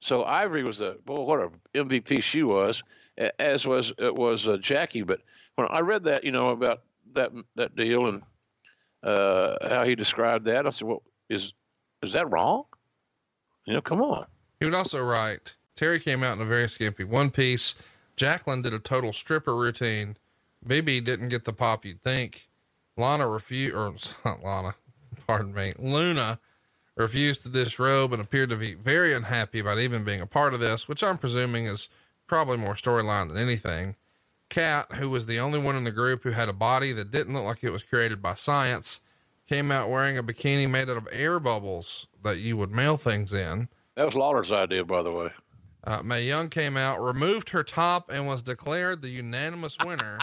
So 0.00 0.24
Ivory 0.24 0.64
was 0.64 0.80
a 0.80 0.96
what 1.06 1.40
a 1.40 1.50
MVP 1.74 2.22
she 2.22 2.42
was, 2.42 2.82
as 3.38 3.66
was 3.66 3.92
it 3.98 4.14
was 4.14 4.46
uh, 4.46 4.56
Jackie. 4.58 5.02
But 5.02 5.20
when 5.56 5.66
I 5.70 5.80
read 5.80 6.04
that, 6.04 6.24
you 6.24 6.30
know, 6.30 6.50
about 6.50 6.82
that 7.14 7.32
that 7.56 7.74
deal 7.74 8.06
and 8.06 8.22
uh, 9.02 9.56
how 9.68 9.84
he 9.84 9.94
described 9.94 10.44
that, 10.44 10.66
I 10.66 10.70
said, 10.70 10.86
"Well, 10.86 11.02
is 11.28 11.52
is 12.02 12.12
that 12.12 12.30
wrong? 12.30 12.64
You 13.68 13.74
know, 13.74 13.80
come 13.82 14.00
on." 14.00 14.26
He 14.58 14.66
would 14.66 14.74
also 14.74 15.02
write 15.04 15.54
Terri 15.76 16.02
came 16.02 16.24
out 16.24 16.36
in 16.36 16.42
a 16.42 16.46
very 16.46 16.68
skimpy 16.68 17.04
one 17.04 17.30
piece. 17.30 17.74
Jacqueline 18.16 18.62
did 18.62 18.72
a 18.74 18.78
total 18.78 19.12
stripper 19.12 19.54
routine. 19.54 20.16
BB 20.66 21.04
didn't 21.04 21.28
get 21.28 21.44
the 21.44 21.52
pop 21.52 21.84
you'd 21.84 22.02
think. 22.02 22.48
Lana 22.96 23.28
refused, 23.28 23.76
or 23.76 23.94
not 24.24 24.42
Lana, 24.42 24.74
pardon 25.26 25.54
me, 25.54 25.74
Luna 25.78 26.40
refused 26.96 27.42
to 27.44 27.48
disrobe 27.48 28.12
and 28.12 28.20
appeared 28.20 28.50
to 28.50 28.56
be 28.56 28.74
very 28.74 29.14
unhappy 29.14 29.60
about 29.60 29.78
even 29.78 30.02
being 30.02 30.20
a 30.20 30.26
part 30.26 30.52
of 30.54 30.60
this, 30.60 30.88
which 30.88 31.04
I'm 31.04 31.18
presuming 31.18 31.66
is 31.66 31.88
probably 32.26 32.56
more 32.56 32.74
storyline 32.74 33.28
than 33.28 33.36
anything. 33.36 33.94
Cat, 34.48 34.94
who 34.94 35.10
was 35.10 35.26
the 35.26 35.38
only 35.38 35.58
one 35.58 35.76
in 35.76 35.84
the 35.84 35.92
group 35.92 36.24
who 36.24 36.30
had 36.30 36.48
a 36.48 36.54
body 36.54 36.92
that 36.92 37.10
didn't 37.12 37.34
look 37.34 37.44
like 37.44 37.62
it 37.62 37.70
was 37.70 37.84
created 37.84 38.20
by 38.20 38.34
science, 38.34 39.00
came 39.48 39.70
out 39.72 39.88
wearing 39.90 40.18
a 40.18 40.22
bikini 40.22 40.68
made 40.68 40.90
out 40.90 40.96
of 40.96 41.08
air 41.10 41.40
bubbles 41.40 42.06
that 42.22 42.38
you 42.38 42.56
would 42.56 42.70
mail 42.70 42.96
things 42.96 43.32
in. 43.32 43.68
That 43.96 44.06
was 44.06 44.14
Lawler's 44.14 44.52
idea, 44.52 44.84
by 44.84 45.02
the 45.02 45.10
way. 45.12 45.30
Uh, 45.84 46.02
Mae 46.02 46.22
Young 46.22 46.50
came 46.50 46.76
out, 46.76 47.00
removed 47.02 47.50
her 47.50 47.62
top, 47.64 48.10
and 48.10 48.26
was 48.26 48.42
declared 48.42 49.00
the 49.00 49.08
unanimous 49.08 49.76
winner. 49.84 50.18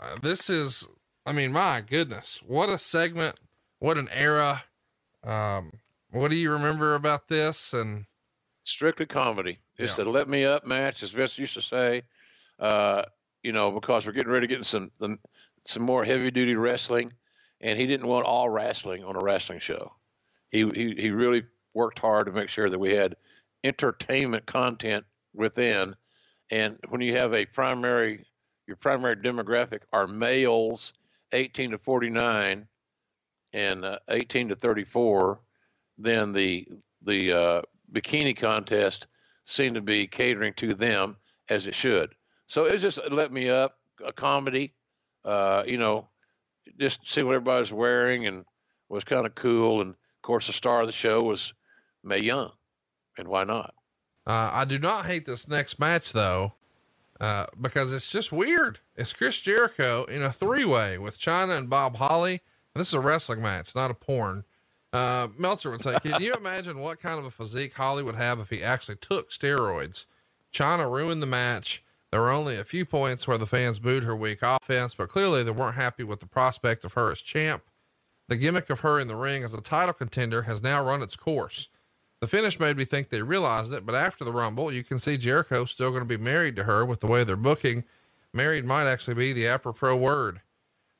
uh, 0.00 0.16
this 0.20 0.50
is, 0.50 0.86
I 1.24 1.32
mean, 1.32 1.52
my 1.52 1.80
goodness, 1.80 2.42
what 2.44 2.68
a 2.68 2.78
segment, 2.78 3.36
what 3.78 3.98
an 3.98 4.08
era. 4.12 4.64
Um, 5.24 5.72
what 6.10 6.30
do 6.30 6.36
you 6.36 6.50
remember 6.52 6.94
about 6.94 7.28
this? 7.28 7.72
And 7.72 8.06
Strictly 8.64 9.06
comedy. 9.06 9.58
It's 9.78 9.98
Yeah. 9.98 10.04
a 10.04 10.06
let 10.06 10.28
me 10.28 10.44
up 10.44 10.66
match, 10.66 11.02
as 11.02 11.10
Vince 11.10 11.38
used 11.38 11.54
to 11.54 11.62
say. 11.62 12.02
Uh, 12.58 13.02
you 13.42 13.52
know, 13.52 13.70
because 13.72 14.06
we're 14.06 14.12
getting 14.12 14.30
ready 14.30 14.46
to 14.46 14.56
get 14.56 14.64
some 14.66 14.90
the, 14.98 15.18
some 15.64 15.82
more 15.82 16.04
heavy 16.04 16.30
duty 16.30 16.54
wrestling, 16.54 17.12
and 17.62 17.78
he 17.78 17.86
didn't 17.86 18.08
want 18.08 18.26
all 18.26 18.48
wrestling 18.48 19.04
on 19.04 19.16
a 19.16 19.24
wrestling 19.24 19.60
show. 19.60 19.92
He 20.50 20.68
he 20.74 20.94
he 20.96 21.10
really 21.10 21.44
worked 21.74 21.98
hard 21.98 22.26
to 22.26 22.32
make 22.32 22.48
sure 22.48 22.68
that 22.68 22.78
we 22.78 22.94
had 22.94 23.16
entertainment 23.64 24.44
content 24.46 25.04
within. 25.34 25.94
And 26.50 26.78
when 26.88 27.00
you 27.00 27.16
have 27.16 27.32
a 27.32 27.46
primary, 27.46 28.26
your 28.66 28.76
primary 28.76 29.16
demographic 29.16 29.80
are 29.92 30.06
males, 30.06 30.92
18 31.32 31.70
to 31.70 31.78
49, 31.78 32.66
and 33.54 33.84
uh, 33.84 33.98
18 34.08 34.48
to 34.48 34.56
34, 34.56 35.40
then 35.98 36.32
the 36.32 36.66
the 37.02 37.32
uh, 37.32 37.62
bikini 37.92 38.36
contest 38.36 39.06
seemed 39.44 39.74
to 39.74 39.80
be 39.80 40.06
catering 40.06 40.54
to 40.54 40.74
them 40.74 41.16
as 41.48 41.66
it 41.66 41.74
should. 41.74 42.14
So 42.46 42.66
it 42.66 42.78
just 42.78 42.98
let 43.10 43.32
me 43.32 43.48
up 43.48 43.78
a 44.04 44.12
comedy, 44.12 44.74
uh, 45.24 45.64
you 45.66 45.78
know, 45.78 46.08
just 46.78 47.06
see 47.06 47.22
what 47.22 47.34
everybody's 47.34 47.72
wearing 47.72 48.26
and 48.26 48.44
was 48.88 49.04
kind 49.04 49.26
of 49.26 49.34
cool. 49.34 49.80
And 49.80 49.90
of 49.90 50.22
course, 50.22 50.46
the 50.46 50.52
star 50.52 50.80
of 50.80 50.86
the 50.86 50.92
show 50.92 51.22
was 51.22 51.52
Mae 52.04 52.20
Young, 52.20 52.52
and 53.18 53.28
why 53.28 53.44
not? 53.44 53.74
uh, 54.26 54.50
I 54.52 54.64
do 54.64 54.78
not 54.78 55.06
hate 55.06 55.26
this 55.26 55.48
next 55.48 55.80
match 55.80 56.12
though, 56.12 56.52
uh, 57.20 57.46
because 57.60 57.92
it's 57.92 58.10
just 58.10 58.30
weird. 58.32 58.78
It's 58.96 59.12
Chris 59.12 59.40
Jericho 59.40 60.04
in 60.04 60.22
a 60.22 60.30
three 60.32 60.64
way 60.64 60.98
with 60.98 61.18
Chyna 61.18 61.56
and 61.58 61.68
Bob 61.70 61.96
Holly. 61.96 62.40
And 62.74 62.80
this 62.80 62.88
is 62.88 62.94
a 62.94 63.00
wrestling 63.00 63.42
match, 63.42 63.74
not 63.74 63.90
a 63.90 63.94
porn. 63.94 64.44
Uh, 64.92 65.28
Meltzer 65.38 65.70
would 65.70 65.80
say, 65.82 65.96
can 66.02 66.22
you 66.22 66.34
imagine 66.38 66.78
what 66.78 67.00
kind 67.00 67.18
of 67.18 67.24
a 67.24 67.30
physique 67.30 67.74
Holly 67.74 68.02
would 68.02 68.14
have 68.16 68.38
if 68.40 68.50
he 68.50 68.62
actually 68.62 68.96
took 68.96 69.30
steroids? 69.30 70.06
Chyna 70.52 70.90
ruined 70.90 71.22
the 71.22 71.26
match. 71.26 71.82
There 72.12 72.20
were 72.20 72.30
only 72.30 72.58
a 72.58 72.64
few 72.64 72.84
points 72.84 73.26
where 73.26 73.38
the 73.38 73.46
fans 73.46 73.78
booed 73.78 74.04
her 74.04 74.14
weak 74.14 74.40
offense, 74.42 74.94
but 74.94 75.08
clearly 75.08 75.42
they 75.42 75.50
weren't 75.50 75.76
happy 75.76 76.04
with 76.04 76.20
the 76.20 76.26
prospect 76.26 76.84
of 76.84 76.92
her 76.92 77.10
as 77.10 77.22
champ. 77.22 77.62
The 78.28 78.36
gimmick 78.36 78.68
of 78.68 78.80
her 78.80 79.00
in 79.00 79.08
the 79.08 79.16
ring 79.16 79.42
as 79.44 79.54
a 79.54 79.62
title 79.62 79.94
contender 79.94 80.42
has 80.42 80.62
now 80.62 80.84
run 80.84 81.02
its 81.02 81.16
course. 81.16 81.68
The 82.20 82.26
finish 82.26 82.60
made 82.60 82.76
me 82.76 82.84
think 82.84 83.08
they 83.08 83.22
realized 83.22 83.72
it, 83.72 83.86
but 83.86 83.94
after 83.94 84.24
the 84.24 84.32
Rumble, 84.32 84.70
you 84.70 84.84
can 84.84 84.98
see 84.98 85.16
Jericho 85.16 85.64
still 85.64 85.90
going 85.90 86.02
to 86.02 86.18
be 86.18 86.22
married 86.22 86.54
to 86.56 86.64
her 86.64 86.84
with 86.84 87.00
the 87.00 87.06
way 87.06 87.24
they're 87.24 87.34
booking. 87.34 87.84
Married 88.34 88.66
might 88.66 88.86
actually 88.86 89.14
be 89.14 89.32
the 89.32 89.46
apropos 89.46 89.96
word. 89.96 90.42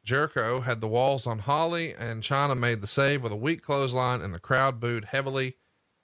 Jericho 0.03 0.63
had 0.63 0.81
the 0.81 0.89
walls 0.89 1.27
on 1.27 1.41
Holly, 1.41 1.95
and 1.95 2.23
Chyna 2.23 2.59
made 2.59 2.81
the 2.81 2.87
save 2.87 3.23
with 3.23 3.33
a 3.33 3.37
weak 3.37 3.63
clothesline, 3.63 4.22
and 4.22 4.33
the 4.34 4.41
crowd 4.41 4.80
booed 4.80 5.05
heavily. 5.05 5.57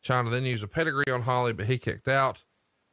Chyna 0.05 0.30
then 0.30 0.44
used 0.44 0.62
a 0.62 0.68
pedigree 0.68 1.10
on 1.10 1.22
Holly, 1.22 1.55
but 1.55 1.66
he 1.66 1.78
kicked 1.78 2.09
out. 2.09 2.43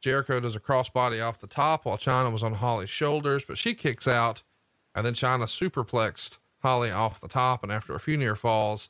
Jericho 0.06 0.38
does 0.38 0.54
a 0.54 0.60
crossbody 0.60 1.20
off 1.20 1.40
the 1.40 1.48
top 1.48 1.84
while 1.84 1.96
Chyna 1.96 2.32
was 2.32 2.44
on 2.44 2.52
Holly's 2.52 2.88
shoulders, 2.88 3.42
but 3.44 3.58
she 3.58 3.74
kicks 3.74 4.06
out, 4.06 4.44
and 4.94 5.04
then 5.04 5.14
Chyna 5.14 5.46
superplexed 5.46 6.38
Holly 6.60 6.92
off 6.92 7.20
the 7.20 7.26
top. 7.26 7.64
And 7.64 7.72
after 7.72 7.92
a 7.92 7.98
few 7.98 8.16
near 8.16 8.36
falls, 8.36 8.88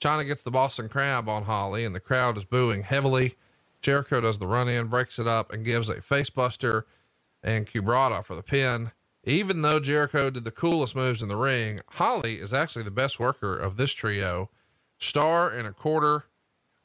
Chyna 0.00 0.26
gets 0.26 0.42
the 0.42 0.50
Boston 0.50 0.88
Crab 0.88 1.28
on 1.28 1.44
Holly, 1.44 1.84
and 1.84 1.94
the 1.94 2.00
crowd 2.00 2.36
is 2.36 2.44
booing 2.44 2.82
heavily. 2.82 3.36
Jericho 3.80 4.20
does 4.20 4.40
the 4.40 4.48
run 4.48 4.68
in, 4.68 4.88
breaks 4.88 5.20
it 5.20 5.28
up, 5.28 5.52
and 5.52 5.64
gives 5.64 5.88
a 5.88 6.00
facebuster 6.00 6.82
and 7.44 7.68
Cubrata 7.68 8.24
for 8.24 8.34
the 8.34 8.42
pin. 8.42 8.90
Even 9.22 9.62
though 9.62 9.78
Jericho 9.78 10.30
did 10.30 10.42
the 10.42 10.50
coolest 10.50 10.96
moves 10.96 11.22
in 11.22 11.28
the 11.28 11.36
ring, 11.36 11.78
Holly 11.90 12.40
is 12.40 12.52
actually 12.52 12.82
the 12.82 12.90
best 12.90 13.20
worker 13.20 13.56
of 13.56 13.76
this 13.76 13.92
trio. 13.92 14.50
Star 14.98 15.48
and 15.48 15.68
a 15.68 15.72
quarter. 15.72 16.24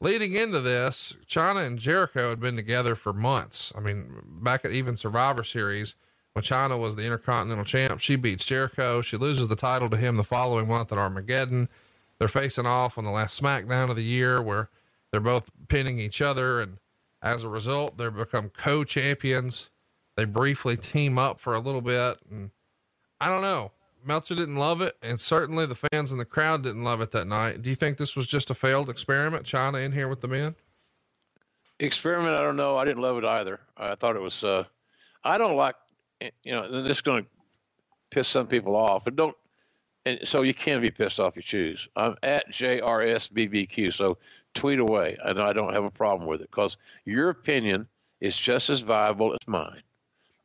Leading 0.02 0.34
into 0.34 0.58
this, 0.58 1.16
Chyna 1.28 1.64
and 1.64 1.78
Jericho 1.78 2.30
had 2.30 2.40
been 2.40 2.56
together 2.56 2.96
for 2.96 3.12
months. 3.12 3.72
I 3.76 3.78
mean, 3.78 4.12
back 4.26 4.64
at 4.64 4.72
even 4.72 4.96
Survivor 4.96 5.44
Series, 5.44 5.94
when 6.32 6.42
Chyna 6.42 6.76
was 6.76 6.96
the 6.96 7.04
Intercontinental 7.04 7.64
Champ, 7.64 8.00
she 8.00 8.16
beats 8.16 8.44
Jericho. 8.44 9.00
She 9.00 9.16
loses 9.16 9.46
the 9.46 9.54
title 9.54 9.88
to 9.90 9.96
him 9.96 10.16
the 10.16 10.24
following 10.24 10.66
month 10.66 10.90
at 10.90 10.98
Armageddon. 10.98 11.68
They're 12.18 12.26
facing 12.26 12.66
off 12.66 12.98
on 12.98 13.04
the 13.04 13.12
last 13.12 13.40
SmackDown 13.40 13.90
of 13.90 13.94
the 13.94 14.02
year 14.02 14.42
where 14.42 14.70
they're 15.12 15.20
both 15.20 15.48
pinning 15.68 16.00
each 16.00 16.20
other. 16.20 16.60
And 16.60 16.78
as 17.22 17.44
a 17.44 17.48
result, 17.48 17.96
they 17.96 18.10
become 18.10 18.48
co 18.48 18.82
champions. 18.82 19.70
They 20.16 20.24
briefly 20.24 20.76
team 20.76 21.16
up 21.16 21.38
for 21.38 21.54
a 21.54 21.60
little 21.60 21.80
bit. 21.80 22.18
And 22.28 22.50
I 23.20 23.28
don't 23.28 23.42
know. 23.42 23.70
Meltzer 24.04 24.34
didn't 24.34 24.56
love 24.56 24.80
it. 24.80 24.96
And 25.02 25.20
certainly 25.20 25.66
the 25.66 25.74
fans 25.74 26.12
in 26.12 26.18
the 26.18 26.24
crowd 26.24 26.62
didn't 26.62 26.84
love 26.84 27.00
it 27.00 27.10
that 27.12 27.26
night. 27.26 27.62
Do 27.62 27.70
you 27.70 27.76
think 27.76 27.98
this 27.98 28.16
was 28.16 28.26
just 28.26 28.50
a 28.50 28.54
failed 28.54 28.88
experiment? 28.88 29.44
Chyna 29.44 29.84
in 29.84 29.92
here 29.92 30.08
with 30.08 30.20
the 30.20 30.28
men? 30.28 30.54
Experiment, 31.78 32.38
I 32.38 32.42
don't 32.42 32.56
know. 32.56 32.76
I 32.76 32.84
didn't 32.84 33.02
love 33.02 33.18
it 33.18 33.24
either. 33.24 33.60
I 33.76 33.94
thought 33.94 34.16
it 34.16 34.22
was, 34.22 34.44
uh, 34.44 34.64
I 35.24 35.38
don't 35.38 35.56
like, 35.56 35.74
you 36.20 36.52
know, 36.52 36.82
this 36.82 36.98
is 36.98 37.00
going 37.00 37.24
to 37.24 37.28
piss 38.10 38.28
some 38.28 38.46
people 38.46 38.76
off, 38.76 39.04
but 39.04 39.16
don't, 39.16 39.36
and 40.04 40.20
so 40.24 40.42
you 40.42 40.54
can 40.54 40.80
be 40.80 40.90
pissed 40.90 41.20
off. 41.20 41.32
If 41.32 41.36
you 41.36 41.42
choose. 41.42 41.88
I'm 41.96 42.16
at 42.22 42.50
JRSBBQ. 42.50 43.92
So 43.94 44.18
tweet 44.54 44.80
away, 44.80 45.16
and 45.24 45.40
I 45.40 45.52
don't 45.52 45.72
have 45.72 45.84
a 45.84 45.90
problem 45.90 46.28
with 46.28 46.40
it 46.40 46.50
because 46.50 46.76
your 47.04 47.30
opinion 47.30 47.86
is 48.20 48.36
just 48.36 48.70
as 48.70 48.80
viable 48.80 49.32
as 49.32 49.46
mine. 49.46 49.82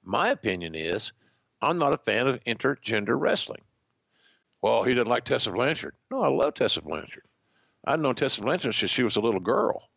My 0.03 0.29
opinion 0.29 0.75
is 0.75 1.11
I'm 1.61 1.77
not 1.77 1.93
a 1.93 1.97
fan 1.97 2.27
of 2.27 2.43
intergender 2.45 3.19
wrestling. 3.19 3.61
Well, 4.61 4.83
he 4.83 4.93
didn't 4.93 5.07
like 5.07 5.23
Tessa 5.23 5.51
Blanchard. 5.51 5.95
No, 6.11 6.21
I 6.21 6.29
love 6.29 6.53
Tessa 6.53 6.81
Blanchard. 6.81 7.27
I'd 7.85 7.99
known 7.99 8.15
Tessa 8.15 8.41
Blanchard 8.41 8.75
since 8.75 8.91
she 8.91 9.03
was 9.03 9.15
a 9.15 9.21
little 9.21 9.39
girl. 9.39 9.89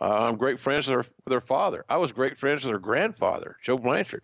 Uh, 0.00 0.26
I'm 0.28 0.36
great 0.36 0.58
friends 0.58 0.88
with 0.88 0.96
her, 0.96 1.12
with 1.24 1.34
her 1.34 1.40
father. 1.40 1.84
I 1.88 1.98
was 1.98 2.12
great 2.12 2.38
friends 2.38 2.64
with 2.64 2.72
her 2.72 2.78
grandfather, 2.78 3.56
Joe 3.62 3.76
Blanchard. 3.76 4.22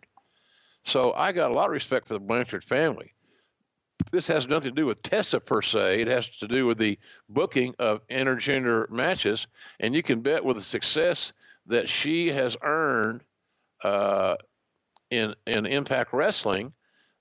So 0.85 1.13
I 1.13 1.33
got 1.33 1.51
a 1.51 1.55
lot 1.55 1.67
of 1.67 1.73
respect 1.73 2.09
for 2.09 2.15
the 2.15 2.21
Blanchard 2.21 2.65
family. 2.65 3.13
This 4.11 4.29
has 4.29 4.49
nothing 4.49 4.71
to 4.71 4.81
do 4.81 4.87
with 4.87 5.03
Tessa 5.03 5.39
per 5.39 5.61
se. 5.61 6.01
It 6.01 6.09
has 6.09 6.29
to 6.39 6.49
do 6.49 6.67
with 6.67 6.79
the 6.79 6.99
booking 7.29 7.75
of 7.79 8.07
intergender 8.09 8.89
matches. 8.89 9.47
And 9.81 9.95
you 9.95 10.03
can 10.03 10.21
bet 10.21 10.45
with 10.45 10.57
the 10.57 10.63
success 10.63 11.33
that 11.67 11.89
she 11.89 12.29
has 12.29 12.57
earned 12.63 13.23
uh, 13.85 14.37
in, 15.11 15.35
in 15.47 15.67
Impact 15.67 16.13
Wrestling, 16.13 16.73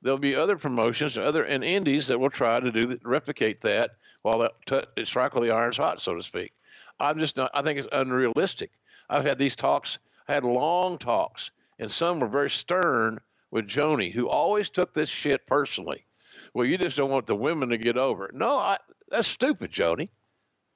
there'll 0.01 0.18
be 0.18 0.35
other 0.35 0.57
promotions, 0.57 1.18
other 1.18 1.43
and 1.43 1.64
indies 1.64 2.07
that 2.07 2.19
will 2.19 2.30
try 2.30 2.59
to 2.59 2.72
do 2.72 2.97
replicate 3.03 3.61
that 3.61 3.91
while 4.22 4.39
that 4.39 4.53
t- 4.65 5.05
strike 5.05 5.34
while 5.34 5.43
the 5.43 5.51
iron's 5.51 5.77
hot, 5.77 6.01
so 6.01 6.15
to 6.15 6.23
speak. 6.23 6.53
I'm 6.99 7.19
just 7.19 7.38
not. 7.38 7.51
I 7.53 7.61
think 7.61 7.80
it's 7.80 7.88
unrealistic. 7.91 8.72
I've 9.09 9.26
had 9.26 9.38
these 9.38 9.55
talks. 9.55 9.99
I 10.27 10.34
had 10.34 10.43
long 10.43 10.97
talks, 10.97 11.51
and 11.80 11.89
some 11.89 12.19
were 12.19 12.27
very 12.27 12.49
stern 12.49 13.19
with 13.51 13.68
Joanie, 13.68 14.09
who 14.09 14.27
always 14.27 14.69
took 14.69 14.93
this 14.93 15.09
shit 15.09 15.47
personally. 15.47 16.05
Well, 16.53 16.65
you 16.65 16.77
just 16.77 16.97
don't 16.97 17.11
want 17.11 17.27
the 17.27 17.35
women 17.35 17.69
to 17.69 17.77
get 17.77 17.97
over 17.97 18.26
it. 18.26 18.35
No, 18.35 18.57
I, 18.57 18.77
that's 19.09 19.27
stupid, 19.27 19.72
Joanie. 19.72 20.09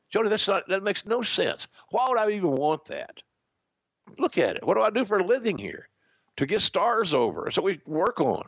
Joanie, 0.09 0.29
that's 0.29 0.47
not. 0.47 0.67
That 0.67 0.83
makes 0.83 1.05
no 1.05 1.21
sense. 1.21 1.67
Why 1.89 2.07
would 2.07 2.17
I 2.17 2.29
even 2.31 2.51
want 2.51 2.85
that? 2.85 3.21
Look 4.17 4.37
at 4.37 4.57
it. 4.57 4.65
What 4.65 4.75
do 4.75 4.81
I 4.81 4.89
do 4.89 5.05
for 5.05 5.19
a 5.19 5.23
living 5.23 5.57
here? 5.57 5.87
To 6.41 6.47
get 6.47 6.61
stars 6.61 7.13
over. 7.13 7.51
So 7.51 7.61
we 7.61 7.81
work 7.85 8.19
on. 8.19 8.41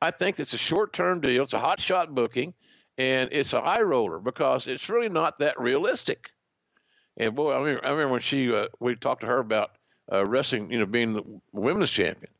I 0.00 0.12
think 0.12 0.38
it's 0.38 0.54
a 0.54 0.58
short-term 0.58 1.20
deal. 1.20 1.42
It's 1.42 1.52
a 1.52 1.58
hot 1.58 1.80
shot 1.80 2.14
booking, 2.14 2.54
and 2.98 3.28
it's 3.32 3.52
an 3.52 3.62
eye 3.64 3.80
roller 3.80 4.20
because 4.20 4.68
it's 4.68 4.88
really 4.88 5.08
not 5.08 5.40
that 5.40 5.58
realistic. 5.60 6.30
And 7.16 7.34
boy, 7.34 7.50
I 7.50 7.58
remember, 7.58 7.84
I 7.84 7.90
remember 7.90 8.12
when 8.12 8.20
she 8.20 8.54
uh, 8.54 8.68
we 8.78 8.94
talked 8.94 9.22
to 9.22 9.26
her 9.26 9.40
about 9.40 9.72
uh, 10.12 10.24
wrestling, 10.24 10.70
you 10.70 10.78
know, 10.78 10.86
being 10.86 11.14
the 11.14 11.24
women's 11.50 11.90
champion. 11.90 12.30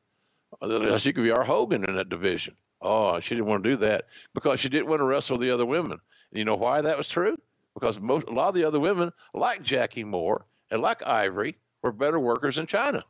She 0.99 1.13
could 1.13 1.25
be 1.25 1.33
our 1.33 1.43
Hogan 1.43 1.85
in 1.85 1.97
that 1.97 2.09
division. 2.09 2.55
Oh, 2.81 3.19
she 3.19 3.35
didn't 3.35 3.49
want 3.49 3.65
to 3.65 3.71
do 3.71 3.77
that 3.79 4.05
because 4.35 4.61
she 4.61 4.69
didn't 4.69 4.87
want 4.87 5.01
to 5.01 5.05
wrestle 5.05 5.37
the 5.37 5.51
other 5.51 5.67
women. 5.67 5.99
And 6.31 6.39
you 6.39 6.45
know 6.45 6.55
why 6.55 6.81
that 6.81 6.97
was 6.97 7.09
true? 7.09 7.37
Because 7.75 7.99
most 7.99 8.29
a 8.29 8.33
lot 8.33 8.51
of 8.51 8.55
the 8.55 8.63
other 8.63 8.79
women, 8.79 9.13
like 9.35 9.65
Jackie 9.65 10.05
Moore 10.05 10.47
and 10.71 10.81
like 10.81 11.05
Ivory, 11.05 11.57
were 11.83 11.91
better 11.91 12.21
workers 12.21 12.55
than 12.55 12.67
Chyna. 12.67 13.03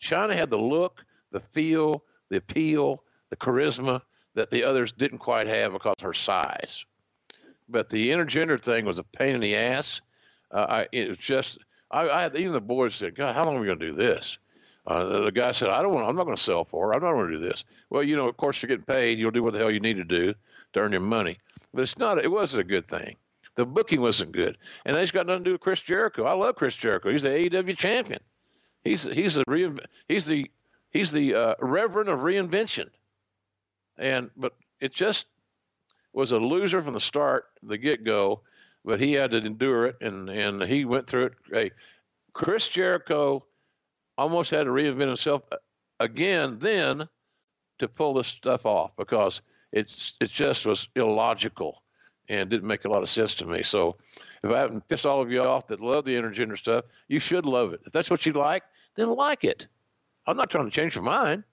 Chyna 0.00 0.34
had 0.34 0.50
the 0.50 0.58
look, 0.58 1.04
the 1.30 1.40
feel, 1.40 2.04
the 2.28 2.38
appeal, 2.38 3.02
the 3.30 3.36
charisma 3.36 4.02
that 4.34 4.50
the 4.50 4.64
others 4.64 4.92
didn't 4.92 5.18
quite 5.18 5.46
have 5.46 5.72
because 5.72 5.94
of 5.98 6.04
her 6.04 6.14
size. 6.14 6.84
But 7.68 7.90
the 7.90 8.10
intergender 8.10 8.62
thing 8.62 8.84
was 8.84 8.98
a 8.98 9.04
pain 9.04 9.34
in 9.34 9.40
the 9.40 9.56
ass. 9.56 10.00
Uh, 10.50 10.66
I, 10.68 10.88
it 10.92 11.08
was 11.08 11.18
just, 11.18 11.58
I, 11.90 12.08
I, 12.08 12.30
even 12.34 12.52
the 12.52 12.60
boys 12.60 12.94
said, 12.94 13.14
God, 13.14 13.34
how 13.34 13.44
long 13.44 13.56
are 13.56 13.60
we 13.60 13.66
going 13.66 13.78
to 13.78 13.90
do 13.90 13.94
this? 13.94 14.38
Uh, 14.86 15.20
the 15.24 15.32
guy 15.32 15.52
said, 15.52 15.68
I 15.68 15.82
don't 15.82 15.92
want, 15.92 16.08
I'm 16.08 16.16
not 16.16 16.24
going 16.24 16.36
to 16.36 16.42
sell 16.42 16.64
for 16.64 16.86
her. 16.86 16.94
I'm 16.94 17.02
not 17.02 17.12
going 17.12 17.30
to 17.30 17.38
do 17.38 17.46
this. 17.46 17.64
Well, 17.90 18.02
you 18.02 18.16
know, 18.16 18.26
of 18.26 18.38
course, 18.38 18.62
you're 18.62 18.68
getting 18.68 18.84
paid. 18.84 19.18
You'll 19.18 19.30
do 19.30 19.42
what 19.42 19.52
the 19.52 19.58
hell 19.58 19.70
you 19.70 19.80
need 19.80 19.98
to 19.98 20.04
do 20.04 20.32
to 20.72 20.80
earn 20.80 20.92
your 20.92 21.02
money. 21.02 21.36
But 21.74 21.82
it's 21.82 21.98
not, 21.98 22.24
it 22.24 22.30
wasn't 22.30 22.62
a 22.62 22.64
good 22.64 22.88
thing. 22.88 23.16
The 23.56 23.66
booking 23.66 24.00
wasn't 24.00 24.32
good. 24.32 24.56
And 24.86 24.96
that's 24.96 25.10
got 25.10 25.26
nothing 25.26 25.44
to 25.44 25.50
do 25.50 25.52
with 25.52 25.60
Chris 25.60 25.82
Jericho. 25.82 26.24
I 26.24 26.32
love 26.32 26.56
Chris 26.56 26.74
Jericho. 26.74 27.10
He's 27.10 27.24
the 27.24 27.28
AEW 27.28 27.76
champion. 27.76 28.20
He's, 28.84 29.04
he's 29.04 29.34
the, 29.34 29.44
reinv- 29.44 29.84
he's 30.08 30.26
the, 30.26 30.50
he's 30.90 31.12
the 31.12 31.34
uh, 31.34 31.54
reverend 31.60 32.08
of 32.08 32.20
reinvention. 32.20 32.88
And, 33.98 34.30
but 34.36 34.54
it 34.80 34.92
just 34.94 35.26
was 36.12 36.32
a 36.32 36.38
loser 36.38 36.80
from 36.80 36.94
the 36.94 37.00
start, 37.00 37.46
the 37.62 37.78
get 37.78 38.04
go 38.04 38.42
but 38.88 39.00
he 39.00 39.12
had 39.12 39.32
to 39.32 39.36
endure 39.36 39.86
it, 39.86 39.96
and 40.00 40.30
and 40.30 40.62
he 40.62 40.86
went 40.86 41.06
through 41.06 41.26
it. 41.26 41.32
Hey, 41.50 41.70
Chris 42.32 42.68
Jericho 42.68 43.44
almost 44.16 44.50
had 44.50 44.64
to 44.64 44.70
reinvent 44.70 45.08
himself 45.08 45.42
uh, 45.52 45.56
again 46.00 46.58
then 46.58 47.06
to 47.78 47.88
pull 47.88 48.14
this 48.14 48.28
stuff 48.28 48.64
off 48.64 48.92
because 48.96 49.42
it's 49.72 50.14
it 50.20 50.30
just 50.30 50.64
was 50.64 50.88
illogical 50.96 51.82
and 52.30 52.48
didn't 52.48 52.66
make 52.66 52.86
a 52.86 52.88
lot 52.88 53.02
of 53.02 53.10
sense 53.10 53.34
to 53.36 53.44
me. 53.44 53.62
So 53.62 53.96
if 54.42 54.50
I 54.50 54.58
haven't 54.58 54.86
pissed 54.88 55.06
all 55.06 55.20
of 55.20 55.30
you 55.30 55.42
off 55.42 55.66
that 55.68 55.80
love 55.80 56.04
the 56.04 56.14
intergender 56.14 56.56
stuff, 56.56 56.84
you 57.08 57.18
should 57.18 57.46
love 57.46 57.72
it. 57.72 57.80
If 57.86 57.92
that's 57.92 58.10
what 58.10 58.24
you 58.26 58.32
like, 58.32 58.62
then 58.94 59.08
like 59.10 59.44
it. 59.44 59.66
I'm 60.26 60.36
not 60.36 60.50
trying 60.50 60.66
to 60.66 60.70
change 60.70 60.94
your 60.94 61.04
mind. 61.04 61.44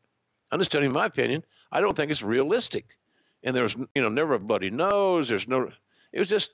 I'm 0.52 0.60
just 0.60 0.72
telling 0.72 0.88
you 0.88 0.94
my 0.94 1.06
opinion. 1.06 1.44
I 1.72 1.82
don't 1.82 1.95
think 1.95 2.12
it's 2.12 2.24
realistic. 2.24 2.98
And 3.44 3.56
there's 3.56 3.76
you 3.76 4.02
know 4.02 4.10
never 4.10 4.34
a 4.34 4.40
bloody 4.40 4.70
nose. 4.70 5.30
There's 5.30 5.48
no. 5.48 5.72
It 6.12 6.20
was 6.20 6.30
just 6.30 6.52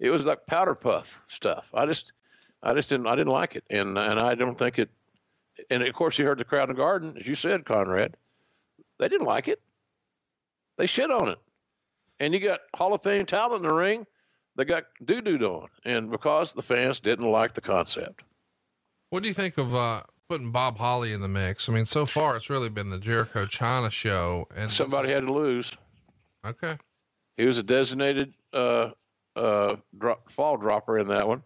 it 0.00 0.10
was 0.10 0.26
like 0.26 0.46
powder 0.46 0.74
puff 0.74 1.20
stuff. 1.28 1.70
I 1.74 1.86
just, 1.86 2.12
I 2.62 2.74
just 2.74 2.88
didn't, 2.88 3.06
I 3.06 3.14
didn't 3.14 3.32
like 3.32 3.56
it, 3.56 3.64
and 3.70 3.96
and 3.98 4.18
I 4.18 4.34
don't 4.34 4.58
think 4.58 4.78
it. 4.78 4.90
And 5.70 5.82
of 5.82 5.94
course, 5.94 6.18
you 6.18 6.24
heard 6.24 6.38
the 6.38 6.44
crowd 6.44 6.68
in 6.68 6.74
the 6.74 6.80
garden, 6.80 7.16
as 7.18 7.26
you 7.26 7.34
said, 7.34 7.64
Conrad. 7.64 8.16
They 8.98 9.08
didn't 9.08 9.26
like 9.26 9.48
it. 9.48 9.60
They 10.76 10.86
shit 10.86 11.10
on 11.10 11.28
it, 11.28 11.38
and 12.20 12.34
you 12.34 12.40
got 12.40 12.60
Hall 12.74 12.94
of 12.94 13.02
Fame 13.02 13.26
talent 13.26 13.62
in 13.62 13.68
the 13.68 13.74
ring. 13.74 14.06
They 14.56 14.64
got 14.64 14.84
doo 15.04 15.20
dooed 15.20 15.42
on, 15.42 15.68
and 15.84 16.10
because 16.10 16.52
the 16.52 16.62
fans 16.62 17.00
didn't 17.00 17.30
like 17.30 17.54
the 17.54 17.60
concept. 17.60 18.22
What 19.10 19.22
do 19.22 19.28
you 19.28 19.34
think 19.34 19.58
of 19.58 19.74
uh, 19.74 20.02
putting 20.28 20.50
Bob 20.50 20.78
Holly 20.78 21.12
in 21.12 21.20
the 21.20 21.28
mix? 21.28 21.68
I 21.68 21.72
mean, 21.72 21.86
so 21.86 22.06
far 22.06 22.36
it's 22.36 22.50
really 22.50 22.68
been 22.68 22.90
the 22.90 22.98
Jericho 22.98 23.46
Chyna 23.46 23.90
show, 23.90 24.46
and 24.56 24.70
somebody 24.70 25.10
had 25.10 25.26
to 25.26 25.32
lose. 25.32 25.72
Okay. 26.44 26.76
He 27.36 27.46
was 27.46 27.58
a 27.58 27.62
designated 27.62 28.32
uh, 28.52 28.90
uh, 29.34 29.76
drop, 29.98 30.30
fall 30.30 30.56
dropper 30.56 30.98
in 30.98 31.08
that 31.08 31.26
one, 31.26 31.42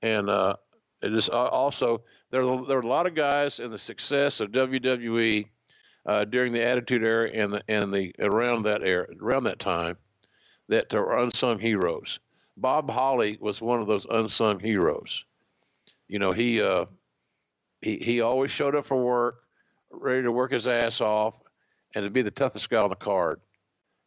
and 0.00 0.30
uh, 0.30 0.56
it 1.02 1.12
is 1.12 1.28
also 1.28 2.02
there. 2.30 2.42
There 2.42 2.76
were 2.76 2.80
a 2.80 2.86
lot 2.86 3.06
of 3.06 3.14
guys 3.14 3.60
in 3.60 3.70
the 3.70 3.78
success 3.78 4.40
of 4.40 4.52
WWE 4.52 5.46
uh, 6.06 6.24
during 6.24 6.52
the 6.52 6.64
Attitude 6.64 7.02
Era 7.02 7.30
and 7.30 7.52
the 7.52 7.62
and 7.68 7.92
the 7.92 8.14
around 8.20 8.62
that 8.62 8.82
era, 8.82 9.06
around 9.20 9.44
that 9.44 9.58
time, 9.58 9.98
that 10.68 10.94
are 10.94 11.18
unsung 11.18 11.58
heroes. 11.58 12.18
Bob 12.56 12.90
Holly 12.90 13.38
was 13.40 13.60
one 13.60 13.80
of 13.80 13.86
those 13.86 14.06
unsung 14.08 14.58
heroes. 14.60 15.24
You 16.08 16.18
know, 16.18 16.32
he 16.32 16.60
uh, 16.62 16.86
he 17.80 17.98
he 17.98 18.20
always 18.20 18.50
showed 18.50 18.74
up 18.74 18.86
for 18.86 19.02
work, 19.02 19.42
ready 19.90 20.22
to 20.22 20.32
work 20.32 20.52
his 20.52 20.66
ass 20.66 21.00
off, 21.00 21.38
and 21.94 22.04
to 22.04 22.10
be 22.10 22.22
the 22.22 22.30
toughest 22.30 22.70
guy 22.70 22.80
on 22.80 22.90
the 22.90 22.96
card. 22.96 23.40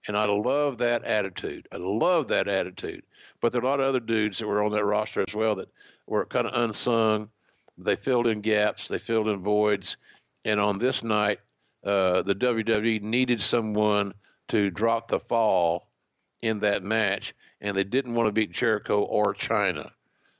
And 0.07 0.17
I 0.17 0.25
love 0.25 0.77
that 0.77 1.03
attitude. 1.03 1.67
I 1.71 1.77
love 1.77 2.29
that 2.29 2.47
attitude. 2.47 3.03
But 3.41 3.51
there 3.51 3.61
are 3.61 3.65
a 3.65 3.67
lot 3.67 3.81
of 3.81 3.87
other 3.87 3.99
dudes 3.99 4.39
that 4.39 4.47
were 4.47 4.63
on 4.63 4.71
that 4.71 4.85
roster 4.85 5.23
as 5.27 5.35
well 5.35 5.55
that 5.55 5.69
were 6.07 6.25
kind 6.25 6.47
of 6.47 6.53
unsung. 6.53 7.29
They 7.77 7.95
filled 7.95 8.27
in 8.27 8.41
gaps, 8.41 8.87
they 8.87 8.97
filled 8.97 9.27
in 9.27 9.41
voids. 9.41 9.97
And 10.45 10.59
on 10.59 10.79
this 10.79 11.03
night, 11.03 11.39
uh, 11.85 12.21
the 12.23 12.35
WWE 12.35 13.01
needed 13.01 13.41
someone 13.41 14.13
to 14.49 14.69
drop 14.69 15.09
the 15.09 15.19
fall 15.19 15.88
in 16.41 16.59
that 16.59 16.83
match, 16.83 17.33
and 17.61 17.75
they 17.75 17.83
didn't 17.83 18.15
want 18.15 18.27
to 18.27 18.31
beat 18.31 18.51
Jericho 18.51 19.01
or 19.01 19.33
Chyna. 19.33 19.91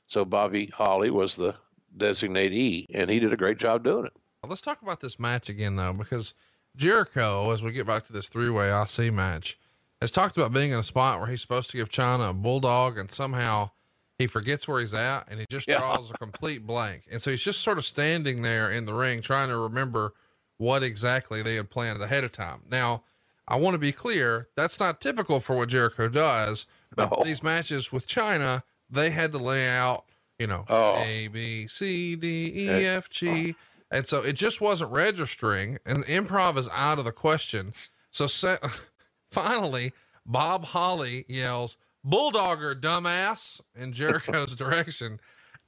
So 0.06 0.24
Bobby 0.24 0.66
Holly 0.74 1.10
was 1.10 1.36
the 1.36 1.54
designatee, 1.96 2.86
and 2.92 3.10
he 3.10 3.20
did 3.20 3.32
a 3.32 3.36
great 3.36 3.58
job 3.58 3.84
doing 3.84 4.06
it. 4.06 4.12
Let's 4.46 4.62
talk 4.62 4.82
about 4.82 5.00
this 5.00 5.18
match 5.18 5.48
again, 5.48 5.76
though, 5.76 5.92
because 5.92 6.34
Jericho, 6.76 7.50
as 7.52 7.62
we 7.62 7.72
get 7.72 7.86
back 7.86 8.04
to 8.04 8.12
this 8.12 8.28
three 8.28 8.50
way 8.50 8.70
IC 8.70 9.12
match, 9.12 9.58
has 10.00 10.10
talked 10.10 10.36
about 10.36 10.52
being 10.52 10.70
in 10.70 10.78
a 10.78 10.82
spot 10.82 11.18
where 11.18 11.28
he's 11.28 11.42
supposed 11.42 11.70
to 11.70 11.76
give 11.76 11.90
Chyna 11.90 12.30
a 12.30 12.32
bulldog 12.32 12.96
and 12.96 13.10
somehow 13.10 13.70
he 14.18 14.26
forgets 14.26 14.66
where 14.66 14.80
he's 14.80 14.94
at 14.94 15.28
and 15.28 15.40
he 15.40 15.46
just 15.50 15.68
yeah. 15.68 15.78
draws 15.78 16.10
a 16.10 16.14
complete 16.14 16.66
blank. 16.66 17.04
And 17.10 17.20
so 17.20 17.30
he's 17.30 17.42
just 17.42 17.60
sort 17.60 17.78
of 17.78 17.84
standing 17.84 18.42
there 18.42 18.70
in 18.70 18.86
the 18.86 18.94
ring 18.94 19.20
trying 19.20 19.48
to 19.48 19.58
remember 19.58 20.14
what 20.56 20.82
exactly 20.82 21.42
they 21.42 21.56
had 21.56 21.70
planned 21.70 22.02
ahead 22.02 22.24
of 22.24 22.32
time. 22.32 22.60
Now, 22.70 23.04
I 23.50 23.56
want 23.56 23.74
to 23.74 23.78
be 23.78 23.90
clear, 23.90 24.48
that's 24.56 24.78
not 24.78 25.00
typical 25.00 25.40
for 25.40 25.56
what 25.56 25.68
Jericho 25.68 26.08
does, 26.08 26.66
but 26.94 27.10
no. 27.10 27.22
these 27.24 27.42
matches 27.42 27.90
with 27.90 28.06
Chyna, 28.06 28.62
they 28.88 29.10
had 29.10 29.32
to 29.32 29.38
lay 29.38 29.68
out, 29.68 30.04
you 30.38 30.46
know, 30.46 30.64
oh. 30.68 30.94
A, 30.96 31.26
B, 31.26 31.66
C, 31.66 32.14
D, 32.14 32.52
E, 32.54 32.68
F, 32.86 33.10
G. 33.10 33.56
And 33.90 34.06
so 34.06 34.22
it 34.22 34.34
just 34.34 34.60
wasn't 34.60 34.92
registering 34.92 35.78
and 35.84 36.06
improv 36.06 36.56
is 36.58 36.68
out 36.72 37.00
of 37.00 37.04
the 37.04 37.12
question. 37.12 37.72
So 38.12 38.28
set, 38.28 38.64
finally, 39.32 39.92
Bob 40.24 40.64
Holly 40.66 41.24
yells, 41.28 41.76
Bulldogger, 42.06 42.80
dumbass, 42.80 43.60
in 43.74 43.92
Jericho's 43.92 44.54
direction. 44.56 45.18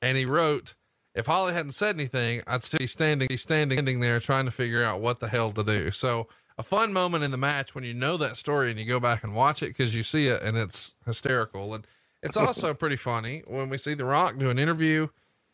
And 0.01 0.17
he 0.17 0.25
wrote, 0.25 0.75
if 1.17 1.27
Holly 1.27 1.53
hadn't 1.53 1.73
said 1.73 1.97
anything, 1.97 2.43
I'd 2.47 2.63
still 2.63 2.79
be 2.79 2.87
standing, 2.87 3.29
standing, 3.37 3.79
standing 3.79 4.01
there 4.01 4.21
trying 4.21 4.45
to 4.47 4.51
figure 4.53 4.85
out 4.85 5.01
what 5.01 5.19
the 5.19 5.29
hell 5.29 5.51
to 5.53 5.65
do. 5.65 5.91
So 5.91 6.29
a 6.59 6.63
fun 6.63 6.93
moment 6.93 7.25
in 7.25 7.31
the 7.31 7.37
match 7.37 7.75
when 7.75 7.85
you 7.85 7.95
know 7.95 8.17
that 8.17 8.37
story 8.37 8.71
and 8.71 8.79
you 8.79 8.87
go 8.87 9.01
back 9.01 9.25
and 9.25 9.35
watch 9.35 9.63
it 9.63 9.69
because 9.69 9.95
you 9.95 10.03
see 10.03 10.29
it 10.29 10.43
and 10.43 10.57
it's 10.57 10.95
hysterical. 11.05 11.75
And 11.75 11.87
it's 12.23 12.37
also 12.37 12.75
pretty 12.75 12.97
funny 12.97 13.43
when 13.47 13.69
we 13.69 13.79
see 13.79 13.95
The 13.95 14.05
Rock 14.05 14.39
do 14.39 14.51
an 14.51 14.59
interview 14.59 15.09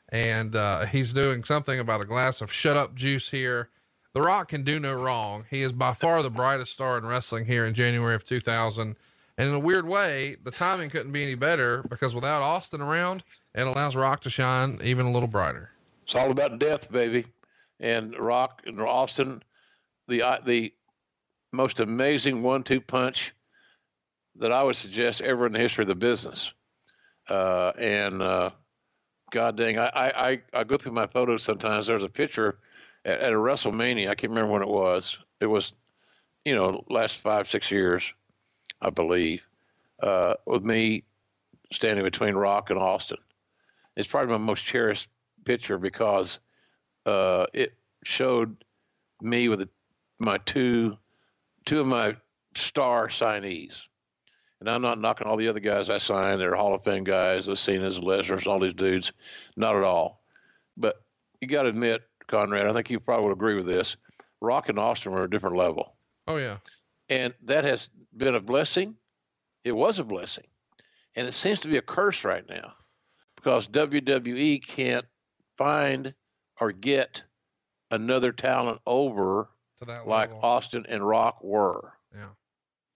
and 0.08 0.56
uh, 0.56 0.86
he's 0.86 1.12
doing 1.12 1.44
something 1.44 1.78
about 1.78 2.00
a 2.00 2.04
glass 2.06 2.40
of 2.40 2.52
shut 2.52 2.76
up 2.76 2.94
juice 2.94 3.30
here. 3.30 3.68
The 4.14 4.22
Rock 4.22 4.48
can 4.48 4.62
do 4.62 4.80
no 4.80 4.94
wrong. 4.94 5.44
He 5.50 5.62
is 5.62 5.72
by 5.72 5.92
far 5.92 6.22
the 6.22 6.30
brightest 6.30 6.72
star 6.72 6.98
in 6.98 7.06
wrestling 7.06 7.44
here 7.44 7.64
in 7.64 7.74
January 7.74 8.14
of 8.14 8.24
2000. 8.24 8.96
And 9.36 9.48
in 9.48 9.54
a 9.54 9.60
weird 9.60 9.86
way, 9.86 10.34
the 10.42 10.50
timing 10.50 10.90
couldn't 10.90 11.12
be 11.12 11.22
any 11.22 11.36
better 11.36 11.84
because 11.88 12.14
without 12.14 12.42
Austin 12.42 12.80
around, 12.80 13.22
it 13.54 13.66
allows 13.66 13.94
Rock 13.94 14.22
to 14.22 14.30
shine 14.30 14.80
even 14.82 15.06
a 15.06 15.12
little 15.12 15.28
brighter. 15.28 15.70
It's 16.02 16.14
all 16.14 16.30
about 16.30 16.58
death, 16.58 16.90
baby. 16.90 17.26
And 17.78 18.18
Rock 18.18 18.62
and 18.66 18.80
Austin, 18.80 19.42
the 20.08 20.22
uh, 20.22 20.38
the 20.44 20.72
most 21.52 21.80
amazing 21.80 22.42
one-two 22.42 22.80
punch 22.80 23.34
that 24.36 24.52
I 24.52 24.62
would 24.62 24.76
suggest 24.76 25.20
ever 25.20 25.46
in 25.46 25.52
the 25.52 25.58
history 25.58 25.82
of 25.82 25.88
the 25.88 25.94
business. 25.94 26.52
Uh, 27.28 27.72
and 27.78 28.22
uh, 28.22 28.50
God 29.30 29.56
dang, 29.56 29.78
I, 29.78 29.88
I, 29.94 30.42
I 30.54 30.64
go 30.64 30.76
through 30.76 30.92
my 30.92 31.06
photos 31.06 31.42
sometimes. 31.42 31.86
There's 31.86 32.04
a 32.04 32.08
picture 32.08 32.58
at, 33.04 33.20
at, 33.20 33.32
a 33.32 33.36
WrestleMania. 33.36 34.08
I 34.08 34.14
can't 34.14 34.30
remember 34.30 34.52
when 34.52 34.62
it 34.62 34.68
was. 34.68 35.18
It 35.40 35.46
was, 35.46 35.72
you 36.44 36.54
know, 36.54 36.84
last 36.88 37.16
five, 37.16 37.48
six 37.48 37.70
years, 37.70 38.12
I 38.80 38.90
believe, 38.90 39.42
uh, 40.02 40.34
with 40.46 40.64
me 40.64 41.04
standing 41.72 42.04
between 42.04 42.34
Rock 42.34 42.70
and 42.70 42.78
Austin. 42.78 43.18
It's 43.96 44.08
probably 44.08 44.30
my 44.30 44.38
most 44.38 44.64
cherished 44.64 45.08
picture 45.44 45.78
because 45.78 46.38
uh, 47.04 47.46
it 47.52 47.74
showed 48.04 48.64
me 49.20 49.48
with 49.48 49.68
my 50.18 50.38
two 50.38 50.96
two 51.68 51.80
of 51.80 51.86
my 51.86 52.16
star 52.56 53.08
signees. 53.08 53.82
And 54.60 54.70
I'm 54.70 54.80
not 54.80 54.98
knocking 54.98 55.26
all 55.26 55.36
the 55.36 55.48
other 55.48 55.60
guys 55.60 55.90
I 55.90 55.98
signed. 55.98 56.40
They're 56.40 56.54
Hall 56.54 56.74
of 56.74 56.82
Fame 56.82 57.04
guys, 57.04 57.44
the 57.44 57.54
Cena's, 57.54 58.00
Lesnar's, 58.00 58.46
all 58.46 58.58
these 58.58 58.72
dudes. 58.72 59.12
Not 59.54 59.76
at 59.76 59.84
all. 59.84 60.24
But 60.78 60.96
you 61.42 61.46
got 61.46 61.62
to 61.62 61.68
admit, 61.68 62.00
Conrad, 62.26 62.66
I 62.66 62.72
think 62.72 62.90
you 62.90 62.98
probably 62.98 63.26
would 63.26 63.34
agree 63.34 63.54
with 63.54 63.66
this. 63.66 63.96
Rock 64.40 64.70
and 64.70 64.78
Austin 64.78 65.12
were 65.12 65.24
a 65.24 65.30
different 65.30 65.56
level. 65.56 65.94
Oh, 66.26 66.38
yeah. 66.38 66.56
And 67.10 67.34
that 67.44 67.64
has 67.64 67.90
been 68.16 68.34
a 68.34 68.40
blessing. 68.40 68.94
It 69.62 69.72
was 69.72 69.98
a 69.98 70.04
blessing. 70.04 70.46
And 71.16 71.28
it 71.28 71.34
seems 71.34 71.60
to 71.60 71.68
be 71.68 71.76
a 71.76 71.82
curse 71.82 72.24
right 72.24 72.48
now 72.48 72.72
because 73.36 73.68
WWE 73.68 74.66
can't 74.66 75.04
find 75.58 76.14
or 76.60 76.72
get 76.72 77.22
another 77.90 78.32
talent 78.32 78.80
over 78.86 79.50
like 79.86 80.30
level. 80.30 80.40
Austin 80.42 80.86
and 80.88 81.06
Rock 81.06 81.42
were. 81.42 81.92
Yeah. 82.14 82.28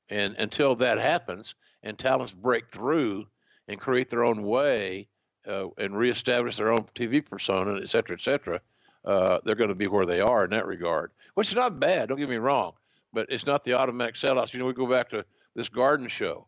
And 0.09 0.35
until 0.37 0.77
that 0.77 0.99
happens 0.99 1.55
and 1.83 1.99
talents 1.99 2.33
break 2.33 2.71
through 2.71 3.27
and 3.69 3.81
create 3.81 4.11
their 4.11 4.25
own 4.25 4.43
way 4.43 5.09
uh, 5.47 5.69
and 5.79 5.97
reestablish 5.97 6.57
their 6.57 6.71
own 6.71 6.85
TV 6.95 7.25
persona, 7.25 7.81
et 7.81 7.89
cetera, 7.89 8.15
et 8.15 8.21
cetera, 8.21 8.61
uh, 9.05 9.39
they're 9.45 9.55
going 9.55 9.69
to 9.69 9.75
be 9.75 9.87
where 9.87 10.07
they 10.07 10.21
are 10.21 10.45
in 10.45 10.51
that 10.51 10.67
regard, 10.67 11.11
which 11.35 11.49
is 11.49 11.57
not 11.57 11.81
bad. 11.81 12.09
Don't 12.09 12.19
get 12.19 12.29
me 12.29 12.37
wrong, 12.37 12.73
but 13.13 13.27
it's 13.29 13.47
not 13.47 13.65
the 13.65 13.75
automatic 13.75 14.15
sellouts. 14.15 14.53
You 14.53 14.61
know, 14.61 14.67
we 14.67 14.73
go 14.73 14.87
back 14.87 15.11
to 15.11 15.25
this 15.55 15.69
garden 15.69 16.09
show. 16.09 16.47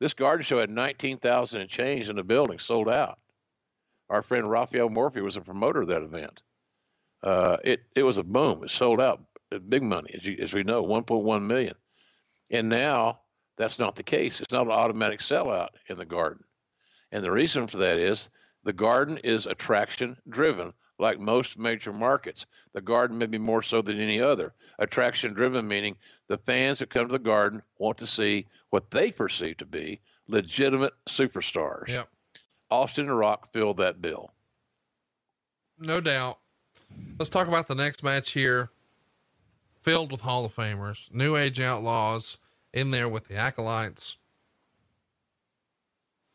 This 0.00 0.14
garden 0.14 0.42
show 0.42 0.58
had 0.58 0.70
19,000 0.70 1.60
and 1.60 1.70
change 1.70 2.08
in 2.08 2.16
the 2.16 2.24
building, 2.24 2.58
sold 2.58 2.88
out. 2.88 3.18
Our 4.08 4.22
friend 4.22 4.50
Rafael 4.50 4.88
Morffi 4.88 5.22
was 5.22 5.36
a 5.36 5.40
promoter 5.40 5.82
of 5.82 5.88
that 5.88 6.02
event. 6.02 6.42
Uh, 7.22 7.58
it 7.62 7.82
it 7.94 8.02
was 8.02 8.18
a 8.18 8.24
boom. 8.24 8.64
It 8.64 8.70
sold 8.70 9.00
out, 9.00 9.22
big 9.58 9.82
money, 9.82 10.12
as 10.14 10.24
you, 10.24 10.36
as 10.40 10.54
we 10.54 10.62
know, 10.62 10.84
1.1 10.84 11.42
million. 11.42 11.74
And 12.50 12.68
now 12.68 13.20
that's 13.56 13.78
not 13.78 13.96
the 13.96 14.02
case. 14.02 14.40
It's 14.40 14.52
not 14.52 14.66
an 14.66 14.72
automatic 14.72 15.20
sellout 15.20 15.68
in 15.88 15.96
the 15.96 16.04
garden. 16.04 16.44
And 17.12 17.24
the 17.24 17.32
reason 17.32 17.66
for 17.66 17.78
that 17.78 17.98
is 17.98 18.30
the 18.64 18.72
garden 18.72 19.18
is 19.18 19.46
attraction 19.46 20.16
driven, 20.28 20.72
like 20.98 21.18
most 21.18 21.58
major 21.58 21.92
markets. 21.92 22.46
The 22.72 22.80
garden 22.80 23.18
may 23.18 23.26
be 23.26 23.38
more 23.38 23.62
so 23.62 23.82
than 23.82 24.00
any 24.00 24.20
other. 24.20 24.54
Attraction 24.78 25.34
driven 25.34 25.66
meaning 25.66 25.96
the 26.28 26.38
fans 26.38 26.78
that 26.78 26.90
come 26.90 27.06
to 27.06 27.12
the 27.12 27.18
garden 27.18 27.62
want 27.78 27.98
to 27.98 28.06
see 28.06 28.46
what 28.70 28.90
they 28.90 29.10
perceive 29.10 29.56
to 29.58 29.66
be 29.66 30.00
legitimate 30.28 30.92
superstars. 31.08 31.88
Yep. 31.88 32.08
Austin 32.70 33.08
and 33.08 33.18
Rock 33.18 33.52
filled 33.52 33.78
that 33.78 34.00
bill. 34.00 34.30
No 35.78 36.00
doubt. 36.00 36.38
Let's 37.18 37.30
talk 37.30 37.48
about 37.48 37.66
the 37.66 37.74
next 37.74 38.02
match 38.02 38.32
here 38.32 38.70
filled 39.82 40.12
with 40.12 40.22
Hall 40.22 40.44
of 40.44 40.54
Famers, 40.54 41.12
New 41.12 41.36
Age 41.36 41.60
Outlaws 41.60 42.38
in 42.72 42.90
there 42.90 43.08
with 43.08 43.28
the 43.28 43.36
Acolytes. 43.36 44.16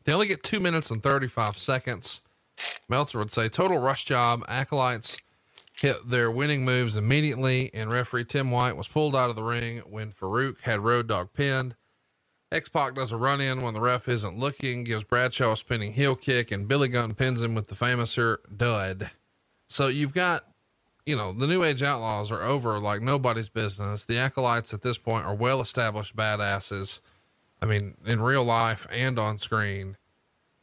They 0.04 0.14
only 0.14 0.28
get 0.28 0.44
two 0.44 0.60
minutes 0.60 0.92
and 0.92 1.02
35 1.02 1.58
seconds. 1.58 2.22
Meltzer 2.88 3.20
would 3.20 3.32
say 3.32 3.50
total 3.50 3.80
rush 3.80 4.06
job. 4.06 4.44
Acolytes 4.48 5.18
hit 5.74 6.10
their 6.10 6.32
winning 6.32 6.64
moves 6.64 6.96
immediately, 6.96 7.70
and 7.74 7.90
referee 7.90 8.26
Tim 8.26 8.52
White 8.52 8.78
was 8.78 8.88
pulled 8.88 9.16
out 9.16 9.30
of 9.30 9.36
the 9.36 9.44
ring 9.44 9.80
when 9.80 10.12
Farouk 10.12 10.62
had 10.62 10.80
Road 10.80 11.08
Dog 11.08 11.34
pinned. 11.34 11.76
X 12.52 12.70
Pac 12.70 12.96
does 12.96 13.12
a 13.12 13.18
run 13.18 13.42
in 13.42 13.62
when 13.62 13.74
the 13.74 13.82
ref 13.82 14.08
isn't 14.08 14.38
looking, 14.38 14.84
gives 14.84 15.04
Bradshaw 15.04 15.54
a 15.54 15.58
spinning 15.58 15.94
heel 15.94 16.16
kick, 16.16 16.52
and 16.52 16.68
Billy 16.68 16.88
Gunn 16.88 17.14
pins 17.14 17.42
him 17.42 17.56
with 17.56 17.68
the 17.68 17.76
famouser 17.76 18.38
dud. 18.56 19.12
So 19.68 19.88
you've 19.88 20.14
got 20.14 20.46
you 21.06 21.16
know, 21.16 21.34
the 21.34 21.48
New 21.48 21.64
Age 21.64 21.84
Outlaws 21.84 22.32
are 22.32 22.42
over 22.42 22.80
like 22.80 23.02
nobody's 23.02 23.50
business. 23.50 24.06
The 24.06 24.18
Acolytes 24.18 24.74
at 24.74 24.82
this 24.82 24.98
point 24.98 25.26
are 25.26 25.36
well 25.36 25.62
established 25.62 26.16
badasses. 26.16 27.00
I 27.62 27.68
mean, 27.68 27.96
in 28.06 28.22
real 28.22 28.44
life 28.44 28.88
and 28.92 29.18
on 29.18 29.38
screen, 29.38 29.98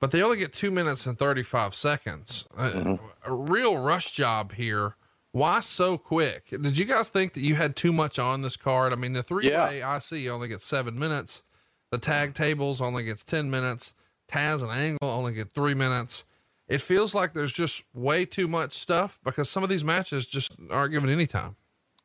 but 0.01 0.11
they 0.11 0.23
only 0.23 0.39
get 0.39 0.53
two 0.53 0.71
minutes 0.71 1.07
and 1.07 1.19
35 1.19 1.75
seconds. 1.75 2.47
Mm-hmm. 2.57 3.05
A, 3.29 3.33
a, 3.33 3.35
real 3.35 3.79
rush 3.79 4.13
job 4.13 4.53
here. 4.53 4.97
Why 5.31 5.61
so 5.61 5.97
quick? 5.97 6.49
Did 6.51 6.77
you 6.77 6.85
guys 6.85 7.09
think 7.09 7.33
that 7.33 7.41
you 7.41 7.55
had 7.55 7.77
too 7.77 7.93
much 7.93 8.19
on 8.19 8.43
this 8.43 8.57
card? 8.57 8.93
I 8.93 8.97
mean, 8.97 9.15
the 9.15 9.23
three 9.23 9.49
way 9.49 9.79
yeah. 9.79 9.97
IC 9.97 10.29
only 10.29 10.49
gets 10.49 10.67
seven 10.67 10.99
minutes. 10.99 11.43
The 11.91 11.99
tag 11.99 12.35
tables 12.35 12.81
only 12.81 13.05
gets 13.05 13.25
10 13.25 13.51
minutes. 13.51 13.95
Tazz 14.29 14.63
and 14.63 14.71
Angle 14.71 15.09
only 15.09 15.35
get 15.35 15.51
three 15.51 15.75
minutes 15.75 16.25
it 16.69 16.81
feels 16.81 17.15
like 17.15 17.33
there's 17.33 17.53
just 17.53 17.83
way 17.93 18.25
too 18.25 18.49
much 18.49 18.73
stuff 18.73 19.21
because 19.25 19.51
some 19.51 19.63
of 19.63 19.69
these 19.69 19.85
matches 19.85 20.27
just 20.27 20.57
aren't 20.71 20.93
given 20.93 21.11
any 21.11 21.27
time. 21.27 21.57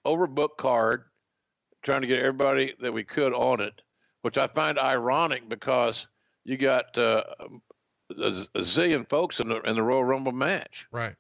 Overbook 0.06 0.58
card, 0.58 1.04
trying 1.84 2.02
to 2.02 2.08
get 2.08 2.20
everybody 2.20 2.74
that 2.82 2.94
we 2.94 3.04
could 3.04 3.34
on 3.34 3.62
it, 3.62 3.82
which 4.22 4.38
I 4.38 4.48
find 4.48 4.80
ironic 4.80 5.48
because 5.48 6.08
you 6.44 6.58
got 6.58 6.98
uh, 6.98 7.24
a, 8.18 8.24
a, 8.56 8.62
zillion 8.62 9.08
folks 9.08 9.40
in 9.40 9.50
the 9.50 9.62
in 9.62 9.76
the 9.76 9.84
Royal 9.84 10.04
Rumble 10.04 10.32
match. 10.32 10.88
Right. 10.92 11.16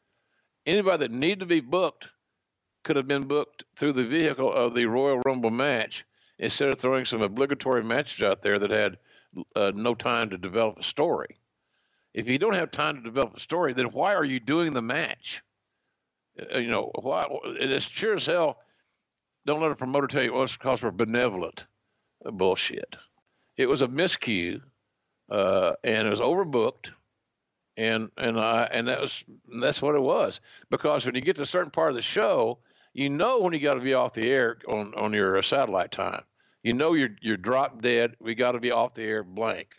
Anybody 0.65 1.07
that 1.07 1.11
needed 1.11 1.39
to 1.41 1.45
be 1.45 1.59
booked 1.59 2.07
could 2.83 2.95
have 2.95 3.07
been 3.07 3.25
booked 3.25 3.63
through 3.77 3.93
the 3.93 4.05
vehicle 4.05 4.51
of 4.51 4.73
the 4.73 4.85
Royal 4.85 5.21
Rumble 5.25 5.51
match 5.51 6.05
instead 6.39 6.69
of 6.69 6.79
throwing 6.79 7.05
some 7.05 7.21
obligatory 7.21 7.83
matches 7.83 8.23
out 8.23 8.41
there 8.41 8.59
that 8.59 8.71
had 8.71 8.97
uh, 9.55 9.71
no 9.75 9.93
time 9.93 10.29
to 10.29 10.37
develop 10.37 10.79
a 10.79 10.83
story. 10.83 11.37
If 12.13 12.29
you 12.29 12.37
don't 12.37 12.55
have 12.55 12.71
time 12.71 12.95
to 12.95 13.01
develop 13.01 13.35
a 13.35 13.39
story, 13.39 13.73
then 13.73 13.87
why 13.87 14.15
are 14.15 14.25
you 14.25 14.39
doing 14.39 14.73
the 14.73 14.81
match? 14.81 15.43
Uh, 16.53 16.59
you 16.59 16.69
know, 16.69 16.91
why? 16.95 17.25
It's 17.43 17.87
sure 17.87 18.15
as 18.15 18.25
hell. 18.25 18.59
Don't 19.45 19.61
let 19.61 19.71
a 19.71 19.75
promoter 19.75 20.07
tell 20.07 20.23
you, 20.23 20.33
well, 20.33 20.45
because 20.45 20.83
we're 20.83 20.91
benevolent. 20.91 21.65
Uh, 22.25 22.31
bullshit. 22.31 22.95
It 23.55 23.67
was 23.67 23.81
a 23.81 23.87
miscue, 23.87 24.61
uh, 25.29 25.73
and 25.83 26.07
it 26.07 26.09
was 26.09 26.19
overbooked, 26.19 26.91
and 27.75 28.11
and 28.17 28.39
I 28.39 28.63
and 28.71 28.87
that 28.87 29.01
was 29.01 29.23
that's 29.61 29.81
what 29.81 29.95
it 29.95 30.01
was. 30.01 30.41
Because 30.69 31.05
when 31.05 31.15
you 31.15 31.21
get 31.21 31.37
to 31.37 31.43
a 31.43 31.45
certain 31.47 31.71
part 31.71 31.89
of 31.89 31.95
the 31.95 32.01
show, 32.01 32.59
you 32.93 33.09
know 33.09 33.39
when 33.39 33.53
you 33.53 33.59
got 33.59 33.75
to 33.75 33.79
be 33.79 33.93
off 33.93 34.13
the 34.13 34.29
air 34.29 34.57
on 34.67 34.93
on 34.95 35.13
your 35.13 35.41
satellite 35.41 35.91
time. 35.91 36.23
You 36.63 36.73
know 36.73 36.93
you're 36.93 37.15
you're 37.21 37.37
drop 37.37 37.81
dead. 37.81 38.15
We 38.19 38.35
got 38.35 38.51
to 38.53 38.59
be 38.59 38.71
off 38.71 38.93
the 38.93 39.03
air 39.03 39.23
blank. 39.23 39.69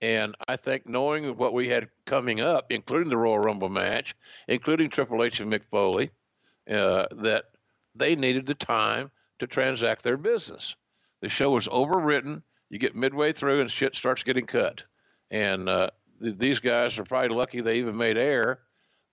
And 0.00 0.36
I 0.46 0.56
think 0.56 0.86
knowing 0.86 1.36
what 1.36 1.52
we 1.52 1.68
had 1.68 1.88
coming 2.06 2.40
up, 2.40 2.70
including 2.70 3.08
the 3.08 3.16
Royal 3.16 3.40
Rumble 3.40 3.68
match, 3.68 4.14
including 4.46 4.90
Triple 4.90 5.24
H 5.24 5.40
and 5.40 5.52
Mick 5.52 5.64
Foley, 5.70 6.10
uh, 6.70 7.06
that 7.10 7.46
they 7.94 8.14
needed 8.14 8.46
the 8.46 8.54
time 8.54 9.10
to 9.40 9.46
transact 9.46 10.04
their 10.04 10.16
business. 10.16 10.76
The 11.20 11.28
show 11.28 11.50
was 11.50 11.66
overwritten. 11.68 12.42
You 12.70 12.78
get 12.78 12.94
midway 12.94 13.32
through 13.32 13.60
and 13.60 13.70
shit 13.70 13.96
starts 13.96 14.22
getting 14.22 14.46
cut. 14.46 14.84
And 15.30 15.68
uh, 15.68 15.90
th- 16.22 16.38
these 16.38 16.60
guys 16.60 16.98
are 16.98 17.04
probably 17.04 17.36
lucky 17.36 17.60
they 17.60 17.78
even 17.78 17.96
made 17.96 18.16
air, 18.16 18.60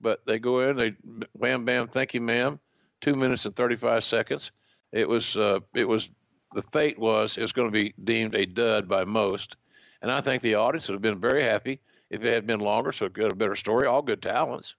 but 0.02 0.26
they 0.28 0.38
go 0.38 0.70
in, 0.70 0.76
they 0.78 0.94
bam, 1.36 1.66
bam, 1.66 1.88
thank 1.88 2.14
you, 2.14 2.22
ma'am. 2.22 2.60
Two 3.02 3.16
minutes 3.16 3.46
and 3.46 3.56
35 3.56 4.04
seconds. 4.04 4.52
It 4.92 5.08
was, 5.10 5.36
uh, 5.36 5.60
it 5.74 5.86
was, 5.86 6.10
the 6.54 6.62
fate 6.62 6.98
was 7.00 7.38
it 7.38 7.42
was 7.42 7.54
going 7.54 7.68
to 7.68 7.72
be 7.72 7.94
deemed 8.04 8.36
a 8.36 8.46
dud 8.46 8.88
by 8.88 9.04
most 9.04 9.58
and 10.06 10.12
I 10.12 10.22
think 10.22 10.44
the 10.44 10.54
audience 10.54 10.88
would 10.88 10.94
have 10.94 11.02
been 11.02 11.20
very 11.20 11.42
happy 11.42 11.80
if 12.12 12.24
it 12.24 12.32
had 12.32 12.46
been 12.46 12.60
longer, 12.60 12.92
so 12.92 13.08
it 13.08 13.14
got 13.14 13.32
a 13.32 13.36
better 13.36 13.56
story. 13.56 13.88
All 13.88 14.04
good 14.04 14.22
talents, 14.22 14.76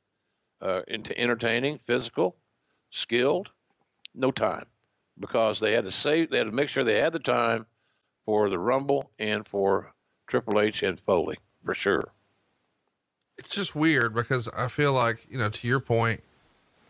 uh, 0.62 0.82
into 0.86 1.18
entertaining, 1.18 1.80
physical, 1.84 2.36
skilled, 2.90 3.48
no 4.14 4.30
time. 4.30 4.66
because 5.18 5.60
they 5.60 5.72
had 5.72 5.84
to 5.84 5.90
save, 5.90 6.30
they 6.30 6.38
had 6.38 6.44
to 6.44 6.52
make 6.52 6.68
sure 6.68 6.84
they 6.84 7.00
had 7.00 7.12
the 7.12 7.18
time 7.18 7.66
for 8.24 8.48
the 8.50 8.58
Rumble 8.58 9.10
and 9.18 9.46
for 9.46 9.92
Triple 10.26 10.60
H 10.60 10.82
and 10.82 10.98
Foley 11.00 11.36
for 11.64 11.74
sure. 11.74 12.04
It's 13.38 13.54
just 13.54 13.74
weird 13.74 14.14
because 14.14 14.48
I 14.56 14.68
feel 14.68 14.92
like, 14.92 15.26
you 15.28 15.38
know, 15.38 15.50
to 15.50 15.68
your 15.68 15.80
point, 15.80 16.22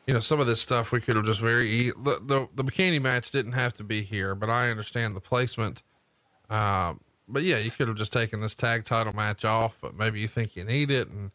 you 0.07 0.15
know, 0.15 0.21
some 0.21 0.39
of 0.39 0.47
this 0.47 0.61
stuff 0.61 0.93
we 0.93 1.01
could 1.01 1.17
have 1.17 1.25
just 1.25 1.41
very, 1.41 1.91
the, 1.91 2.21
the, 2.23 2.49
the 2.55 2.65
bikini 2.65 3.03
match 3.03 3.33
didn't 3.33 3.53
have 3.53 3.75
to 3.75 3.85
be 3.85 4.03
here, 4.03 4.35
but 4.35 4.49
I 4.49 4.71
understand 4.71 5.17
the 5.17 5.21
placement. 5.21 5.83
Um, 6.49 7.01
but 7.28 7.43
yeah, 7.43 7.59
you 7.59 7.70
could 7.70 7.89
have 7.89 7.97
just 7.97 8.12
taken 8.12 8.40
this 8.40 8.55
tag 8.55 8.85
title 8.85 9.12
match 9.12 9.44
off, 9.44 9.78
but 9.81 9.97
maybe 9.97 10.20
you 10.20 10.28
think 10.28 10.57
you 10.57 10.65
need 10.65 10.90
it. 10.90 11.09
And 11.09 11.31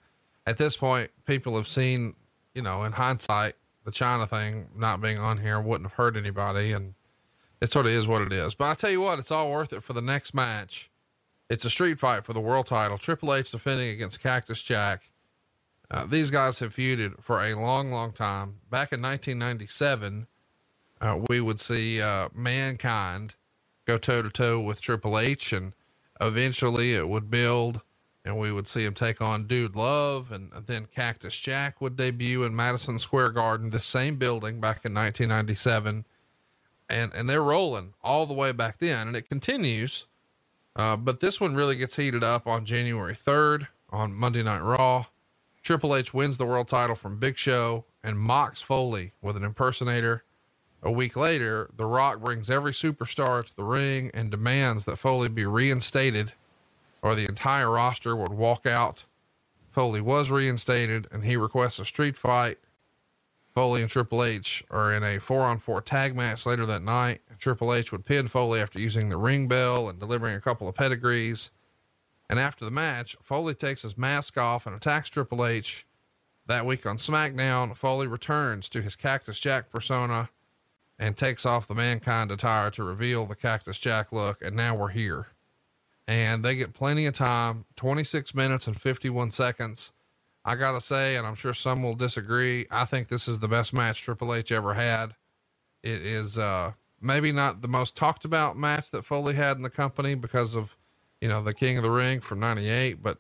at 0.45 0.57
this 0.57 0.77
point, 0.77 1.11
people 1.26 1.55
have 1.57 1.68
seen, 1.68 2.15
you 2.53 2.61
know, 2.61 2.84
in 2.84 2.93
hindsight, 2.93 3.55
the 3.84 3.91
Chyna 3.91 4.30
thing 4.30 4.68
not 4.76 5.01
being 5.01 5.19
on 5.19 5.39
here 5.39 5.59
wouldn't 5.59 5.89
have 5.89 5.97
hurt 5.97 6.15
anybody. 6.15 6.72
And 6.72 6.93
it 7.61 7.72
sort 7.72 7.85
of 7.85 7.91
is 7.91 8.07
what 8.07 8.22
it 8.22 8.34
is. 8.34 8.55
But 8.55 8.69
I 8.69 8.73
tell 8.73 8.89
you 8.89 9.01
what, 9.01 9.19
it's 9.19 9.31
all 9.31 9.51
worth 9.51 9.72
it 9.72 9.84
for 9.84 9.93
the 9.93 10.01
next 10.01 10.34
match. 10.34 10.89
It's 11.49 11.65
a 11.65 11.69
street 11.69 11.99
fight 11.99 12.26
for 12.26 12.34
the 12.34 12.39
world 12.39 12.68
title. 12.68 12.97
Triple 12.97 13.34
H 13.34 13.51
defending 13.51 13.89
against 13.89 14.23
Cactus 14.23 14.63
Jack. 14.63 15.09
Uh, 15.91 16.05
these 16.05 16.31
guys 16.31 16.59
have 16.59 16.73
feuded 16.73 17.22
for 17.22 17.43
a 17.43 17.53
long, 17.53 17.91
long 17.91 18.13
time. 18.13 18.61
Back 18.69 18.93
in 18.93 19.01
1997, 19.01 20.27
uh, 21.01 21.19
we 21.27 21.41
would 21.41 21.59
see 21.59 22.01
uh, 22.01 22.30
Mankind 22.34 23.35
go 23.85 23.97
toe 23.97 24.22
to 24.22 24.30
toe 24.30 24.59
with 24.61 24.80
Triple 24.80 25.19
H, 25.19 25.51
and 25.51 25.73
eventually 26.22 26.93
it 26.93 27.10
would 27.10 27.30
build, 27.30 27.81
and 28.23 28.38
we 28.38 28.52
would 28.52 28.68
see 28.68 28.85
him 28.85 28.93
take 28.93 29.22
on 29.22 29.48
Dude 29.48 29.76
Love, 29.76 30.31
and 30.31 30.52
then 30.68 30.85
Cactus 30.85 31.38
Jack 31.38 31.81
would 31.81 31.98
debut 31.98 32.43
in 32.43 32.56
Madison 32.56 32.99
Square 32.99 33.31
Garden, 33.31 33.72
the 33.72 33.80
same 33.80 34.15
building 34.15 34.61
back 34.61 34.85
in 34.85 34.93
1997, 34.93 36.06
and 36.88 37.11
and 37.14 37.30
they're 37.30 37.41
rolling 37.41 37.93
all 38.03 38.26
the 38.26 38.34
way 38.34 38.52
back 38.52 38.77
then, 38.80 39.07
and 39.07 39.18
it 39.18 39.27
continues. 39.27 40.06
Uh, 40.76 40.95
but 40.95 41.19
this 41.19 41.41
one 41.41 41.56
really 41.56 41.76
gets 41.76 41.98
heated 41.98 42.23
up 42.23 42.48
on 42.48 42.65
January 42.65 43.14
3rd 43.15 43.68
on 43.89 44.14
Monday 44.14 44.43
Night 44.43 44.61
Raw. 44.61 45.06
Triple 45.61 45.95
H 45.95 46.14
wins 46.14 46.38
the 46.38 46.45
world 46.45 46.69
title 46.69 46.95
from 46.95 47.19
Big 47.19 47.38
Show 47.38 47.85
and 48.03 48.18
mocks 48.18 48.61
Foley 48.61 49.14
with 49.22 49.35
an 49.35 49.43
impersonator. 49.43 50.23
A 50.83 50.91
week 50.91 51.15
later, 51.15 51.69
The 51.75 51.85
Rock 51.85 52.21
brings 52.21 52.49
every 52.49 52.71
superstar 52.71 53.45
to 53.45 53.55
the 53.55 53.63
ring 53.63 54.09
and 54.13 54.31
demands 54.31 54.85
that 54.85 54.97
Foley 54.97 55.29
be 55.29 55.45
reinstated 55.45 56.33
or 57.03 57.13
the 57.13 57.25
entire 57.25 57.69
roster 57.69 58.15
would 58.15 58.33
walk 58.33 58.65
out. 58.65 59.03
Foley 59.71 60.01
was 60.01 60.31
reinstated 60.31 61.07
and 61.11 61.23
he 61.23 61.37
requests 61.37 61.79
a 61.79 61.85
street 61.85 62.17
fight. 62.17 62.57
Foley 63.53 63.81
and 63.81 63.91
Triple 63.91 64.23
H 64.23 64.63
are 64.71 64.91
in 64.91 65.03
a 65.03 65.19
four 65.19 65.41
on 65.41 65.59
four 65.59 65.81
tag 65.81 66.15
match 66.15 66.45
later 66.45 66.65
that 66.65 66.81
night. 66.81 67.21
Triple 67.37 67.73
H 67.73 67.91
would 67.91 68.05
pin 68.05 68.27
Foley 68.27 68.59
after 68.59 68.79
using 68.79 69.09
the 69.09 69.17
ring 69.17 69.47
bell 69.47 69.87
and 69.87 69.99
delivering 69.99 70.35
a 70.35 70.41
couple 70.41 70.67
of 70.67 70.75
pedigrees. 70.75 71.51
And 72.29 72.39
after 72.39 72.65
the 72.65 72.71
match, 72.71 73.15
Foley 73.21 73.53
takes 73.53 73.81
his 73.81 73.97
mask 73.97 74.37
off 74.37 74.65
and 74.65 74.75
attacks 74.75 75.09
Triple 75.09 75.45
H. 75.45 75.85
That 76.47 76.65
week 76.65 76.85
on 76.85 76.97
SmackDown, 76.97 77.75
Foley 77.75 78.07
returns 78.07 78.67
to 78.69 78.81
his 78.81 78.95
Cactus 78.95 79.39
Jack 79.39 79.69
persona 79.69 80.29
and 81.02 81.18
takes 81.18 81.45
off 81.45 81.68
the 81.68 81.76
mankind 81.76 82.32
attire 82.32 82.69
to 82.72 82.84
reveal 82.84 83.26
the 83.26 83.36
Cactus 83.36 83.80
Jack 83.80 84.14
look. 84.14 84.41
And 84.41 84.56
now 84.56 84.76
we're 84.76 84.90
here. 84.90 85.28
And 86.07 86.45
they 86.45 86.56
get 86.56 86.73
plenty 86.73 87.06
of 87.07 87.15
time 87.15 87.65
26 87.76 88.34
minutes 88.36 88.68
and 88.68 88.80
51 88.80 89.32
seconds. 89.32 89.91
I 90.45 90.56
got 90.56 90.72
to 90.73 90.82
say, 90.82 91.15
and 91.15 91.28
I'm 91.28 91.36
sure 91.36 91.53
some 91.53 91.84
will 91.84 91.95
disagree, 91.95 92.65
I 92.72 92.86
think 92.86 93.07
this 93.10 93.28
is 93.28 93.40
the 93.40 93.48
best 93.48 93.73
match 93.73 94.02
Triple 94.02 94.34
H 94.34 94.52
ever 94.52 94.76
had. 94.76 95.15
It 95.84 96.02
is 96.02 96.38
uh, 96.38 96.73
maybe 97.02 97.32
not 97.32 97.61
the 97.61 97.68
most 97.68 97.95
talked 97.95 98.23
about 98.23 98.56
match 98.56 98.91
that 98.91 99.06
Foley 99.06 99.34
had 99.34 99.57
in 99.57 99.64
the 99.64 99.69
company 99.69 100.15
because 100.15 100.56
of 100.56 100.76
you 101.22 101.30
know, 101.30 101.41
the 101.41 101.53
King 101.53 101.78
of 101.78 101.84
the 101.84 101.91
Ring 101.91 102.19
from 102.19 102.40
98, 102.40 103.02
but 103.02 103.19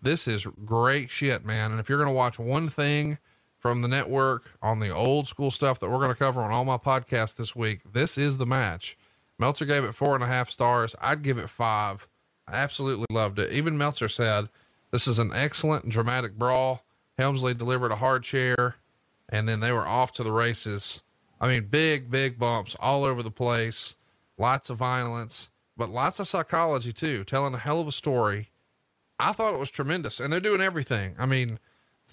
this 0.00 0.26
is 0.26 0.46
great 0.64 1.10
shit, 1.10 1.44
man. 1.44 1.72
And 1.72 1.80
if 1.80 1.88
you're 1.88 1.98
going 1.98 2.10
to 2.10 2.14
watch 2.14 2.38
one 2.38 2.68
thing 2.68 3.18
from 3.60 3.82
the 3.82 3.88
network 3.88 4.50
on 4.60 4.80
the 4.80 4.90
old 4.90 5.28
school 5.28 5.50
stuff 5.50 5.78
that 5.78 5.88
we're 5.88 5.98
going 5.98 6.10
to 6.10 6.14
cover 6.14 6.40
on 6.40 6.50
all 6.50 6.64
my 6.64 6.76
podcasts 6.76 7.36
this 7.36 7.54
week, 7.54 7.80
this 7.92 8.18
is 8.18 8.38
the 8.38 8.46
match. 8.46 8.96
Meltzer 9.38 9.64
gave 9.64 9.84
it 9.84 9.94
four 9.94 10.14
and 10.14 10.24
a 10.24 10.26
half 10.26 10.50
stars. 10.50 10.96
I'd 11.00 11.22
give 11.22 11.38
it 11.38 11.48
five. 11.48 12.08
I 12.48 12.56
absolutely 12.56 13.06
loved 13.10 13.38
it. 13.38 13.52
Even 13.52 13.78
Meltzer 13.78 14.08
said 14.08 14.48
this 14.90 15.06
is 15.06 15.18
an 15.18 15.30
excellent 15.32 15.84
and 15.84 15.92
dramatic 15.92 16.36
brawl. 16.36 16.84
Helmsley 17.16 17.54
delivered 17.54 17.92
a 17.92 17.96
hard 17.96 18.24
chair 18.24 18.76
and 19.28 19.48
then 19.48 19.60
they 19.60 19.70
were 19.70 19.86
off 19.86 20.12
to 20.14 20.24
the 20.24 20.32
races. 20.32 21.02
I 21.40 21.46
mean, 21.46 21.66
big, 21.66 22.10
big 22.10 22.38
bumps 22.38 22.76
all 22.80 23.04
over 23.04 23.22
the 23.22 23.30
place, 23.30 23.96
lots 24.36 24.68
of 24.68 24.78
violence 24.78 25.50
but 25.80 25.88
lots 25.88 26.20
of 26.20 26.28
psychology 26.28 26.92
too, 26.92 27.24
telling 27.24 27.54
a 27.54 27.58
hell 27.58 27.80
of 27.80 27.88
a 27.88 27.92
story. 27.92 28.50
I 29.18 29.32
thought 29.32 29.54
it 29.54 29.58
was 29.58 29.70
tremendous 29.70 30.20
and 30.20 30.30
they're 30.30 30.38
doing 30.38 30.60
everything. 30.60 31.14
I 31.18 31.24
mean, 31.24 31.58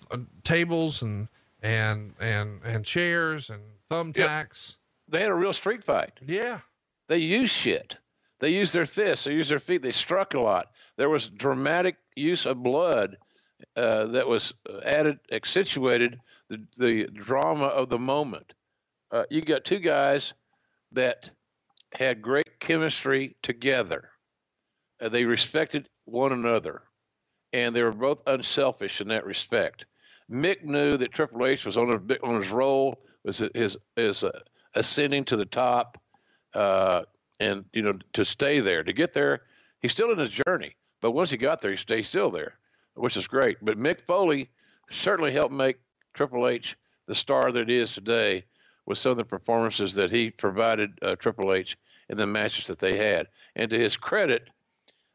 uh, 0.09 0.19
tables 0.45 1.01
and, 1.01 1.27
and, 1.61 2.13
and, 2.19 2.61
and 2.63 2.85
chairs 2.85 3.49
and 3.49 3.61
thumbtacks. 3.89 4.77
They 5.07 5.21
had 5.21 5.31
a 5.31 5.35
real 5.35 5.53
street 5.53 5.83
fight. 5.83 6.13
Yeah. 6.25 6.59
They 7.07 7.17
used 7.17 7.53
shit. 7.53 7.97
They 8.39 8.49
used 8.49 8.73
their 8.73 8.85
fists. 8.85 9.25
They 9.25 9.33
used 9.33 9.49
their 9.49 9.59
feet. 9.59 9.81
They 9.81 9.91
struck 9.91 10.33
a 10.33 10.39
lot. 10.39 10.71
There 10.97 11.09
was 11.09 11.29
dramatic 11.29 11.95
use 12.15 12.45
of 12.45 12.61
blood 12.61 13.17
uh, 13.75 14.07
that 14.07 14.27
was 14.27 14.53
added, 14.83 15.19
accentuated 15.31 16.19
the, 16.49 16.63
the 16.77 17.05
drama 17.05 17.65
of 17.65 17.89
the 17.89 17.99
moment. 17.99 18.53
Uh, 19.11 19.23
you 19.29 19.41
got 19.41 19.65
two 19.65 19.79
guys 19.79 20.33
that 20.91 21.31
had 21.93 22.21
great 22.21 22.59
chemistry 22.59 23.35
together. 23.41 24.09
Uh, 25.01 25.09
they 25.09 25.23
respected 25.23 25.89
one 26.05 26.31
another, 26.31 26.83
and 27.53 27.75
they 27.75 27.83
were 27.83 27.91
both 27.91 28.19
unselfish 28.27 29.01
in 29.01 29.07
that 29.07 29.25
respect. 29.25 29.85
Mick 30.31 30.63
knew 30.63 30.97
that 30.97 31.11
Triple 31.11 31.45
H 31.45 31.65
was 31.65 31.77
on 31.77 31.87
his, 31.87 32.17
on 32.21 32.41
his 32.41 32.49
roll, 32.49 32.99
was 33.23 33.39
his 33.53 33.77
his 33.95 34.23
uh, 34.23 34.39
ascending 34.73 35.25
to 35.25 35.37
the 35.37 35.45
top, 35.45 35.97
uh, 36.53 37.03
and 37.39 37.65
you 37.73 37.81
know 37.81 37.93
to 38.13 38.25
stay 38.25 38.59
there, 38.59 38.83
to 38.83 38.93
get 38.93 39.13
there. 39.13 39.41
He's 39.81 39.91
still 39.91 40.11
in 40.11 40.17
his 40.17 40.31
journey, 40.31 40.75
but 41.01 41.11
once 41.11 41.29
he 41.29 41.37
got 41.37 41.61
there, 41.61 41.71
he 41.71 41.77
stayed 41.77 42.05
still 42.05 42.31
there, 42.31 42.55
which 42.95 43.15
is 43.15 43.27
great. 43.27 43.57
But 43.61 43.79
Mick 43.79 44.01
Foley 44.01 44.49
certainly 44.89 45.31
helped 45.31 45.53
make 45.53 45.77
Triple 46.13 46.47
H 46.47 46.75
the 47.05 47.15
star 47.15 47.51
that 47.51 47.61
it 47.61 47.69
is 47.69 47.93
today 47.93 48.43
with 48.85 48.97
some 48.97 49.11
of 49.11 49.17
the 49.17 49.25
performances 49.25 49.93
that 49.95 50.11
he 50.11 50.31
provided 50.31 50.97
uh, 51.01 51.15
Triple 51.15 51.53
H 51.53 51.77
in 52.09 52.17
the 52.17 52.25
matches 52.25 52.67
that 52.67 52.79
they 52.79 52.97
had. 52.97 53.27
And 53.55 53.69
to 53.69 53.79
his 53.79 53.97
credit, 53.97 54.49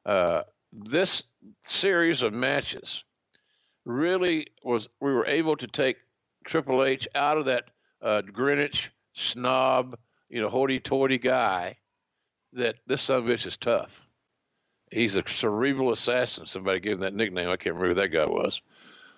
uh, 0.06 0.42
this 0.72 1.22
series 1.62 2.22
of 2.22 2.32
matches 2.32 3.04
really 3.84 4.48
was 4.62 4.88
we 5.00 5.12
were 5.12 5.26
able 5.26 5.56
to 5.56 5.66
take 5.66 5.96
Triple 6.44 6.84
H 6.84 7.08
out 7.14 7.38
of 7.38 7.44
that 7.46 7.64
uh, 8.00 8.22
Greenwich 8.22 8.90
snob, 9.14 9.96
you 10.28 10.40
know, 10.40 10.48
hoity-toity 10.48 11.18
guy. 11.18 11.76
That 12.54 12.76
this 12.86 13.02
son 13.02 13.20
of 13.20 13.24
bitch 13.24 13.46
is 13.46 13.56
tough. 13.56 14.06
He's 14.90 15.16
a 15.16 15.22
cerebral 15.26 15.92
assassin. 15.92 16.44
Somebody 16.44 16.80
gave 16.80 16.94
him 16.94 17.00
that 17.00 17.14
nickname. 17.14 17.48
I 17.48 17.56
can't 17.56 17.74
remember 17.74 17.88
who 17.88 18.00
that 18.02 18.08
guy 18.08 18.26
was, 18.26 18.60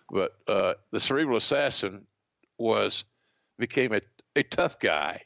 but 0.09 0.37
uh, 0.47 0.75
the 0.93 1.01
cerebral 1.01 1.39
assassin 1.39 2.07
was 2.59 3.05
became 3.59 3.93
a 3.93 4.01
a 4.37 4.43
tough 4.43 4.79
guy 4.79 5.23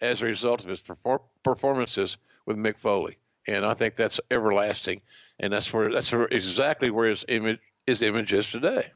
as 0.00 0.22
a 0.22 0.26
result 0.26 0.62
of 0.62 0.70
his 0.70 0.80
perform- 0.80 1.20
performances 1.42 2.16
with 2.46 2.56
Mick 2.56 2.78
Foley. 2.78 3.18
And 3.46 3.64
I 3.64 3.74
think 3.74 3.96
that's 3.96 4.20
everlasting. 4.30 5.00
And 5.38 5.52
that's 5.52 5.72
where 5.72 5.88
that's 5.88 6.12
exactly 6.30 6.90
where 6.90 7.08
his 7.08 7.24
image 7.28 7.58
his 7.98 8.50
today. 8.50 8.92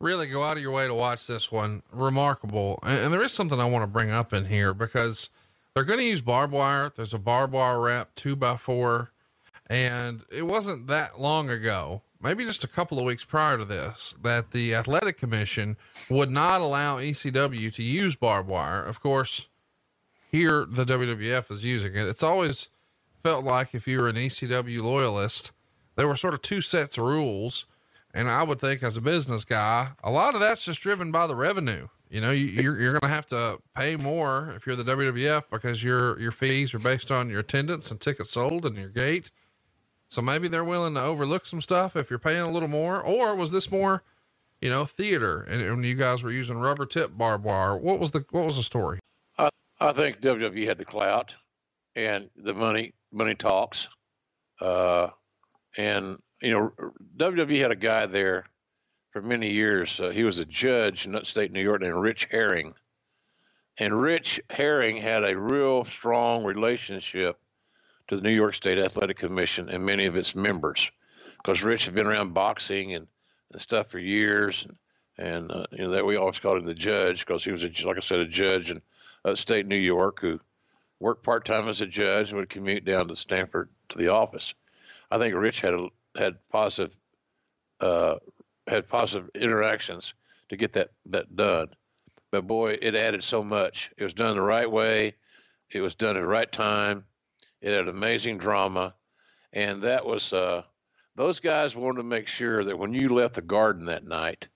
Really 0.00 0.26
go 0.26 0.42
out 0.42 0.56
of 0.56 0.62
your 0.62 0.72
way 0.72 0.86
to 0.86 0.94
watch 0.94 1.26
this 1.26 1.52
one. 1.52 1.82
Remarkable. 1.92 2.78
And, 2.82 3.06
and 3.06 3.12
there 3.12 3.22
is 3.22 3.32
something 3.32 3.60
I 3.60 3.68
want 3.68 3.84
to 3.84 3.86
bring 3.86 4.10
up 4.10 4.32
in 4.32 4.46
here 4.46 4.74
because 4.74 5.30
they're 5.74 5.84
going 5.84 6.00
to 6.00 6.04
use 6.04 6.20
barbed 6.20 6.52
wire. 6.52 6.92
There's 6.94 7.14
a 7.14 7.18
barbed 7.18 7.52
wire 7.52 7.80
wrap 7.80 8.14
two 8.14 8.36
by 8.36 8.56
four. 8.56 9.12
And 9.68 10.22
it 10.30 10.46
wasn't 10.46 10.88
that 10.88 11.20
long 11.20 11.48
ago 11.48 12.02
maybe 12.24 12.44
just 12.44 12.64
a 12.64 12.68
couple 12.68 12.98
of 12.98 13.04
weeks 13.04 13.24
prior 13.24 13.58
to 13.58 13.64
this, 13.64 14.14
that 14.22 14.50
the 14.50 14.74
athletic 14.74 15.18
commission 15.18 15.76
would 16.08 16.30
not 16.30 16.62
allow 16.62 16.96
ECW 16.96 17.72
to 17.74 17.82
use 17.82 18.16
barbed 18.16 18.48
wire. 18.48 18.82
Of 18.82 19.00
course, 19.00 19.48
here 20.32 20.66
the 20.68 20.86
WWF 20.86 21.50
is 21.50 21.64
using 21.64 21.94
it. 21.94 22.08
It's 22.08 22.22
always 22.22 22.70
felt 23.22 23.44
like 23.44 23.74
if 23.74 23.86
you 23.86 24.00
were 24.00 24.08
an 24.08 24.16
ECW 24.16 24.82
loyalist, 24.82 25.52
there 25.96 26.08
were 26.08 26.16
sort 26.16 26.34
of 26.34 26.42
two 26.42 26.60
sets 26.60 26.98
of 26.98 27.04
rules. 27.04 27.66
And 28.12 28.28
I 28.28 28.44
would 28.44 28.60
think 28.60 28.82
as 28.82 28.96
a 28.96 29.00
business 29.00 29.44
guy, 29.44 29.88
a 30.04 30.10
lot 30.10 30.34
of 30.34 30.40
that's 30.40 30.64
just 30.64 30.80
driven 30.80 31.10
by 31.10 31.26
the 31.26 31.34
revenue. 31.34 31.88
You 32.08 32.20
know, 32.20 32.30
you, 32.30 32.46
you're, 32.46 32.80
you're 32.80 32.92
going 32.92 33.00
to 33.00 33.08
have 33.08 33.26
to 33.26 33.58
pay 33.74 33.96
more 33.96 34.52
if 34.56 34.66
you're 34.66 34.76
the 34.76 34.84
WWF 34.84 35.50
because 35.50 35.82
your, 35.82 36.20
your 36.20 36.30
fees 36.30 36.72
are 36.72 36.78
based 36.78 37.10
on 37.10 37.28
your 37.28 37.40
attendance 37.40 37.90
and 37.90 38.00
tickets 38.00 38.30
sold 38.30 38.66
and 38.66 38.76
your 38.76 38.88
gate. 38.88 39.32
So 40.10 40.22
maybe 40.22 40.46
they're 40.46 40.62
willing 40.62 40.94
to 40.94 41.02
overlook 41.02 41.44
some 41.44 41.60
stuff 41.60 41.96
if 41.96 42.08
you're 42.08 42.20
paying 42.20 42.42
a 42.42 42.50
little 42.50 42.68
more, 42.68 43.02
or 43.02 43.34
was 43.34 43.50
this 43.50 43.72
more, 43.72 44.04
you 44.60 44.70
know, 44.70 44.84
theater 44.84 45.42
and, 45.42 45.60
and 45.60 45.84
you 45.84 45.96
guys 45.96 46.22
were 46.22 46.30
using 46.30 46.58
rubber 46.58 46.86
tip 46.86 47.18
barbed 47.18 47.42
wire? 47.42 47.76
What 47.76 47.98
was 47.98 48.12
the, 48.12 48.24
what 48.30 48.44
was 48.44 48.56
the 48.56 48.62
story? 48.62 49.00
I 49.36 49.48
I 49.80 49.92
think 49.92 50.20
WWE 50.20 50.68
had 50.68 50.78
the 50.78 50.84
clout 50.84 51.34
and 51.96 52.30
the 52.36 52.54
money. 52.54 52.94
Money 53.12 53.34
talks, 53.34 53.88
uh, 54.60 55.08
and 55.76 56.18
you 56.40 56.50
know 56.50 56.72
WWE 57.16 57.60
had 57.60 57.70
a 57.70 57.76
guy 57.76 58.06
there 58.06 58.46
for 59.10 59.22
many 59.22 59.52
years. 59.52 60.00
Uh, 60.00 60.10
he 60.10 60.24
was 60.24 60.38
a 60.38 60.44
judge 60.44 61.06
in 61.06 61.14
upstate 61.14 61.52
New 61.52 61.62
York 61.62 61.80
named 61.80 61.96
Rich 61.96 62.28
Herring, 62.30 62.74
and 63.78 64.00
Rich 64.00 64.40
Herring 64.50 64.96
had 64.96 65.24
a 65.24 65.38
real 65.38 65.84
strong 65.84 66.44
relationship 66.44 67.38
to 68.08 68.16
the 68.16 68.22
New 68.22 68.32
York 68.32 68.54
State 68.54 68.78
Athletic 68.78 69.16
Commission 69.16 69.68
and 69.68 69.84
many 69.84 70.06
of 70.06 70.16
its 70.16 70.34
members, 70.34 70.90
because 71.38 71.62
Rich 71.62 71.86
had 71.86 71.94
been 71.94 72.06
around 72.06 72.34
boxing 72.34 72.94
and, 72.94 73.06
and 73.52 73.60
stuff 73.60 73.88
for 73.88 73.98
years, 73.98 74.64
and 74.68 74.76
and 75.16 75.50
uh, 75.50 75.66
you 75.70 75.84
know 75.84 75.90
that 75.90 76.06
we 76.06 76.16
always 76.16 76.38
called 76.38 76.58
him 76.58 76.64
the 76.64 76.74
judge 76.74 77.24
because 77.24 77.44
he 77.44 77.52
was 77.52 77.64
a, 77.64 77.70
like 77.86 77.96
I 77.96 78.00
said 78.00 78.20
a 78.20 78.26
judge 78.26 78.70
in 78.70 78.82
upstate 79.24 79.66
New 79.66 79.76
York 79.76 80.20
who 80.20 80.40
worked 81.00 81.24
part 81.24 81.44
time 81.44 81.68
as 81.68 81.80
a 81.80 81.86
judge 81.86 82.30
and 82.30 82.38
would 82.38 82.48
commute 82.48 82.84
down 82.84 83.08
to 83.08 83.16
Stamford 83.16 83.68
to 83.90 83.98
the 83.98 84.08
office. 84.08 84.54
I 85.14 85.18
think 85.18 85.36
Rich 85.36 85.60
had 85.60 85.74
had 86.16 86.34
positive 86.50 86.96
uh, 87.78 88.16
had 88.66 88.88
positive 88.88 89.30
interactions 89.36 90.12
to 90.48 90.56
get 90.56 90.72
that 90.72 90.90
that 91.06 91.36
done. 91.36 91.68
But 92.32 92.48
boy, 92.48 92.78
it 92.82 92.96
added 92.96 93.22
so 93.22 93.44
much. 93.44 93.92
It 93.96 94.02
was 94.02 94.12
done 94.12 94.34
the 94.34 94.42
right 94.42 94.68
way. 94.68 95.14
It 95.70 95.82
was 95.82 95.94
done 95.94 96.16
at 96.16 96.20
the 96.20 96.26
right 96.26 96.50
time. 96.50 97.04
It 97.60 97.76
had 97.76 97.86
amazing 97.86 98.38
drama, 98.38 98.92
and 99.52 99.80
that 99.84 100.04
was 100.04 100.32
uh, 100.32 100.62
those 101.14 101.38
guys 101.38 101.76
wanted 101.76 101.98
to 101.98 102.08
make 102.08 102.26
sure 102.26 102.64
that 102.64 102.76
when 102.76 102.92
you 102.92 103.08
left 103.08 103.34
the 103.34 103.42
garden 103.42 103.84
that 103.86 104.04
night, 104.04 104.48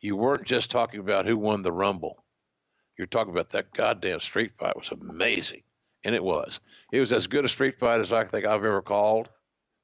you 0.00 0.16
weren't 0.16 0.46
just 0.46 0.70
talking 0.70 1.00
about 1.00 1.26
who 1.26 1.36
won 1.36 1.60
the 1.60 1.72
rumble. 1.72 2.24
You're 2.96 3.06
talking 3.06 3.34
about 3.34 3.50
that 3.50 3.74
goddamn 3.74 4.20
street 4.20 4.52
fight 4.58 4.78
was 4.78 4.92
amazing, 4.92 5.62
and 6.04 6.14
it 6.14 6.24
was. 6.24 6.58
It 6.90 7.00
was 7.00 7.12
as 7.12 7.26
good 7.26 7.44
a 7.44 7.50
street 7.50 7.78
fight 7.78 8.00
as 8.00 8.14
I 8.14 8.24
think 8.24 8.46
I've 8.46 8.64
ever 8.64 8.80
called. 8.80 9.28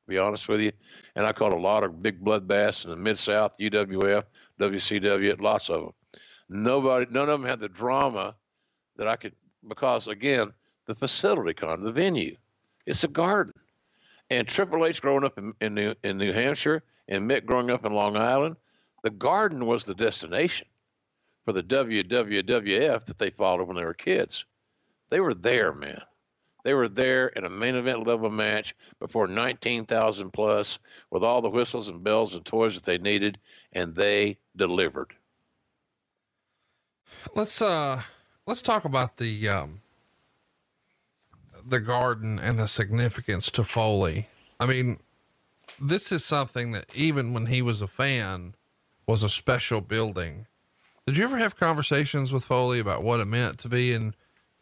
To 0.06 0.10
be 0.10 0.18
honest 0.18 0.48
with 0.48 0.60
you, 0.60 0.70
and 1.16 1.26
I 1.26 1.32
caught 1.32 1.52
a 1.52 1.58
lot 1.58 1.82
of 1.82 2.00
big 2.00 2.22
blood 2.22 2.46
bass 2.46 2.84
in 2.84 2.90
the 2.90 2.96
Mid 2.96 3.18
South, 3.18 3.56
UWF, 3.58 4.22
WCW, 4.60 5.40
lots 5.40 5.68
of 5.68 5.80
them. 5.80 5.92
Nobody, 6.48 7.06
none 7.10 7.28
of 7.28 7.40
them 7.40 7.48
had 7.48 7.58
the 7.58 7.68
drama 7.68 8.36
that 8.96 9.08
I 9.08 9.16
could 9.16 9.32
because 9.66 10.06
again, 10.06 10.52
the 10.86 10.94
facility 10.94 11.54
con, 11.54 11.82
the 11.82 11.90
venue, 11.90 12.36
it's 12.86 13.02
a 13.02 13.08
garden. 13.08 13.52
And 14.30 14.46
Triple 14.46 14.86
H 14.86 15.02
growing 15.02 15.24
up 15.24 15.38
in, 15.38 15.52
in 15.60 15.74
New 15.74 15.94
in 16.04 16.18
New 16.18 16.32
Hampshire 16.32 16.84
and 17.08 17.28
Mick 17.28 17.44
growing 17.44 17.70
up 17.70 17.84
in 17.84 17.92
Long 17.92 18.16
Island, 18.16 18.56
the 19.02 19.10
garden 19.10 19.66
was 19.66 19.84
the 19.84 19.94
destination 19.94 20.68
for 21.44 21.52
the 21.52 21.62
WWWF 21.64 23.04
that 23.04 23.18
they 23.18 23.30
followed 23.30 23.66
when 23.66 23.76
they 23.76 23.84
were 23.84 23.94
kids. 23.94 24.44
They 25.10 25.18
were 25.18 25.34
there, 25.34 25.72
man. 25.72 26.02
They 26.66 26.74
were 26.74 26.88
there 26.88 27.28
in 27.28 27.44
a 27.44 27.48
main 27.48 27.76
event 27.76 28.09
level 28.09 28.28
match 28.28 28.74
before 28.98 29.28
19,000 29.28 30.32
plus 30.32 30.80
with 31.12 31.22
all 31.22 31.40
the 31.40 31.48
whistles 31.48 31.86
and 31.86 32.02
bells 32.02 32.34
and 32.34 32.44
toys 32.44 32.74
that 32.74 32.82
they 32.82 32.98
needed, 32.98 33.38
and 33.72 33.94
they 33.94 34.38
delivered. 34.56 35.14
Let's 37.36 37.62
uh 37.62 38.02
let's 38.48 38.62
talk 38.62 38.84
about 38.84 39.18
the 39.18 39.48
um 39.48 39.80
the 41.64 41.78
garden 41.78 42.40
and 42.40 42.59
the 42.59 42.66
significance 42.66 43.48
to 43.52 43.62
Foley. 43.62 44.26
I 44.59 44.66
mean, 44.66 44.97
this 45.80 46.10
is 46.10 46.24
something 46.24 46.72
that 46.72 46.86
even 46.97 47.32
when 47.32 47.47
he 47.47 47.62
was 47.62 47.80
a 47.80 47.86
fan 47.86 48.56
was 49.06 49.22
a 49.22 49.28
special 49.28 49.80
building. 49.80 50.48
Did 51.06 51.16
you 51.16 51.22
ever 51.22 51.38
have 51.38 51.55
conversations 51.55 52.32
with 52.32 52.44
Foley 52.44 52.80
about 52.80 53.05
what 53.05 53.20
it 53.20 53.26
meant 53.26 53.59
to 53.59 53.68
be 53.68 53.93
in, 53.93 54.16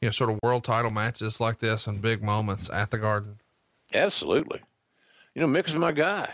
you 0.05 0.09
know, 0.09 0.13
sort 0.13 0.29
of 0.29 0.39
world 0.43 0.63
title 0.65 0.91
matches 0.91 1.41
like 1.41 1.61
this 1.61 1.87
and 1.87 2.03
big 2.03 2.23
moments 2.23 2.69
at 2.69 2.91
the 2.91 2.99
Garden? 2.99 3.41
Absolutely. 3.95 4.61
You 5.35 5.41
know, 5.41 5.49
Mick 5.49 5.67
is 5.67 5.75
my 5.77 5.93
guy. 5.93 6.29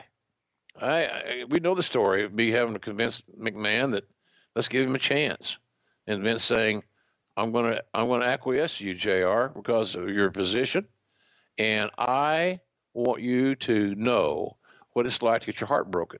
I, 0.80 1.06
I, 1.06 1.44
we 1.48 1.60
know 1.60 1.76
the 1.76 1.82
story 1.84 2.24
of 2.24 2.34
me 2.34 2.50
having 2.50 2.74
to 2.74 2.80
convince 2.80 3.22
McMahon 3.40 3.92
that 3.92 4.08
let's 4.56 4.66
give 4.66 4.84
him 4.84 4.96
a 4.96 4.98
chance, 4.98 5.56
and 6.08 6.20
Vince 6.20 6.42
saying, 6.44 6.82
"I'm 7.36 7.52
going 7.52 7.70
to 7.70 7.84
I'm 7.94 8.08
going 8.08 8.22
to 8.22 8.26
acquiesce 8.26 8.78
to 8.78 8.86
you, 8.86 8.94
Jr. 8.94 9.52
because 9.54 9.94
of 9.94 10.08
your 10.08 10.32
position, 10.32 10.88
and 11.56 11.92
I 11.96 12.58
want 12.92 13.22
you 13.22 13.54
to 13.54 13.94
know 13.94 14.56
what 14.94 15.06
it's 15.06 15.22
like 15.22 15.42
to 15.42 15.46
get 15.46 15.60
your 15.60 15.68
heart 15.68 15.92
broken 15.92 16.18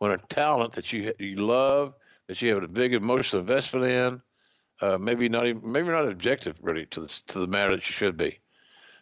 when 0.00 0.10
a 0.10 0.18
talent 0.18 0.74
that 0.74 0.92
you 0.92 1.14
you 1.18 1.36
love, 1.36 1.94
that 2.28 2.42
you 2.42 2.52
have 2.52 2.62
a 2.62 2.68
big 2.68 2.92
emotional 2.92 3.40
investment 3.40 3.86
in, 3.86 4.20
uh, 4.80 4.98
maybe 4.98 5.28
not 5.28 5.46
even 5.46 5.60
maybe 5.70 5.88
not 5.88 6.08
objective 6.08 6.56
really 6.60 6.86
to 6.86 7.00
the 7.00 7.22
to 7.26 7.38
the 7.40 7.46
matter 7.46 7.70
that 7.70 7.88
you 7.88 7.92
should 7.92 8.16
be. 8.16 8.38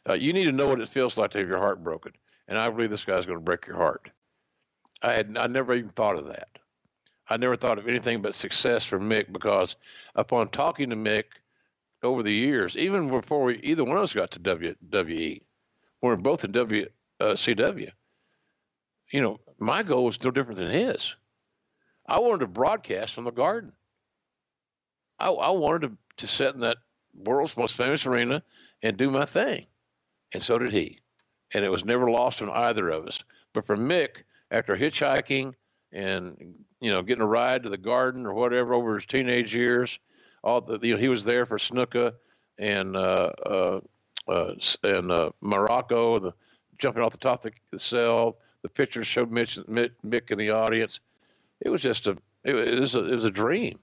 Uh, 0.08 0.14
you 0.14 0.32
need 0.32 0.44
to 0.44 0.52
know 0.52 0.68
what 0.68 0.80
it 0.80 0.88
feels 0.88 1.16
like 1.16 1.30
to 1.30 1.38
have 1.38 1.48
your 1.48 1.58
heart 1.58 1.82
broken, 1.82 2.12
and 2.48 2.58
I 2.58 2.68
believe 2.70 2.90
this 2.90 3.04
guy's 3.04 3.26
going 3.26 3.38
to 3.38 3.44
break 3.44 3.66
your 3.66 3.76
heart. 3.76 4.10
I 5.02 5.12
had 5.12 5.36
I 5.36 5.46
never 5.46 5.74
even 5.74 5.90
thought 5.90 6.18
of 6.18 6.26
that. 6.28 6.48
I 7.28 7.36
never 7.36 7.56
thought 7.56 7.78
of 7.78 7.88
anything 7.88 8.20
but 8.20 8.34
success 8.34 8.84
for 8.84 8.98
Mick 8.98 9.32
because 9.32 9.76
upon 10.14 10.48
talking 10.48 10.90
to 10.90 10.96
Mick 10.96 11.24
over 12.02 12.22
the 12.22 12.32
years, 12.32 12.76
even 12.76 13.08
before 13.08 13.44
we, 13.44 13.60
either 13.62 13.84
one 13.84 13.96
of 13.96 14.02
us 14.02 14.12
got 14.12 14.32
to 14.32 14.40
WWE, 14.40 15.40
we 16.02 16.10
are 16.10 16.16
both 16.16 16.44
in 16.44 16.52
WCW. 16.52 16.88
Uh, 17.20 17.90
you 19.12 19.20
know, 19.20 19.40
my 19.58 19.82
goal 19.82 20.04
was 20.04 20.22
no 20.22 20.30
different 20.30 20.58
than 20.58 20.70
his. 20.70 21.14
I 22.06 22.18
wanted 22.18 22.40
to 22.40 22.46
broadcast 22.48 23.14
from 23.14 23.24
the 23.24 23.30
Garden. 23.30 23.72
I, 25.22 25.30
I 25.30 25.50
wanted 25.50 25.88
to, 25.88 25.96
to 26.18 26.26
sit 26.26 26.54
in 26.54 26.60
that 26.60 26.78
world's 27.14 27.56
most 27.56 27.76
famous 27.76 28.04
arena 28.06 28.42
and 28.82 28.96
do 28.96 29.10
my 29.10 29.24
thing, 29.24 29.66
and 30.34 30.42
so 30.42 30.58
did 30.58 30.70
he. 30.70 30.98
And 31.54 31.64
it 31.64 31.70
was 31.70 31.84
never 31.84 32.10
lost 32.10 32.42
on 32.42 32.50
either 32.50 32.88
of 32.90 33.06
us. 33.06 33.22
But 33.52 33.66
for 33.66 33.76
Mick, 33.76 34.22
after 34.50 34.76
hitchhiking 34.76 35.54
and 35.92 36.54
you 36.80 36.90
know 36.90 37.02
getting 37.02 37.22
a 37.22 37.26
ride 37.26 37.62
to 37.62 37.68
the 37.68 37.76
Garden 37.76 38.26
or 38.26 38.34
whatever 38.34 38.74
over 38.74 38.94
his 38.94 39.06
teenage 39.06 39.54
years, 39.54 39.98
all 40.42 40.60
the 40.60 40.78
you 40.82 40.94
know 40.94 41.00
he 41.00 41.08
was 41.08 41.24
there 41.24 41.46
for 41.46 41.58
Snuka 41.58 42.14
and 42.58 42.96
uh, 42.96 43.30
uh, 43.46 43.80
uh, 44.28 44.54
and 44.82 45.10
uh, 45.10 45.30
Muraco, 45.42 46.20
the 46.20 46.32
jumping 46.78 47.02
off 47.02 47.12
the 47.12 47.18
top 47.18 47.44
of 47.44 47.52
the 47.70 47.78
cell, 47.78 48.38
the 48.62 48.68
pictures 48.68 49.06
showed 49.06 49.30
Mitch, 49.30 49.58
Mick 49.68 50.30
in 50.30 50.38
the 50.38 50.50
audience. 50.50 51.00
It 51.60 51.68
was 51.68 51.82
just 51.82 52.06
a 52.06 52.16
it 52.44 52.80
was 52.80 52.94
a, 52.94 53.04
it 53.06 53.14
was 53.14 53.24
a 53.24 53.30
dream. 53.30 53.78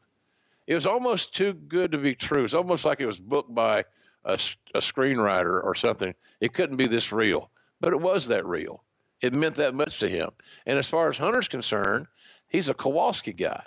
It 0.69 0.75
was 0.75 0.85
almost 0.85 1.35
too 1.35 1.53
good 1.53 1.91
to 1.91 1.97
be 1.97 2.13
true. 2.13 2.45
It's 2.45 2.53
almost 2.53 2.85
like 2.85 3.01
it 3.01 3.07
was 3.07 3.19
booked 3.19 3.53
by 3.53 3.79
a, 4.23 4.35
a 4.75 4.79
screenwriter 4.79 5.61
or 5.63 5.73
something. 5.73 6.13
It 6.39 6.53
couldn't 6.53 6.77
be 6.77 6.87
this 6.87 7.11
real, 7.11 7.49
but 7.81 7.91
it 7.91 7.99
was 7.99 8.27
that 8.27 8.45
real. 8.45 8.83
It 9.19 9.33
meant 9.33 9.55
that 9.55 9.73
much 9.73 9.99
to 9.99 10.07
him. 10.07 10.29
And 10.67 10.77
as 10.77 10.87
far 10.87 11.09
as 11.09 11.17
Hunter's 11.17 11.47
concerned, 11.47 12.05
he's 12.47 12.69
a 12.69 12.75
Kowalski 12.75 13.33
guy, 13.33 13.63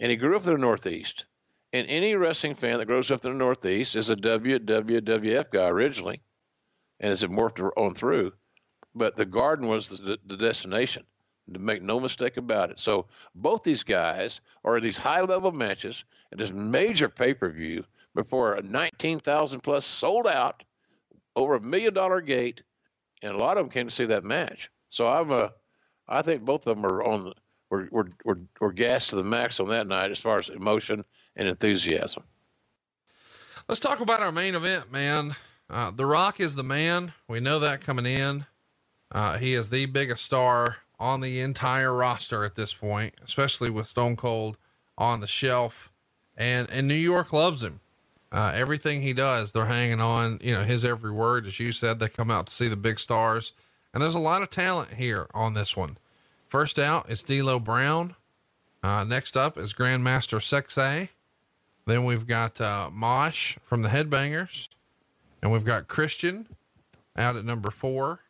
and 0.00 0.10
he 0.10 0.16
grew 0.16 0.34
up 0.34 0.46
in 0.46 0.54
the 0.54 0.58
Northeast. 0.58 1.26
And 1.74 1.86
any 1.88 2.14
wrestling 2.14 2.54
fan 2.54 2.78
that 2.78 2.86
grows 2.86 3.10
up 3.10 3.24
in 3.24 3.32
the 3.32 3.38
Northeast 3.38 3.94
is 3.94 4.08
a 4.08 4.16
WWWF 4.16 5.50
guy 5.50 5.68
originally, 5.68 6.22
and 7.00 7.12
as 7.12 7.22
it 7.22 7.30
morphed 7.30 7.70
on 7.76 7.94
through 7.94 8.32
but 8.94 9.16
the 9.16 9.24
garden 9.24 9.68
was 9.68 9.88
the, 9.88 10.18
the 10.26 10.36
destination. 10.36 11.04
To 11.52 11.58
make 11.58 11.82
no 11.82 12.00
mistake 12.00 12.38
about 12.38 12.70
it. 12.70 12.80
So 12.80 13.06
both 13.34 13.62
these 13.62 13.82
guys 13.82 14.40
are 14.64 14.78
in 14.78 14.82
these 14.82 14.96
high 14.96 15.20
level 15.20 15.52
matches 15.52 16.04
and 16.30 16.40
this 16.40 16.52
major 16.52 17.08
pay 17.08 17.34
per 17.34 17.50
view 17.50 17.84
before 18.14 18.54
a 18.54 18.62
19,000 18.62 19.60
plus 19.60 19.84
sold 19.84 20.26
out 20.26 20.64
over 21.36 21.56
a 21.56 21.60
million 21.60 21.92
dollar 21.92 22.20
gate, 22.20 22.62
and 23.22 23.34
a 23.34 23.36
lot 23.36 23.58
of 23.58 23.64
them 23.64 23.70
came 23.70 23.86
to 23.86 23.94
see 23.94 24.06
that 24.06 24.24
match. 24.24 24.70
So 24.88 25.06
I'm 25.06 25.30
a, 25.32 25.52
I 26.08 26.22
think 26.22 26.44
both 26.44 26.66
of 26.66 26.76
them 26.76 26.86
are 26.86 27.02
on 27.02 27.34
were, 27.70 27.88
were, 27.90 28.08
were, 28.24 28.40
were 28.60 28.72
gassed 28.72 29.10
to 29.10 29.16
the 29.16 29.24
max 29.24 29.58
on 29.60 29.68
that 29.68 29.86
night 29.86 30.10
as 30.10 30.18
far 30.18 30.38
as 30.38 30.48
emotion 30.48 31.04
and 31.36 31.48
enthusiasm. 31.48 32.22
Let's 33.68 33.80
talk 33.80 34.00
about 34.00 34.20
our 34.20 34.32
main 34.32 34.54
event, 34.54 34.92
man. 34.92 35.34
Uh, 35.68 35.90
the 35.90 36.06
Rock 36.06 36.40
is 36.40 36.54
the 36.54 36.62
man. 36.62 37.12
We 37.28 37.40
know 37.40 37.58
that 37.60 37.80
coming 37.80 38.06
in. 38.06 38.46
Uh, 39.10 39.38
he 39.38 39.54
is 39.54 39.70
the 39.70 39.86
biggest 39.86 40.24
star 40.24 40.76
on 40.98 41.20
the 41.20 41.40
entire 41.40 41.92
roster 41.92 42.44
at 42.44 42.54
this 42.54 42.74
point, 42.74 43.14
especially 43.24 43.70
with 43.70 43.86
Stone 43.86 44.16
Cold 44.16 44.56
on 44.96 45.20
the 45.20 45.26
shelf. 45.26 45.92
And, 46.36 46.68
and 46.70 46.88
New 46.88 46.94
York 46.94 47.32
loves 47.32 47.62
him. 47.62 47.80
Uh, 48.32 48.52
everything 48.54 49.02
he 49.02 49.12
does, 49.12 49.52
they're 49.52 49.66
hanging 49.66 50.00
on, 50.00 50.40
you 50.42 50.52
know, 50.52 50.64
his 50.64 50.84
every 50.84 51.12
word. 51.12 51.46
As 51.46 51.60
you 51.60 51.70
said, 51.70 52.00
they 52.00 52.08
come 52.08 52.30
out 52.30 52.48
to 52.48 52.52
see 52.52 52.68
the 52.68 52.76
big 52.76 52.98
stars. 52.98 53.52
And 53.92 54.02
there's 54.02 54.16
a 54.16 54.20
lot 54.20 54.42
of 54.42 54.50
talent 54.50 54.94
here 54.94 55.28
on 55.32 55.54
this 55.54 55.76
one. 55.76 55.98
First 56.48 56.78
out 56.78 57.08
is 57.08 57.22
D'Lo 57.22 57.60
Brown. 57.60 58.16
Uh, 58.82 59.04
next 59.04 59.36
up 59.36 59.56
is 59.56 59.72
Grandmaster 59.72 60.40
Sexay. 60.40 61.10
Then 61.86 62.04
we've 62.04 62.26
got 62.26 62.60
uh, 62.60 62.90
Mosh 62.92 63.56
from 63.62 63.82
the 63.82 63.88
Headbangers. 63.88 64.68
And 65.40 65.52
we've 65.52 65.64
got 65.64 65.86
Christian 65.86 66.48
out 67.16 67.36
at 67.36 67.44
number 67.44 67.70
four. 67.70 68.20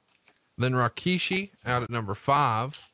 Then 0.57 0.73
Rikishi 0.73 1.51
out 1.67 1.83
at 1.83 1.91
number 1.91 2.15
five. 2.15 2.89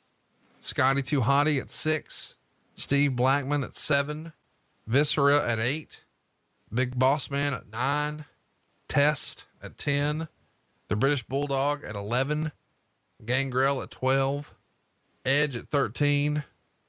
Scotty 0.61 1.03
2 1.03 1.23
Hotty 1.23 1.61
at 1.61 1.71
six. 1.71 2.37
Steve 2.75 3.17
Blackman 3.17 3.65
at 3.65 3.75
seven. 3.75 4.33
Viscera 4.87 5.47
at 5.47 5.59
eight. 5.59 6.05
Big 6.73 6.99
Boss 6.99 7.31
Man 7.31 7.55
at 7.55 7.71
nine. 7.71 8.25
Test 8.91 9.47
at 9.63 9.79
10, 9.79 10.27
the 10.89 10.97
British 10.97 11.23
Bulldog 11.23 11.85
at 11.85 11.95
11, 11.95 12.51
Gangrel 13.25 13.83
at 13.83 13.93
12, 13.93 14.53
Edge 15.25 15.57
at 15.57 15.69
13, 15.69 16.43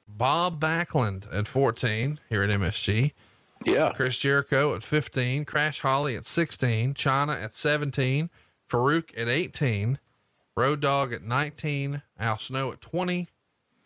Bob 0.07 0.59
Backlund 0.59 1.31
at 1.31 1.47
14 1.47 2.19
here 2.27 2.41
at 2.41 2.49
MSG. 2.49 3.11
Yeah. 3.63 3.91
Chris 3.93 4.17
Jericho 4.17 4.73
at 4.73 4.81
15, 4.81 5.45
Crash 5.45 5.81
Holly 5.81 6.15
at 6.15 6.25
16, 6.25 6.95
Chyna 6.95 7.39
at 7.39 7.53
17, 7.53 8.31
Farouk 8.67 9.11
at 9.15 9.27
18, 9.29 9.99
Road 10.55 10.79
Dog 10.79 11.13
at 11.13 11.23
19, 11.23 12.01
Al 12.19 12.37
Snow 12.37 12.71
at 12.71 12.81
20, 12.81 13.27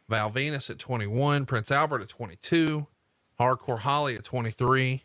Val 0.09 0.31
Venis 0.31 0.69
at 0.69 0.79
21, 0.79 1.45
Prince 1.45 1.71
Albert 1.71 2.01
at 2.01 2.09
22, 2.09 2.87
Hardcore 3.39 3.79
Holly 3.79 4.15
at 4.15 4.23
23. 4.23 5.03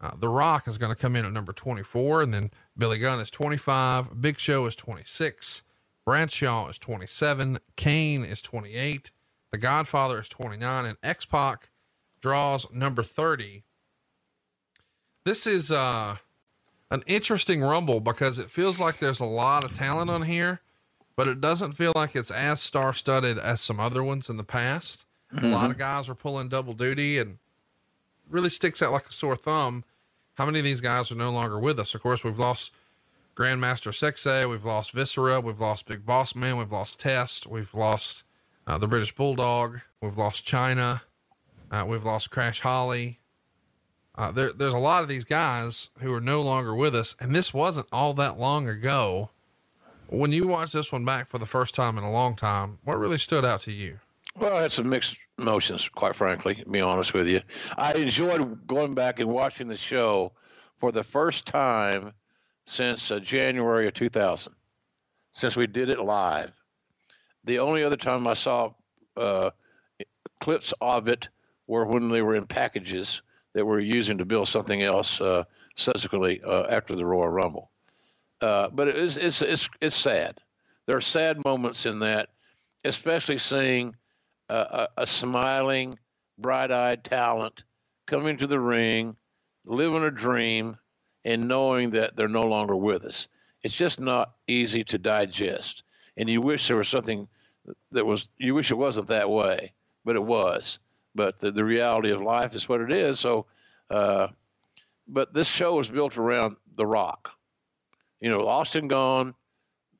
Uh, 0.00 0.10
the 0.18 0.28
Rock 0.28 0.66
is 0.66 0.78
going 0.78 0.94
to 0.94 1.00
come 1.00 1.14
in 1.14 1.24
at 1.24 1.32
number 1.32 1.52
24, 1.52 2.22
and 2.22 2.34
then 2.34 2.50
Billy 2.76 2.98
Gunn 2.98 3.20
is 3.20 3.30
25, 3.30 4.20
Big 4.20 4.38
Show 4.38 4.66
is 4.66 4.74
26, 4.74 5.62
Bradshaw 6.04 6.68
is 6.68 6.78
27, 6.78 7.58
Kane 7.76 8.24
is 8.24 8.40
28, 8.40 9.10
The 9.52 9.58
Godfather 9.58 10.20
is 10.20 10.28
29, 10.28 10.86
and 10.86 10.96
X 11.02 11.26
Pac 11.26 11.68
draws 12.20 12.66
number 12.72 13.02
30 13.02 13.64
this 15.24 15.46
is 15.46 15.70
uh, 15.70 16.16
an 16.90 17.02
interesting 17.06 17.60
rumble 17.60 18.00
because 18.00 18.38
it 18.38 18.50
feels 18.50 18.80
like 18.80 18.98
there's 18.98 19.20
a 19.20 19.24
lot 19.24 19.64
of 19.64 19.76
talent 19.76 20.10
on 20.10 20.22
here, 20.22 20.60
but 21.20 21.28
it 21.28 21.38
doesn't 21.38 21.72
feel 21.72 21.92
like 21.94 22.16
it's 22.16 22.30
as 22.30 22.62
star 22.62 22.94
studded 22.94 23.38
as 23.38 23.60
some 23.60 23.78
other 23.78 24.02
ones 24.02 24.30
in 24.30 24.38
the 24.38 24.42
past. 24.42 25.04
Mm-hmm. 25.34 25.44
A 25.44 25.48
lot 25.50 25.70
of 25.70 25.76
guys 25.76 26.08
are 26.08 26.14
pulling 26.14 26.48
double 26.48 26.72
duty 26.72 27.18
and 27.18 27.36
really 28.30 28.48
sticks 28.48 28.80
out 28.80 28.90
like 28.90 29.06
a 29.06 29.12
sore 29.12 29.36
thumb. 29.36 29.84
How 30.36 30.46
many 30.46 30.60
of 30.60 30.64
these 30.64 30.80
guys 30.80 31.12
are 31.12 31.16
no 31.16 31.30
longer 31.30 31.58
with 31.58 31.78
us? 31.78 31.94
Of 31.94 32.02
course, 32.02 32.24
we've 32.24 32.38
lost 32.38 32.72
Grandmaster 33.36 33.92
Sexay, 33.92 34.48
we've 34.48 34.64
lost 34.64 34.92
Viscera, 34.92 35.42
we've 35.42 35.60
lost 35.60 35.84
Big 35.84 36.06
Boss 36.06 36.34
Man, 36.34 36.56
we've 36.56 36.72
lost 36.72 36.98
Test, 36.98 37.46
we've 37.46 37.74
lost 37.74 38.22
uh, 38.66 38.78
the 38.78 38.88
British 38.88 39.14
Bulldog, 39.14 39.80
we've 40.00 40.16
lost 40.16 40.46
Chyna, 40.46 41.02
uh, 41.70 41.84
we've 41.86 42.02
lost 42.02 42.30
Crash 42.30 42.62
Holly, 42.62 43.18
uh, 44.14 44.32
there, 44.32 44.54
there's 44.54 44.72
a 44.72 44.78
lot 44.78 45.02
of 45.02 45.08
these 45.10 45.26
guys 45.26 45.90
who 45.98 46.14
are 46.14 46.20
no 46.22 46.40
longer 46.40 46.74
with 46.74 46.96
us, 46.96 47.14
and 47.20 47.34
this 47.34 47.52
wasn't 47.52 47.88
all 47.92 48.14
that 48.14 48.38
long 48.38 48.70
ago. 48.70 49.28
When 50.12 50.32
you 50.32 50.48
watch 50.48 50.72
this 50.72 50.90
one 50.90 51.04
back 51.04 51.28
for 51.28 51.38
the 51.38 51.46
first 51.46 51.72
time 51.76 51.96
in 51.96 52.02
a 52.02 52.10
long 52.10 52.34
time, 52.34 52.78
what 52.82 52.98
really 52.98 53.16
stood 53.16 53.44
out 53.44 53.62
to 53.62 53.72
you? 53.72 54.00
Well, 54.36 54.56
I 54.56 54.62
had 54.62 54.72
some 54.72 54.88
mixed 54.88 55.16
emotions, 55.38 55.88
quite 55.88 56.16
frankly, 56.16 56.56
to 56.56 56.68
be 56.68 56.80
honest 56.80 57.14
with 57.14 57.28
you. 57.28 57.40
I 57.78 57.92
enjoyed 57.92 58.66
going 58.66 58.94
back 58.94 59.20
and 59.20 59.30
watching 59.30 59.68
the 59.68 59.76
show 59.76 60.32
for 60.78 60.90
the 60.90 61.04
first 61.04 61.46
time 61.46 62.12
since 62.64 63.12
uh, 63.12 63.20
January 63.20 63.86
of 63.86 63.94
2000, 63.94 64.52
since 65.32 65.56
we 65.56 65.68
did 65.68 65.88
it 65.88 66.00
live. 66.00 66.50
The 67.44 67.60
only 67.60 67.84
other 67.84 67.96
time 67.96 68.26
I 68.26 68.34
saw 68.34 68.72
uh, 69.16 69.50
clips 70.40 70.74
of 70.80 71.06
it 71.06 71.28
were 71.68 71.86
when 71.86 72.08
they 72.08 72.22
were 72.22 72.34
in 72.34 72.46
packages 72.46 73.22
that 73.52 73.64
we're 73.64 73.78
using 73.78 74.18
to 74.18 74.24
build 74.24 74.48
something 74.48 74.82
else 74.82 75.20
uh, 75.20 75.44
subsequently 75.76 76.42
uh, 76.42 76.64
after 76.64 76.96
the 76.96 77.06
Royal 77.06 77.28
Rumble. 77.28 77.69
Uh, 78.40 78.68
but 78.70 78.88
it 78.88 78.96
is, 78.96 79.16
it's, 79.16 79.42
it's, 79.42 79.68
it's 79.80 79.96
sad. 79.96 80.38
There 80.86 80.96
are 80.96 81.02
sad 81.02 81.44
moments 81.44 81.86
in 81.86 82.00
that, 82.00 82.30
especially 82.84 83.38
seeing 83.38 83.94
a, 84.48 84.88
a 84.96 85.06
smiling, 85.06 85.98
bright 86.38 86.70
eyed 86.70 87.04
talent 87.04 87.62
coming 88.06 88.36
to 88.38 88.46
the 88.46 88.58
ring, 88.58 89.16
living 89.66 90.02
a 90.02 90.10
dream, 90.10 90.76
and 91.24 91.46
knowing 91.48 91.90
that 91.90 92.16
they're 92.16 92.28
no 92.28 92.46
longer 92.46 92.74
with 92.74 93.04
us. 93.04 93.28
It's 93.62 93.74
just 93.76 94.00
not 94.00 94.32
easy 94.48 94.82
to 94.84 94.98
digest. 94.98 95.82
And 96.16 96.28
you 96.28 96.40
wish 96.40 96.66
there 96.66 96.78
was 96.78 96.88
something 96.88 97.28
that 97.92 98.06
was, 98.06 98.26
you 98.38 98.54
wish 98.54 98.70
it 98.70 98.76
wasn't 98.76 99.08
that 99.08 99.30
way, 99.30 99.74
but 100.04 100.16
it 100.16 100.24
was 100.24 100.78
but 101.14 101.38
the, 101.40 101.50
the 101.50 101.64
reality 101.64 102.10
of 102.10 102.22
life 102.22 102.54
is 102.54 102.68
what 102.68 102.80
it 102.80 102.92
is. 102.92 103.20
So, 103.20 103.46
uh, 103.90 104.28
but 105.08 105.32
this 105.34 105.48
show 105.48 105.78
is 105.80 105.90
built 105.90 106.16
around 106.16 106.56
The 106.76 106.86
Rock. 106.86 107.30
You 108.20 108.30
know, 108.30 108.46
Austin 108.46 108.88
gone, 108.88 109.34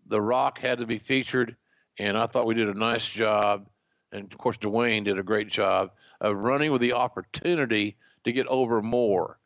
The 0.06 0.20
Rock 0.20 0.58
had 0.58 0.78
to 0.78 0.86
be 0.86 0.98
featured, 0.98 1.56
and 1.98 2.16
I 2.16 2.26
thought 2.26 2.46
we 2.46 2.54
did 2.54 2.68
a 2.68 2.78
nice 2.78 3.06
job. 3.06 3.66
And 4.12 4.30
of 4.30 4.38
course, 4.38 4.58
Dwayne 4.58 5.04
did 5.04 5.18
a 5.18 5.22
great 5.22 5.48
job 5.48 5.92
of 6.20 6.36
running 6.36 6.72
with 6.72 6.80
the 6.80 6.92
opportunity 6.92 7.96
to 8.24 8.32
get 8.32 8.46
over 8.48 8.82
more. 8.82 9.38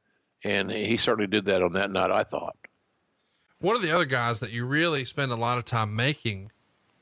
And 0.42 0.70
he 0.70 0.96
certainly 0.96 1.26
did 1.26 1.46
that 1.46 1.62
on 1.62 1.72
that 1.74 1.90
night, 1.90 2.10
I 2.10 2.24
thought. 2.24 2.56
One 3.60 3.76
of 3.76 3.82
the 3.82 3.92
other 3.92 4.04
guys 4.04 4.40
that 4.40 4.50
you 4.50 4.66
really 4.66 5.04
spend 5.04 5.32
a 5.32 5.36
lot 5.36 5.58
of 5.58 5.64
time 5.64 5.94
making 5.94 6.50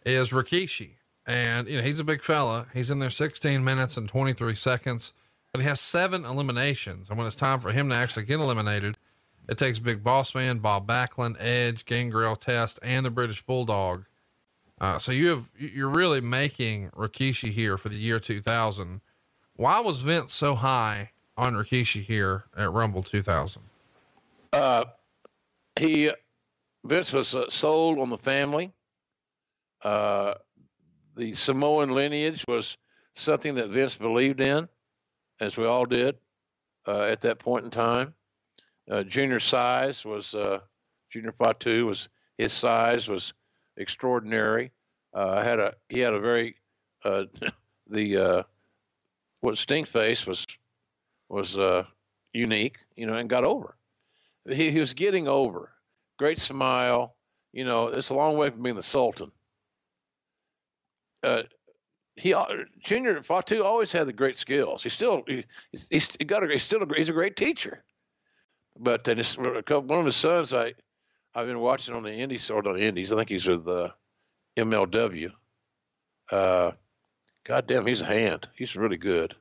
is 0.05 0.31
Rikishi. 0.31 0.91
And, 1.27 1.69
you 1.69 1.79
know, 1.79 1.83
he's 1.83 1.99
a 1.99 2.05
big 2.05 2.23
fella. 2.23 2.67
He's 2.73 2.91
in 2.91 2.99
there 2.99 3.11
16 3.11 3.65
minutes 3.65 3.97
and 3.97 4.09
23 4.09 4.55
seconds, 4.55 5.13
but 5.53 5.61
he 5.61 5.69
has 5.69 5.81
seven 5.81 6.25
eliminations. 6.25 7.09
And 7.09 7.19
when 7.19 7.27
it's 7.27 7.37
time 7.37 7.61
for 7.61 7.73
him 7.73 7.89
to 7.89 7.95
actually 7.95 8.25
get 8.25 8.41
eliminated, 8.41 8.97
it 9.49 9.59
takes 9.59 9.79
Big 9.79 10.05
Boss 10.05 10.35
Man, 10.35 10.59
Bob 10.59 10.87
Backlund, 10.87 11.37
Edge, 11.39 11.85
Gangrel 11.85 12.37
Test, 12.37 12.79
and 12.83 13.05
the 13.05 13.11
British 13.11 13.43
Bulldog. 13.43 14.05
Uh, 14.81 14.99
so 14.99 15.13
you 15.13 15.29
have, 15.29 15.51
you're 15.57 15.89
really 15.89 16.21
making 16.21 16.91
Rikishi 16.91 17.53
here 17.53 17.77
for 17.77 17.89
the 17.89 17.97
year 17.97 18.19
2000. 18.19 19.01
Why 19.55 19.81
was 19.81 20.01
Vince 20.01 20.33
so 20.33 20.55
high 20.57 21.13
on 21.37 21.55
Rikishi 21.55 22.03
here 22.03 22.45
at 22.57 22.73
Rumble 22.73 23.03
2000? 23.03 23.63
Uh, 24.53 24.85
he, 25.79 26.11
Vince 26.85 27.13
was 27.13 27.35
uh, 27.35 27.49
sold 27.49 27.99
on 27.99 28.11
the 28.11 28.19
family. 28.19 28.73
Uh, 29.83 30.35
the 31.17 31.33
Samoan 31.35 31.91
lineage 31.91 32.45
was 32.49 32.77
something 33.15 33.55
that 33.57 33.69
Vince 33.69 33.97
believed 33.97 34.41
in, 34.41 34.69
as 35.41 35.57
we 35.57 35.67
all 35.67 35.85
did 35.85 36.17
uh, 36.87 37.03
at 37.03 37.21
that 37.21 37.39
point 37.39 37.65
in 37.65 37.71
time. 37.71 38.15
Uh, 38.91 39.03
junior 39.03 39.41
size 39.41 40.05
was 40.05 40.35
uh, 40.35 40.59
Junior 41.11 41.33
Fatu 41.33 41.87
was 41.87 42.09
his 42.39 42.53
size 42.53 43.09
was 43.09 43.33
extraordinary. 43.77 44.73
Uh, 45.15 45.43
had 45.43 45.61
a 45.61 45.75
he 45.89 46.01
had 46.01 46.15
a 46.15 46.21
very 46.21 46.57
uh, 47.05 47.25
the 47.89 48.17
uh, 48.17 48.43
what 49.41 49.59
stink 49.59 49.87
face 49.87 50.27
was 50.27 50.47
was 51.29 51.57
unique, 52.33 52.79
you 52.97 53.07
know, 53.07 53.15
and 53.15 53.29
got 53.29 53.45
over. 53.45 53.77
He, 54.49 54.71
he 54.71 54.81
was 54.81 54.95
getting 54.95 55.29
over. 55.29 55.71
Great 56.19 56.39
smile. 56.39 57.15
You 57.53 57.65
know, 57.65 57.89
it's 57.89 58.11
a 58.11 58.15
long 58.15 58.37
way 58.37 58.51
from 58.51 58.63
being 58.63 58.77
the 58.77 58.83
Sultan 58.83 59.31
uh, 61.23 61.43
he 62.17 62.35
uh, 62.35 62.47
Junior 62.79 63.23
Fatu 63.23 63.63
always 63.63 63.93
had 63.93 64.07
the 64.07 64.13
great 64.13 64.37
skills. 64.37 64.83
He 64.83 64.89
still 64.89 65.23
he, 65.27 65.45
he's, 65.91 66.09
he 66.19 66.25
got 66.25 66.45
a 66.45 66.49
he's 66.53 66.63
still 66.63 66.83
a, 66.83 66.87
he's 66.95 67.09
a 67.09 67.15
great 67.15 67.37
teacher. 67.37 67.83
But 68.79 69.05
then 69.05 69.19
his, 69.19 69.37
one 69.37 69.65
of 69.67 70.05
his 70.05 70.17
sons, 70.17 70.53
I 70.53 70.75
I've 71.35 71.47
been 71.47 71.61
watching 71.61 71.95
on 71.95 72.03
the 72.03 72.13
Indies 72.13 72.51
or 72.51 72.63
the 72.63 72.75
Indies. 72.75 73.13
I 73.13 73.17
think 73.17 73.29
he's 73.31 73.49
with 73.49 73.67
MLW. 74.57 75.31
Uh, 76.31 76.73
God 77.45 77.67
damn, 77.67 77.87
he's 77.87 78.03
a 78.03 78.07
hand. 78.07 78.49
He's 78.55 78.77
really 78.77 78.97
good. 78.97 79.35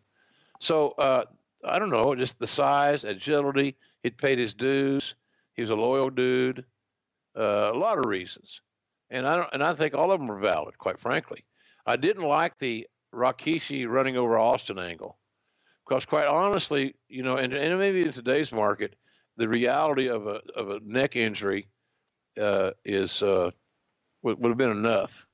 So 0.60 0.90
uh, 0.92 1.26
I 1.64 1.80
don't 1.80 1.90
know, 1.90 2.16
just 2.16 2.40
the 2.40 2.48
size, 2.48 3.04
agility. 3.04 3.76
He'd 4.04 4.18
paid 4.18 4.40
his 4.40 4.54
dues. 4.54 5.16
He 5.54 5.62
was 5.62 5.70
a 5.70 5.76
loyal 5.76 6.10
dude. 6.10 6.66
Uh, 7.38 7.72
a 7.74 7.78
lot 7.78 7.98
of 7.98 8.06
reasons, 8.06 8.60
and 9.10 9.26
I 9.26 9.38
don't, 9.38 9.50
and 9.54 9.64
I 9.64 9.74
think 9.74 9.94
all 9.94 10.12
of 10.12 10.20
them 10.20 10.30
are 10.30 10.40
valid, 10.40 10.78
quite 10.78 11.00
frankly. 11.00 11.46
I 11.86 11.96
didn't 11.96 12.24
like 12.24 12.58
the 12.58 12.88
Rikishi 13.14 13.88
running 13.88 14.18
over 14.18 14.38
Austin 14.38 14.78
angle 14.78 15.18
because, 15.88 16.06
quite 16.06 16.28
honestly, 16.28 16.96
you 17.08 17.24
know, 17.24 17.38
and, 17.38 17.54
and 17.54 17.80
maybe 17.80 18.02
in 18.02 18.12
today's 18.12 18.52
market, 18.52 18.96
the 19.38 19.48
reality 19.48 20.08
of 20.10 20.28
a 20.28 20.42
of 20.56 20.70
a 20.70 20.80
neck 20.86 21.16
injury 21.16 21.68
uh, 22.40 22.72
is 22.86 23.24
uh, 23.24 23.52
would, 24.24 24.40
would 24.40 24.50
have 24.50 24.58
been 24.58 24.72
enough, 24.72 25.26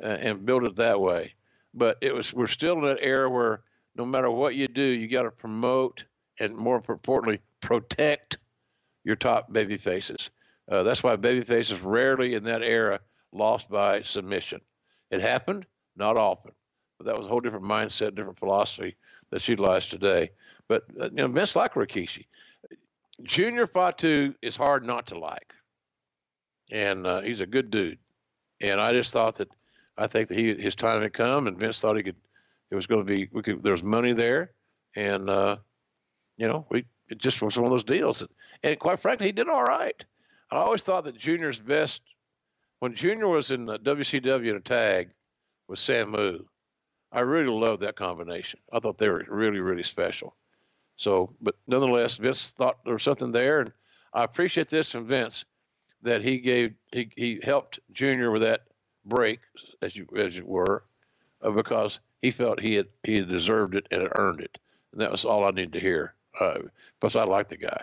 and 0.00 0.44
build 0.46 0.64
it 0.64 0.76
that 0.76 1.00
way. 1.00 1.34
But 1.74 1.98
it 2.00 2.14
was 2.14 2.32
we're 2.34 2.46
still 2.46 2.78
in 2.78 2.84
that 2.84 2.98
era 3.02 3.28
where 3.28 3.62
no 3.96 4.04
matter 4.04 4.30
what 4.30 4.54
you 4.54 4.68
do, 4.68 4.82
you 4.82 5.08
got 5.08 5.22
to 5.22 5.30
promote 5.30 6.04
and 6.40 6.56
more 6.56 6.76
importantly 6.88 7.40
protect 7.60 8.38
your 9.04 9.16
top 9.16 9.52
baby 9.52 9.76
faces. 9.76 10.30
Uh, 10.70 10.82
that's 10.82 11.02
why 11.02 11.14
baby 11.16 11.44
faces 11.44 11.80
rarely 11.80 12.34
in 12.34 12.44
that 12.44 12.62
era 12.62 13.00
lost 13.32 13.68
by 13.70 14.02
submission. 14.02 14.60
It 15.10 15.20
happened, 15.20 15.66
not 15.96 16.16
often. 16.16 16.52
But 16.98 17.06
that 17.06 17.16
was 17.16 17.26
a 17.26 17.28
whole 17.28 17.40
different 17.40 17.64
mindset, 17.66 18.14
different 18.14 18.38
philosophy 18.38 18.96
that's 19.30 19.48
utilized 19.48 19.90
today. 19.90 20.30
But 20.68 20.84
uh, 21.00 21.04
you 21.06 21.16
know, 21.16 21.28
Vince 21.28 21.56
like 21.56 21.74
Rikishi. 21.74 22.24
Junior 23.22 23.66
Fatu 23.66 24.34
is 24.42 24.56
hard 24.56 24.84
not 24.84 25.06
to 25.08 25.18
like, 25.18 25.52
and 26.70 27.06
uh, 27.06 27.20
he's 27.20 27.40
a 27.40 27.46
good 27.46 27.70
dude. 27.70 27.98
And 28.60 28.80
I 28.80 28.92
just 28.92 29.12
thought 29.12 29.36
that 29.36 29.48
I 29.96 30.06
think 30.06 30.28
that 30.28 30.38
he 30.38 30.54
his 30.54 30.74
time 30.74 31.02
had 31.02 31.12
come, 31.12 31.46
and 31.46 31.58
Vince 31.58 31.78
thought 31.78 31.96
he 31.96 32.02
could. 32.02 32.16
It 32.70 32.74
was 32.74 32.86
going 32.86 33.00
to 33.00 33.06
be 33.06 33.28
we 33.32 33.42
could. 33.42 33.62
There 33.62 33.72
was 33.72 33.82
money 33.82 34.12
there, 34.12 34.52
and 34.96 35.30
uh, 35.30 35.56
you 36.36 36.48
know 36.48 36.66
we 36.70 36.84
it 37.08 37.18
just 37.18 37.40
was 37.42 37.56
one 37.56 37.66
of 37.66 37.70
those 37.70 37.84
deals. 37.84 38.22
And, 38.22 38.30
and 38.62 38.78
quite 38.78 38.98
frankly, 38.98 39.26
he 39.26 39.32
did 39.32 39.48
all 39.48 39.62
right. 39.62 40.04
I 40.50 40.56
always 40.56 40.82
thought 40.82 41.04
that 41.04 41.16
Junior's 41.16 41.60
best 41.60 42.02
when 42.80 42.94
Junior 42.94 43.28
was 43.28 43.50
in 43.50 43.66
the 43.66 43.78
WCW 43.78 44.50
in 44.50 44.56
a 44.56 44.60
tag 44.60 45.10
with 45.68 45.78
Samu. 45.78 46.44
I 47.12 47.20
really 47.20 47.48
loved 47.48 47.82
that 47.82 47.96
combination. 47.96 48.58
I 48.72 48.80
thought 48.80 48.98
they 48.98 49.08
were 49.08 49.24
really, 49.28 49.60
really 49.60 49.84
special. 49.84 50.34
So, 50.96 51.34
but 51.40 51.56
nonetheless, 51.66 52.16
Vince 52.16 52.52
thought 52.52 52.78
there 52.84 52.92
was 52.92 53.02
something 53.02 53.32
there, 53.32 53.60
and 53.60 53.72
I 54.12 54.24
appreciate 54.24 54.68
this 54.68 54.92
from 54.92 55.06
Vince 55.06 55.44
that 56.02 56.22
he 56.22 56.38
gave 56.38 56.74
he, 56.92 57.10
he 57.16 57.40
helped 57.42 57.80
Junior 57.92 58.30
with 58.30 58.42
that 58.42 58.62
break, 59.04 59.40
as 59.82 59.96
you 59.96 60.06
as 60.16 60.36
you 60.36 60.44
were, 60.44 60.84
uh, 61.42 61.50
because 61.50 62.00
he 62.22 62.30
felt 62.30 62.60
he 62.60 62.74
had 62.74 62.86
he 63.02 63.16
had 63.16 63.28
deserved 63.28 63.74
it 63.74 63.86
and 63.90 64.02
had 64.02 64.12
earned 64.14 64.40
it, 64.40 64.58
and 64.92 65.00
that 65.00 65.10
was 65.10 65.24
all 65.24 65.44
I 65.44 65.50
needed 65.50 65.72
to 65.72 65.80
hear. 65.80 66.14
Uh, 66.38 66.58
because 67.00 67.16
I 67.16 67.24
like 67.24 67.48
the 67.48 67.56
guy. 67.56 67.82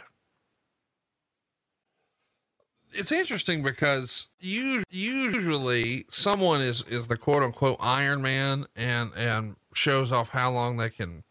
It's 2.94 3.12
interesting 3.12 3.64
because 3.64 4.30
usually 4.40 6.06
someone 6.10 6.62
is 6.62 6.84
is 6.84 7.08
the 7.08 7.18
quote 7.18 7.44
unquote 7.44 7.78
Iron 7.80 8.22
Man 8.22 8.66
and 8.76 9.12
and 9.16 9.56
shows 9.74 10.12
off 10.12 10.30
how 10.30 10.52
long 10.52 10.78
they 10.78 10.90
can 10.90 11.24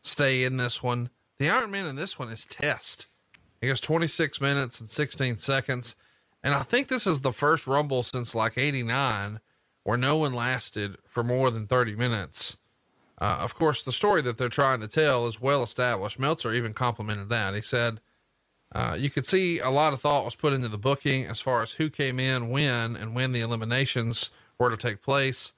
stay 0.00 0.44
in 0.44 0.56
this 0.56 0.82
one. 0.82 1.10
The 1.38 1.48
Iron 1.48 1.70
Man 1.70 1.86
in 1.86 1.96
this 1.96 2.18
one 2.18 2.30
is 2.30 2.46
test. 2.46 3.06
He 3.60 3.68
goes 3.68 3.80
26 3.80 4.40
minutes 4.40 4.80
and 4.80 4.90
16 4.90 5.36
seconds. 5.36 5.94
And 6.42 6.54
I 6.54 6.62
think 6.62 6.88
this 6.88 7.06
is 7.06 7.20
the 7.20 7.32
first 7.32 7.66
Rumble 7.66 8.02
since 8.02 8.34
like 8.34 8.58
89 8.58 9.40
where 9.84 9.96
no 9.96 10.16
one 10.18 10.34
lasted 10.34 10.96
for 11.06 11.22
more 11.22 11.50
than 11.50 11.66
30 11.66 11.96
minutes. 11.96 12.58
Uh, 13.20 13.38
of 13.40 13.54
course, 13.54 13.82
the 13.82 13.92
story 13.92 14.22
that 14.22 14.36
they're 14.36 14.48
trying 14.48 14.80
to 14.80 14.88
tell 14.88 15.26
is 15.26 15.40
well 15.40 15.62
established. 15.62 16.18
Meltzer 16.18 16.52
even 16.52 16.74
complimented 16.74 17.28
that. 17.30 17.54
He 17.54 17.60
said, 17.60 18.00
uh, 18.74 18.96
you 18.98 19.08
could 19.08 19.26
see 19.26 19.58
a 19.60 19.70
lot 19.70 19.92
of 19.92 20.00
thought 20.00 20.24
was 20.24 20.36
put 20.36 20.52
into 20.52 20.68
the 20.68 20.78
booking 20.78 21.24
as 21.24 21.40
far 21.40 21.62
as 21.62 21.72
who 21.72 21.88
came 21.88 22.20
in, 22.20 22.50
when, 22.50 22.96
and 22.96 23.14
when 23.14 23.32
the 23.32 23.40
eliminations 23.40 24.30
were 24.58 24.70
to 24.70 24.76
take 24.76 25.02
place. 25.02 25.52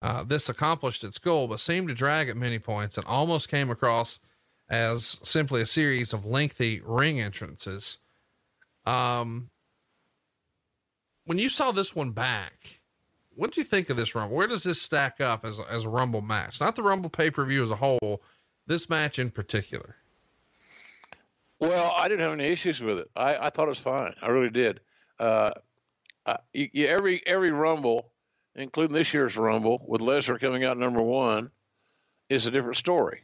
Uh, 0.00 0.22
this 0.22 0.48
accomplished 0.48 1.04
its 1.04 1.18
goal, 1.18 1.48
but 1.48 1.60
seemed 1.60 1.88
to 1.88 1.94
drag 1.94 2.28
at 2.28 2.36
many 2.36 2.58
points 2.58 2.96
and 2.96 3.06
almost 3.06 3.48
came 3.48 3.70
across 3.70 4.20
as 4.68 5.20
simply 5.22 5.62
a 5.62 5.66
series 5.66 6.12
of 6.12 6.24
lengthy 6.24 6.80
ring 6.84 7.20
entrances. 7.20 7.98
Um, 8.84 9.50
when 11.24 11.38
you 11.38 11.48
saw 11.48 11.72
this 11.72 11.94
one 11.94 12.12
back, 12.12 12.80
what 13.34 13.50
did 13.50 13.58
you 13.58 13.64
think 13.64 13.90
of 13.90 13.96
this 13.96 14.14
Rumble? 14.14 14.36
Where 14.36 14.46
does 14.46 14.62
this 14.62 14.80
stack 14.80 15.20
up 15.20 15.44
as, 15.44 15.58
as 15.68 15.84
a 15.84 15.88
Rumble 15.88 16.22
match? 16.22 16.60
Not 16.60 16.76
the 16.76 16.82
Rumble 16.82 17.10
pay 17.10 17.30
per 17.30 17.44
view 17.44 17.62
as 17.62 17.70
a 17.70 17.76
whole, 17.76 18.22
this 18.66 18.88
match 18.88 19.18
in 19.18 19.30
particular. 19.30 19.96
Well, 21.58 21.94
I 21.96 22.08
didn't 22.08 22.20
have 22.20 22.32
any 22.32 22.44
issues 22.44 22.80
with 22.80 22.98
it. 22.98 23.10
I, 23.16 23.36
I 23.46 23.50
thought 23.50 23.66
it 23.66 23.70
was 23.70 23.78
fine. 23.78 24.14
I 24.20 24.28
really 24.28 24.50
did. 24.50 24.80
Uh, 25.18 25.52
I, 26.26 26.38
you, 26.52 26.86
every 26.86 27.26
every 27.26 27.50
Rumble, 27.50 28.10
including 28.54 28.94
this 28.94 29.14
year's 29.14 29.36
Rumble, 29.36 29.82
with 29.86 30.00
Lesnar 30.00 30.40
coming 30.40 30.64
out 30.64 30.76
number 30.76 31.02
one, 31.02 31.50
is 32.28 32.46
a 32.46 32.50
different 32.50 32.76
story, 32.76 33.22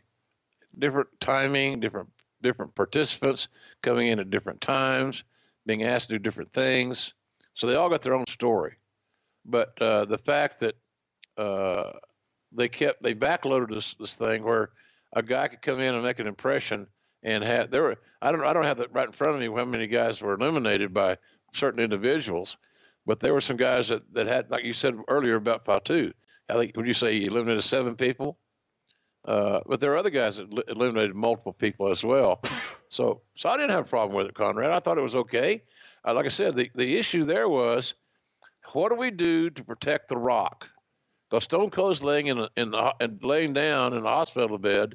different 0.78 1.08
timing, 1.20 1.80
different 1.80 2.08
different 2.42 2.74
participants 2.74 3.48
coming 3.82 4.08
in 4.08 4.18
at 4.18 4.30
different 4.30 4.60
times, 4.60 5.24
being 5.66 5.84
asked 5.84 6.08
to 6.08 6.16
do 6.16 6.18
different 6.18 6.52
things. 6.52 7.14
So 7.54 7.66
they 7.66 7.76
all 7.76 7.88
got 7.88 8.02
their 8.02 8.14
own 8.14 8.26
story. 8.26 8.76
But 9.44 9.80
uh, 9.80 10.04
the 10.06 10.18
fact 10.18 10.60
that 10.60 10.74
uh, 11.36 11.92
they 12.52 12.68
kept 12.68 13.02
they 13.02 13.14
backloaded 13.14 13.74
this 13.74 13.94
this 13.94 14.16
thing 14.16 14.44
where 14.44 14.70
a 15.14 15.22
guy 15.22 15.48
could 15.48 15.62
come 15.62 15.80
in 15.80 15.94
and 15.94 16.02
make 16.02 16.18
an 16.18 16.26
impression 16.26 16.86
and 17.22 17.42
had 17.44 17.70
there 17.70 17.82
were 17.82 17.96
I 18.20 18.32
don't 18.32 18.44
I 18.44 18.52
don't 18.52 18.64
have 18.64 18.78
that 18.78 18.92
right 18.92 19.06
in 19.06 19.12
front 19.12 19.34
of 19.34 19.40
me 19.40 19.46
how 19.46 19.64
many 19.64 19.86
guys 19.86 20.20
were 20.20 20.34
eliminated 20.34 20.92
by 20.92 21.18
certain 21.52 21.80
individuals, 21.80 22.56
but 23.06 23.20
there 23.20 23.34
were 23.34 23.40
some 23.40 23.56
guys 23.56 23.88
that, 23.88 24.02
that 24.14 24.26
had 24.26 24.50
like 24.50 24.64
you 24.64 24.72
said 24.72 24.96
earlier 25.08 25.36
about 25.36 25.64
Fatu. 25.64 26.12
I 26.48 26.54
think 26.54 26.76
would 26.76 26.86
you 26.86 26.94
say 26.94 27.24
eliminated 27.24 27.64
seven 27.64 27.96
people? 27.96 28.38
Uh, 29.24 29.60
but 29.66 29.78
there 29.80 29.92
are 29.92 29.96
other 29.96 30.10
guys 30.10 30.36
that 30.36 30.52
li- 30.52 30.64
eliminated 30.68 31.14
multiple 31.14 31.52
people 31.52 31.90
as 31.90 32.04
well. 32.04 32.40
So 32.92 33.22
so 33.36 33.48
I 33.48 33.56
didn't 33.56 33.70
have 33.70 33.86
a 33.86 33.88
problem 33.88 34.14
with 34.14 34.26
it, 34.26 34.34
Conrad. 34.34 34.70
I 34.70 34.78
thought 34.78 34.98
it 34.98 35.02
was 35.02 35.16
okay. 35.16 35.62
Uh, 36.04 36.12
like 36.12 36.26
I 36.26 36.28
said, 36.28 36.54
the, 36.54 36.70
the 36.74 36.98
issue 36.98 37.24
there 37.24 37.48
was 37.48 37.94
what 38.72 38.90
do 38.90 38.96
we 38.96 39.10
do 39.10 39.48
to 39.48 39.64
protect 39.64 40.08
the 40.08 40.16
rock? 40.18 40.68
Because 41.30 41.44
Stone 41.44 41.70
Cold's 41.70 42.02
laying 42.02 42.26
in, 42.26 42.46
in 42.56 42.70
the, 42.70 42.94
and 43.00 43.18
laying 43.22 43.54
down 43.54 43.94
in 43.94 44.04
a 44.04 44.08
hospital 44.08 44.58
bed 44.58 44.94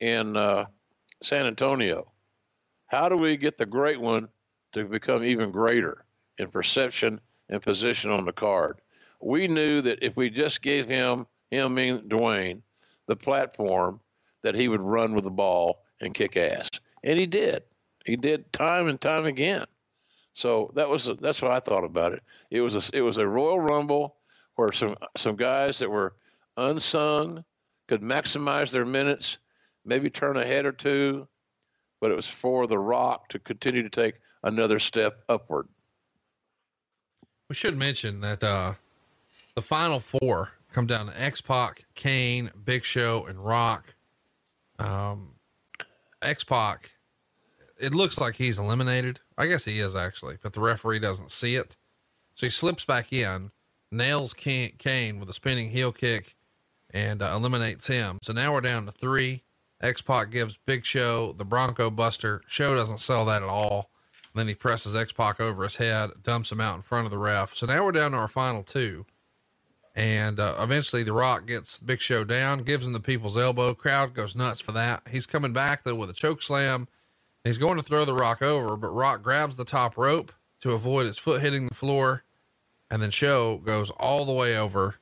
in 0.00 0.36
uh, 0.36 0.64
San 1.22 1.46
Antonio. 1.46 2.10
How 2.86 3.08
do 3.08 3.16
we 3.16 3.36
get 3.36 3.58
the 3.58 3.66
great 3.66 4.00
one 4.00 4.28
to 4.72 4.84
become 4.84 5.24
even 5.24 5.50
greater 5.50 6.04
in 6.38 6.48
perception 6.48 7.20
and 7.48 7.60
position 7.60 8.10
on 8.10 8.24
the 8.24 8.32
card? 8.32 8.80
We 9.20 9.48
knew 9.48 9.80
that 9.82 9.98
if 10.02 10.16
we 10.16 10.30
just 10.30 10.62
gave 10.62 10.88
him, 10.88 11.26
him 11.50 11.74
mean 11.74 12.08
Dwayne, 12.08 12.62
the 13.06 13.16
platform, 13.16 14.00
that 14.42 14.54
he 14.54 14.68
would 14.68 14.84
run 14.84 15.14
with 15.14 15.24
the 15.24 15.30
ball 15.30 15.82
and 16.00 16.14
kick 16.14 16.36
ass. 16.36 16.68
And 17.02 17.18
he 17.18 17.26
did. 17.26 17.62
He 18.04 18.16
did 18.16 18.52
time 18.52 18.88
and 18.88 19.00
time 19.00 19.24
again. 19.24 19.66
So 20.34 20.70
that 20.74 20.88
was 20.88 21.10
that's 21.20 21.40
what 21.40 21.50
I 21.50 21.60
thought 21.60 21.84
about 21.84 22.12
it. 22.12 22.22
It 22.50 22.60
was 22.60 22.76
a 22.76 22.96
it 22.96 23.00
was 23.00 23.18
a 23.18 23.26
Royal 23.26 23.58
Rumble 23.58 24.16
where 24.56 24.70
some 24.72 24.96
some 25.16 25.34
guys 25.34 25.78
that 25.78 25.90
were 25.90 26.14
unsung 26.56 27.44
could 27.88 28.02
maximize 28.02 28.70
their 28.70 28.84
minutes, 28.84 29.38
maybe 29.84 30.10
turn 30.10 30.36
a 30.36 30.44
head 30.44 30.66
or 30.66 30.72
two, 30.72 31.26
but 32.00 32.10
it 32.10 32.14
was 32.14 32.28
for 32.28 32.66
The 32.66 32.78
Rock 32.78 33.28
to 33.30 33.38
continue 33.38 33.82
to 33.82 33.90
take 33.90 34.16
another 34.42 34.78
step 34.78 35.24
upward. 35.28 35.68
We 37.48 37.54
should 37.54 37.76
mention 37.76 38.20
that 38.20 38.42
uh, 38.42 38.74
the 39.54 39.62
final 39.62 40.00
four 40.00 40.50
come 40.72 40.86
down 40.86 41.06
to 41.06 41.20
X 41.20 41.40
Pac, 41.40 41.84
Kane, 41.94 42.50
Big 42.64 42.84
Show, 42.84 43.26
and 43.26 43.44
Rock. 43.44 43.94
Um, 44.78 45.36
X 46.22 46.44
Pac, 46.44 46.92
it 47.78 47.94
looks 47.94 48.18
like 48.18 48.36
he's 48.36 48.58
eliminated. 48.58 49.20
I 49.38 49.46
guess 49.46 49.64
he 49.64 49.80
is 49.80 49.94
actually, 49.94 50.36
but 50.42 50.52
the 50.52 50.60
referee 50.60 50.98
doesn't 50.98 51.30
see 51.30 51.56
it. 51.56 51.76
So 52.34 52.46
he 52.46 52.50
slips 52.50 52.84
back 52.84 53.12
in, 53.12 53.50
nails 53.90 54.34
Kane 54.34 55.18
with 55.18 55.30
a 55.30 55.32
spinning 55.32 55.70
heel 55.70 55.92
kick, 55.92 56.36
and 56.90 57.22
uh, 57.22 57.32
eliminates 57.34 57.86
him. 57.86 58.18
So 58.22 58.32
now 58.32 58.52
we're 58.52 58.60
down 58.60 58.86
to 58.86 58.92
three. 58.92 59.44
X 59.80 60.00
Pac 60.00 60.30
gives 60.30 60.58
Big 60.66 60.84
Show 60.86 61.32
the 61.32 61.44
Bronco 61.44 61.90
Buster. 61.90 62.42
Show 62.46 62.74
doesn't 62.74 63.00
sell 63.00 63.24
that 63.26 63.42
at 63.42 63.48
all. 63.48 63.90
then 64.34 64.48
he 64.48 64.54
presses 64.54 64.94
X 64.94 65.12
Pac 65.12 65.40
over 65.40 65.64
his 65.64 65.76
head, 65.76 66.10
dumps 66.22 66.52
him 66.52 66.60
out 66.60 66.76
in 66.76 66.82
front 66.82 67.04
of 67.04 67.10
the 67.10 67.18
ref. 67.18 67.54
So 67.54 67.66
now 67.66 67.84
we're 67.84 67.92
down 67.92 68.12
to 68.12 68.18
our 68.18 68.28
final 68.28 68.62
two. 68.62 69.06
And 69.96 70.38
uh, 70.38 70.56
eventually, 70.60 71.02
The 71.02 71.14
Rock 71.14 71.46
gets 71.46 71.80
Big 71.80 72.00
Show 72.00 72.22
down, 72.22 72.62
gives 72.62 72.86
him 72.86 72.92
the 72.92 73.00
people's 73.00 73.36
elbow. 73.36 73.74
Crowd 73.74 74.14
goes 74.14 74.36
nuts 74.36 74.60
for 74.60 74.72
that. 74.72 75.02
He's 75.10 75.26
coming 75.26 75.52
back 75.52 75.82
though 75.82 75.94
with 75.94 76.10
a 76.10 76.14
choke 76.14 76.42
slam 76.42 76.86
He's 77.46 77.58
going 77.58 77.76
to 77.76 77.82
throw 77.84 78.04
the 78.04 78.12
rock 78.12 78.42
over, 78.42 78.76
but 78.76 78.88
Rock 78.88 79.22
grabs 79.22 79.54
the 79.54 79.64
top 79.64 79.96
rope 79.96 80.32
to 80.62 80.72
avoid 80.72 81.06
his 81.06 81.16
foot 81.16 81.40
hitting 81.40 81.68
the 81.68 81.76
floor. 81.76 82.24
And 82.90 83.00
then 83.00 83.12
Show 83.12 83.58
goes 83.58 83.88
all 83.90 84.24
the 84.24 84.32
way 84.32 84.58
over. 84.58 84.96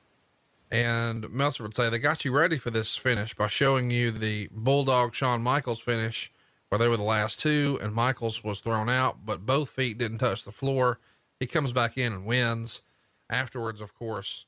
And 0.71 1.31
Meltzer 1.31 1.63
would 1.63 1.75
say 1.75 1.89
they 1.89 1.99
got 1.99 2.23
you 2.23 2.37
ready 2.37 2.59
for 2.59 2.71
this 2.71 2.97
finish 2.97 3.33
by 3.33 3.47
showing 3.47 3.91
you 3.91 4.11
the 4.11 4.51
Bulldog 4.53 5.15
Shawn 5.15 5.41
Michaels 5.43 5.81
finish, 5.81 6.31
where 6.69 6.79
they 6.79 6.87
were 6.87 6.99
the 6.99 7.03
last 7.03 7.41
two, 7.41 7.79
and 7.81 7.95
Michaels 7.95 8.45
was 8.45 8.61
thrown 8.61 8.91
out, 8.91 9.25
but 9.25 9.47
both 9.47 9.71
feet 9.71 9.97
didn't 9.97 10.19
touch 10.19 10.45
the 10.45 10.53
floor. 10.53 10.99
He 11.41 11.47
comes 11.47 11.73
back 11.73 11.97
in 11.97 12.13
and 12.13 12.27
wins. 12.27 12.83
Afterwards, 13.31 13.81
of 13.81 13.95
course, 13.95 14.45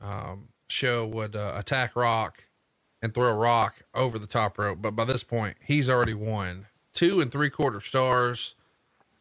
um, 0.00 0.48
Show 0.68 1.06
would 1.06 1.34
uh, 1.34 1.52
attack 1.56 1.96
Rock 1.96 2.44
and 3.02 3.12
throw 3.12 3.34
Rock 3.34 3.82
over 3.94 4.18
the 4.18 4.26
top 4.26 4.58
rope, 4.58 4.78
but 4.80 4.92
by 4.92 5.04
this 5.04 5.24
point, 5.24 5.56
he's 5.64 5.88
already 5.88 6.14
won 6.14 6.66
two 6.94 7.20
and 7.20 7.30
three 7.30 7.50
quarter 7.50 7.80
stars. 7.80 8.54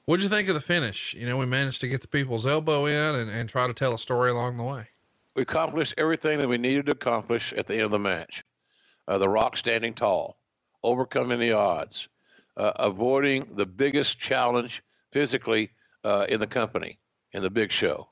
What'd 0.05 0.23
you 0.23 0.29
think 0.29 0.47
of 0.47 0.55
the 0.55 0.61
finish? 0.61 1.13
You 1.13 1.27
know, 1.27 1.37
we 1.37 1.45
managed 1.45 1.81
to 1.81 1.87
get 1.87 2.01
the 2.01 2.07
people's 2.07 2.45
elbow 2.45 2.85
in 2.85 3.15
and, 3.15 3.29
and 3.29 3.47
try 3.47 3.67
to 3.67 3.73
tell 3.73 3.93
a 3.93 3.99
story 3.99 4.31
along 4.31 4.57
the 4.57 4.63
way. 4.63 4.87
We 5.35 5.43
accomplished 5.43 5.93
everything 5.97 6.39
that 6.39 6.49
we 6.49 6.57
needed 6.57 6.87
to 6.87 6.91
accomplish 6.91 7.53
at 7.53 7.67
the 7.67 7.75
end 7.75 7.83
of 7.83 7.91
the 7.91 7.99
match. 7.99 8.43
Uh, 9.07 9.17
the 9.17 9.29
Rock 9.29 9.55
standing 9.55 9.93
tall, 9.93 10.37
overcoming 10.83 11.39
the 11.39 11.53
odds, 11.53 12.07
uh, 12.57 12.73
avoiding 12.75 13.47
the 13.55 13.65
biggest 13.65 14.19
challenge 14.19 14.83
physically 15.11 15.71
uh, 16.03 16.25
in 16.27 16.39
the 16.39 16.47
company, 16.47 16.99
in 17.33 17.41
the 17.41 17.49
big 17.49 17.71
show. 17.71 18.09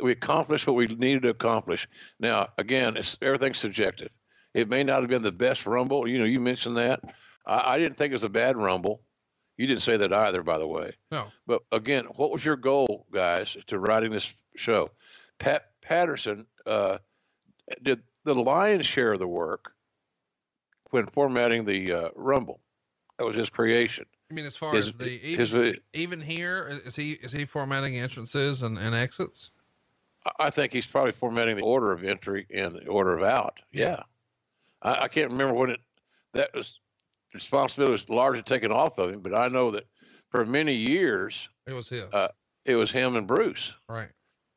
We 0.00 0.12
accomplished 0.12 0.66
what 0.66 0.76
we 0.76 0.86
needed 0.86 1.22
to 1.22 1.28
accomplish. 1.30 1.88
Now, 2.20 2.48
again, 2.58 2.96
it's, 2.96 3.16
everything's 3.20 3.58
subjective. 3.58 4.10
It 4.54 4.68
may 4.68 4.84
not 4.84 5.00
have 5.00 5.10
been 5.10 5.22
the 5.22 5.32
best 5.32 5.66
Rumble. 5.66 6.06
You 6.08 6.18
know, 6.18 6.24
you 6.24 6.40
mentioned 6.40 6.76
that. 6.76 7.00
I, 7.46 7.74
I 7.74 7.78
didn't 7.78 7.96
think 7.96 8.10
it 8.12 8.14
was 8.14 8.24
a 8.24 8.28
bad 8.28 8.56
rumble. 8.56 9.02
You 9.56 9.66
didn't 9.66 9.82
say 9.82 9.96
that 9.96 10.12
either, 10.12 10.42
by 10.42 10.58
the 10.58 10.66
way. 10.66 10.92
No. 11.10 11.26
But 11.46 11.62
again, 11.72 12.06
what 12.16 12.32
was 12.32 12.44
your 12.44 12.56
goal, 12.56 13.06
guys, 13.12 13.56
to 13.68 13.78
writing 13.78 14.10
this 14.10 14.36
show? 14.56 14.90
Pat 15.38 15.70
Patterson 15.82 16.46
uh, 16.66 16.98
did 17.82 18.02
the 18.24 18.34
lion's 18.34 18.86
share 18.86 19.12
of 19.12 19.20
the 19.20 19.28
work 19.28 19.72
when 20.90 21.06
formatting 21.06 21.64
the 21.64 21.92
uh, 21.92 22.08
Rumble. 22.16 22.60
That 23.18 23.26
was 23.26 23.36
his 23.36 23.50
creation. 23.50 24.06
I 24.30 24.34
mean, 24.34 24.44
as 24.46 24.56
far 24.56 24.74
His- 24.74 24.88
as 24.88 24.96
the 24.96 25.04
his- 25.18 25.54
even, 25.54 25.76
even 25.92 26.20
here, 26.20 26.80
is 26.84 26.96
he 26.96 27.12
is 27.12 27.30
he 27.30 27.44
formatting 27.44 27.96
entrances 27.96 28.62
and, 28.62 28.76
and 28.78 28.94
exits? 28.94 29.50
I- 30.38 30.50
think 30.50 30.72
he's 30.72 30.86
probably 30.86 31.12
formatting 31.12 31.56
the 31.56 31.62
order 31.62 31.92
of 31.92 32.04
entry 32.04 32.46
and 32.54 32.74
the 32.74 32.86
order 32.86 33.16
of 33.16 33.22
out. 33.24 33.58
Yeah. 33.72 34.02
I, 34.82 35.02
I 35.04 35.08
can't 35.08 35.30
remember 35.30 35.54
when 35.54 35.70
it 35.70 35.80
that 36.34 36.54
was 36.54 36.78
responsibility 37.32 37.92
was 37.92 38.08
largely 38.08 38.42
taken 38.42 38.70
off 38.72 38.98
of 38.98 39.10
him, 39.10 39.20
but 39.20 39.36
I 39.36 39.48
know 39.48 39.70
that 39.72 39.84
for 40.30 40.44
many 40.44 40.74
years 40.74 41.48
It 41.66 41.72
was 41.72 41.88
him. 41.88 42.08
Uh, 42.12 42.28
it 42.64 42.76
was 42.76 42.90
him 42.90 43.16
and 43.16 43.26
Bruce. 43.26 43.72
right? 43.88 44.08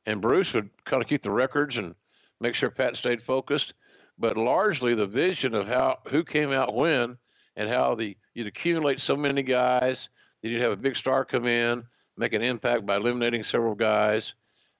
and 0.06 0.22
Bruce 0.22 0.54
would 0.54 0.70
kind 0.86 1.02
of 1.04 1.10
keep 1.10 1.22
the 1.22 1.32
records 1.32 1.76
and 1.78 1.94
make 2.40 2.56
sure 2.56 2.70
Pat 2.70 2.96
stayed 2.96 3.22
focused. 3.22 3.74
But 4.18 4.38
largely, 4.38 4.96
the 4.96 5.06
vision 5.06 5.54
of 5.54 5.68
how 5.68 6.00
who 6.08 6.24
came 6.24 6.52
out 6.52 6.74
when 6.74 7.18
and 7.56 7.70
how 7.70 7.94
the 7.96 8.16
you'd 8.34 8.48
accumulate 8.48 9.00
so 9.02 9.16
many 9.18 9.44
guys, 9.44 10.10
then 10.42 10.52
you'd 10.54 10.62
have 10.62 10.72
a 10.72 10.78
big 10.78 10.96
star 10.96 11.26
come 11.26 11.46
in, 11.46 11.84
make 12.16 12.34
an 12.34 12.42
impact 12.42 12.86
by 12.86 12.96
eliminating 12.96 13.44
several 13.44 13.76
guys. 13.76 14.34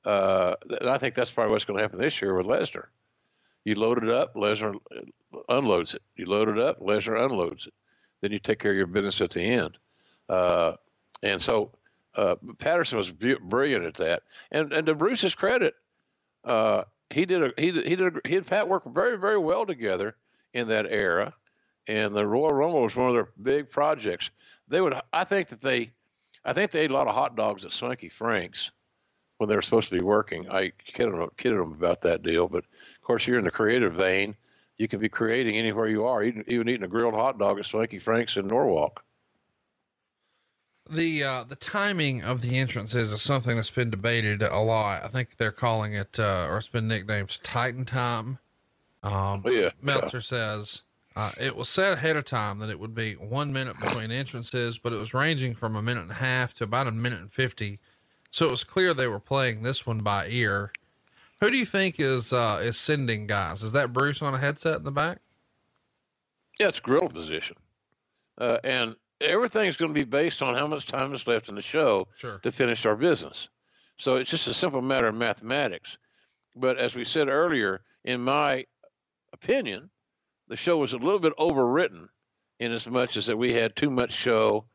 Uh, 0.08 0.56
I 0.86 0.98
think 0.98 1.16
that's 1.16 1.32
probably 1.32 1.52
what's 1.52 1.66
going 1.66 1.78
to 1.78 1.84
happen 1.84 2.00
this 2.00 2.22
year 2.22 2.34
with 2.34 2.46
Lesnar. 2.46 2.86
You 3.66 3.76
load 3.76 4.02
it 4.02 4.10
up, 4.10 4.36
Lesnar 4.36 4.76
unloads 5.50 5.94
it. 5.94 6.02
You 6.16 6.28
load 6.28 6.48
it 6.48 6.58
up, 6.58 6.80
Lesnar 6.80 7.26
unloads 7.26 7.68
it. 7.68 7.74
Then 8.22 8.32
you 8.32 8.40
take 8.40 8.60
care 8.60 8.72
of 8.72 8.78
your 8.78 8.88
business 8.88 9.20
at 9.20 9.32
the 9.32 9.42
end. 9.42 9.78
Uh, 10.30 10.74
and 11.24 11.42
so 11.42 11.72
uh, 12.16 12.36
Patterson 12.58 12.98
was 12.98 13.12
brilliant 13.12 13.84
at 13.84 13.96
that. 13.96 14.24
And 14.50 14.72
and 14.72 14.88
to 14.88 14.96
Bruce's 14.96 15.36
credit, 15.36 15.76
uh, 16.46 16.84
he 17.10 17.26
did 17.26 17.44
a 17.44 17.52
he 17.58 17.72
did, 17.72 17.86
he 17.86 17.96
did 17.98 18.16
a, 18.16 18.22
he 18.26 18.38
and 18.38 18.48
Pat 18.48 18.70
worked 18.70 18.88
very 18.88 19.18
very 19.18 19.38
well 19.38 19.66
together 19.66 20.16
in 20.54 20.70
that 20.70 20.86
era. 20.90 21.34
And 21.88 22.16
the 22.16 22.26
Royal 22.26 22.54
Rumble 22.54 22.84
was 22.84 22.96
one 22.96 23.10
of 23.10 23.14
their 23.14 23.30
big 23.44 23.70
projects. 23.70 24.30
They 24.70 24.80
would 24.80 24.94
I 25.12 25.26
think 25.26 25.50
that 25.50 25.60
they 25.60 25.92
I 26.46 26.54
think 26.54 26.72
they 26.72 26.82
ate 26.82 26.92
a 26.92 26.94
lot 26.94 27.08
of 27.08 27.14
hot 27.14 27.36
dogs 27.36 27.66
at 27.66 27.74
Swanky 27.74 28.08
Frank's 28.08 28.72
when 29.38 29.50
they 29.50 29.56
were 29.56 29.62
supposed 29.62 29.90
to 29.90 29.98
be 29.98 30.04
working. 30.04 30.50
I 30.50 30.72
kidded 30.84 31.14
them, 31.14 31.30
kidded 31.38 31.60
them 31.60 31.74
about 31.74 32.02
that 32.02 32.24
deal, 32.24 32.48
but 32.48 32.64
of 32.64 33.02
course 33.02 33.28
you're 33.28 33.40
in 33.40 33.46
the 33.46 33.52
creative 33.52 33.94
vein. 33.94 34.36
You 34.78 34.88
can 34.88 35.00
be 35.00 35.10
creating 35.10 35.58
anywhere 35.58 35.88
you 35.88 36.06
are, 36.06 36.24
even, 36.24 36.44
even 36.48 36.70
eating 36.70 36.84
a 36.84 36.88
grilled 36.88 37.16
hot 37.16 37.40
dog 37.40 37.60
at 37.60 37.66
Swanky 37.66 38.00
Frank's 38.00 38.38
in 38.38 38.48
Norwalk. 38.48 39.04
The 40.90 41.24
uh, 41.24 41.44
the 41.44 41.58
timing 41.58 42.24
of 42.24 42.42
the 42.42 42.58
entrances 42.58 43.12
is 43.12 43.22
something 43.22 43.58
that's 43.58 43.70
been 43.72 43.90
debated 43.90 44.42
a 44.42 44.60
lot. 44.60 45.04
I 45.04 45.10
think 45.10 45.36
they're 45.36 45.52
calling 45.52 45.94
it, 45.94 46.18
uh, 46.18 46.48
or 46.50 46.58
it's 46.58 46.70
been 46.70 46.88
nicknamed 46.88 47.40
Titan 47.44 47.84
Time. 47.84 48.40
Um, 49.04 49.44
Oh, 49.46 49.52
yeah, 49.52 49.72
Meltzer 49.82 50.22
says 50.22 50.84
uh, 51.18 51.32
it 51.42 51.56
was 51.56 51.68
said 51.68 51.94
ahead 51.94 52.16
of 52.16 52.26
time 52.26 52.60
that 52.60 52.70
it 52.70 52.80
would 52.80 52.94
be 52.94 53.14
one 53.14 53.52
minute 53.52 53.76
between 53.82 54.12
entrances, 54.12 54.78
but 54.78 54.94
it 54.94 55.00
was 55.00 55.16
ranging 55.16 55.56
from 55.56 55.76
a 55.76 55.82
minute 55.82 56.04
and 56.04 56.12
a 56.12 56.16
half 56.16 56.54
to 56.54 56.64
about 56.64 56.86
a 56.86 56.92
minute 56.92 57.20
and 57.20 57.34
50. 57.34 57.80
So 58.38 58.46
it 58.46 58.52
was 58.52 58.64
clear 58.64 58.94
they 58.94 59.08
were 59.08 59.20
playing 59.20 59.64
this 59.64 59.88
one 59.88 60.02
by 60.02 60.28
ear. 60.28 60.72
Who 61.42 61.50
do 61.50 61.58
you 61.58 61.66
think 61.66 62.00
is, 62.00 62.32
uh, 62.32 62.60
is 62.62 62.78
sending 62.78 63.26
guys? 63.26 63.64
Is 63.64 63.72
that 63.72 63.92
Bruce 63.92 64.22
on 64.22 64.36
a 64.36 64.38
headset 64.38 64.76
in 64.76 64.84
the 64.84 64.92
back? 64.92 65.22
Yeah, 66.60 66.68
it's 66.68 66.80
Gorilla 66.80 67.10
position. 67.10 67.56
Uh, 68.38 68.60
and 68.64 68.96
everything's 69.22 69.76
going 69.76 69.92
to 69.92 70.00
be 70.00 70.06
based 70.06 70.44
on 70.44 70.54
how 70.54 70.68
much 70.68 70.86
time 70.86 71.16
is 71.16 71.26
left 71.26 71.50
in 71.50 71.56
the 71.56 71.64
show 71.64 72.08
Sure. 72.16 72.38
to 72.44 72.52
finish 72.52 72.86
our 72.86 72.96
business. 72.96 73.50
So 73.98 74.18
it's 74.18 74.30
just 74.30 74.48
a 74.48 74.54
simple 74.54 74.84
matter 74.84 75.08
of 75.08 75.16
mathematics. 75.16 75.98
But 76.56 76.78
as 76.78 76.94
we 76.94 77.06
said 77.06 77.30
earlier, 77.30 77.82
in 78.06 78.22
my 78.22 78.68
opinion, 79.34 79.90
the 80.48 80.58
show 80.58 80.78
was 80.78 80.94
a 80.94 80.98
little 80.98 81.18
bit 81.18 81.36
overwritten 81.40 82.08
in 82.60 82.72
as 82.72 82.88
much 82.88 83.18
as 83.18 83.26
that 83.26 83.38
we 83.38 83.52
had 83.54 83.76
too 83.76 83.90
much 83.90 84.14
show 84.14 84.66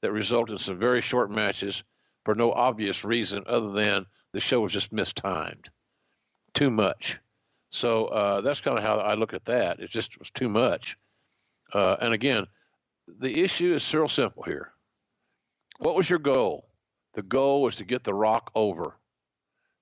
that 0.00 0.10
resulted 0.10 0.54
in 0.54 0.58
some 0.58 0.80
very 0.80 1.00
short 1.00 1.30
matches 1.30 1.84
for 2.24 2.34
no 2.34 2.52
obvious 2.52 3.04
reason 3.04 3.44
other 3.46 3.70
than 3.72 4.06
the 4.32 4.40
show 4.40 4.60
was 4.60 4.72
just 4.72 4.92
mistimed. 4.92 5.68
Too 6.54 6.70
much. 6.70 7.18
So 7.70 8.06
uh, 8.06 8.40
that's 8.42 8.60
kind 8.60 8.76
of 8.76 8.84
how 8.84 8.96
I 8.98 9.14
look 9.14 9.32
at 9.32 9.46
that. 9.46 9.80
It 9.80 9.90
just 9.90 10.18
was 10.18 10.30
too 10.30 10.48
much. 10.48 10.96
Uh, 11.72 11.96
and 12.00 12.12
again, 12.12 12.46
the 13.08 13.42
issue 13.42 13.74
is 13.74 13.94
real 13.94 14.08
simple 14.08 14.42
here. 14.42 14.72
What 15.78 15.96
was 15.96 16.08
your 16.08 16.18
goal? 16.18 16.66
The 17.14 17.22
goal 17.22 17.62
was 17.62 17.76
to 17.76 17.84
get 17.84 18.04
the 18.04 18.14
Rock 18.14 18.50
over. 18.54 18.96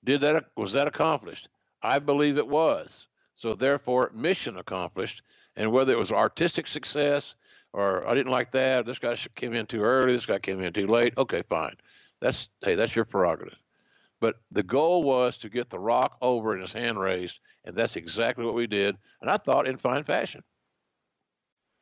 Did 0.05 0.23
that? 0.23 0.47
Was 0.57 0.73
that 0.73 0.87
accomplished? 0.87 1.49
I 1.83 1.99
believe 1.99 2.39
it 2.39 2.47
was. 2.47 3.07
So 3.35 3.55
therefore, 3.55 4.11
mission 4.15 4.57
accomplished. 4.59 5.23
And 5.57 5.73
whether 5.73 5.93
it 5.93 5.99
was 5.99 6.13
artistic 6.13 6.67
success 6.67 7.35
or 7.73 8.07
I 8.07 8.15
didn't 8.15 8.33
like 8.33 8.53
that, 8.53 8.87
this 8.87 8.99
guy 8.99 9.17
came 9.35 9.53
in 9.53 9.67
too 9.67 9.83
early, 9.83 10.13
this 10.13 10.27
guy 10.27 10.39
came 10.39 10.61
in 10.61 10.73
too 10.73 10.87
late. 10.87 11.15
Okay, 11.19 11.43
fine. 11.49 11.77
That's 12.21 12.49
hey, 12.63 12.75
that's 12.75 12.95
your 12.95 13.05
prerogative. 13.05 13.59
But 14.21 14.37
the 14.51 14.63
goal 14.63 15.03
was 15.03 15.39
to 15.39 15.49
get 15.49 15.71
the 15.71 15.79
Rock 15.79 16.19
over 16.21 16.53
and 16.53 16.61
his 16.61 16.73
hand 16.73 17.01
raised, 17.01 17.41
and 17.65 17.75
that's 17.75 17.97
exactly 17.97 18.45
what 18.45 18.55
we 18.55 18.67
did. 18.67 18.97
And 19.23 19.31
I 19.31 19.39
thought 19.39 19.67
in 19.67 19.79
fine 19.79 20.05
fashion. 20.05 20.43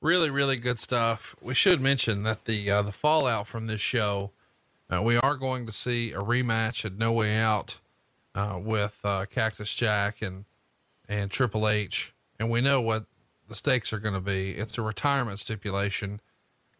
Really, 0.00 0.30
really 0.30 0.56
good 0.56 0.78
stuff. 0.78 1.34
We 1.42 1.54
should 1.54 1.80
mention 1.80 2.22
that 2.22 2.44
the 2.44 2.70
uh, 2.70 2.82
the 2.82 2.92
fallout 2.92 3.48
from 3.48 3.66
this 3.66 3.80
show, 3.80 4.30
uh, 4.88 5.02
we 5.02 5.16
are 5.16 5.34
going 5.34 5.66
to 5.66 5.72
see 5.72 6.12
a 6.12 6.20
rematch 6.20 6.84
at 6.84 6.96
No 6.96 7.12
Way 7.12 7.36
Out 7.36 7.78
uh, 8.36 8.60
with 8.62 9.00
uh, 9.02 9.26
Cactus 9.26 9.74
Jack 9.74 10.22
and 10.22 10.44
and 11.08 11.32
Triple 11.32 11.68
H, 11.68 12.12
and 12.38 12.48
we 12.48 12.60
know 12.60 12.80
what 12.80 13.06
the 13.48 13.56
stakes 13.56 13.92
are 13.92 13.98
going 13.98 14.14
to 14.14 14.20
be. 14.20 14.52
It's 14.52 14.78
a 14.78 14.82
retirement 14.82 15.40
stipulation 15.40 16.20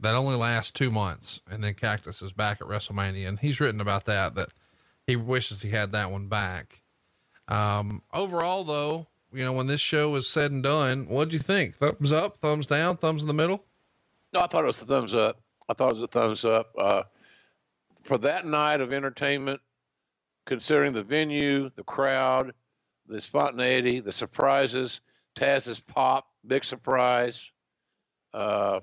that 0.00 0.14
only 0.14 0.36
lasts 0.36 0.72
two 0.72 0.90
months, 0.90 1.40
and 1.50 1.62
then 1.62 1.74
Cactus 1.74 2.22
is 2.22 2.32
back 2.32 2.60
at 2.60 2.68
WrestleMania, 2.68 3.28
and 3.28 3.38
he's 3.38 3.60
written 3.60 3.80
about 3.80 4.04
that 4.06 4.34
that 4.34 4.48
he 5.06 5.16
wishes 5.16 5.62
he 5.62 5.70
had 5.70 5.92
that 5.92 6.10
one 6.10 6.28
back. 6.28 6.82
Um, 7.48 8.02
overall, 8.12 8.64
though, 8.64 9.06
you 9.32 9.44
know, 9.44 9.52
when 9.52 9.66
this 9.66 9.80
show 9.80 10.14
is 10.16 10.28
said 10.28 10.50
and 10.50 10.62
done, 10.62 11.06
what'd 11.08 11.32
you 11.32 11.38
think? 11.38 11.76
Thumbs 11.76 12.12
up, 12.12 12.38
thumbs 12.38 12.66
down, 12.66 12.96
thumbs 12.96 13.22
in 13.22 13.28
the 13.28 13.34
middle? 13.34 13.64
No, 14.32 14.40
I 14.42 14.46
thought 14.46 14.64
it 14.64 14.66
was 14.66 14.82
a 14.82 14.86
thumbs 14.86 15.14
up. 15.14 15.40
I 15.68 15.74
thought 15.74 15.92
it 15.92 15.96
was 15.96 16.04
a 16.04 16.08
thumbs 16.08 16.44
up. 16.44 16.70
Uh, 16.78 17.02
for 18.02 18.18
that 18.18 18.46
night 18.46 18.80
of 18.80 18.92
entertainment, 18.92 19.60
considering 20.46 20.92
the 20.92 21.02
venue, 21.02 21.70
the 21.76 21.82
crowd, 21.82 22.52
the 23.06 23.20
spontaneity, 23.20 24.00
the 24.00 24.12
surprises, 24.12 25.00
Tazz's 25.34 25.80
pop, 25.80 26.26
big 26.46 26.64
surprise. 26.64 27.50
Uh, 28.32 28.80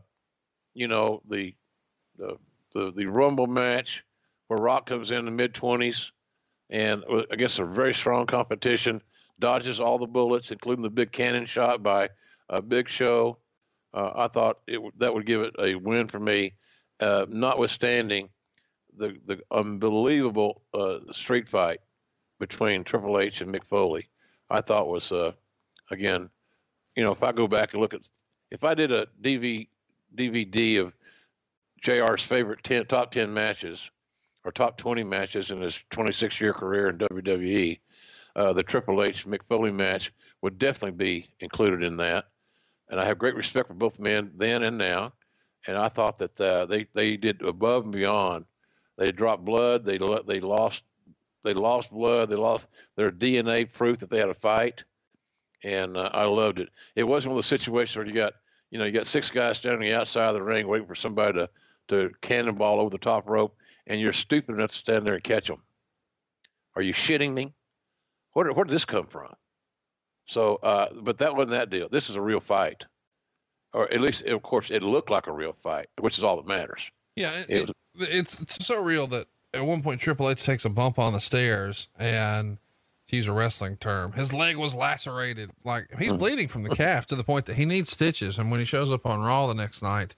you 0.75 0.87
know 0.87 1.21
the, 1.27 1.55
the 2.17 2.37
the 2.73 2.91
the 2.95 3.05
Rumble 3.07 3.47
match 3.47 4.03
where 4.47 4.59
Rock 4.59 4.85
comes 4.85 5.11
in 5.11 5.25
the 5.25 5.31
mid 5.31 5.53
twenties, 5.53 6.11
and 6.69 7.03
uh, 7.09 7.23
against 7.31 7.57
a 7.59 7.65
very 7.65 7.93
strong 7.93 8.27
competition, 8.27 9.01
dodges 9.39 9.79
all 9.79 9.97
the 9.97 10.05
bullets, 10.05 10.51
including 10.51 10.83
the 10.83 10.89
big 10.89 11.11
cannon 11.11 11.45
shot 11.45 11.81
by 11.81 12.09
a 12.49 12.61
Big 12.61 12.87
Show. 12.87 13.37
Uh, 13.93 14.11
I 14.15 14.27
thought 14.27 14.59
it 14.67 14.79
that 14.99 15.13
would 15.13 15.25
give 15.25 15.41
it 15.41 15.55
a 15.57 15.75
win 15.75 16.07
for 16.07 16.19
me, 16.19 16.53
uh, 16.99 17.25
notwithstanding 17.29 18.29
the 18.97 19.17
the 19.25 19.39
unbelievable 19.51 20.61
uh, 20.73 20.99
street 21.11 21.47
fight 21.47 21.79
between 22.39 22.83
Triple 22.83 23.19
H 23.19 23.41
and 23.41 23.53
Mick 23.53 23.63
Foley. 23.63 24.09
I 24.49 24.61
thought 24.61 24.87
was 24.87 25.11
uh, 25.11 25.31
again, 25.91 26.29
you 26.95 27.03
know, 27.03 27.11
if 27.11 27.23
I 27.23 27.31
go 27.31 27.47
back 27.47 27.73
and 27.73 27.81
look 27.81 27.93
at, 27.93 28.01
if 28.51 28.63
I 28.63 28.73
did 28.73 28.91
a 28.91 29.07
DV, 29.21 29.67
DVD 30.15 30.81
of 30.81 30.93
JR's 31.81 32.23
favorite 32.23 32.63
10, 32.63 32.85
top 32.87 33.11
10 33.11 33.33
matches 33.33 33.89
or 34.43 34.51
top 34.51 34.77
20 34.77 35.03
matches 35.03 35.51
in 35.51 35.61
his 35.61 35.83
26 35.89 36.39
year 36.39 36.53
career 36.53 36.89
in 36.89 36.97
WWE, 36.97 37.79
uh, 38.35 38.53
the 38.53 38.63
Triple 38.63 39.03
H 39.03 39.25
Mick 39.25 39.41
Foley 39.47 39.71
match 39.71 40.11
would 40.41 40.57
definitely 40.57 40.91
be 40.91 41.27
included 41.39 41.83
in 41.83 41.97
that. 41.97 42.25
And 42.89 42.99
I 42.99 43.05
have 43.05 43.17
great 43.17 43.35
respect 43.35 43.67
for 43.67 43.73
both 43.73 43.99
men 43.99 44.31
then 44.35 44.63
and 44.63 44.77
now. 44.77 45.13
And 45.67 45.77
I 45.77 45.89
thought 45.89 46.19
that 46.19 46.39
uh, 46.39 46.67
they, 46.67 46.85
they 46.93 47.17
did 47.17 47.41
above 47.41 47.83
and 47.83 47.91
beyond. 47.91 48.45
They 48.97 49.11
dropped 49.11 49.43
blood. 49.43 49.83
They, 49.83 49.97
they 49.97 50.39
lost 50.39 50.83
they 51.45 51.53
lost 51.53 51.91
blood. 51.91 52.29
They 52.29 52.35
lost 52.35 52.67
their 52.95 53.11
DNA 53.11 53.71
proof 53.71 53.99
that 53.99 54.09
they 54.09 54.17
had 54.17 54.29
a 54.29 54.33
fight, 54.33 54.83
and 55.63 55.95
uh, 55.95 56.09
I 56.11 56.25
loved 56.25 56.59
it. 56.59 56.69
It 56.95 57.03
wasn't 57.03 57.33
one 57.33 57.37
of 57.37 57.43
the 57.43 57.47
situations 57.47 57.95
where 57.95 58.05
you 58.05 58.13
got 58.13 58.33
you 58.75 58.79
know 58.79 58.83
you 58.83 58.91
got 58.91 59.07
six 59.07 59.29
guys 59.31 59.57
standing 59.57 59.79
on 59.79 59.85
the 59.85 59.93
outside 59.93 60.27
of 60.27 60.33
the 60.33 60.43
ring 60.43 60.67
waiting 60.67 60.85
for 60.85 60.95
somebody 60.95 61.31
to 61.39 61.49
to 61.87 62.11
cannonball 62.19 62.81
over 62.81 62.89
the 62.89 62.97
top 62.97 63.29
rope, 63.29 63.55
and 63.87 64.01
you're 64.01 64.11
stupid 64.11 64.53
enough 64.53 64.71
to 64.71 64.75
stand 64.75 65.05
there 65.05 65.13
and 65.13 65.23
catch 65.23 65.47
them. 65.47 65.61
Are 66.75 66.81
you 66.81 66.91
shitting 66.93 67.33
me? 67.33 67.53
Where 68.33 68.45
did, 68.47 68.53
where 68.57 68.65
did 68.65 68.73
this 68.73 68.83
come 68.83 69.05
from? 69.07 69.31
So, 70.25 70.55
uh, 70.61 70.87
but 71.03 71.17
that 71.19 71.33
wasn't 71.33 71.51
that 71.51 71.69
deal. 71.69 71.87
This 71.87 72.09
is 72.09 72.17
a 72.17 72.21
real 72.21 72.41
fight, 72.41 72.83
or 73.71 73.89
at 73.93 74.01
least, 74.01 74.23
of 74.25 74.43
course, 74.43 74.71
it 74.71 74.83
looked 74.83 75.09
like 75.09 75.27
a 75.27 75.31
real 75.31 75.53
fight, 75.53 75.87
which 76.01 76.17
is 76.17 76.23
all 76.25 76.35
that 76.35 76.45
matters. 76.47 76.91
Yeah, 77.15 77.31
it, 77.31 77.49
It 77.49 77.69
it- 77.69 77.75
it's, 77.97 78.41
it's 78.41 78.65
so 78.65 78.83
real 78.83 79.07
that 79.07 79.27
at 79.53 79.63
one 79.63 79.81
point 79.83 80.01
Triple 80.01 80.29
H 80.29 80.43
takes 80.43 80.65
a 80.65 80.69
bump 80.69 80.99
on 80.99 81.13
the 81.13 81.21
stairs 81.21 81.87
and 81.97 82.57
to 83.07 83.15
use 83.15 83.27
a 83.27 83.31
wrestling 83.31 83.77
term, 83.77 84.13
his 84.13 84.33
leg 84.33 84.57
was 84.57 84.73
lacerated. 84.73 85.51
Like 85.63 85.87
he's 85.97 86.13
bleeding 86.13 86.47
from 86.47 86.63
the 86.63 86.69
calf 86.75 87.05
to 87.07 87.15
the 87.15 87.23
point 87.23 87.45
that 87.45 87.55
he 87.55 87.65
needs 87.65 87.91
stitches. 87.91 88.37
And 88.37 88.51
when 88.51 88.59
he 88.59 88.65
shows 88.65 88.91
up 88.91 89.05
on 89.05 89.21
Raw 89.21 89.47
the 89.47 89.53
next 89.53 89.81
night, 89.81 90.15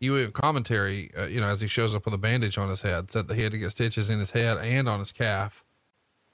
you 0.00 0.16
in 0.16 0.30
commentary, 0.30 1.10
uh, 1.16 1.26
you 1.26 1.40
know, 1.40 1.48
as 1.48 1.60
he 1.60 1.66
shows 1.66 1.94
up 1.94 2.04
with 2.04 2.14
a 2.14 2.18
bandage 2.18 2.56
on 2.56 2.68
his 2.68 2.82
head, 2.82 3.10
said 3.10 3.28
that 3.28 3.34
he 3.34 3.42
had 3.42 3.52
to 3.52 3.58
get 3.58 3.70
stitches 3.70 4.08
in 4.08 4.18
his 4.18 4.30
head 4.30 4.58
and 4.58 4.88
on 4.88 5.00
his 5.00 5.12
calf. 5.12 5.64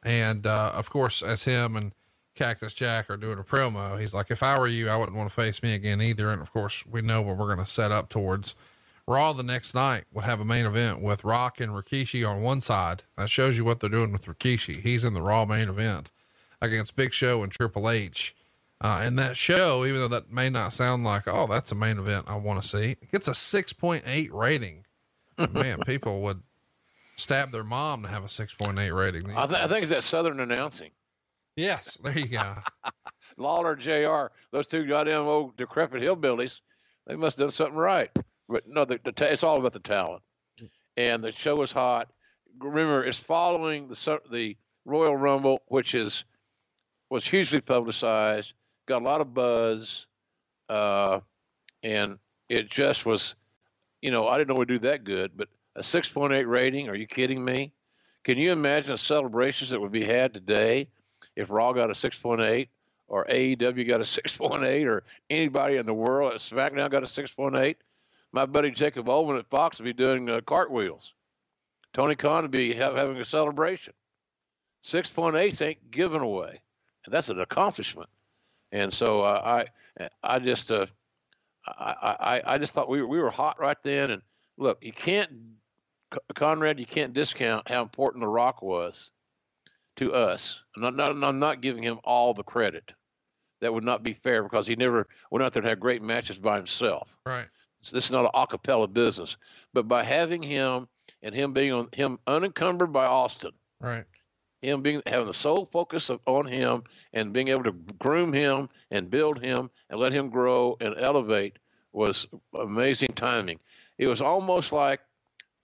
And, 0.03 0.47
uh, 0.47 0.73
of 0.75 0.91
course, 0.91 1.23
as 1.23 1.45
him 1.45 1.77
and 1.77 1.93
Cactus 2.35 2.75
Jack 2.75 3.09
are 3.09 3.17
doing 3.17 3.39
a 3.39 3.43
promo, 3.43 3.99
he's 3.99 4.13
like, 4.13 4.31
if 4.31 4.43
I 4.43 4.59
were 4.59 4.67
you, 4.67 4.91
I 4.91 4.97
wouldn't 4.97 5.17
want 5.17 5.31
to 5.31 5.35
face 5.35 5.63
me 5.63 5.75
again 5.75 6.03
either. 6.03 6.31
And 6.31 6.43
of 6.43 6.53
course, 6.53 6.85
we 6.87 7.01
know 7.01 7.23
what 7.23 7.39
we're 7.39 7.47
going 7.47 7.65
to 7.65 7.71
set 7.71 7.91
up 7.91 8.11
towards. 8.11 8.55
Raw 9.07 9.35
the 9.35 9.43
next 9.43 9.75
night 9.75 10.05
would 10.13 10.25
have 10.25 10.41
a 10.41 10.45
main 10.45 10.65
event 10.65 11.03
with 11.03 11.25
Rock 11.25 11.61
and 11.61 11.73
Rikishi 11.73 12.27
on 12.27 12.41
one 12.41 12.61
side. 12.61 13.05
That 13.19 13.29
shows 13.29 13.59
you 13.59 13.65
what 13.65 13.81
they're 13.81 13.91
doing 13.91 14.13
with 14.13 14.25
Rikishi. 14.25 14.81
He's 14.81 15.05
in 15.05 15.13
the 15.13 15.21
Raw 15.21 15.45
main 15.45 15.69
event 15.69 16.11
against 16.63 16.97
Big 16.97 17.13
Show 17.13 17.43
and 17.43 17.53
Triple 17.53 17.91
H. 17.91 18.35
Uh, 18.81 19.01
and 19.03 19.19
that 19.19 19.37
show, 19.37 19.85
even 19.85 20.01
though 20.01 20.09
that 20.09 20.33
may 20.33 20.49
not 20.51 20.73
sound 20.73 21.05
like, 21.05 21.23
oh, 21.27 21.47
that's 21.47 21.73
a 21.73 21.75
main 21.75 21.99
event 21.99 22.27
I 22.29 22.37
want 22.37 22.63
to 22.63 22.69
see, 22.69 22.93
it 22.93 23.13
gets 23.13 23.29
a 23.29 23.33
6.8 23.33 24.33
rating. 24.33 24.85
Man, 25.53 25.79
people 25.87 26.23
would 26.23 26.43
stab 27.17 27.51
their 27.51 27.65
mom 27.65 28.03
to 28.03 28.09
have 28.09 28.25
a 28.25 28.29
6.8 28.29 28.95
rating. 28.95 29.31
I, 29.37 29.47
th- 29.47 29.59
I, 29.59 29.69
think 29.69 29.83
it's 29.83 29.91
that 29.91 30.03
Southern 30.03 30.41
announcing. 30.41 30.91
Yes, 31.57 31.99
there 32.03 32.19
you 32.19 32.29
go. 32.29 32.57
Lawler, 33.37 33.77
JR, 33.77 34.33
those 34.51 34.67
two 34.67 34.87
goddamn 34.87 35.23
old 35.23 35.57
decrepit 35.57 36.03
hillbillies, 36.03 36.61
they 37.07 37.17
must 37.17 37.39
have 37.39 37.47
done 37.47 37.53
something 37.53 37.79
right. 37.79 38.11
But 38.49 38.65
no, 38.67 38.85
the, 38.85 39.01
the 39.03 39.33
it's 39.33 39.43
all 39.43 39.59
about 39.59 39.73
the 39.73 39.81
talent. 39.81 40.23
And 40.97 41.25
the 41.25 41.33
show 41.33 41.61
is 41.63 41.73
hot. 41.73 42.09
Remember, 42.61 43.05
it's 43.05 43.19
following 43.19 43.89
the 43.89 44.21
the 44.31 44.57
Royal 44.85 45.17
Rumble, 45.17 45.63
which 45.67 45.95
is 45.95 46.25
was 47.11 47.27
hugely 47.27 47.61
publicized, 47.61 48.53
got 48.87 49.03
a 49.03 49.05
lot 49.05 49.21
of 49.21 49.35
buzz, 49.35 50.07
uh, 50.69 51.21
and 51.83 52.19
it 52.49 52.71
just 52.71 53.07
was, 53.07 53.35
you 54.03 54.11
know, 54.11 54.29
I 54.29 54.39
didn't 54.39 54.49
know 54.49 54.59
we'd 54.59 54.69
do 54.69 54.79
that 54.81 55.05
good, 55.05 55.33
but 55.37 55.49
a 55.77 55.81
6.8 55.81 56.47
rating. 56.47 56.89
Are 56.89 56.95
you 56.95 57.07
kidding 57.07 57.45
me? 57.45 57.73
Can 58.25 58.39
you 58.39 58.53
imagine 58.53 58.93
the 58.93 58.99
celebrations 58.99 59.71
that 59.71 59.81
would 59.81 59.93
be 59.93 60.05
had 60.05 60.33
today 60.33 60.89
if 61.37 61.51
Raw 61.51 61.73
got 61.73 61.91
a 61.91 61.95
6.8 61.95 62.69
or 63.07 63.27
AEW 63.27 63.89
got 63.89 64.01
a 64.01 64.05
6.8 64.05 64.87
or 64.87 65.05
anybody 65.29 65.77
in 65.77 65.87
the 65.87 65.95
world 65.95 66.33
at 66.33 66.41
SmackDown 66.41 66.91
got 66.91 67.03
a 67.03 67.07
6.8? 67.07 67.77
My 68.35 68.47
buddy 68.47 68.73
Jacob 68.73 69.09
Ullman 69.09 69.37
at 69.37 69.47
Fox 69.47 69.79
would 69.79 69.85
be 69.85 69.93
doing 69.93 70.29
uh, 70.29 70.41
cartwheels. 70.41 71.15
Tony 71.93 72.17
Khan 72.17 72.43
would 72.43 72.51
be 72.51 72.75
ha- 72.75 72.93
having 72.93 73.17
a 73.19 73.25
celebration. 73.25 73.93
6.8 74.85 75.65
ain't 75.65 75.91
given 75.93 76.21
away. 76.21 76.61
And 77.05 77.15
that's 77.15 77.29
an 77.29 77.39
accomplishment. 77.39 78.11
And 78.73 78.93
so 78.93 79.23
uh, 79.23 79.63
I, 80.01 80.09
I 80.25 80.41
just, 80.41 80.73
uh, 80.73 80.87
I, 81.65 82.17
I, 82.45 82.55
I 82.55 82.59
just 82.59 82.75
thought 82.75 82.89
we 82.89 83.03
were, 83.03 83.07
we 83.07 83.21
were 83.21 83.31
hot 83.31 83.61
right 83.61 83.81
then. 83.85 84.11
And 84.11 84.23
look, 84.59 84.79
you 84.83 84.93
can't, 84.93 85.31
Conrad, 86.35 86.81
you 86.81 86.87
can't 86.87 87.13
discount 87.13 87.71
how 87.71 87.83
important 87.83 88.23
The 88.23 88.29
Rock 88.29 88.63
was 88.63 89.13
to 89.95 90.13
us. 90.13 90.61
I'm 90.75 90.83
not, 90.83 90.97
not, 90.97 91.11
I'm 91.23 91.39
not 91.39 91.61
giving 91.61 91.85
him 91.85 92.01
all 92.03 92.35
the 92.35 92.43
credit. 92.43 92.93
That 93.61 93.73
would 93.73 93.85
not 93.85 94.03
be 94.03 94.13
fair 94.13 94.43
because 94.43 94.67
he 94.67 94.75
never 94.75 95.07
went 95.31 95.45
out 95.45 95.53
there 95.53 95.63
and 95.63 95.69
had 95.69 95.79
great 95.79 96.03
matches 96.03 96.37
by 96.37 96.57
himself. 96.57 97.17
Right. 97.25 97.47
This 97.91 98.07
is 98.07 98.11
not 98.11 98.25
an 98.25 98.31
acapella 98.35 98.93
business. 98.93 99.37
But 99.73 99.89
by 99.89 100.05
having 100.05 100.43
him 100.43 100.89
and 101.23 101.35
him 101.35 101.53
being 101.53 101.73
on 101.73 101.89
him 101.93 102.19
unencumbered 102.27 102.93
by 102.93 103.07
Austin, 103.07 103.53
right, 103.81 104.05
him 104.63 104.83
being 104.83 105.03
having 105.07 105.27
the 105.27 105.35
sole 105.35 105.67
focus 105.67 106.11
of, 106.11 106.21
on 106.27 106.47
him 106.47 106.85
and 107.13 107.33
being 107.33 107.49
able 107.49 107.65
to 107.65 107.73
groom 107.73 108.33
him 108.33 108.69
and 108.91 109.11
build 109.11 109.43
him 109.43 109.71
and 109.91 110.01
let 110.01 110.13
him 110.13 110.31
grow 110.31 110.77
and 110.81 110.95
elevate 110.99 111.59
was 111.93 112.27
amazing 112.55 113.11
timing. 113.15 113.61
It 113.99 114.09
was 114.09 114.21
almost 114.21 114.73
like 114.73 115.01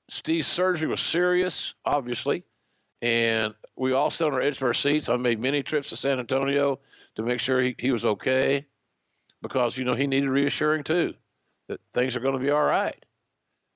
Steve's 0.08 0.46
surgery 0.46 0.88
was 0.88 1.00
serious, 1.00 1.74
obviously, 1.84 2.44
and 3.02 3.54
we 3.76 3.92
all 3.92 4.10
sat 4.10 4.28
on 4.28 4.34
our 4.34 4.40
edge 4.40 4.56
of 4.56 4.62
our 4.62 4.74
seats. 4.74 5.08
I 5.08 5.16
made 5.16 5.40
many 5.40 5.62
trips 5.62 5.88
to 5.88 5.96
San 5.96 6.20
Antonio 6.20 6.78
to 7.16 7.22
make 7.22 7.40
sure 7.40 7.60
he, 7.60 7.74
he 7.78 7.90
was 7.90 8.04
okay 8.04 8.66
because 9.42 9.76
you 9.76 9.84
know 9.84 9.94
he 9.94 10.06
needed 10.06 10.28
reassuring 10.28 10.84
too 10.84 11.14
that 11.70 11.80
things 11.94 12.16
are 12.16 12.20
going 12.20 12.34
to 12.34 12.44
be 12.44 12.50
all 12.50 12.64
right, 12.64 13.04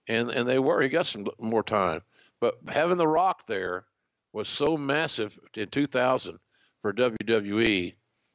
and 0.08 0.28
and 0.30 0.48
they 0.48 0.58
were. 0.58 0.82
He 0.82 0.88
got 0.88 1.06
some 1.06 1.24
more 1.38 1.62
time, 1.62 2.02
but 2.40 2.56
having 2.68 2.98
the 2.98 3.06
Rock 3.06 3.46
there 3.46 3.84
was 4.32 4.48
so 4.48 4.76
massive 4.76 5.38
in 5.54 5.68
2000 5.68 6.36
for 6.82 6.92
WWE. 6.92 7.94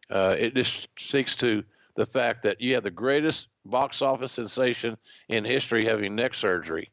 Uh, 0.10 0.34
it 0.38 0.56
just 0.56 0.88
speaks 0.98 1.36
to 1.36 1.62
the 1.98 2.06
fact 2.06 2.44
that 2.44 2.62
you 2.62 2.74
had 2.74 2.84
the 2.84 2.90
greatest 2.90 3.50
box 3.66 4.02
office 4.02 4.32
sensation 4.32 4.98
in 5.28 5.44
history 5.44 5.84
having 5.84 6.16
neck 6.16 6.34
surgery, 6.34 6.90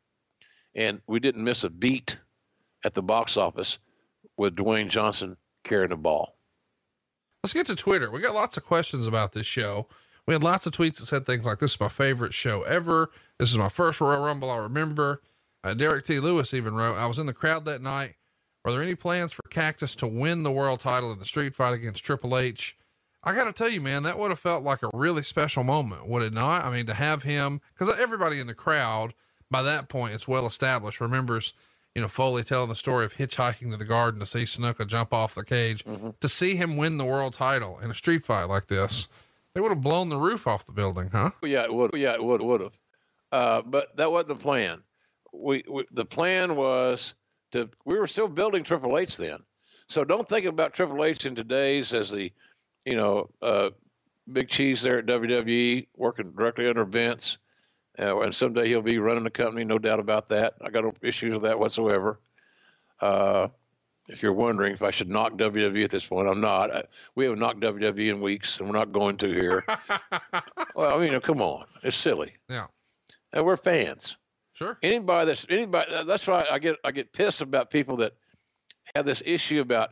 and 0.75 1.01
we 1.07 1.21
didn't 1.21 1.45
miss 1.45 1.63
a 1.63 1.71
beat 1.71 2.19
at 2.85 2.95
the 2.95 3.03
box 3.03 3.37
office 3.37 3.79
with 4.37 4.57
Dwayne 4.57 4.89
Johnson 4.89 5.37
carrying 5.63 5.91
the 5.91 5.97
ball. 5.97 6.37
Let's 7.45 7.55
get 7.55 7.67
to 7.67 7.77
Twitter. 7.77 8.11
We 8.11 8.21
got 8.21 8.35
lots 8.35 8.57
of 8.57 8.65
questions 8.65 9.07
about 9.07 9.33
this 9.33 9.47
show. 9.47 9.87
We 10.27 10.35
had 10.35 10.43
lots 10.43 10.67
of 10.67 10.73
tweets 10.73 10.97
that 10.97 11.07
said 11.07 11.27
things 11.27 11.45
like, 11.45 11.61
"This 11.61 11.75
is 11.75 11.81
my 11.81 11.89
favorite 11.89 12.35
show 12.35 12.63
ever. 12.63 13.11
This 13.39 13.51
is 13.51 13.57
my 13.57 13.69
first 13.69 14.01
Royal 14.01 14.25
Rumble 14.25 14.51
I 14.51 14.59
remember." 14.59 15.23
Uh, 15.63 15.75
Derek 15.75 16.05
T. 16.05 16.21
Lewis 16.21 16.55
even 16.55 16.75
wrote, 16.75 16.97
"I 16.97 17.07
was 17.07 17.19
in 17.19 17.27
the 17.27 17.33
crowd 17.33 17.65
that 17.65 17.83
night. 17.83 18.17
Are 18.65 18.73
there 18.73 18.83
any 18.83 18.97
plans 18.97 19.33
for 19.33 19.43
Cactus 19.49 19.95
to 19.97 20.09
win 20.09 20.43
the 20.43 20.51
world 20.51 20.81
title 20.81 21.13
in 21.13 21.21
the 21.21 21.25
street 21.25 21.55
fight 21.55 21.75
against 21.75 22.05
Triple 22.05 22.37
H? 22.37 22.77
I 23.23 23.33
got 23.33 23.45
to 23.45 23.53
tell 23.53 23.69
you, 23.69 23.81
man, 23.81 24.03
that 24.05 24.19
would 24.19 24.31
have 24.31 24.39
felt 24.39 24.65
like 24.65 24.83
a 24.83 24.91
really 24.93 25.23
special 25.23 25.65
moment, 25.65 26.07
would 26.07 26.23
it 26.23 26.33
not? 26.33 26.65
I 26.65 26.73
mean, 26.73 26.87
to 26.87 26.95
have 26.95 27.23
him, 27.23 27.61
because 27.77 27.99
everybody 27.99 28.41
in 28.41 28.47
the 28.47 28.55
crowd 28.55 29.15
by 29.51 29.63
that 29.63 29.89
point, 29.89 30.15
it's 30.15 30.29
well 30.29 30.47
established, 30.47 31.01
remembers, 31.01 31.55
you 31.95 32.03
know, 32.03 32.09
Foley 32.09 32.43
telling 32.45 32.69
the 32.69 32.75
story 32.75 33.05
of 33.05 33.15
hitchhiking 33.15 33.71
to 33.71 33.77
the 33.77 33.85
garden 33.85 34.21
to 34.21 34.27
see 34.27 34.43
Snuka 34.43 34.87
jump 34.87 35.13
off 35.13 35.35
the 35.35 35.45
cage. 35.45 35.85
Mm-hmm. 35.85 36.11
To 36.21 36.29
see 36.29 36.57
him 36.57 36.77
win 36.77 36.99
the 36.99 37.05
world 37.05 37.35
title 37.35 37.79
in 37.81 37.91
a 37.91 37.95
street 37.95 38.25
fight 38.25 38.45
like 38.45 38.67
this, 38.67 39.09
they 39.57 39.63
would 39.63 39.71
have 39.71 39.81
blown 39.81 40.11
the 40.11 40.19
roof 40.19 40.47
off 40.47 40.67
the 40.67 40.73
building, 40.73 41.09
huh? 41.11 41.31
Yeah, 41.43 41.65
it 41.65 41.73
would. 41.73 41.93
Yeah, 41.95 42.13
it 42.13 42.23
would. 42.23 42.43
Would 42.43 42.61
have. 42.61 42.79
Uh, 43.33 43.63
but 43.63 43.97
that 43.97 44.13
wasn't 44.13 44.29
the 44.29 44.35
plan. 44.35 44.83
We, 45.33 45.65
we, 45.67 45.87
the 45.93 46.05
plan 46.05 46.57
was 46.57 47.15
to. 47.53 47.71
We 47.87 47.99
were 47.99 48.07
still 48.07 48.29
building 48.29 48.65
Triple 48.65 48.99
H 48.99 49.17
then, 49.17 49.39
so 49.89 50.05
don't 50.05 50.29
think 50.29 50.45
about 50.45 50.75
Triple 50.75 51.03
H 51.03 51.25
in 51.25 51.35
today's 51.35 51.95
as 51.95 52.11
the, 52.11 52.31
you 52.85 52.97
know, 52.97 53.31
uh, 53.41 53.71
big 54.31 54.51
cheese 54.51 54.83
there 54.83 54.99
at 54.99 55.07
WWE 55.07 55.87
working 55.97 56.33
directly 56.33 56.69
under 56.69 56.85
Vince, 56.85 57.39
uh, 57.99 58.21
and 58.21 58.35
someday 58.35 58.69
he'll 58.69 58.83
be 58.83 58.99
running 58.99 59.25
the 59.25 59.31
company, 59.31 59.65
no 59.65 59.79
doubt 59.79 60.01
about 60.01 60.29
that. 60.29 60.57
I 60.63 60.69
got 60.69 60.85
no 60.85 60.93
issues 61.01 61.33
with 61.33 61.45
that 61.45 61.59
whatsoever. 61.59 62.21
If 64.09 64.23
you're 64.23 64.33
wondering 64.33 64.73
if 64.73 64.83
I 64.83 64.91
should 64.91 65.09
knock 65.09 65.33
WWE 65.33 65.85
at 65.85 65.91
this 65.91 66.07
point, 66.07 66.29
I'm 66.29 66.41
not. 66.41 66.75
I, 66.75 66.85
we 67.17 67.25
haven't 67.25 67.41
knocked 67.41 67.61
WWE 67.61 68.11
in 68.11 68.21
weeks, 68.21 68.59
and 68.59 68.69
we're 68.69 68.77
not 68.77 68.93
going 68.93 69.17
to 69.19 69.29
here. 69.29 69.65
well, 70.77 70.95
I 70.95 71.05
mean, 71.05 71.19
come 71.21 71.43
on, 71.43 71.65
it's 71.83 71.97
silly. 71.97 72.33
Yeah, 72.49 72.67
and 73.33 73.45
we're 73.45 73.57
fans. 73.57 74.17
Sure. 74.53 74.79
Anybody 74.83 75.27
that's 75.27 75.47
anybody 75.51 75.93
that's 76.07 76.27
why 76.27 76.47
I 76.51 76.59
get 76.59 76.77
I 76.83 76.91
get 76.91 77.13
pissed 77.13 77.43
about 77.43 77.69
people 77.71 77.97
that 77.99 78.15
have 78.95 79.05
this 79.05 79.23
issue 79.27 79.61
about 79.61 79.91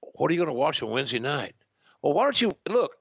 what 0.00 0.30
are 0.30 0.34
you 0.34 0.38
going 0.38 0.48
to 0.48 0.54
watch 0.54 0.82
on 0.82 0.90
Wednesday 0.90 1.18
night? 1.18 1.54
Well, 2.02 2.14
why 2.14 2.24
don't 2.24 2.40
you 2.40 2.52
look? 2.68 2.96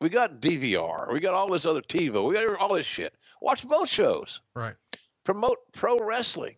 We 0.00 0.08
got 0.08 0.40
DVR, 0.40 1.12
we 1.12 1.20
got 1.20 1.34
all 1.34 1.48
this 1.48 1.66
other 1.66 1.82
TiVo, 1.82 2.26
we 2.26 2.34
got 2.34 2.58
all 2.58 2.74
this 2.74 2.86
shit. 2.86 3.14
Watch 3.40 3.66
both 3.66 3.88
shows. 3.88 4.40
Right. 4.54 4.74
Promote 5.24 5.58
pro 5.72 5.98
wrestling. 5.98 6.56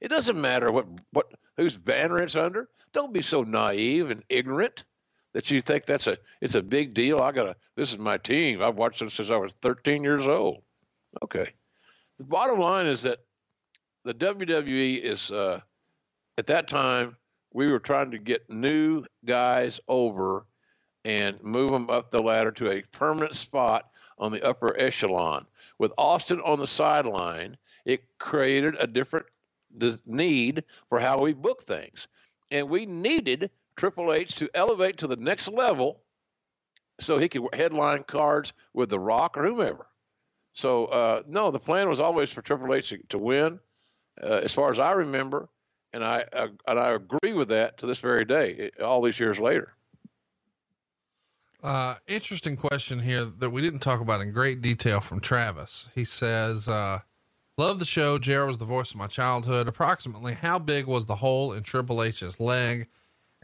It 0.00 0.08
doesn't 0.08 0.40
matter 0.40 0.70
what 0.70 0.86
what 1.12 1.26
whose 1.56 1.76
banner 1.76 2.22
it's 2.22 2.36
under. 2.36 2.68
Don't 2.92 3.12
be 3.12 3.22
so 3.22 3.42
naive 3.42 4.10
and 4.10 4.22
ignorant 4.28 4.84
that 5.32 5.50
you 5.50 5.60
think 5.60 5.84
that's 5.84 6.06
a 6.06 6.16
it's 6.40 6.54
a 6.54 6.62
big 6.62 6.94
deal. 6.94 7.20
I 7.20 7.32
gotta 7.32 7.56
this 7.76 7.92
is 7.92 7.98
my 7.98 8.18
team. 8.18 8.62
I've 8.62 8.76
watched 8.76 9.00
them 9.00 9.10
since 9.10 9.30
I 9.30 9.36
was 9.36 9.54
13 9.62 10.02
years 10.02 10.26
old. 10.26 10.62
Okay. 11.22 11.50
The 12.18 12.24
bottom 12.24 12.60
line 12.60 12.86
is 12.86 13.02
that 13.02 13.18
the 14.04 14.14
WWE 14.14 15.00
is 15.00 15.30
uh, 15.30 15.60
at 16.38 16.46
that 16.46 16.68
time 16.68 17.16
we 17.52 17.70
were 17.70 17.78
trying 17.78 18.10
to 18.10 18.18
get 18.18 18.48
new 18.50 19.04
guys 19.24 19.80
over 19.88 20.46
and 21.04 21.42
move 21.42 21.70
them 21.70 21.90
up 21.90 22.10
the 22.10 22.22
ladder 22.22 22.50
to 22.52 22.72
a 22.72 22.82
permanent 22.92 23.36
spot 23.36 23.90
on 24.18 24.32
the 24.32 24.42
upper 24.42 24.78
echelon. 24.78 25.46
With 25.78 25.92
Austin 25.98 26.40
on 26.40 26.58
the 26.58 26.66
sideline, 26.66 27.56
it 27.84 28.04
created 28.18 28.76
a 28.78 28.86
different 28.86 29.26
need 30.06 30.64
for 30.88 31.00
how 31.00 31.18
we 31.20 31.32
book 31.32 31.62
things. 31.62 32.06
And 32.50 32.68
we 32.68 32.86
needed 32.86 33.50
Triple 33.76 34.12
H 34.12 34.36
to 34.36 34.48
elevate 34.54 34.98
to 34.98 35.06
the 35.06 35.16
next 35.16 35.48
level 35.48 36.00
so 37.00 37.18
he 37.18 37.28
could 37.28 37.42
headline 37.54 38.04
cards 38.04 38.52
with 38.72 38.90
The 38.90 39.00
Rock 39.00 39.36
or 39.36 39.44
whomever. 39.44 39.86
So, 40.52 40.86
uh, 40.86 41.22
no, 41.26 41.50
the 41.50 41.58
plan 41.58 41.88
was 41.88 42.00
always 42.00 42.30
for 42.30 42.42
Triple 42.42 42.72
H 42.74 42.90
to, 42.90 42.98
to 43.08 43.18
win, 43.18 43.58
uh, 44.22 44.40
as 44.44 44.54
far 44.54 44.70
as 44.70 44.78
I 44.78 44.92
remember. 44.92 45.48
And 45.92 46.04
I, 46.04 46.24
uh, 46.32 46.48
and 46.66 46.78
I 46.78 46.92
agree 46.92 47.32
with 47.32 47.48
that 47.48 47.78
to 47.78 47.86
this 47.86 47.98
very 47.98 48.24
day, 48.24 48.70
all 48.82 49.02
these 49.02 49.18
years 49.18 49.40
later. 49.40 49.74
Uh, 51.62 51.94
interesting 52.06 52.56
question 52.56 53.00
here 53.00 53.24
that 53.24 53.50
we 53.50 53.62
didn't 53.62 53.80
talk 53.80 54.00
about 54.00 54.20
in 54.20 54.32
great 54.32 54.60
detail 54.60 55.00
from 55.00 55.20
Travis. 55.20 55.88
He 55.94 56.04
says, 56.04 56.68
uh, 56.68 57.00
Love 57.56 57.78
the 57.78 57.84
show. 57.84 58.18
JR 58.18 58.44
was 58.44 58.58
the 58.58 58.64
voice 58.64 58.90
of 58.90 58.96
my 58.96 59.06
childhood. 59.06 59.68
Approximately 59.68 60.34
how 60.34 60.58
big 60.58 60.86
was 60.86 61.06
the 61.06 61.16
hole 61.16 61.52
in 61.52 61.62
Triple 61.62 62.02
H's 62.02 62.40
leg 62.40 62.88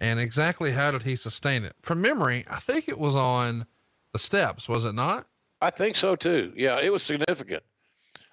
and 0.01 0.19
exactly 0.19 0.73
how 0.73 0.91
did 0.91 1.03
he 1.03 1.15
sustain 1.15 1.65
it? 1.65 1.75
From 1.83 2.01
memory, 2.01 2.45
I 2.51 2.59
think 2.59 2.89
it 2.89 2.99
was 2.99 3.15
on 3.15 3.67
the 4.13 4.19
steps, 4.19 4.69
was 4.69 4.85
it 4.85 4.95
not? 4.95 5.27
I 5.61 5.71
think 5.71 5.95
so 5.95 6.17
too. 6.17 6.53
Yeah, 6.57 6.81
it 6.81 6.91
was 6.91 7.03
significant. 7.03 7.63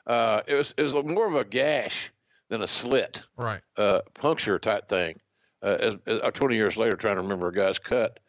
Uh, 0.05 0.41
it 0.47 0.55
was 0.55 0.73
it 0.77 0.83
was 0.83 0.93
more 0.93 1.27
of 1.27 1.35
a 1.35 1.43
gash 1.43 2.09
than 2.47 2.63
a 2.63 2.67
slit, 2.67 3.21
right? 3.35 3.59
Uh, 3.75 3.99
puncture 4.13 4.57
type 4.57 4.87
thing. 4.87 5.19
Uh, 5.61 5.77
as, 5.79 5.97
as, 6.05 6.19
uh, 6.21 6.31
20 6.31 6.55
years 6.55 6.77
later, 6.77 6.95
trying 6.95 7.15
to 7.15 7.21
remember 7.21 7.47
a 7.49 7.53
guy's 7.53 7.79
cut. 7.79 8.19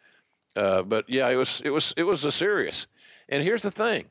Uh, 0.56 0.82
but 0.82 1.08
yeah, 1.08 1.28
it 1.28 1.36
was 1.36 1.62
it 1.64 1.70
was 1.70 1.94
it 1.96 2.02
was 2.02 2.24
a 2.24 2.32
serious. 2.32 2.88
And 3.28 3.44
here's 3.44 3.62
the 3.62 3.70
thing: 3.70 4.06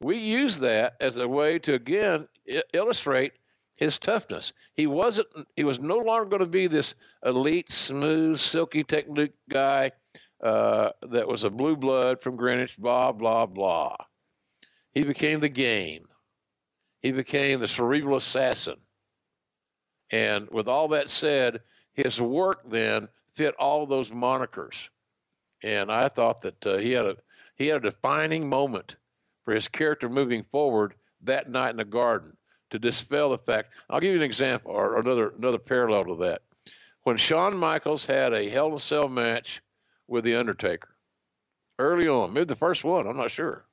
we 0.00 0.18
use 0.18 0.60
that 0.60 0.94
as 1.00 1.16
a 1.16 1.26
way 1.26 1.58
to 1.60 1.74
again 1.74 2.28
illustrate 2.72 3.32
his 3.74 3.98
toughness. 3.98 4.52
He 4.74 4.86
wasn't. 4.86 5.28
He 5.56 5.64
was 5.64 5.80
no 5.80 5.98
longer 5.98 6.26
going 6.26 6.40
to 6.40 6.46
be 6.46 6.66
this 6.66 6.94
elite, 7.24 7.70
smooth, 7.70 8.38
silky 8.38 8.84
technique 8.84 9.34
guy 9.48 9.92
uh, 10.42 10.90
that 11.02 11.28
was 11.28 11.44
a 11.44 11.50
blue 11.50 11.76
blood 11.76 12.20
from 12.20 12.36
Greenwich. 12.36 12.76
Blah 12.76 13.12
blah 13.12 13.46
blah. 13.46 13.96
He 14.92 15.04
became 15.04 15.40
the 15.40 15.48
game. 15.48 16.08
He 17.02 17.12
became 17.12 17.60
the 17.60 17.68
cerebral 17.68 18.16
assassin. 18.16 18.76
And 20.10 20.48
with 20.50 20.68
all 20.68 20.88
that 20.88 21.10
said, 21.10 21.60
his 21.92 22.20
work 22.20 22.62
then 22.68 23.08
fit 23.34 23.54
all 23.58 23.86
those 23.86 24.10
monikers. 24.10 24.88
And 25.62 25.92
I 25.92 26.08
thought 26.08 26.40
that 26.42 26.66
uh, 26.66 26.78
he 26.78 26.92
had 26.92 27.06
a 27.06 27.16
he 27.56 27.68
had 27.68 27.84
a 27.84 27.90
defining 27.90 28.48
moment 28.48 28.96
for 29.44 29.54
his 29.54 29.68
character 29.68 30.08
moving 30.08 30.44
forward 30.44 30.94
that 31.22 31.50
night 31.50 31.70
in 31.70 31.76
the 31.76 31.84
garden 31.84 32.36
to 32.70 32.78
dispel 32.78 33.30
the 33.30 33.38
fact. 33.38 33.72
I'll 33.88 34.00
give 34.00 34.12
you 34.12 34.18
an 34.18 34.22
example 34.22 34.72
or 34.72 34.98
another 34.98 35.32
another 35.38 35.58
parallel 35.58 36.04
to 36.04 36.16
that. 36.16 36.42
When 37.02 37.16
Shawn 37.16 37.56
Michaels 37.56 38.04
had 38.04 38.34
a 38.34 38.48
Hell 38.48 38.68
in 38.68 38.74
a 38.74 38.78
Cell 38.78 39.08
match 39.08 39.62
with 40.06 40.24
the 40.24 40.36
Undertaker 40.36 40.94
early 41.78 42.08
on, 42.08 42.32
maybe 42.32 42.44
the 42.44 42.56
first 42.56 42.84
one, 42.84 43.06
I'm 43.06 43.16
not 43.16 43.30
sure. 43.30 43.64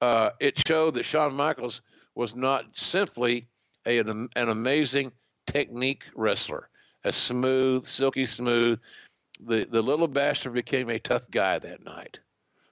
Uh, 0.00 0.30
it 0.40 0.66
showed 0.66 0.94
that 0.94 1.04
Shawn 1.04 1.34
Michaels 1.34 1.82
was 2.14 2.34
not 2.34 2.64
simply 2.76 3.46
a, 3.86 3.98
an, 3.98 4.28
an 4.36 4.48
amazing 4.48 5.12
technique 5.46 6.04
wrestler, 6.14 6.68
a 7.04 7.12
smooth, 7.12 7.84
silky 7.84 8.26
smooth. 8.26 8.80
The 9.40 9.64
the 9.70 9.82
little 9.82 10.08
bastard 10.08 10.54
became 10.54 10.90
a 10.90 10.98
tough 10.98 11.30
guy 11.30 11.58
that 11.58 11.84
night 11.84 12.18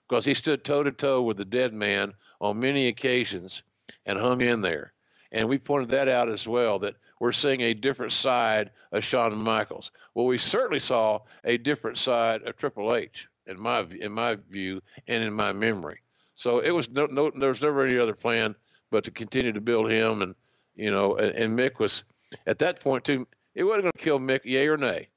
because 0.08 0.24
he 0.24 0.34
stood 0.34 0.64
toe 0.64 0.82
to 0.82 0.90
toe 0.90 1.22
with 1.22 1.36
the 1.36 1.44
dead 1.44 1.72
man 1.72 2.12
on 2.40 2.58
many 2.58 2.88
occasions 2.88 3.62
and 4.04 4.18
hung 4.18 4.40
in 4.40 4.62
there. 4.62 4.92
And 5.32 5.48
we 5.48 5.58
pointed 5.58 5.90
that 5.90 6.08
out 6.08 6.28
as 6.28 6.46
well 6.46 6.78
that 6.80 6.94
we're 7.20 7.32
seeing 7.32 7.60
a 7.62 7.74
different 7.74 8.12
side 8.12 8.70
of 8.92 9.04
Shawn 9.04 9.36
Michaels. 9.36 9.90
Well, 10.14 10.26
we 10.26 10.38
certainly 10.38 10.80
saw 10.80 11.20
a 11.44 11.58
different 11.58 11.98
side 11.98 12.42
of 12.42 12.56
Triple 12.56 12.94
H 12.94 13.28
in 13.46 13.60
my 13.60 13.86
in 14.00 14.12
my 14.12 14.36
view 14.50 14.82
and 15.08 15.24
in 15.24 15.32
my 15.32 15.52
memory. 15.52 16.00
So 16.34 16.58
it 16.58 16.70
was 16.70 16.90
no, 16.90 17.06
no 17.06 17.30
there 17.30 17.48
was 17.48 17.62
never 17.62 17.84
any 17.84 17.98
other 17.98 18.14
plan 18.14 18.54
but 18.90 19.04
to 19.04 19.10
continue 19.10 19.52
to 19.52 19.60
build 19.60 19.90
him 19.90 20.22
and 20.22 20.34
you 20.74 20.90
know 20.90 21.16
and, 21.16 21.34
and 21.34 21.58
Mick 21.58 21.78
was 21.78 22.04
at 22.46 22.58
that 22.58 22.80
point 22.80 23.04
too. 23.04 23.26
It 23.54 23.64
wasn't 23.64 23.84
going 23.84 23.92
to 23.92 23.98
kill 23.98 24.18
Mick, 24.18 24.44
yay 24.44 24.68
or 24.68 24.76
nay, 24.76 25.08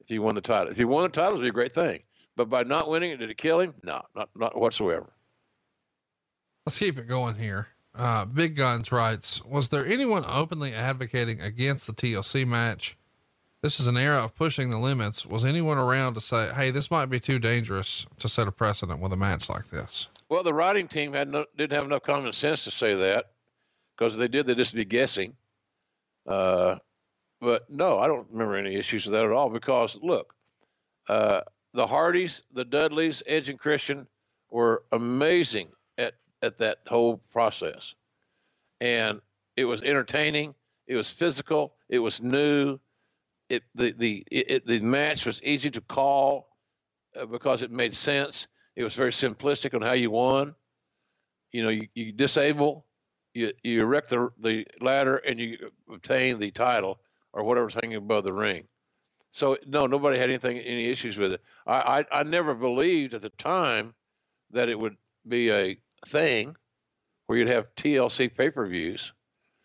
if 0.00 0.08
he 0.08 0.18
won 0.18 0.34
the 0.34 0.42
title. 0.42 0.70
If 0.70 0.76
he 0.76 0.84
won 0.84 1.04
the 1.04 1.08
title, 1.08 1.32
it 1.32 1.36
would 1.36 1.42
be 1.42 1.48
a 1.48 1.52
great 1.52 1.72
thing. 1.72 2.02
But 2.36 2.50
by 2.50 2.62
not 2.62 2.90
winning 2.90 3.12
it, 3.12 3.16
did 3.16 3.30
it 3.30 3.38
kill 3.38 3.60
him? 3.60 3.74
No, 3.82 4.02
not 4.14 4.28
not 4.34 4.56
whatsoever. 4.58 5.10
Let's 6.66 6.80
keep 6.80 6.98
it 6.98 7.06
going 7.06 7.36
here. 7.36 7.68
Uh, 7.94 8.24
Big 8.24 8.56
Guns 8.56 8.90
writes, 8.90 9.42
was 9.44 9.68
there 9.68 9.86
anyone 9.86 10.24
openly 10.26 10.74
advocating 10.74 11.40
against 11.40 11.86
the 11.86 11.92
TLC 11.92 12.44
match? 12.44 12.98
This 13.62 13.78
is 13.78 13.86
an 13.86 13.96
era 13.96 14.24
of 14.24 14.34
pushing 14.34 14.70
the 14.70 14.78
limits. 14.78 15.24
Was 15.24 15.44
anyone 15.44 15.78
around 15.78 16.14
to 16.14 16.20
say, 16.20 16.50
Hey, 16.54 16.72
this 16.72 16.90
might 16.90 17.06
be 17.06 17.20
too 17.20 17.38
dangerous 17.38 18.04
to 18.18 18.28
set 18.28 18.48
a 18.48 18.52
precedent 18.52 19.00
with 19.00 19.12
a 19.12 19.16
match 19.16 19.48
like 19.48 19.68
this? 19.68 20.08
Well, 20.28 20.42
the 20.42 20.52
writing 20.52 20.88
team 20.88 21.12
had 21.12 21.28
no, 21.28 21.46
didn't 21.56 21.72
have 21.72 21.84
enough 21.84 22.02
common 22.02 22.32
sense 22.32 22.64
to 22.64 22.72
say 22.72 22.94
that 22.94 23.30
because 23.96 24.18
they 24.18 24.26
did, 24.26 24.46
they'd 24.46 24.56
just 24.56 24.74
be 24.74 24.84
guessing. 24.84 25.34
Uh, 26.26 26.76
but 27.40 27.70
no, 27.70 28.00
I 28.00 28.08
don't 28.08 28.26
remember 28.30 28.56
any 28.56 28.74
issues 28.74 29.06
with 29.06 29.14
that 29.14 29.24
at 29.24 29.30
all 29.30 29.50
because 29.50 29.96
look, 30.02 30.34
uh, 31.08 31.42
the 31.74 31.86
Hardys, 31.86 32.42
the 32.52 32.64
Dudleys, 32.64 33.22
Edge 33.24 33.48
and 33.48 33.58
Christian 33.58 34.08
were 34.50 34.82
amazing 34.90 35.68
at, 36.46 36.52
at 36.52 36.58
that 36.58 36.78
whole 36.86 37.18
process. 37.32 37.94
And 38.80 39.20
it 39.56 39.64
was 39.64 39.82
entertaining. 39.82 40.54
It 40.86 40.96
was 40.96 41.10
physical. 41.10 41.74
It 41.88 41.98
was 41.98 42.22
new. 42.22 42.78
It, 43.48 43.62
the, 43.74 43.92
the, 43.92 44.24
it, 44.30 44.66
the 44.66 44.80
match 44.80 45.26
was 45.26 45.42
easy 45.42 45.70
to 45.70 45.80
call 45.80 46.48
uh, 47.20 47.26
because 47.26 47.62
it 47.62 47.70
made 47.70 47.94
sense. 47.94 48.48
It 48.74 48.84
was 48.84 48.94
very 48.94 49.12
simplistic 49.12 49.74
on 49.74 49.82
how 49.82 49.92
you 49.92 50.10
won. 50.10 50.54
You 51.52 51.62
know, 51.62 51.68
you, 51.68 51.88
you 51.94 52.12
disable, 52.12 52.86
you, 53.34 53.52
you 53.62 53.80
erect 53.80 54.10
the, 54.10 54.30
the 54.40 54.66
ladder, 54.80 55.16
and 55.16 55.40
you 55.40 55.70
obtain 55.92 56.38
the 56.38 56.50
title 56.50 57.00
or 57.32 57.44
whatever's 57.44 57.74
hanging 57.74 57.96
above 57.96 58.24
the 58.24 58.32
ring. 58.32 58.64
So 59.30 59.56
no, 59.66 59.86
nobody 59.86 60.18
had 60.18 60.30
anything, 60.30 60.58
any 60.58 60.86
issues 60.86 61.18
with 61.18 61.32
it. 61.32 61.42
I, 61.66 62.04
I, 62.12 62.20
I 62.20 62.22
never 62.24 62.54
believed 62.54 63.14
at 63.14 63.22
the 63.22 63.30
time 63.30 63.94
that 64.50 64.68
it 64.68 64.78
would 64.78 64.96
be 65.28 65.50
a 65.50 65.78
thing 66.06 66.56
where 67.26 67.38
you'd 67.38 67.48
have 67.48 67.74
TLC 67.74 68.34
pay-per-views, 68.34 69.12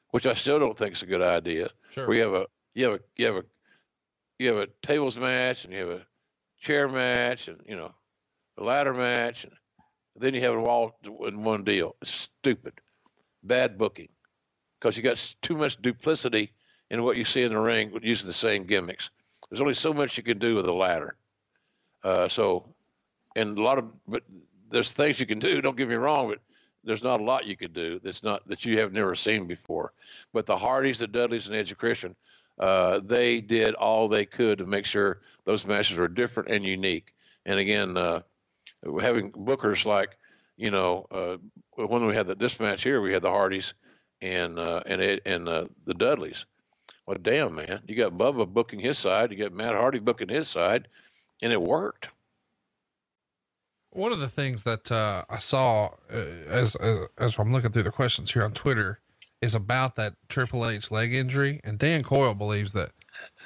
which 0.09 0.25
I 0.25 0.33
still 0.33 0.59
don't 0.59 0.77
think 0.77 0.95
is 0.95 1.03
a 1.03 1.07
good 1.07 1.21
idea. 1.21 1.69
Sure. 1.91 2.07
Where 2.07 2.17
you 2.17 2.23
have 2.23 2.33
a 2.33 2.45
you 2.73 2.85
have 2.85 2.93
a 2.93 2.99
you 3.17 3.25
have 3.27 3.35
a 3.35 3.43
you 4.39 4.47
have 4.47 4.57
a 4.57 4.67
tables 4.81 5.17
match 5.17 5.65
and 5.65 5.73
you 5.73 5.79
have 5.79 5.89
a 5.89 6.05
chair 6.59 6.87
match 6.87 7.47
and 7.47 7.61
you 7.65 7.75
know 7.75 7.93
a 8.57 8.63
ladder 8.63 8.93
match 8.93 9.43
and 9.43 9.53
then 10.15 10.33
you 10.33 10.41
have 10.41 10.53
it 10.53 10.57
all 10.57 10.97
in 11.25 11.43
one 11.43 11.63
deal. 11.63 11.95
It's 12.01 12.11
stupid, 12.11 12.73
bad 13.43 13.77
booking, 13.77 14.09
because 14.79 14.97
you 14.97 15.03
got 15.03 15.35
too 15.41 15.55
much 15.55 15.81
duplicity 15.81 16.53
in 16.89 17.03
what 17.03 17.17
you 17.17 17.23
see 17.23 17.43
in 17.43 17.53
the 17.53 17.59
ring 17.59 17.97
using 18.01 18.27
the 18.27 18.33
same 18.33 18.65
gimmicks. 18.65 19.09
There's 19.49 19.61
only 19.61 19.73
so 19.73 19.93
much 19.93 20.17
you 20.17 20.23
can 20.23 20.39
do 20.39 20.55
with 20.55 20.67
a 20.67 20.73
ladder. 20.73 21.15
Uh, 22.03 22.27
so, 22.27 22.73
and 23.35 23.57
a 23.57 23.61
lot 23.61 23.77
of, 23.77 23.85
but 24.07 24.23
there's 24.71 24.93
things 24.93 25.19
you 25.19 25.25
can 25.25 25.39
do. 25.39 25.61
Don't 25.61 25.77
get 25.77 25.89
me 25.89 25.95
wrong, 25.95 26.29
but 26.29 26.39
there's 26.83 27.03
not 27.03 27.19
a 27.19 27.23
lot 27.23 27.45
you 27.45 27.55
could 27.55 27.73
do 27.73 27.99
that's 28.03 28.23
not 28.23 28.47
that 28.47 28.65
you 28.65 28.79
have 28.79 28.91
never 28.91 29.15
seen 29.15 29.47
before. 29.47 29.93
But 30.33 30.45
the 30.45 30.57
Hardys, 30.57 30.99
the 30.99 31.07
Dudleys, 31.07 31.47
and 31.47 31.77
Christian, 31.77 32.15
uh, 32.59 32.99
they 33.03 33.41
did 33.41 33.75
all 33.75 34.07
they 34.07 34.25
could 34.25 34.59
to 34.59 34.65
make 34.65 34.85
sure 34.85 35.21
those 35.45 35.65
matches 35.65 35.97
were 35.97 36.07
different 36.07 36.49
and 36.49 36.65
unique. 36.65 37.13
And 37.45 37.59
again, 37.59 37.97
uh, 37.97 38.21
having 38.99 39.31
bookers 39.31 39.85
like, 39.85 40.17
you 40.57 40.71
know, 40.71 41.07
uh, 41.11 41.37
when 41.75 42.05
we 42.05 42.15
had 42.15 42.27
the, 42.27 42.35
this 42.35 42.59
match 42.59 42.83
here, 42.83 43.01
we 43.01 43.13
had 43.13 43.21
the 43.21 43.29
Hardys 43.29 43.73
and 44.21 44.59
uh, 44.59 44.81
and 44.85 45.21
and 45.25 45.49
uh, 45.49 45.65
the 45.85 45.93
Dudleys. 45.93 46.45
Well, 47.07 47.17
damn, 47.19 47.55
man, 47.55 47.81
you 47.87 47.95
got 47.95 48.13
Bubba 48.13 48.47
booking 48.47 48.79
his 48.79 48.99
side, 48.99 49.31
you 49.31 49.37
got 49.37 49.53
Matt 49.53 49.73
Hardy 49.73 49.99
booking 49.99 50.29
his 50.29 50.47
side, 50.47 50.87
and 51.41 51.51
it 51.51 51.61
worked. 51.61 52.09
One 53.91 54.11
of 54.11 54.19
the 54.19 54.29
things 54.29 54.63
that 54.63 54.91
uh, 54.91 55.25
I 55.29 55.37
saw 55.37 55.89
uh, 56.11 56.17
as, 56.47 56.75
as 56.75 57.07
as 57.17 57.37
I'm 57.37 57.51
looking 57.51 57.71
through 57.71 57.83
the 57.83 57.91
questions 57.91 58.31
here 58.31 58.43
on 58.43 58.53
Twitter 58.53 58.99
is 59.41 59.53
about 59.55 59.95
that 59.95 60.13
Triple 60.29 60.67
H 60.67 60.91
leg 60.91 61.13
injury, 61.13 61.59
and 61.63 61.77
Dan 61.77 62.03
Coyle 62.03 62.33
believes 62.33 62.73
that 62.73 62.91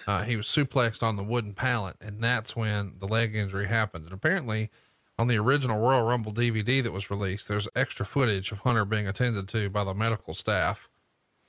uh, 0.08 0.24
he 0.24 0.36
was 0.36 0.46
suplexed 0.46 1.02
on 1.02 1.16
the 1.16 1.24
wooden 1.24 1.54
pallet, 1.54 1.96
and 2.00 2.22
that's 2.22 2.56
when 2.56 2.96
the 3.00 3.08
leg 3.08 3.36
injury 3.36 3.68
happened. 3.68 4.06
And 4.06 4.14
apparently, 4.14 4.70
on 5.18 5.28
the 5.28 5.38
original 5.38 5.82
Royal 5.82 6.06
Rumble 6.06 6.34
DVD 6.34 6.84
that 6.84 6.92
was 6.92 7.10
released, 7.10 7.48
there's 7.48 7.68
extra 7.76 8.06
footage 8.06 8.52
of 8.52 8.60
Hunter 8.60 8.86
being 8.86 9.08
attended 9.08 9.48
to 9.50 9.70
by 9.70 9.84
the 9.84 9.94
medical 9.94 10.34
staff. 10.34 10.90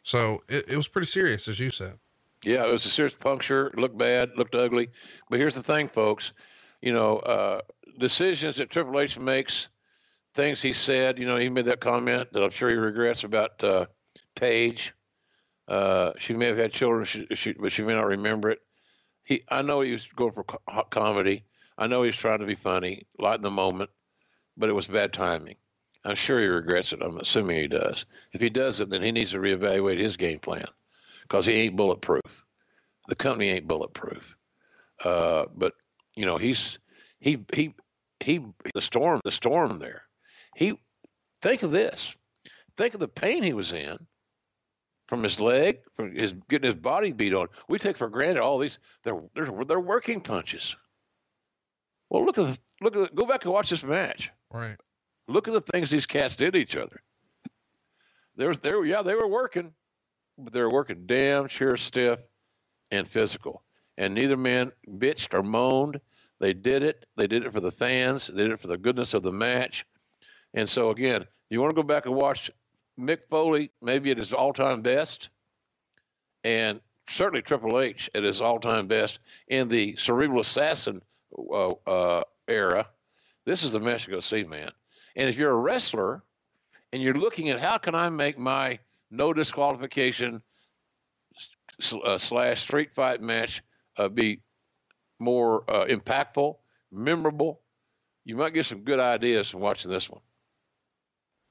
So 0.02 0.43
it, 0.48 0.68
it 0.68 0.77
was 0.77 0.89
pretty 0.89 1.09
serious, 1.09 1.48
as 1.48 1.59
you 1.59 1.70
said. 1.70 1.98
Yeah, 2.44 2.64
it 2.64 2.70
was 2.70 2.86
a 2.86 2.90
serious 2.90 3.14
puncture. 3.14 3.68
It 3.68 3.78
looked 3.78 3.98
bad, 3.98 4.31
looked 4.36 4.55
ugly. 4.55 4.90
But 5.28 5.40
here's 5.40 5.56
the 5.56 5.62
thing, 5.62 5.89
folks. 5.89 6.32
You 6.81 6.93
know, 6.93 7.18
uh, 7.18 7.60
decisions 7.98 8.56
that 8.56 8.70
Triple 8.70 9.01
H 9.01 9.18
makes, 9.18 9.68
things 10.35 10.62
he 10.62 10.73
said. 10.73 11.18
You 11.18 11.27
know, 11.27 11.36
he 11.36 11.48
made 11.48 11.66
that 11.66 11.81
comment 11.81 12.32
that 12.32 12.43
I'm 12.43 12.51
sure 12.51 12.68
he 12.68 12.77
regrets 12.77 13.24
about 13.24 13.62
uh, 13.64 13.86
Paige. 14.35 14.94
Uh, 15.68 16.12
she 16.18 16.35
may 16.35 16.47
have 16.47 16.59
had 16.59 16.73
children, 16.73 17.05
she, 17.05 17.27
she, 17.35 17.52
but 17.52 17.73
she 17.73 17.82
may 17.82 17.94
not 17.94 18.06
remember 18.06 18.51
it. 18.51 18.60
He, 19.24 19.43
I 19.48 19.62
know 19.62 19.81
he 19.81 19.93
was 19.93 20.06
going 20.06 20.32
for 20.32 20.44
co- 20.44 20.85
comedy. 20.90 21.44
I 21.77 21.89
know 21.89 22.05
he's 22.05 22.16
trying 22.16 22.39
to 22.39 22.47
be 22.47 22.55
funny, 22.55 23.06
lighten 23.18 23.43
the 23.43 23.51
moment, 23.51 23.90
but 24.56 24.68
it 24.68 24.74
was 24.74 24.86
bad 24.86 25.12
timing. 25.12 25.56
I'm 26.05 26.14
sure 26.14 26.40
he 26.40 26.47
regrets 26.47 26.93
it. 26.93 27.02
I'm 27.02 27.18
assuming 27.18 27.56
he 27.56 27.66
does. 27.66 28.06
If 28.32 28.40
he 28.40 28.48
doesn't, 28.48 28.90
then 28.90 29.02
he 29.02 29.10
needs 29.10 29.32
to 29.32 29.39
reevaluate 29.39 29.98
his 29.98 30.16
game 30.16 30.39
plan 30.39 30.66
because 31.23 31.44
he 31.44 31.55
ain't 31.55 31.77
bulletproof. 31.77 32.44
The 33.09 33.16
company 33.16 33.51
ain't 33.51 33.66
bulletproof. 33.66 34.36
Uh, 35.05 35.47
but 35.55 35.73
you 36.14 36.24
know, 36.24 36.39
he's 36.39 36.78
he 37.18 37.44
he 37.52 37.74
he 38.27 38.44
the 38.74 38.82
storm 38.82 39.20
the 39.24 39.31
storm 39.31 39.78
there. 39.78 40.03
He 40.57 40.78
think 41.40 41.62
of 41.62 41.70
this. 41.70 42.15
Think 42.77 42.94
of 42.94 43.01
the 43.01 43.09
pain 43.09 43.43
he 43.43 43.55
was 43.55 43.73
in. 43.73 43.97
from 45.09 45.23
his 45.23 45.39
leg, 45.39 45.78
from 45.94 46.15
his 46.15 46.35
getting 46.48 46.66
his 46.66 46.74
body 46.74 47.12
beat 47.12 47.35
on. 47.35 47.48
We 47.69 47.78
take 47.78 47.97
for 47.97 48.09
granted 48.09 48.40
all 48.40 48.59
these 48.59 48.78
they're 49.05 49.20
they're, 49.35 49.51
they're 49.66 49.81
working 49.81 50.20
punches. 50.20 50.77
Well, 52.11 52.24
look 52.24 52.39
at 52.39 52.47
the, 52.47 52.59
look 52.81 52.97
at 52.97 53.11
the, 53.11 53.16
go 53.16 53.27
back 53.27 53.44
and 53.44 53.53
watch 53.53 53.70
this 53.70 53.82
match. 53.85 54.31
Right. 54.53 54.77
Look 55.28 55.48
at 55.48 55.55
the 55.55 55.61
things 55.61 55.90
these 55.90 56.07
cats 56.07 56.36
did 56.36 56.53
to 56.53 56.59
each 56.59 56.77
other. 56.77 57.03
There's 58.36 58.59
there 58.59 58.85
yeah 58.85 59.03
they 59.03 59.15
were 59.15 59.28
working, 59.28 59.73
but 60.39 60.53
they 60.53 60.61
were 60.61 60.70
working 60.70 61.05
damn 61.07 61.48
sure 61.48 61.77
stiff 61.77 62.20
and 62.90 63.09
physical. 63.09 63.62
And 63.97 64.15
neither 64.15 64.36
man 64.36 64.73
bitched 64.89 65.32
or 65.35 65.43
moaned. 65.43 66.01
They 66.39 66.53
did 66.53 66.83
it. 66.83 67.07
They 67.17 67.27
did 67.27 67.45
it 67.45 67.53
for 67.53 67.61
the 67.61 67.71
fans. 67.71 68.27
They 68.27 68.43
did 68.43 68.53
it 68.53 68.61
for 68.61 68.69
the 68.69 68.77
goodness 68.77 69.15
of 69.15 69.23
the 69.23 69.33
match. 69.33 69.87
And 70.55 70.69
so 70.69 70.91
again, 70.91 71.27
you 71.51 71.61
want 71.61 71.71
to 71.71 71.81
go 71.81 71.87
back 71.87 72.07
and 72.07 72.15
watch 72.15 72.51
Mick 72.99 73.21
Foley 73.29 73.71
maybe 73.83 74.11
at 74.11 74.19
his 74.19 74.33
all-time 74.33 74.81
best, 74.81 75.29
and 76.45 76.81
certainly 77.09 77.43
Triple 77.43 77.81
H 77.81 78.11
at 78.15 78.23
his 78.23 78.41
all-time 78.41 78.87
best 78.87 79.21
in 79.49 79.69
the 79.69 79.97
Cerebral 79.97 80.41
Assassin 80.41 81.03
uh, 81.39 81.71
uh, 81.87 82.23
era. 82.49 82.89
This 83.45 83.63
is 83.63 83.73
the 83.73 83.81
match 83.81 84.05
to 84.05 84.11
go 84.11 84.21
see, 84.21 84.45
man. 84.45 84.71
And 85.15 85.29
if 85.29 85.37
you're 85.37 85.53
a 85.53 85.57
wrestler 85.57 86.23
and 86.93 87.03
you're 87.03 87.15
looking 87.15 87.51
at 87.51 87.61
how 87.61 87.79
can 87.79 87.95
I 87.95 88.09
make 88.09 88.39
my 88.39 88.79
no 89.11 89.33
disqualification 89.33 90.43
uh, 92.05 92.19
slash 92.19 92.63
street 92.63 92.95
fight 92.95 93.21
match 93.21 93.63
uh, 93.99 94.09
be 94.09 94.41
more 95.19 95.65
uh, 95.69 95.87
impactful, 95.87 96.57
memorable, 96.93 97.61
you 98.25 98.37
might 98.37 98.55
get 98.55 98.67
some 98.67 98.81
good 98.81 99.01
ideas 99.01 99.49
from 99.49 99.61
watching 99.61 99.91
this 99.91 100.11
one. 100.11 100.21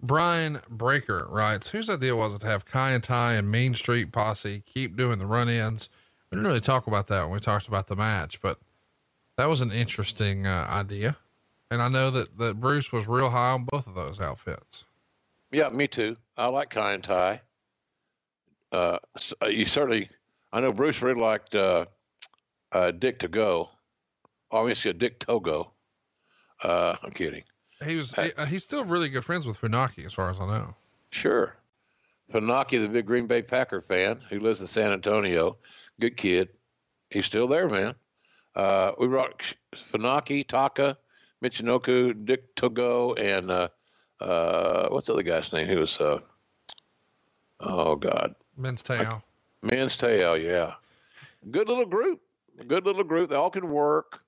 Brian 0.02 0.62
Breaker 0.70 1.26
writes, 1.30 1.70
whose 1.70 1.90
idea 1.90 2.16
was 2.16 2.34
it 2.34 2.42
to 2.42 2.48
have 2.48 2.66
Kaientai 2.66 3.40
and 3.40 3.50
Mean 3.50 3.74
Street 3.76 4.12
Posse 4.12 4.64
keep 4.66 4.98
doing 4.98 5.20
the 5.20 5.26
run 5.26 5.50
ins? 5.50 5.90
We 6.30 6.36
didn't 6.36 6.48
really 6.48 6.60
talk 6.60 6.86
about 6.86 7.08
that 7.08 7.24
when 7.24 7.32
we 7.32 7.40
talked 7.40 7.68
about 7.68 7.88
the 7.88 7.96
match, 7.96 8.42
but 8.42 8.60
that 9.38 9.48
was 9.48 9.62
an 9.62 9.72
interesting 9.72 10.46
uh, 10.46 10.68
idea. 10.70 11.18
And 11.72 11.82
I 11.82 11.88
know 11.88 12.12
that, 12.12 12.38
that 12.38 12.60
Bruce 12.60 12.92
was 12.92 13.08
real 13.08 13.30
high 13.30 13.52
on 13.52 13.64
both 13.64 13.88
of 13.88 13.96
those 13.96 14.20
outfits. 14.20 14.86
Yeah, 15.52 15.70
me 15.70 15.88
too. 15.88 16.18
I 16.38 16.48
like 16.48 16.70
Kaientai. 16.72 17.40
Uh, 18.72 18.98
uh, 19.42 19.48
you 19.48 19.66
certainly, 19.66 20.10
I 20.52 20.60
know 20.60 20.72
Bruce 20.72 21.02
really 21.02 21.22
liked 21.22 21.56
uh, 21.56 21.86
uh, 22.76 22.92
Dick 22.92 23.20
Togo. 23.20 23.70
Obviously, 24.52 24.92
a 24.92 24.94
Dick 24.94 25.20
Togo. 25.20 25.72
Uh, 26.62 26.96
I'm 27.02 27.12
kidding. 27.12 27.44
He 27.86 27.96
was, 27.96 28.14
he, 28.14 28.32
uh, 28.38 28.46
he's 28.46 28.64
still 28.64 28.86
really 28.86 29.10
good 29.10 29.24
friends 29.24 29.46
with 29.46 29.60
Funaki, 29.60 30.06
as 30.06 30.14
far 30.14 30.30
as 30.30 30.40
I 30.40 30.46
know. 30.46 30.76
Sure. 31.10 31.56
Funaki, 32.34 32.82
the 32.82 32.90
big 32.90 33.06
Green 33.06 33.28
Bay 33.28 33.42
Packer 33.42 33.82
fan 33.82 34.22
who 34.30 34.40
lives 34.40 34.62
in 34.62 34.68
San 34.68 34.92
Antonio, 34.92 35.58
good 36.00 36.18
kid. 36.18 36.50
He's 37.10 37.26
still 37.26 37.48
there, 37.48 37.70
man. 37.70 37.96
Uh, 38.56 38.92
we 38.98 39.08
brought 39.08 39.54
Funaki, 39.76 40.46
Taka, 40.48 40.98
Michinoku, 41.44 42.26
Dick 42.26 42.56
Togo, 42.56 43.14
and 43.14 43.52
uh, 43.52 43.68
uh, 44.20 44.88
what's 44.90 45.08
the 45.08 45.14
other 45.14 45.24
guy's 45.24 45.52
name? 45.54 45.68
He 45.68 45.76
was, 45.76 46.00
uh, 46.00 46.20
oh 47.60 47.96
God, 47.96 48.36
Men's 48.58 48.84
Teioh. 48.84 49.22
Men's 49.62 49.96
Teioh, 49.96 50.42
yeah. 50.42 50.74
Good 51.52 51.68
little 51.68 51.86
group. 51.86 52.22
Good 52.68 52.86
little 52.86 53.04
group. 53.04 53.30
They 53.30 53.36
all 53.36 53.50
can 53.50 53.70
work 53.70 54.20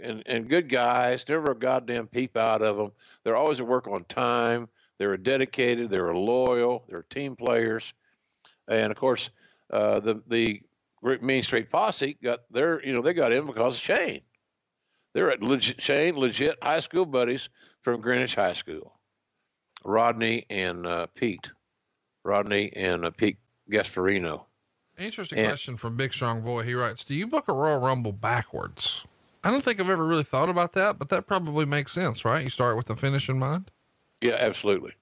and, 0.00 0.22
and 0.26 0.48
good 0.48 0.68
guys, 0.68 1.24
never 1.28 1.52
a 1.52 1.58
goddamn 1.58 2.06
peep 2.06 2.36
out 2.36 2.62
of 2.62 2.76
them. 2.76 2.92
They're 3.24 3.36
always 3.36 3.60
at 3.60 3.66
work 3.66 3.86
on 3.88 4.04
time. 4.04 4.68
They 4.98 5.06
were 5.06 5.16
dedicated. 5.16 5.90
They're 5.90 6.14
loyal. 6.14 6.84
They're 6.88 7.04
team 7.04 7.36
players. 7.36 7.92
And 8.68 8.90
of 8.90 8.96
course, 8.96 9.30
uh, 9.72 10.00
the 10.00 10.22
the 10.28 10.62
Mean 11.02 11.42
Street 11.42 11.70
Posse 11.70 12.16
got 12.22 12.40
their, 12.50 12.84
you 12.84 12.92
know, 12.92 13.02
they 13.02 13.12
got 13.12 13.32
in 13.32 13.46
because 13.46 13.76
of 13.76 13.82
Shane. 13.82 14.20
They're 15.14 15.30
at 15.30 15.42
legit, 15.42 15.80
Shane, 15.80 16.16
legit 16.16 16.56
high 16.62 16.80
school 16.80 17.04
buddies 17.04 17.48
from 17.82 18.00
Greenwich 18.00 18.34
High 18.34 18.52
School. 18.52 18.98
Rodney 19.84 20.46
and 20.48 20.86
uh, 20.86 21.06
Pete. 21.14 21.48
Rodney 22.24 22.72
and 22.76 23.04
uh, 23.04 23.10
Pete 23.10 23.38
Gasparino. 23.70 24.44
Interesting 24.98 25.38
and, 25.38 25.48
question 25.48 25.76
from 25.76 25.96
Big 25.96 26.12
Strong 26.12 26.42
Boy. 26.42 26.62
He 26.62 26.74
writes, 26.74 27.04
Do 27.04 27.14
you 27.14 27.26
book 27.26 27.48
a 27.48 27.52
Royal 27.52 27.80
Rumble 27.80 28.12
backwards? 28.12 29.04
I 29.44 29.50
don't 29.50 29.62
think 29.62 29.80
I've 29.80 29.90
ever 29.90 30.06
really 30.06 30.22
thought 30.22 30.48
about 30.48 30.72
that, 30.74 30.98
but 30.98 31.08
that 31.08 31.26
probably 31.26 31.66
makes 31.66 31.92
sense, 31.92 32.24
right? 32.24 32.44
You 32.44 32.50
start 32.50 32.76
with 32.76 32.86
the 32.86 32.96
finish 32.96 33.28
in 33.28 33.38
mind. 33.38 33.70
Yeah, 34.20 34.36
absolutely. 34.38 34.92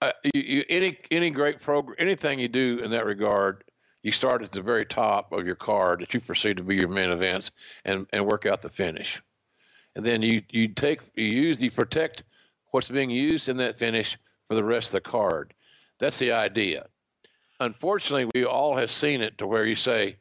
Uh, 0.00 0.12
you, 0.34 0.42
you, 0.42 0.64
any 0.68 0.98
any 1.10 1.30
great 1.30 1.60
program, 1.60 1.96
anything 1.98 2.38
you 2.38 2.48
do 2.48 2.80
in 2.82 2.90
that 2.90 3.06
regard, 3.06 3.64
you 4.02 4.12
start 4.12 4.42
at 4.42 4.52
the 4.52 4.62
very 4.62 4.84
top 4.84 5.32
of 5.32 5.46
your 5.46 5.56
card 5.56 6.00
that 6.00 6.12
you 6.14 6.20
perceive 6.20 6.56
to 6.56 6.62
be 6.62 6.76
your 6.76 6.88
main 6.88 7.10
events, 7.10 7.50
and 7.84 8.06
and 8.12 8.26
work 8.26 8.46
out 8.46 8.62
the 8.62 8.70
finish, 8.70 9.22
and 9.94 10.04
then 10.04 10.22
you 10.22 10.42
you 10.50 10.68
take 10.68 11.00
you 11.14 11.24
use 11.24 11.60
you 11.60 11.70
protect 11.70 12.24
what's 12.70 12.90
being 12.90 13.10
used 13.10 13.48
in 13.48 13.56
that 13.58 13.78
finish 13.78 14.18
for 14.48 14.54
the 14.54 14.64
rest 14.64 14.88
of 14.88 14.92
the 14.92 15.10
card. 15.10 15.54
That's 15.98 16.18
the 16.18 16.32
idea. 16.32 16.86
Unfortunately, 17.60 18.30
we 18.34 18.44
all 18.44 18.76
have 18.76 18.90
seen 18.90 19.22
it 19.22 19.38
to 19.38 19.46
where 19.46 19.64
you 19.64 19.74
say, 19.74 20.16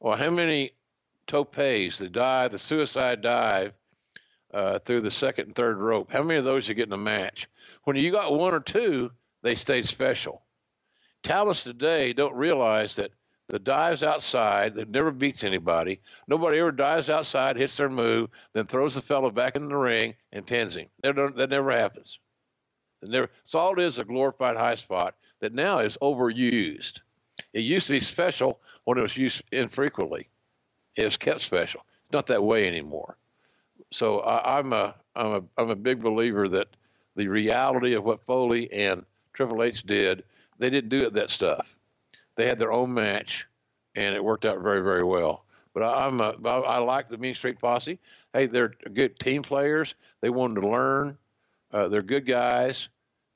"Well, 0.00 0.16
how 0.16 0.30
many 0.30 0.72
topes, 1.26 1.98
the 1.98 2.08
dive, 2.10 2.52
the 2.52 2.58
suicide 2.58 3.20
dive 3.20 3.72
uh, 4.52 4.78
through 4.80 5.02
the 5.02 5.10
second 5.10 5.46
and 5.46 5.54
third 5.54 5.78
rope. 5.78 6.10
How 6.10 6.22
many 6.22 6.38
of 6.38 6.44
those 6.44 6.68
you 6.68 6.74
get 6.74 6.86
in 6.86 6.92
a 6.92 6.98
match? 6.98 7.48
When 7.84 7.96
you 7.96 8.10
got 8.10 8.32
one 8.32 8.54
or 8.54 8.60
two, 8.60 9.10
they 9.42 9.54
stayed 9.54 9.86
special. 9.86 10.42
Talents 11.22 11.64
today 11.64 12.12
don't 12.12 12.34
realize 12.34 12.96
that 12.96 13.10
the 13.48 13.58
dives 13.58 14.02
outside 14.02 14.74
that 14.74 14.88
never 14.88 15.10
beats 15.10 15.44
anybody. 15.44 16.00
Nobody 16.26 16.58
ever 16.58 16.72
dives 16.72 17.10
outside, 17.10 17.56
hits 17.56 17.76
their 17.76 17.88
move, 17.88 18.30
then 18.54 18.66
throws 18.66 18.94
the 18.94 19.02
fellow 19.02 19.30
back 19.30 19.56
in 19.56 19.68
the 19.68 19.76
ring 19.76 20.14
and 20.32 20.46
pins 20.46 20.76
him. 20.76 20.88
That, 21.02 21.50
never 21.50 21.70
happens. 21.70 22.18
That 23.02 23.10
never, 23.10 23.30
so 23.44 23.58
all 23.58 23.72
it 23.74 23.80
is 23.80 23.98
a 23.98 24.04
glorified 24.04 24.56
high 24.56 24.74
spot 24.74 25.14
that 25.40 25.52
now 25.52 25.78
is 25.78 25.98
overused. 26.02 27.00
It 27.52 27.60
used 27.60 27.86
to 27.88 27.94
be 27.94 28.00
special 28.00 28.60
when 28.84 28.98
it 28.98 29.02
was 29.02 29.16
used 29.16 29.42
infrequently 29.52 30.28
it 30.96 31.04
was 31.04 31.16
kept 31.16 31.40
special. 31.40 31.84
It's 32.02 32.12
not 32.12 32.26
that 32.26 32.42
way 32.42 32.66
anymore. 32.66 33.16
So 33.92 34.20
I, 34.20 34.58
I'm 34.58 34.72
a 34.72 34.94
I'm 35.14 35.32
a 35.32 35.42
I'm 35.58 35.70
a 35.70 35.76
big 35.76 36.02
believer 36.02 36.48
that 36.48 36.68
the 37.14 37.28
reality 37.28 37.94
of 37.94 38.04
what 38.04 38.24
Foley 38.24 38.72
and 38.72 39.04
Triple 39.32 39.62
H 39.62 39.84
did, 39.84 40.24
they 40.58 40.70
didn't 40.70 40.90
do 40.90 41.06
it 41.06 41.14
that 41.14 41.30
stuff. 41.30 41.76
They 42.36 42.46
had 42.46 42.58
their 42.58 42.72
own 42.72 42.92
match, 42.92 43.46
and 43.94 44.14
it 44.14 44.24
worked 44.24 44.44
out 44.44 44.60
very 44.60 44.80
very 44.80 45.04
well. 45.04 45.44
But 45.74 45.82
I, 45.82 46.06
I'm 46.06 46.20
a, 46.20 46.34
I, 46.44 46.58
I 46.58 46.78
like 46.78 47.08
the 47.08 47.18
Mean 47.18 47.34
Street 47.34 47.58
Posse. 47.58 47.98
Hey, 48.32 48.46
they're 48.46 48.74
good 48.92 49.18
team 49.18 49.42
players. 49.42 49.94
They 50.20 50.30
wanted 50.30 50.62
to 50.62 50.68
learn. 50.68 51.18
Uh, 51.72 51.88
they're 51.88 52.02
good 52.02 52.26
guys, 52.26 52.88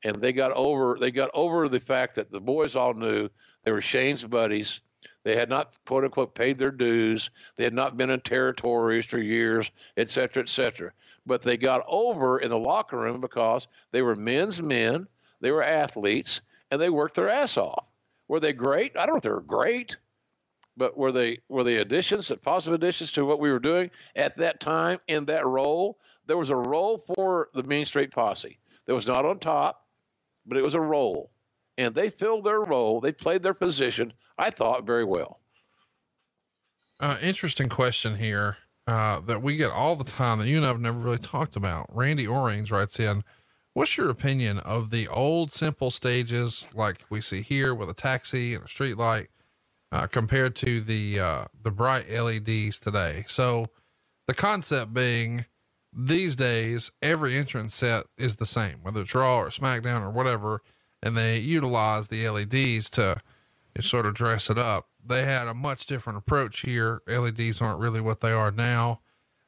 and 0.04 0.16
they 0.16 0.32
got 0.32 0.52
over 0.52 0.96
they 1.00 1.10
got 1.10 1.30
over 1.34 1.68
the 1.68 1.80
fact 1.80 2.14
that 2.14 2.30
the 2.30 2.40
boys 2.40 2.76
all 2.76 2.94
knew 2.94 3.28
they 3.64 3.72
were 3.72 3.82
Shane's 3.82 4.24
buddies 4.24 4.80
they 5.22 5.36
had 5.36 5.48
not, 5.48 5.76
quote 5.86 6.04
unquote, 6.04 6.34
paid 6.34 6.58
their 6.58 6.70
dues. 6.70 7.30
They 7.56 7.64
had 7.64 7.74
not 7.74 7.96
been 7.96 8.10
in 8.10 8.20
territories 8.20 9.04
for 9.04 9.18
years, 9.18 9.70
et 9.96 10.08
cetera, 10.08 10.42
et 10.42 10.48
cetera. 10.48 10.92
But 11.26 11.42
they 11.42 11.56
got 11.56 11.84
over 11.86 12.38
in 12.38 12.50
the 12.50 12.58
locker 12.58 12.98
room 12.98 13.20
because 13.20 13.68
they 13.92 14.02
were 14.02 14.16
men's 14.16 14.62
men, 14.62 15.06
they 15.40 15.50
were 15.50 15.62
athletes, 15.62 16.40
and 16.70 16.80
they 16.80 16.90
worked 16.90 17.16
their 17.16 17.28
ass 17.28 17.56
off. 17.56 17.86
Were 18.28 18.40
they 18.40 18.52
great? 18.52 18.96
I 18.96 19.04
don't 19.04 19.14
know 19.14 19.18
if 19.18 19.22
they 19.22 19.30
were 19.30 19.40
great, 19.40 19.96
but 20.76 20.96
were 20.96 21.12
they 21.12 21.40
were 21.48 21.64
they 21.64 21.76
additions, 21.76 22.32
positive 22.42 22.74
additions 22.74 23.12
to 23.12 23.26
what 23.26 23.40
we 23.40 23.50
were 23.50 23.58
doing 23.58 23.90
at 24.16 24.36
that 24.38 24.60
time 24.60 24.98
in 25.08 25.26
that 25.26 25.46
role? 25.46 25.98
There 26.26 26.38
was 26.38 26.50
a 26.50 26.56
role 26.56 26.98
for 26.98 27.50
the 27.52 27.64
Mean 27.64 27.84
Street 27.84 28.12
Posse. 28.12 28.58
That 28.86 28.94
was 28.94 29.06
not 29.06 29.26
on 29.26 29.38
top, 29.38 29.86
but 30.46 30.56
it 30.58 30.64
was 30.64 30.74
a 30.74 30.80
role 30.80 31.30
and 31.80 31.94
they 31.94 32.10
filled 32.10 32.44
their 32.44 32.60
role. 32.60 33.00
They 33.00 33.12
played 33.12 33.42
their 33.42 33.54
position, 33.54 34.12
I 34.36 34.50
thought, 34.50 34.86
very 34.86 35.04
well. 35.04 35.40
Uh, 37.00 37.16
interesting 37.22 37.70
question 37.70 38.16
here 38.16 38.58
uh, 38.86 39.20
that 39.20 39.40
we 39.40 39.56
get 39.56 39.70
all 39.70 39.96
the 39.96 40.04
time 40.04 40.38
that 40.38 40.46
you 40.46 40.58
and 40.58 40.66
I've 40.66 40.80
never 40.80 40.98
really 40.98 41.18
talked 41.18 41.56
about. 41.56 41.86
Randy 41.88 42.26
Orings 42.26 42.70
writes 42.70 43.00
in, 43.00 43.24
What's 43.72 43.96
your 43.96 44.10
opinion 44.10 44.58
of 44.58 44.90
the 44.90 45.08
old 45.08 45.52
simple 45.52 45.90
stages 45.90 46.74
like 46.74 47.04
we 47.08 47.22
see 47.22 47.40
here 47.40 47.74
with 47.74 47.88
a 47.88 47.94
taxi 47.94 48.54
and 48.54 48.64
a 48.64 48.68
street 48.68 48.98
light 48.98 49.28
uh, 49.90 50.06
compared 50.06 50.56
to 50.56 50.80
the 50.80 51.20
uh, 51.20 51.44
the 51.62 51.70
bright 51.70 52.10
LEDs 52.10 52.80
today? 52.80 53.24
So 53.28 53.68
the 54.26 54.34
concept 54.34 54.92
being 54.92 55.46
these 55.92 56.36
days 56.36 56.92
every 57.02 57.36
entrance 57.36 57.74
set 57.74 58.06
is 58.16 58.36
the 58.36 58.46
same, 58.46 58.78
whether 58.82 59.00
it's 59.00 59.14
Raw 59.14 59.38
or 59.38 59.48
SmackDown 59.48 60.02
or 60.02 60.10
whatever 60.10 60.62
and 61.02 61.16
they 61.16 61.38
utilize 61.38 62.08
the 62.08 62.28
LEDs 62.28 62.90
to 62.90 63.20
sort 63.80 64.06
of 64.06 64.14
dress 64.14 64.50
it 64.50 64.58
up. 64.58 64.88
They 65.04 65.24
had 65.24 65.48
a 65.48 65.54
much 65.54 65.86
different 65.86 66.18
approach 66.18 66.60
here. 66.60 67.00
LEDs 67.06 67.62
aren't 67.62 67.80
really 67.80 68.00
what 68.00 68.20
they 68.20 68.32
are 68.32 68.50
now. 68.50 69.00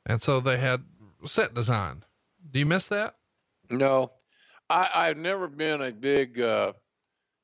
And 0.07 0.23
so 0.23 0.41
they 0.41 0.59
had 0.59 0.85
set 1.27 1.55
design. 1.55 2.05
Do 2.51 2.59
you 2.59 2.67
miss 2.67 2.89
that? 2.89 3.17
No, 3.71 4.13
I, 4.71 4.89
I've 4.95 5.19
never 5.19 5.47
been 5.49 5.83
a 5.83 5.93
big 5.93 6.41
uh, 6.41 6.73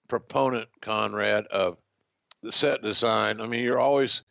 proponent, 0.09 0.69
Conrad, 0.81 1.47
of 1.49 1.77
the 2.43 2.51
set 2.51 2.83
design. 2.83 3.41
I 3.41 3.47
mean, 3.47 3.63
you're 3.65 3.79
always 3.79 4.23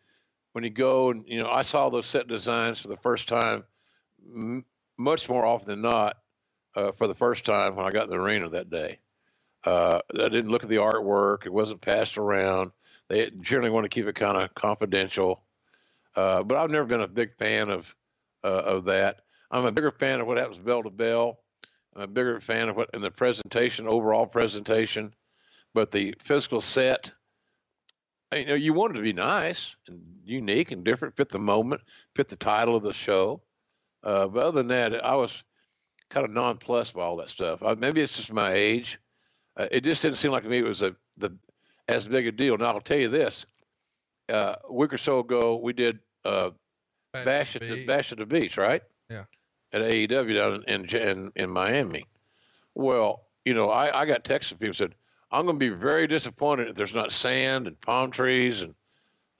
when 0.53 0.63
you 0.63 0.69
go 0.71 1.11
and 1.11 1.23
you 1.27 1.41
know, 1.41 1.49
I 1.49 1.61
saw 1.61 1.89
those 1.89 2.07
set 2.07 2.27
designs 2.27 2.79
for 2.79 2.87
the 2.87 2.97
first 2.97 3.27
time, 3.27 3.63
m- 4.27 4.65
much 4.97 5.29
more 5.29 5.45
often 5.45 5.69
than 5.69 5.81
not, 5.81 6.17
uh, 6.75 6.91
for 6.91 7.07
the 7.07 7.15
first 7.15 7.45
time 7.45 7.75
when 7.75 7.85
I 7.85 7.91
got 7.91 8.03
in 8.03 8.09
the 8.09 8.17
arena 8.17 8.49
that 8.49 8.69
day. 8.69 8.99
Uh, 9.63 10.01
I 10.13 10.29
didn't 10.29 10.49
look 10.49 10.63
at 10.63 10.69
the 10.69 10.77
artwork; 10.77 11.45
it 11.45 11.53
wasn't 11.53 11.81
passed 11.81 12.17
around. 12.17 12.71
They 13.09 13.31
generally 13.41 13.69
want 13.69 13.85
to 13.85 13.89
keep 13.89 14.05
it 14.05 14.15
kind 14.15 14.37
of 14.37 14.53
confidential. 14.53 15.43
Uh, 16.15 16.43
but 16.43 16.57
I've 16.57 16.71
never 16.71 16.85
been 16.85 17.01
a 17.01 17.07
big 17.07 17.35
fan 17.37 17.69
of 17.69 17.93
uh, 18.43 18.47
of 18.47 18.85
that. 18.85 19.21
I'm 19.51 19.65
a 19.65 19.71
bigger 19.71 19.91
fan 19.91 20.19
of 20.19 20.27
what 20.27 20.37
happens 20.37 20.57
bell 20.59 20.83
to 20.83 20.89
bell. 20.89 21.39
I'm 21.95 22.03
a 22.03 22.07
bigger 22.07 22.39
fan 22.39 22.69
of 22.69 22.75
what 22.75 22.89
in 22.93 23.01
the 23.01 23.11
presentation, 23.11 23.87
overall 23.87 24.25
presentation. 24.27 25.11
But 25.73 25.91
the 25.91 26.15
physical 26.19 26.61
set, 26.61 27.11
you 28.33 28.45
know, 28.45 28.55
you 28.55 28.73
want 28.73 28.93
it 28.93 28.97
to 28.97 29.03
be 29.03 29.13
nice 29.13 29.75
and 29.87 30.01
unique 30.25 30.71
and 30.71 30.83
different, 30.83 31.15
fit 31.15 31.29
the 31.29 31.39
moment, 31.39 31.81
fit 32.15 32.27
the 32.27 32.35
title 32.35 32.75
of 32.75 32.83
the 32.83 32.93
show. 32.93 33.41
Uh, 34.03 34.27
but 34.27 34.43
other 34.43 34.61
than 34.61 34.67
that, 34.67 35.05
I 35.05 35.15
was 35.15 35.43
kind 36.09 36.25
of 36.25 36.31
nonplussed 36.31 36.93
by 36.93 37.01
all 37.01 37.17
that 37.17 37.29
stuff. 37.29 37.61
Uh, 37.61 37.75
maybe 37.77 38.01
it's 38.01 38.15
just 38.15 38.31
my 38.31 38.53
age. 38.53 38.99
Uh, 39.57 39.67
it 39.71 39.83
just 39.83 40.01
didn't 40.01 40.17
seem 40.17 40.31
like 40.31 40.43
to 40.43 40.49
me 40.49 40.59
it 40.59 40.63
was 40.63 40.81
a 40.81 40.95
the 41.17 41.35
as 41.87 42.07
big 42.07 42.27
a 42.27 42.31
deal. 42.31 42.57
Now 42.57 42.67
I'll 42.67 42.81
tell 42.81 42.99
you 42.99 43.09
this: 43.09 43.45
uh, 44.29 44.55
a 44.63 44.73
week 44.73 44.93
or 44.93 44.97
so 44.97 45.19
ago, 45.19 45.57
we 45.57 45.73
did 45.73 45.99
uh, 46.25 46.51
Bash 47.13 47.25
bash 47.25 47.55
at 47.55 47.61
the 47.61 47.85
bash 47.85 48.11
at 48.11 48.17
the 48.17 48.25
beach, 48.25 48.57
right? 48.57 48.83
Yeah. 49.09 49.23
At 49.73 49.81
AEW 49.81 50.35
down 50.35 50.63
in 50.67 50.85
in, 50.85 50.95
in, 50.95 51.31
in 51.35 51.49
Miami. 51.49 52.05
Well, 52.75 53.23
you 53.45 53.53
know, 53.53 53.69
I, 53.69 54.01
I 54.01 54.05
got 54.05 54.23
texts 54.23 54.51
from 54.51 54.59
people 54.59 54.73
said, 54.73 54.95
I'm 55.31 55.45
going 55.45 55.59
to 55.59 55.59
be 55.59 55.69
very 55.69 56.07
disappointed 56.07 56.69
if 56.69 56.75
there's 56.75 56.93
not 56.93 57.11
sand 57.11 57.67
and 57.67 57.79
palm 57.81 58.11
trees 58.11 58.61
and 58.61 58.75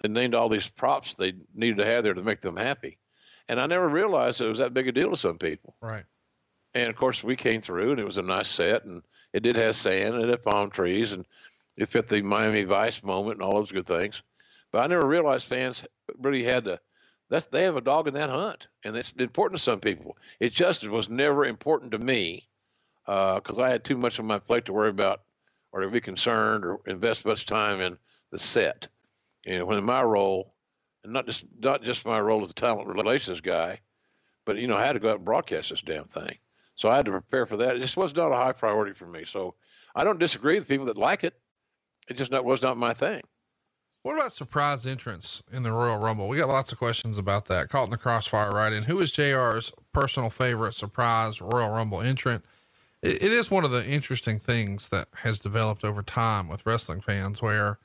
they 0.02 0.10
named 0.10 0.36
all 0.36 0.50
these 0.50 0.70
props 0.70 1.14
they 1.14 1.34
needed 1.54 1.78
to 1.78 1.86
have 1.86 2.04
there 2.04 2.14
to 2.14 2.22
make 2.22 2.42
them 2.42 2.58
happy. 2.58 2.98
And 3.50 3.60
I 3.60 3.66
never 3.66 3.88
realized 3.88 4.42
it 4.42 4.48
was 4.48 4.60
that 4.60 4.74
big 4.74 4.88
a 4.88 4.92
deal 4.92 5.12
to 5.12 5.16
some 5.16 5.38
people. 5.38 5.76
Right. 5.82 6.04
And 6.74 6.90
of 6.90 6.96
course, 6.96 7.24
we 7.24 7.36
came 7.36 7.62
through, 7.62 7.92
and 7.92 8.00
it 8.00 8.06
was 8.06 8.18
a 8.18 8.24
nice 8.24 8.50
set, 8.50 8.84
and 8.84 9.02
it 9.34 9.42
did 9.42 9.56
have 9.56 9.76
sand 9.76 10.16
and 10.16 10.24
it 10.24 10.30
had 10.30 10.44
palm 10.44 10.70
trees, 10.70 11.14
and 11.14 11.26
it 11.76 11.88
fit 11.88 12.10
the 12.10 12.22
Miami 12.22 12.64
Vice 12.64 13.04
moment 13.04 13.38
and 13.38 13.44
all 13.44 13.56
those 13.56 13.72
good 13.72 13.86
things. 13.86 14.22
But 14.72 14.84
I 14.84 14.88
never 14.88 15.06
realized 15.06 15.48
fans 15.48 15.84
really 16.20 16.44
had 16.44 16.66
to. 16.66 16.80
That's 17.30 17.48
they 17.48 17.64
have 17.64 17.78
a 17.78 17.82
dog 17.82 18.08
in 18.08 18.14
that 18.14 18.30
hunt, 18.30 18.68
and 18.84 18.96
it's 18.96 19.12
important 19.14 19.58
to 19.58 19.64
some 19.64 19.80
people. 19.80 20.18
It 20.40 20.54
just 20.54 20.88
was 20.88 21.10
never 21.10 21.46
important 21.46 21.92
to 21.92 22.00
me 22.00 22.48
uh, 23.06 23.36
because 23.36 23.60
I 23.60 23.70
had 23.70 23.84
too 23.84 23.98
much 23.98 24.20
on 24.20 24.28
my 24.28 24.40
plate 24.40 24.66
to 24.66 24.74
worry 24.74 24.90
about, 24.90 25.22
or 25.72 25.82
to 25.82 25.90
be 25.90 26.02
concerned, 26.02 26.66
or 26.66 26.80
invest 26.86 27.26
much 27.26 27.46
time 27.46 27.82
in 27.82 27.98
the 28.32 28.40
set. 28.40 28.88
And 29.46 29.66
when 29.68 29.78
in 29.78 29.86
my 29.86 30.04
role, 30.04 30.54
not 31.08 31.26
just 31.26 31.46
not 31.60 31.84
just 31.84 32.06
my 32.06 32.20
role 32.20 32.42
as 32.42 32.52
a 32.52 32.54
talent 32.54 32.88
relations 32.88 33.42
guy, 33.42 33.80
but 34.46 34.58
you 34.58 34.68
know, 34.68 34.78
I 34.78 34.86
had 34.86 34.94
to 34.94 35.00
go 35.00 35.10
out 35.10 35.18
and 35.18 35.26
broadcast 35.26 35.70
this 35.70 35.82
damn 35.82 36.06
thing. 36.06 36.38
So 36.76 36.90
I 36.90 36.96
had 36.96 37.06
to 37.06 37.12
prepare 37.12 37.46
for 37.46 37.58
that. 37.58 37.76
It 37.76 37.80
just 37.80 37.98
was 37.98 38.16
not 38.16 38.32
a 38.32 38.36
high 38.36 38.52
priority 38.52 38.94
for 38.94 39.08
me. 39.08 39.26
So 39.26 39.56
I 39.96 40.04
don't 40.04 40.20
disagree 40.20 40.56
with 40.56 40.68
people 40.68 40.86
that 40.86 40.98
like 40.98 41.24
it. 41.24 41.34
It 42.08 42.18
just 42.18 42.32
not, 42.32 42.46
was 42.46 42.62
not 42.62 42.78
my 42.78 42.94
thing. 42.94 43.22
What 44.04 44.16
about 44.16 44.32
surprise 44.32 44.86
entrance 44.86 45.44
in 45.52 45.64
the 45.64 45.72
Royal 45.72 45.98
Rumble? 45.98 46.30
We 46.30 46.38
got 46.38 46.48
lots 46.48 46.72
of 46.72 46.78
questions 46.78 47.18
about 47.18 47.48
that. 47.48 47.70
Caught 47.70 47.86
in 47.86 47.90
the 47.90 47.98
crossfire, 47.98 48.52
right? 48.52 48.72
And 48.72 48.86
who 48.86 49.00
is 49.00 49.12
JR's 49.12 49.74
personal 49.92 50.30
favorite 50.30 50.76
surprise 50.76 51.42
Royal 51.42 51.72
Rumble 51.72 52.02
entrant? 52.02 52.46
It, 53.02 53.24
it 53.24 53.34
is 53.34 53.52
one 53.52 53.66
of 53.66 53.72
the 53.72 53.86
interesting 53.86 54.40
things 54.40 54.90
that 54.90 55.10
has 55.24 55.40
developed 55.40 55.84
over 55.84 56.04
time 56.04 56.48
with 56.48 56.66
wrestling 56.66 57.02
fans 57.02 57.42
where 57.42 57.80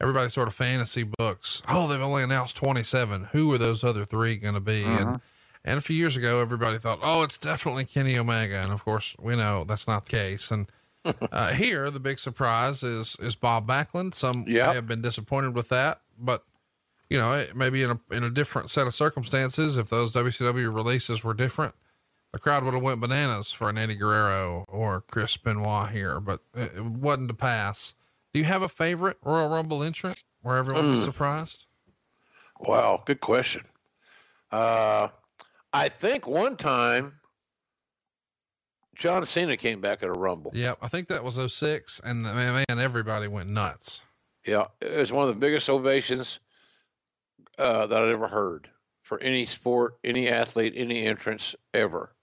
everybody 0.00 0.30
sort 0.30 0.48
of 0.48 0.54
fantasy 0.54 1.02
books. 1.18 1.62
Oh, 1.68 1.86
they've 1.88 2.00
only 2.00 2.22
announced 2.22 2.56
27. 2.56 3.28
Who 3.32 3.52
are 3.52 3.58
those 3.58 3.84
other 3.84 4.04
three 4.04 4.36
going 4.36 4.54
to 4.54 4.60
be? 4.60 4.84
And, 4.84 5.20
and 5.64 5.78
a 5.78 5.80
few 5.82 5.96
years 5.96 6.16
ago, 6.16 6.40
everybody 6.40 6.78
thought, 6.78 7.00
oh, 7.02 7.22
it's 7.22 7.36
definitely 7.38 7.84
Kenny 7.84 8.16
Omega. 8.18 8.56
And 8.60 8.72
of 8.72 8.84
course, 8.84 9.14
we 9.18 9.36
know 9.36 9.64
that's 9.64 9.86
not 9.86 10.06
the 10.06 10.10
case. 10.10 10.50
And 10.50 10.66
uh, 11.32 11.52
here, 11.52 11.90
the 11.90 12.00
big 12.00 12.18
surprise 12.18 12.82
is 12.82 13.16
is 13.20 13.34
Bob 13.34 13.66
Backlund. 13.66 14.14
Some 14.14 14.44
Yeah. 14.46 14.68
may 14.68 14.74
have 14.74 14.86
been 14.88 15.02
disappointed 15.02 15.54
with 15.54 15.68
that, 15.70 16.00
but 16.18 16.44
you 17.08 17.18
know, 17.18 17.32
it, 17.32 17.56
maybe 17.56 17.82
in 17.82 17.90
a 17.90 18.00
in 18.10 18.22
a 18.22 18.30
different 18.30 18.70
set 18.70 18.86
of 18.86 18.94
circumstances, 18.94 19.76
if 19.76 19.88
those 19.88 20.12
WCW 20.12 20.72
releases 20.72 21.24
were 21.24 21.34
different, 21.34 21.74
the 22.32 22.38
crowd 22.38 22.64
would 22.64 22.74
have 22.74 22.82
went 22.82 23.00
bananas 23.00 23.50
for 23.50 23.68
an 23.70 23.78
Eddie 23.78 23.96
Guerrero 23.96 24.64
or 24.68 25.02
Chris 25.10 25.36
Benoit 25.38 25.88
here. 25.90 26.20
But 26.20 26.40
it, 26.54 26.72
it 26.76 26.84
wasn't 26.84 27.30
to 27.30 27.34
pass. 27.34 27.94
Do 28.32 28.38
you 28.40 28.44
have 28.46 28.62
a 28.62 28.68
favorite 28.68 29.16
Royal 29.22 29.48
Rumble 29.48 29.82
entrant 29.82 30.22
where 30.42 30.56
everyone 30.56 30.90
was 30.96 31.04
surprised? 31.04 31.66
Wow, 32.60 33.02
good 33.06 33.20
question. 33.20 33.64
Uh, 34.52 35.08
I 35.72 35.88
think 35.88 36.26
one 36.26 36.56
time 36.56 37.14
John 38.94 39.24
Cena 39.26 39.56
came 39.56 39.80
back 39.80 40.02
at 40.02 40.08
a 40.08 40.12
Rumble. 40.12 40.52
Yep, 40.54 40.78
I 40.82 40.88
think 40.88 41.08
that 41.08 41.24
was 41.24 41.34
06, 41.52 42.00
and 42.04 42.22
man, 42.22 42.64
man, 42.68 42.78
everybody 42.78 43.28
went 43.28 43.48
nuts. 43.48 44.02
Yeah, 44.46 44.66
it 44.80 44.96
was 44.98 45.12
one 45.12 45.28
of 45.28 45.34
the 45.34 45.40
biggest 45.40 45.68
ovations 45.68 46.38
uh, 47.58 47.86
that 47.86 48.02
I'd 48.02 48.14
ever 48.14 48.28
heard 48.28 48.68
for 49.02 49.18
any 49.20 49.46
sport, 49.46 49.98
any 50.04 50.28
athlete, 50.28 50.74
any 50.76 51.04
entrance 51.06 51.54
ever. 51.74 52.14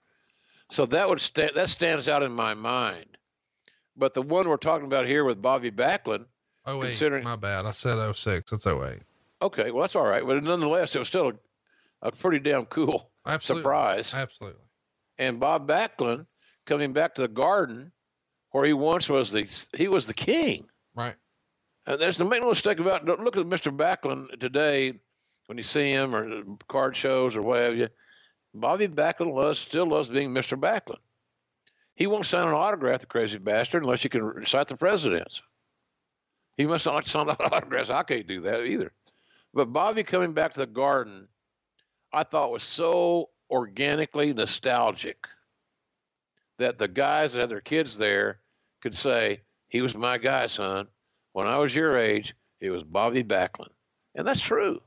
So 0.70 0.86
that 0.86 1.08
would 1.08 1.20
sta- 1.20 1.52
that 1.54 1.68
stands 1.70 2.08
out 2.08 2.22
in 2.22 2.32
my 2.32 2.54
mind. 2.54 3.17
But 3.98 4.14
the 4.14 4.22
one 4.22 4.48
we're 4.48 4.56
talking 4.56 4.86
about 4.86 5.06
here 5.06 5.24
with 5.24 5.42
Bobby 5.42 5.70
Backlund, 5.70 6.26
Oh 6.64 6.78
wait, 6.78 6.88
Considering- 6.88 7.24
my 7.24 7.36
bad. 7.36 7.66
I 7.66 7.70
said 7.72 7.98
06. 8.14 8.52
It's 8.52 8.66
08. 8.66 9.00
okay, 9.42 9.70
well 9.70 9.82
that's 9.82 9.96
all 9.96 10.06
right, 10.06 10.24
but 10.26 10.42
nonetheless, 10.42 10.94
it 10.94 10.98
was 11.00 11.08
still 11.08 11.28
a, 12.02 12.08
a 12.08 12.12
pretty 12.12 12.38
damn 12.38 12.64
cool 12.66 13.10
Absolutely. 13.26 13.62
surprise. 13.62 14.14
Absolutely. 14.14 14.62
and 15.18 15.40
Bob 15.40 15.66
Backlund 15.68 16.26
coming 16.66 16.92
back 16.92 17.14
to 17.16 17.22
the 17.22 17.28
Garden, 17.28 17.90
where 18.50 18.64
he 18.64 18.72
once 18.72 19.08
was 19.08 19.32
the 19.32 19.48
he 19.76 19.88
was 19.88 20.06
the 20.06 20.14
king. 20.14 20.68
Right. 20.94 21.14
And 21.86 21.98
there's 22.00 22.18
make 22.18 22.42
no 22.42 22.50
mistake 22.50 22.78
about. 22.80 23.06
Don't 23.06 23.24
look 23.24 23.36
at 23.38 23.46
Mr. 23.46 23.74
Backlund 23.74 24.38
today 24.38 25.00
when 25.46 25.56
you 25.56 25.64
see 25.64 25.90
him 25.90 26.14
or 26.14 26.42
card 26.68 26.94
shows 26.94 27.34
or 27.36 27.40
what 27.42 27.60
have 27.62 27.76
you. 27.76 27.88
Bobby 28.54 28.88
Backlund 28.88 29.32
loves 29.34 29.58
still 29.58 29.86
loves 29.86 30.10
being 30.10 30.30
Mr. 30.34 30.58
Backlund. 30.60 30.98
He 31.98 32.06
won't 32.06 32.26
sign 32.26 32.46
an 32.46 32.54
autograph, 32.54 33.00
the 33.00 33.06
crazy 33.06 33.38
bastard, 33.38 33.82
unless 33.82 34.04
you 34.04 34.10
can 34.10 34.22
recite 34.22 34.68
the 34.68 34.76
presidents. 34.76 35.42
He 36.56 36.64
must 36.64 36.86
not 36.86 37.06
sign 37.08 37.26
that 37.26 37.40
autographs. 37.40 37.90
I 37.90 38.04
can't 38.04 38.28
do 38.28 38.42
that 38.42 38.64
either. 38.64 38.92
But 39.52 39.72
Bobby 39.72 40.04
coming 40.04 40.32
back 40.32 40.52
to 40.52 40.60
the 40.60 40.66
Garden, 40.66 41.26
I 42.12 42.22
thought 42.22 42.52
was 42.52 42.62
so 42.62 43.30
organically 43.50 44.32
nostalgic 44.32 45.26
that 46.58 46.78
the 46.78 46.86
guys 46.86 47.32
that 47.32 47.40
had 47.40 47.50
their 47.50 47.60
kids 47.60 47.98
there 47.98 48.38
could 48.80 48.94
say, 48.94 49.40
he 49.66 49.82
was 49.82 49.96
my 49.96 50.18
guy, 50.18 50.46
son. 50.46 50.86
When 51.32 51.48
I 51.48 51.58
was 51.58 51.74
your 51.74 51.98
age, 51.98 52.32
it 52.60 52.70
was 52.70 52.84
Bobby 52.84 53.24
Backlund. 53.24 53.72
And 54.14 54.24
that's 54.24 54.40
true. 54.40 54.80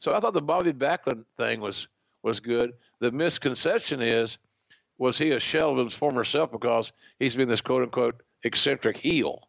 So 0.00 0.12
I 0.12 0.18
thought 0.18 0.34
the 0.34 0.42
Bobby 0.42 0.72
Backlund 0.72 1.26
thing 1.38 1.60
was 1.60 1.86
was 2.24 2.40
good. 2.40 2.72
The 2.98 3.12
misconception 3.12 4.02
is, 4.02 4.38
was 4.98 5.18
he 5.18 5.30
a 5.30 5.40
shell 5.40 5.72
of 5.72 5.84
his 5.84 5.94
former 5.94 6.24
self 6.24 6.50
because 6.50 6.92
he's 7.18 7.34
been 7.34 7.48
this 7.48 7.60
quote 7.60 7.82
unquote 7.82 8.22
eccentric 8.42 8.96
heel 8.96 9.48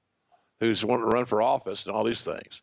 who's 0.60 0.84
wanted 0.84 1.04
to 1.04 1.10
run 1.10 1.26
for 1.26 1.42
office 1.42 1.86
and 1.86 1.96
all 1.96 2.04
these 2.04 2.24
things. 2.24 2.62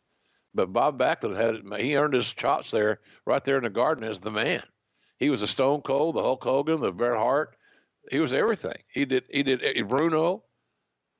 But 0.54 0.72
Bob 0.72 0.98
Backlund 0.98 1.36
had 1.36 1.80
he 1.80 1.96
earned 1.96 2.14
his 2.14 2.32
chops 2.32 2.70
there 2.70 3.00
right 3.26 3.44
there 3.44 3.56
in 3.56 3.64
the 3.64 3.70
garden 3.70 4.04
as 4.04 4.20
the 4.20 4.30
man. 4.30 4.62
He 5.18 5.30
was 5.30 5.42
a 5.42 5.46
Stone 5.46 5.82
Cold, 5.82 6.16
the 6.16 6.22
Hulk 6.22 6.44
Hogan, 6.44 6.80
the 6.80 6.92
Bret 6.92 7.16
Hart. 7.16 7.56
He 8.10 8.20
was 8.20 8.34
everything. 8.34 8.76
He 8.88 9.04
did 9.04 9.24
he 9.30 9.42
did 9.42 9.88
Bruno. 9.88 10.44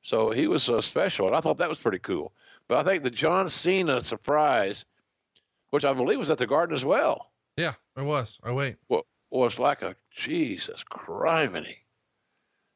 So 0.03 0.31
he 0.31 0.47
was 0.47 0.69
uh, 0.69 0.83
special, 0.83 1.27
and 1.27 1.35
I 1.35 1.41
thought 1.41 1.57
that 1.59 1.69
was 1.69 1.79
pretty 1.79 1.99
cool. 1.99 2.35
But 2.69 2.79
I 2.79 2.83
think 2.91 3.03
the 3.05 3.11
John 3.11 3.49
Cena 3.49 4.03
surprise, 4.03 4.85
which 5.71 5.85
I 5.85 5.95
believe 5.95 6.19
was 6.19 6.31
at 6.31 6.39
the 6.39 6.47
Garden 6.47 6.75
as 6.77 6.85
well, 6.85 7.33
Yeah, 7.57 7.73
it 7.97 8.03
was. 8.03 8.39
Oh 8.45 8.55
wait. 8.55 8.77
Wa- 9.35 9.45
was 9.45 9.59
like 9.59 9.83
a 9.83 9.97
Jesus 10.11 10.85
criminy. 10.85 11.77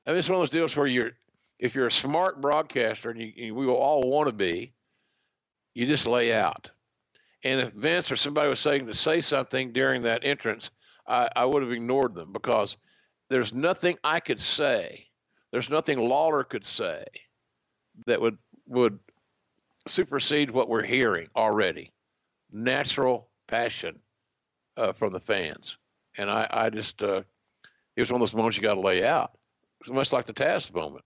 I 0.06 0.10
mean, 0.10 0.18
it's 0.18 0.28
one 0.28 0.36
of 0.36 0.40
those 0.40 0.50
deals 0.50 0.76
where 0.76 0.86
you're, 0.86 1.12
if 1.58 1.74
you're 1.74 1.86
a 1.86 1.92
smart 1.92 2.40
broadcaster, 2.40 3.10
and 3.10 3.20
you, 3.20 3.32
you, 3.34 3.54
we 3.54 3.66
will 3.66 3.76
all 3.76 4.08
want 4.08 4.28
to 4.28 4.32
be, 4.32 4.72
you 5.74 5.86
just 5.86 6.06
lay 6.06 6.32
out. 6.32 6.70
And 7.44 7.60
if 7.60 7.70
Vince 7.70 8.10
or 8.10 8.16
somebody 8.16 8.48
was 8.48 8.58
saying 8.58 8.86
to 8.86 8.94
say 8.94 9.20
something 9.20 9.72
during 9.72 10.02
that 10.02 10.24
entrance, 10.24 10.70
I, 11.06 11.28
I 11.36 11.44
would 11.44 11.62
have 11.62 11.72
ignored 11.72 12.14
them 12.14 12.32
because 12.32 12.76
there's 13.30 13.54
nothing 13.54 13.96
I 14.02 14.20
could 14.20 14.40
say, 14.40 15.06
there's 15.52 15.70
nothing 15.70 15.98
Lawler 15.98 16.44
could 16.44 16.66
say 16.66 17.04
that 18.06 18.20
would 18.20 18.38
would 18.66 18.98
supersede 19.86 20.50
what 20.50 20.68
we're 20.68 20.84
hearing 20.84 21.28
already. 21.36 21.92
Natural 22.52 23.28
passion 23.46 23.98
uh, 24.76 24.92
from 24.92 25.12
the 25.12 25.20
fans, 25.20 25.78
and 26.18 26.28
I, 26.28 26.46
I 26.50 26.70
just 26.70 27.02
uh, 27.02 27.22
it 27.96 28.00
was 28.00 28.12
one 28.12 28.20
of 28.20 28.28
those 28.28 28.34
moments 28.34 28.56
you 28.56 28.62
got 28.62 28.74
to 28.74 28.80
lay 28.80 29.04
out. 29.04 29.32
It's 29.80 29.90
much 29.90 30.12
like 30.12 30.26
the 30.26 30.32
Tazz 30.32 30.72
moment, 30.74 31.04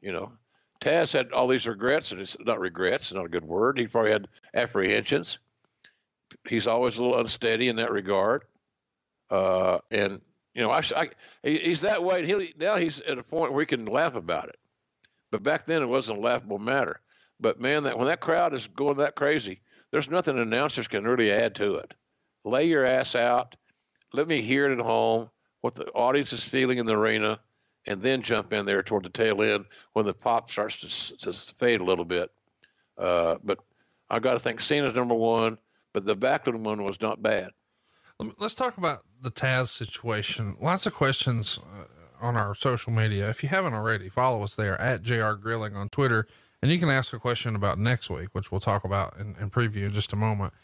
you 0.00 0.12
know. 0.12 0.32
Tazz 0.80 1.12
had 1.12 1.32
all 1.32 1.48
these 1.48 1.66
regrets, 1.66 2.12
and 2.12 2.20
it's 2.20 2.36
not 2.40 2.60
regrets, 2.60 3.12
not 3.12 3.24
a 3.24 3.28
good 3.28 3.44
word. 3.44 3.78
He 3.78 3.86
probably 3.86 4.12
had 4.12 4.28
apprehensions. 4.54 5.38
He's 6.48 6.66
always 6.66 6.98
a 6.98 7.02
little 7.02 7.18
unsteady 7.18 7.68
in 7.68 7.76
that 7.76 7.90
regard. 7.90 8.42
Uh, 9.30 9.78
and 9.90 10.20
you 10.54 10.62
know, 10.62 10.70
I, 10.70 10.82
I, 10.96 11.08
he's 11.42 11.80
that 11.82 12.04
way. 12.04 12.24
He 12.24 12.54
now 12.58 12.76
he's 12.76 13.00
at 13.00 13.18
a 13.18 13.22
point 13.22 13.52
where 13.52 13.62
he 13.62 13.66
can 13.66 13.86
laugh 13.86 14.14
about 14.14 14.48
it. 14.48 14.58
But 15.30 15.42
back 15.42 15.66
then, 15.66 15.82
it 15.82 15.88
wasn't 15.88 16.18
a 16.18 16.22
laughable 16.22 16.58
matter. 16.58 17.00
But 17.40 17.60
man, 17.60 17.84
that 17.84 17.98
when 17.98 18.06
that 18.06 18.20
crowd 18.20 18.54
is 18.54 18.68
going 18.68 18.98
that 18.98 19.16
crazy, 19.16 19.60
there's 19.90 20.10
nothing 20.10 20.38
announcers 20.38 20.86
can 20.86 21.04
really 21.04 21.32
add 21.32 21.56
to 21.56 21.76
it. 21.76 21.94
Lay 22.44 22.66
your 22.66 22.84
ass 22.84 23.14
out. 23.16 23.56
Let 24.14 24.28
me 24.28 24.40
hear 24.42 24.70
it 24.70 24.78
at 24.78 24.84
home. 24.84 25.28
What 25.60 25.74
the 25.74 25.86
audience 25.86 26.32
is 26.32 26.44
feeling 26.44 26.78
in 26.78 26.86
the 26.86 26.96
arena 26.96 27.40
and 27.84 28.00
then 28.00 28.22
jump 28.22 28.52
in 28.52 28.64
there 28.64 28.82
toward 28.82 29.04
the 29.04 29.10
tail 29.10 29.42
end 29.42 29.64
when 29.92 30.06
the 30.06 30.14
pop 30.14 30.50
starts 30.50 31.16
to, 31.16 31.16
to 31.16 31.32
fade 31.58 31.80
a 31.80 31.84
little 31.84 32.04
bit. 32.04 32.30
Uh, 32.96 33.36
but 33.42 33.58
I 34.08 34.20
got 34.20 34.34
to 34.34 34.38
think 34.38 34.60
Cena's 34.60 34.94
number 34.94 35.16
one, 35.16 35.58
but 35.92 36.06
the 36.06 36.14
Backlund 36.14 36.60
one 36.60 36.84
was 36.84 37.00
not 37.00 37.22
bad. 37.22 37.50
Let's 38.38 38.54
talk 38.54 38.78
about 38.78 39.02
the 39.20 39.30
Tazz 39.30 39.72
situation. 39.72 40.56
Lots 40.60 40.86
of 40.86 40.94
questions 40.94 41.58
uh, 41.58 42.24
on 42.24 42.36
our 42.36 42.54
social 42.54 42.92
media. 42.92 43.28
If 43.28 43.42
you 43.42 43.48
haven't 43.48 43.74
already, 43.74 44.08
follow 44.08 44.44
us 44.44 44.54
there 44.54 44.80
at 44.80 45.02
JR 45.02 45.32
Grilling 45.32 45.74
on 45.74 45.88
Twitter, 45.88 46.28
and 46.62 46.70
you 46.70 46.78
can 46.78 46.88
ask 46.88 47.12
a 47.12 47.18
question 47.18 47.56
about 47.56 47.80
next 47.80 48.10
week, 48.10 48.28
which 48.30 48.52
we'll 48.52 48.60
talk 48.60 48.84
about 48.84 49.18
and, 49.18 49.34
and 49.38 49.52
preview 49.52 49.86
in 49.86 49.92
just 49.92 50.12
a 50.12 50.16
moment. 50.16 50.54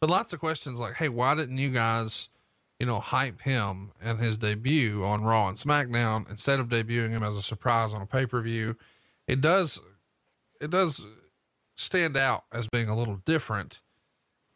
But 0.00 0.10
lots 0.10 0.32
of 0.32 0.38
questions 0.38 0.78
like, 0.78 0.94
Hey, 0.94 1.08
why 1.08 1.34
didn't 1.34 1.58
you 1.58 1.70
guys 1.70 2.28
you 2.78 2.86
know, 2.86 3.00
hype 3.00 3.40
him 3.42 3.92
and 4.02 4.18
his 4.18 4.36
debut 4.36 5.04
on 5.04 5.24
Raw 5.24 5.48
and 5.48 5.56
SmackDown 5.56 6.28
instead 6.30 6.60
of 6.60 6.68
debuting 6.68 7.10
him 7.10 7.22
as 7.22 7.36
a 7.36 7.42
surprise 7.42 7.92
on 7.92 8.02
a 8.02 8.06
pay 8.06 8.26
per 8.26 8.40
view. 8.40 8.76
It 9.28 9.40
does, 9.40 9.80
it 10.60 10.70
does 10.70 11.00
stand 11.76 12.16
out 12.16 12.44
as 12.52 12.68
being 12.68 12.88
a 12.88 12.96
little 12.96 13.20
different. 13.24 13.80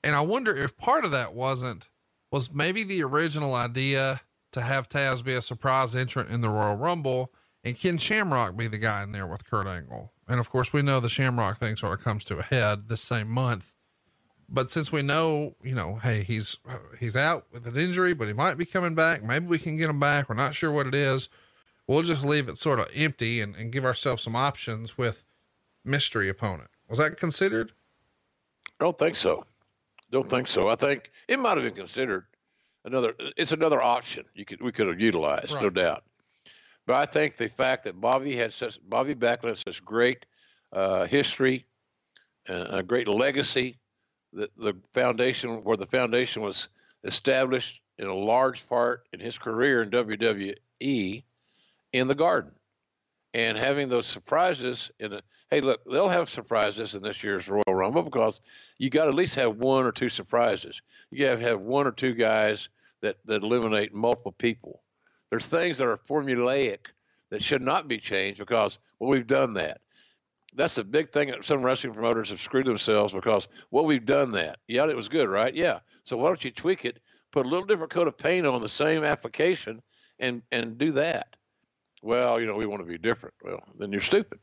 And 0.03 0.15
I 0.15 0.20
wonder 0.20 0.55
if 0.55 0.77
part 0.77 1.05
of 1.05 1.11
that 1.12 1.35
wasn't, 1.35 1.89
was 2.31 2.53
maybe 2.53 2.85
the 2.85 3.03
original 3.03 3.55
idea 3.55 4.20
to 4.53 4.61
have 4.61 4.89
Tazz 4.89 5.23
be 5.23 5.35
a 5.35 5.43
surprise 5.43 5.95
entrant 5.95 6.31
in 6.31 6.40
the 6.40 6.49
Royal 6.49 6.77
Rumble 6.77 7.32
and 7.65 7.78
Ken 7.78 7.99
Shamrock 7.99 8.57
be 8.57 8.66
the 8.66 8.78
guy 8.78 9.03
in 9.03 9.12
there 9.12 9.27
with 9.27 9.49
Kurt 9.49 9.66
Angle. 9.66 10.12
And 10.28 10.39
of 10.40 10.51
course, 10.51 10.73
we 10.73 10.82
know 10.82 11.01
the 11.01 11.09
Shamrock 11.09 11.59
thing 11.59 11.77
sort 11.77 11.99
of 11.99 12.05
comes 12.05 12.24
to 12.24 12.39
a 12.39 12.43
head 12.43 12.89
this 12.89 13.03
same 13.03 13.28
month 13.28 13.74
but 14.49 14.70
since 14.70 14.91
we 14.91 15.03
know, 15.03 15.55
you 15.62 15.75
know, 15.75 15.97
hey, 15.97 16.23
he's 16.23 16.57
he's 16.99 17.16
out 17.16 17.47
with 17.53 17.66
an 17.66 17.77
injury, 17.77 18.15
but 18.15 18.29
he 18.29 18.35
might 18.35 18.57
be 18.57 18.65
coming 18.65 18.95
back. 18.95 19.23
Maybe 19.23 19.47
we 19.47 19.59
can 19.59 19.77
get 19.77 19.91
him 19.91 20.01
back. 20.01 20.29
We're 20.29 20.37
not 20.37 20.55
sure 20.55 20.70
what 20.70 20.87
it 20.87 20.95
is. 20.95 21.29
We'll 21.87 22.03
just 22.03 22.25
leave 22.25 22.49
it 22.49 22.59
sort 22.59 22.81
of 22.81 22.89
empty 22.95 23.41
and, 23.41 23.55
and 23.57 23.73
give 23.73 23.85
ourselves 23.85 24.23
some 24.23 24.37
options 24.37 24.97
with 24.97 25.25
mystery 25.85 26.29
opponent. 26.29 26.70
Was 26.89 26.99
that 26.99 27.19
considered? 27.19 27.73
I 28.81 28.85
don't 28.85 28.97
think 28.97 29.16
so. 29.16 29.45
Don't 30.11 30.29
think 30.29 30.49
so. 30.49 30.69
I 30.69 30.77
think 30.77 31.11
it 31.29 31.39
might 31.39 31.57
have 31.57 31.65
been 31.65 31.75
considered 31.75 32.27
another. 32.85 33.15
It's 33.37 33.53
another 33.53 33.83
option 33.83 34.25
you 34.35 34.47
could 34.47 34.62
we 34.62 34.73
could 34.73 34.87
have 34.87 35.01
utilized, 35.01 35.53
right. 35.53 35.62
no 35.62 35.70
doubt. 35.70 36.05
But 36.87 36.97
I 36.97 37.05
think 37.05 37.37
the 37.37 37.49
fact 37.49 37.85
that 37.85 38.01
Bobby 38.01 38.35
had 38.35 38.55
such 38.55 38.79
Bobby 38.89 39.15
Backlund 39.15 39.62
such 39.62 39.85
great 39.85 40.25
uh, 40.73 41.05
history, 41.05 41.66
uh, 42.49 42.65
a 42.70 42.83
great 42.83 43.09
legacy 43.09 43.79
the, 44.33 44.51
the 44.57 44.75
foundation 44.93 45.65
where 45.65 45.77
the 45.77 45.87
foundation 45.87 46.43
was 46.43 46.69
established 47.05 47.81
in 47.99 48.07
a 48.07 48.15
large 48.15 48.69
part 48.69 49.07
in 49.13 49.21
his 49.21 49.39
career 49.39 49.83
in 49.83 49.91
WWE 49.91 51.23
in 51.93 52.09
the 52.09 52.15
garden. 52.15 52.53
And 53.35 53.59
having 53.59 53.89
those 53.89 54.07
surprises 54.07 54.91
in 54.99 55.13
a 55.13 55.23
hey, 55.51 55.61
look, 55.61 55.81
they'll 55.91 56.09
have 56.09 56.29
surprises 56.29 56.95
in 56.95 57.03
this 57.03 57.23
year's 57.23 57.49
Royal 57.49 57.75
Rumble 57.75 58.03
because 58.03 58.41
you 58.79 58.91
got 58.91 59.05
to 59.05 59.09
at 59.09 59.15
least 59.15 59.35
have 59.37 59.57
one 59.57 59.85
or 59.85 59.93
two 59.93 60.09
surprises. 60.09 60.83
You 61.11 61.27
have 61.27 61.41
to 61.41 61.47
have 61.47 61.61
one 61.61 61.87
or 61.87 61.93
two 61.93 62.15
guys 62.15 62.69
that, 63.01 63.17
that 63.25 63.43
eliminate 63.43 63.95
multiple 63.95 64.33
people. 64.33 64.83
There's 65.31 65.47
things 65.47 65.79
that 65.79 65.89
are 65.89 65.97
formulaic 65.97 66.89
that 67.31 67.43
should 67.43 67.63
not 67.63 67.89
be 67.89 67.99
changed 67.99 68.39
because, 68.39 68.79
well, 68.99 69.11
we've 69.11 69.27
done 69.27 69.55
that 69.55 69.81
that's 70.55 70.79
a 70.79 70.85
big 70.85 71.11
thing 71.11 71.29
that 71.29 71.45
some 71.45 71.62
wrestling 71.62 71.93
promoters 71.93 72.31
have 72.31 72.41
screwed 72.41 72.66
themselves 72.66 73.12
because 73.12 73.49
well 73.70 73.85
we've 73.85 74.07
done 74.07 74.33
that. 74.33 74.59
Yeah 74.66 74.89
it 74.89 74.97
was 74.97 75.09
good 75.09 75.29
right? 75.29 75.55
Yeah. 75.55 75.81
So 76.05 76.16
why 76.16 76.29
don't 76.29 76.45
you 76.45 76.51
tweak 76.51 76.85
it 76.85 77.01
put 77.31 77.45
a 77.45 77.49
little 77.49 77.66
different 77.66 77.93
coat 77.93 78.09
of 78.09 78.16
paint 78.16 78.47
on 78.47 78.62
the 78.62 78.69
same 78.69 79.05
application 79.05 79.83
and 80.19 80.43
and 80.51 80.79
do 80.79 80.93
that? 80.93 81.37
Well 82.03 82.41
you 82.41 82.47
know 82.47 82.57
we 82.57 82.66
want 82.66 82.83
to 82.83 82.89
be 82.89 82.99
different. 82.99 83.35
Well 83.43 83.62
then 83.79 83.93
you're 83.93 84.01
stupid. 84.01 84.41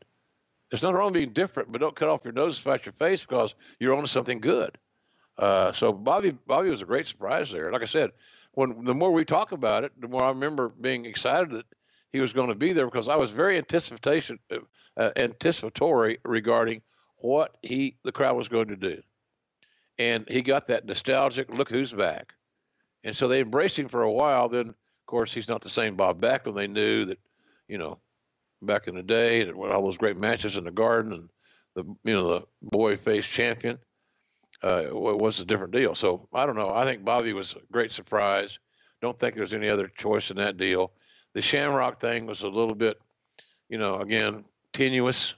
There's 0.69 0.82
nothing 0.82 0.95
wrong 0.95 1.07
with 1.07 1.15
being 1.15 1.34
different 1.34 1.72
but 1.72 1.82
don't 1.82 1.95
cut 1.95 2.10
off 2.10 2.23
your 2.23 2.34
nose 2.34 2.57
and 2.57 2.64
fight 2.64 2.86
your 2.86 2.94
face 2.94 3.26
because 3.26 3.56
you're 3.80 3.95
on 3.95 4.07
something 4.07 4.40
good. 4.40 4.77
Uh, 5.38 5.73
so 5.73 5.91
bobby 5.91 6.32
bobby 6.48 6.69
was 6.69 6.82
a 6.82 6.86
great 6.86 7.07
surprise 7.07 7.52
there. 7.52 7.72
Like 7.72 7.82
i 7.82 7.86
said 7.86 8.11
when 8.53 8.86
the 8.86 8.94
more 8.94 9.11
we 9.11 9.26
talk 9.26 9.52
about 9.52 9.84
it 9.84 9.91
the 9.99 10.07
more 10.07 10.23
i 10.23 10.30
remember 10.30 10.69
being 10.69 11.06
excited 11.06 11.52
that 11.52 11.65
he 12.16 12.22
was 12.22 12.34
going 12.34 12.50
to 12.50 12.56
be 12.56 12.74
there 12.74 12.86
because 12.86 13.08
i 13.10 13.16
was 13.16 13.32
very 13.32 13.58
anticipation 13.58 14.40
uh, 14.98 15.12
anticipatory 15.16 16.20
regarding 16.24 16.82
what 17.18 17.58
he 17.62 17.98
the 18.04 18.12
crowd 18.12 18.36
was 18.36 18.48
going 18.48 18.68
to 18.68 18.76
do, 18.76 19.02
and 19.98 20.26
he 20.30 20.42
got 20.42 20.68
that 20.68 20.86
nostalgic 20.86 21.50
look 21.50 21.70
who's 21.70 21.94
back, 21.94 22.34
and 23.04 23.16
so 23.16 23.28
they 23.28 23.42
embraced 23.42 23.80
him 23.80 23.88
for 23.88 24.04
a 24.04 24.12
while. 24.12 24.50
Then, 24.50 24.70
of 24.70 24.76
course, 25.08 25.34
he's 25.34 25.50
not 25.50 25.62
the 25.62 25.70
same 25.70 25.96
Bob 25.96 26.22
Backlund 26.22 26.56
they 26.56 26.68
knew 26.68 27.06
that, 27.06 27.20
you 27.68 27.78
know, 27.78 28.00
back 28.62 28.88
in 28.88 28.96
the 28.96 29.04
day, 29.04 29.42
and 29.42 29.54
all 29.56 29.84
those 29.84 29.98
great 29.98 30.18
matches 30.18 30.58
in 30.58 30.66
the 30.66 30.72
Garden, 30.72 31.14
and 31.14 31.30
the 31.76 31.84
you 32.04 32.14
know 32.14 32.28
the 32.28 32.42
boy 32.62 32.98
face 32.98 33.26
champion. 33.26 33.80
Uh, 34.64 34.88
was 34.92 35.42
a 35.42 35.46
different 35.46 35.74
deal. 35.74 35.94
So 35.94 36.28
I 36.34 36.46
don't 36.46 36.56
know. 36.56 36.74
I 36.74 36.86
think 36.86 37.04
Bobby 37.04 37.34
was 37.34 37.54
a 37.54 37.74
great 37.74 37.92
surprise. 37.92 38.58
Don't 39.02 39.20
think 39.20 39.36
there's 39.36 39.54
any 39.54 39.70
other 39.70 39.90
choice 39.90 40.32
in 40.32 40.38
that 40.38 40.58
deal. 40.58 40.94
The 41.36 41.41
Shamrock 41.41 41.99
thing 41.99 42.26
was 42.26 42.44
a 42.44 42.48
little 42.48 42.76
bit, 42.76 42.98
you 43.68 43.78
know, 43.78 43.98
again, 43.98 44.45
tenuous 44.72 45.36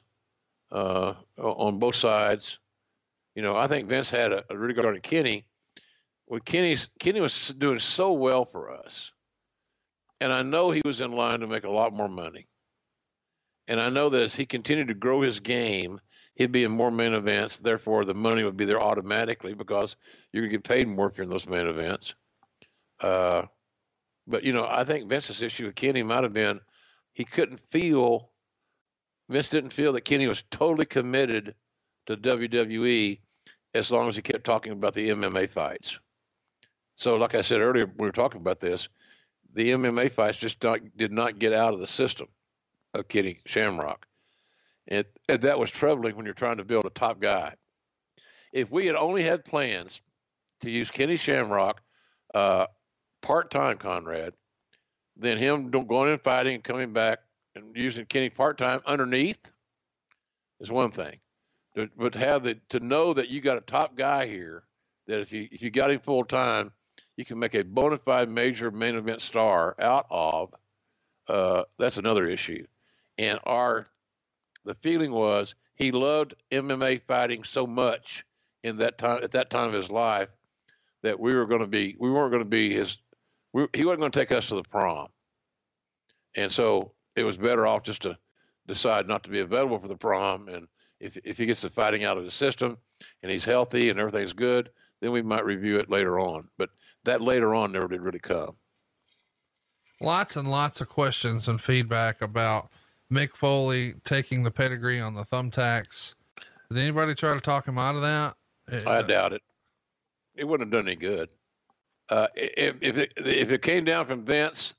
uh, 0.72 1.16
on 1.38 1.80
both 1.80 1.96
sides. 1.96 2.60
You 3.36 3.42
know, 3.42 3.58
I 3.58 3.68
think 3.68 3.90
Vince 3.90 4.12
had 4.12 4.32
a, 4.32 4.44
a 4.50 4.58
really 4.58 4.76
good 4.76 4.86
on 4.86 5.00
Kenny. 5.00 5.46
Well, 6.28 6.40
Kenny's 6.40 6.88
Kenny 7.00 7.20
was 7.20 7.50
doing 7.58 7.80
so 7.80 8.14
well 8.14 8.46
for 8.46 8.72
us, 8.72 9.12
and 10.22 10.32
I 10.32 10.44
know 10.44 10.70
he 10.70 10.84
was 10.86 11.02
in 11.02 11.14
line 11.14 11.40
to 11.40 11.48
make 11.48 11.64
a 11.64 11.70
lot 11.70 11.94
more 11.94 12.10
money. 12.10 12.48
And 13.68 13.82
I 13.82 13.90
know 13.90 14.10
that 14.10 14.22
as 14.22 14.36
he 14.36 14.46
continued 14.46 14.90
to 14.90 14.94
grow 14.94 15.22
his 15.22 15.40
game, 15.40 16.00
he'd 16.36 16.52
be 16.52 16.64
in 16.64 16.72
more 16.72 16.92
main 16.92 17.14
events. 17.14 17.60
Therefore, 17.60 18.06
the 18.06 18.14
money 18.14 18.44
would 18.44 18.56
be 18.56 18.66
there 18.66 18.82
automatically 18.82 19.56
because 19.56 19.96
you 20.32 20.42
could 20.42 20.52
get 20.52 20.64
paid 20.64 20.88
more 20.88 21.08
if 21.08 21.18
you're 21.18 21.24
in 21.24 21.30
those 21.32 21.50
main 21.50 21.68
events. 21.68 22.14
Uh, 23.00 23.44
but 24.28 24.44
you 24.44 24.54
know, 24.54 24.68
I 24.70 24.84
think 24.84 25.08
Vince's 25.08 25.42
issue 25.42 25.66
with 25.66 25.76
Kenny 25.76 26.04
might 26.04 26.24
have 26.24 26.34
been 26.34 26.60
he 27.14 27.24
couldn't 27.24 27.60
feel 27.70 28.30
Vince 29.30 29.50
didn't 29.50 29.74
feel 29.74 29.94
that 29.94 30.02
Kenny 30.02 30.28
was 30.28 30.44
totally 30.52 30.86
committed 30.86 31.56
to 32.06 32.16
WWE 32.16 33.20
as 33.74 33.92
long 33.92 34.08
as 34.08 34.16
he 34.16 34.22
kept 34.22 34.46
talking 34.46 34.72
about 34.72 34.94
the 34.94 35.10
MMA 35.10 35.50
fights. 35.50 36.00
So, 36.96 37.16
like 37.16 37.36
I 37.36 37.42
said 37.42 37.62
earlier, 37.62 37.86
we 37.98 38.08
were 38.08 38.12
talking 38.12 38.42
about 38.42 38.60
this. 38.60 38.88
The 39.54 39.72
MMA 39.72 40.12
fights 40.12 40.38
just 40.38 40.64
not, 40.64 40.80
did 40.96 41.12
not 41.12 41.40
get 41.40 41.54
out 41.54 41.74
of 41.74 41.80
the 41.80 41.88
system 41.88 42.28
of 42.94 43.08
Kenny 43.08 43.40
Shamrock. 43.46 44.08
And, 44.88 45.06
and 45.28 45.42
that 45.42 45.60
was 45.60 45.70
troubling 45.70 46.16
when 46.16 46.26
you're 46.26 46.34
trying 46.34 46.58
to 46.58 46.64
build 46.64 46.86
a 46.86 46.90
top 46.90 47.20
guy. 47.20 47.56
If 48.54 48.72
we 48.72 48.88
had 48.88 48.96
only 48.96 49.24
had 49.24 49.44
plans 49.44 50.02
to 50.62 50.72
use 50.72 50.90
Kenny 50.90 51.18
Shamrock 51.18 51.82
uh, 52.34 52.68
part 53.28 53.52
time, 53.52 53.78
Conrad, 53.78 54.34
then 55.18 55.38
him 55.38 55.70
going 55.70 56.12
and 56.12 56.22
fighting 56.22 56.56
and 56.56 56.64
coming 56.64 56.94
back 56.94 57.20
and 57.56 57.76
using 57.76 58.06
Kenny 58.06 58.30
part 58.30 58.58
time 58.58 58.80
underneath 58.86 59.52
is 60.62 60.72
one 60.72 60.92
thing, 60.92 61.20
but 61.98 62.16
have 62.16 62.44
the 62.44 62.58
to 62.70 62.80
know 62.80 63.14
that 63.14 63.28
you 63.28 63.42
got 63.42 63.58
a 63.58 63.62
top 63.62 63.98
guy 63.98 64.28
here 64.28 64.64
that 65.08 65.20
if 65.20 65.34
you 65.34 65.50
if 65.52 65.62
you 65.62 65.70
got 65.70 65.92
him 65.92 66.00
full 66.00 66.24
time, 66.24 66.72
you 67.18 67.26
can 67.26 67.38
make 67.38 67.54
a 67.54 67.64
bona 67.64 67.98
fide 67.98 68.30
major 68.30 68.72
main 68.72 68.96
event 68.96 69.22
star 69.22 69.76
out 69.80 70.08
of. 70.10 70.54
Uh, 71.28 71.64
that's 71.78 71.98
another 71.98 72.30
issue, 72.30 72.66
and 73.18 73.40
our 73.44 73.88
the 74.64 74.76
feeling 74.76 75.12
was 75.12 75.54
he 75.76 75.92
loved 75.92 76.34
MMA 76.52 77.02
fighting 77.02 77.44
so 77.44 77.68
much 77.68 78.24
in 78.64 78.78
that 78.78 78.98
time 78.98 79.22
at 79.22 79.32
that 79.32 79.50
time 79.50 79.68
of 79.68 79.74
his 79.74 79.92
life 79.92 80.30
that 81.04 81.20
we 81.20 81.36
were 81.36 81.46
going 81.46 81.62
to 81.62 81.68
be 81.68 81.98
we 82.00 82.10
weren't 82.10 82.32
going 82.32 82.44
to 82.44 82.50
be 82.50 82.74
his 82.74 82.98
we, 83.58 83.66
he 83.74 83.86
wasn't 83.86 84.02
going 84.02 84.12
to 84.12 84.20
take 84.20 84.32
us 84.32 84.48
to 84.50 84.56
the 84.56 84.64
prom, 84.64 85.08
and 86.36 86.52
so 86.52 86.92
it 87.16 87.24
was 87.24 87.38
better 87.38 87.66
off 87.66 87.82
just 87.82 88.04
to 88.04 88.16
decide 88.68 89.08
not 89.08 89.24
to 89.24 89.32
be 89.32 89.40
available 89.40 89.80
for 89.80 89.88
the 89.88 89.98
prom. 89.98 90.48
And 90.48 90.68
if, 91.00 91.18
if 91.24 91.40
he 91.40 91.48
gets 91.48 91.62
the 91.62 91.70
fighting 91.72 92.04
out 92.04 92.20
of 92.20 92.24
the 92.24 92.30
system 92.30 92.78
and 93.24 93.32
he's 93.32 93.44
healthy 93.44 93.90
and 93.90 94.00
everything's 94.00 94.34
good, 94.34 94.70
then 95.02 95.12
we 95.12 95.24
might 95.24 95.44
review 95.44 95.80
it 95.80 95.90
later 95.90 96.20
on. 96.20 96.48
But 96.60 96.70
that 97.06 97.22
later 97.22 97.56
on 97.56 97.72
never 97.72 97.88
did 97.88 98.02
really 98.02 98.20
come. 98.20 98.56
Lots 100.00 100.36
and 100.36 100.52
lots 100.52 100.80
of 100.80 100.90
questions 100.90 101.48
and 101.48 101.60
feedback 101.60 102.22
about 102.22 102.70
Mick 103.12 103.32
Foley 103.32 103.96
taking 104.04 104.44
the 104.44 104.52
pedigree 104.52 105.02
on 105.02 105.16
the 105.16 105.24
thumbtacks. 105.24 106.14
Did 106.70 106.78
anybody 106.78 107.16
try 107.16 107.34
to 107.34 107.42
talk 107.42 107.68
him 107.68 107.80
out 107.80 107.96
of 107.96 108.02
that? 108.02 108.36
I 108.86 108.98
uh, 108.98 109.02
doubt 109.02 109.34
it. 109.34 109.42
It 110.36 110.44
wouldn't 110.44 110.72
have 110.72 110.80
done 110.80 110.88
any 110.88 110.96
good. 110.96 111.30
Uh, 112.10 112.28
if 112.36 112.76
if 112.82 112.98
it, 112.98 113.14
if 113.18 113.52
it 113.52 113.62
came 113.62 113.84
down 113.84 114.06
from 114.06 114.24
Vince 114.24 114.76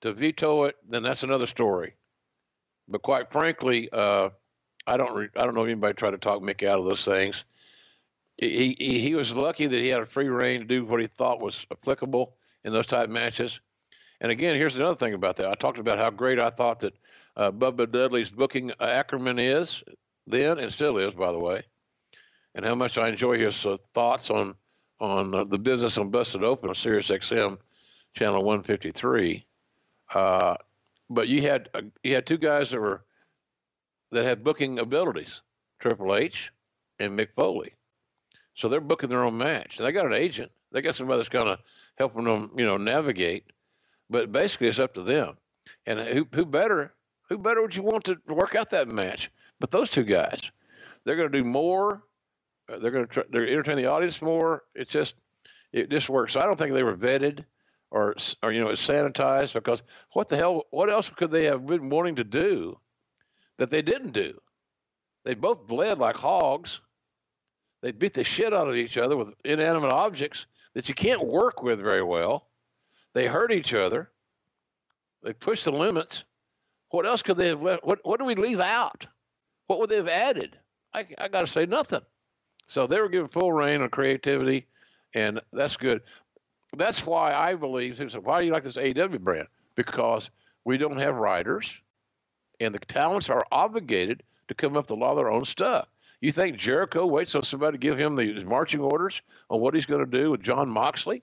to 0.00 0.12
veto 0.12 0.64
it, 0.64 0.76
then 0.88 1.02
that's 1.02 1.22
another 1.22 1.46
story. 1.46 1.94
But 2.88 3.02
quite 3.02 3.30
frankly, 3.30 3.88
uh, 3.92 4.30
I 4.86 4.96
don't 4.96 5.14
re- 5.14 5.28
I 5.36 5.44
don't 5.44 5.54
know 5.54 5.62
if 5.62 5.70
anybody 5.70 5.94
tried 5.94 6.12
to 6.12 6.18
talk 6.18 6.42
Mick 6.42 6.66
out 6.66 6.78
of 6.78 6.84
those 6.84 7.04
things. 7.04 7.44
He, 8.36 8.76
he 8.78 8.98
he 9.00 9.14
was 9.14 9.34
lucky 9.34 9.66
that 9.66 9.78
he 9.78 9.88
had 9.88 10.02
a 10.02 10.06
free 10.06 10.28
reign 10.28 10.60
to 10.60 10.66
do 10.66 10.84
what 10.84 11.00
he 11.00 11.06
thought 11.06 11.40
was 11.40 11.66
applicable 11.70 12.34
in 12.64 12.72
those 12.72 12.86
type 12.86 13.08
matches. 13.08 13.60
And 14.20 14.32
again, 14.32 14.56
here's 14.56 14.76
another 14.76 14.96
thing 14.96 15.14
about 15.14 15.36
that. 15.36 15.46
I 15.46 15.54
talked 15.54 15.78
about 15.78 15.98
how 15.98 16.10
great 16.10 16.40
I 16.40 16.50
thought 16.50 16.80
that 16.80 16.94
uh, 17.36 17.50
Bubba 17.50 17.90
Dudley's 17.90 18.30
booking 18.30 18.72
Ackerman 18.80 19.38
is 19.38 19.82
then 20.26 20.58
and 20.58 20.72
still 20.72 20.98
is, 20.98 21.14
by 21.14 21.32
the 21.32 21.38
way, 21.38 21.62
and 22.54 22.64
how 22.64 22.74
much 22.74 22.98
I 22.98 23.08
enjoy 23.08 23.38
his 23.38 23.64
uh, 23.64 23.76
thoughts 23.94 24.30
on 24.30 24.54
on 25.00 25.34
uh, 25.34 25.44
the 25.44 25.58
business 25.58 25.98
on 25.98 26.10
Busted 26.10 26.42
Open 26.44 26.68
on 26.68 26.74
Sirius 26.74 27.08
XM 27.08 27.58
channel 28.14 28.42
153. 28.42 29.44
Uh, 30.14 30.56
but 31.10 31.28
you 31.28 31.42
had 31.42 31.68
uh, 31.74 31.82
you 32.02 32.14
had 32.14 32.26
two 32.26 32.38
guys 32.38 32.70
that 32.70 32.80
were 32.80 33.04
that 34.12 34.24
had 34.24 34.44
booking 34.44 34.78
abilities, 34.78 35.42
Triple 35.78 36.14
H 36.14 36.52
and 36.98 37.18
Mick 37.18 37.28
Foley. 37.34 37.72
So 38.54 38.68
they're 38.68 38.80
booking 38.80 39.10
their 39.10 39.24
own 39.24 39.36
match. 39.36 39.78
They 39.78 39.92
got 39.92 40.06
an 40.06 40.14
agent. 40.14 40.50
They 40.72 40.80
got 40.80 40.94
somebody 40.94 41.18
that's 41.18 41.28
kind 41.28 41.48
of 41.48 41.58
helping 41.96 42.24
them, 42.24 42.50
you 42.56 42.64
know, 42.64 42.76
navigate. 42.76 43.44
But 44.08 44.32
basically, 44.32 44.68
it's 44.68 44.78
up 44.78 44.94
to 44.94 45.02
them. 45.02 45.36
And 45.86 46.00
who 46.00 46.26
who 46.32 46.46
better 46.46 46.94
who 47.28 47.38
better 47.38 47.60
would 47.62 47.74
you 47.74 47.82
want 47.82 48.04
to 48.04 48.16
work 48.28 48.54
out 48.54 48.70
that 48.70 48.88
match? 48.88 49.30
But 49.58 49.70
those 49.70 49.90
two 49.90 50.04
guys, 50.04 50.50
they're 51.04 51.16
going 51.16 51.30
to 51.30 51.38
do 51.38 51.44
more. 51.44 52.02
Uh, 52.68 52.78
they're 52.78 52.90
going 52.90 53.06
to 53.06 53.12
try, 53.12 53.22
they're 53.30 53.48
entertain 53.48 53.76
the 53.76 53.86
audience 53.86 54.20
more. 54.22 54.64
It's 54.74 54.90
just 54.90 55.14
it 55.72 55.90
just 55.90 56.08
works. 56.08 56.32
So 56.32 56.40
I 56.40 56.44
don't 56.44 56.56
think 56.56 56.72
they 56.72 56.82
were 56.82 56.96
vetted 56.96 57.44
or 57.90 58.14
or 58.42 58.52
you 58.52 58.60
know 58.60 58.68
sanitized 58.68 59.54
because 59.54 59.82
what 60.12 60.28
the 60.28 60.36
hell? 60.36 60.64
What 60.70 60.90
else 60.90 61.10
could 61.10 61.30
they 61.30 61.44
have 61.44 61.66
been 61.66 61.88
wanting 61.88 62.16
to 62.16 62.24
do 62.24 62.78
that 63.58 63.70
they 63.70 63.82
didn't 63.82 64.12
do? 64.12 64.38
They 65.24 65.34
both 65.34 65.66
bled 65.66 65.98
like 65.98 66.16
hogs. 66.16 66.80
They 67.82 67.92
beat 67.92 68.14
the 68.14 68.24
shit 68.24 68.54
out 68.54 68.68
of 68.68 68.76
each 68.76 68.96
other 68.96 69.16
with 69.16 69.34
inanimate 69.44 69.92
objects 69.92 70.46
that 70.74 70.88
you 70.88 70.94
can't 70.94 71.26
work 71.26 71.62
with 71.62 71.80
very 71.80 72.02
well. 72.02 72.48
They 73.12 73.26
hurt 73.26 73.52
each 73.52 73.74
other. 73.74 74.10
They 75.22 75.32
pushed 75.32 75.64
the 75.64 75.72
limits. 75.72 76.24
What 76.90 77.06
else 77.06 77.22
could 77.22 77.36
they 77.36 77.48
have 77.48 77.62
left? 77.62 77.84
What, 77.84 78.00
what 78.04 78.18
do 78.18 78.24
we 78.24 78.34
leave 78.34 78.60
out? 78.60 79.06
What 79.66 79.80
would 79.80 79.90
they 79.90 79.96
have 79.96 80.08
added? 80.08 80.58
I, 80.94 81.06
I 81.18 81.28
got 81.28 81.40
to 81.40 81.46
say 81.46 81.66
nothing. 81.66 82.00
So 82.66 82.86
they 82.86 83.00
were 83.00 83.08
given 83.08 83.28
full 83.28 83.52
reign 83.52 83.82
on 83.82 83.88
creativity, 83.90 84.66
and 85.14 85.40
that's 85.52 85.76
good. 85.76 86.02
That's 86.76 87.06
why 87.06 87.32
I 87.32 87.54
believe, 87.54 87.96
said, 87.96 88.24
why 88.24 88.40
do 88.40 88.46
you 88.46 88.52
like 88.52 88.64
this 88.64 88.76
AEW 88.76 89.20
brand? 89.20 89.48
Because 89.76 90.30
we 90.64 90.78
don't 90.78 91.00
have 91.00 91.14
writers, 91.14 91.80
and 92.60 92.74
the 92.74 92.78
talents 92.80 93.30
are 93.30 93.46
obligated 93.52 94.22
to 94.48 94.54
come 94.54 94.76
up 94.76 94.90
with 94.90 94.98
a 94.98 95.00
lot 95.00 95.12
of 95.12 95.16
their 95.16 95.30
own 95.30 95.44
stuff. 95.44 95.86
You 96.20 96.32
think 96.32 96.56
Jericho 96.56 97.06
waits 97.06 97.34
on 97.34 97.42
somebody 97.42 97.78
to 97.78 97.80
give 97.80 97.98
him 97.98 98.16
the 98.16 98.42
marching 98.44 98.80
orders 98.80 99.22
on 99.50 99.60
what 99.60 99.74
he's 99.74 99.86
going 99.86 100.04
to 100.04 100.10
do 100.10 100.30
with 100.30 100.42
Jon 100.42 100.68
Moxley, 100.68 101.22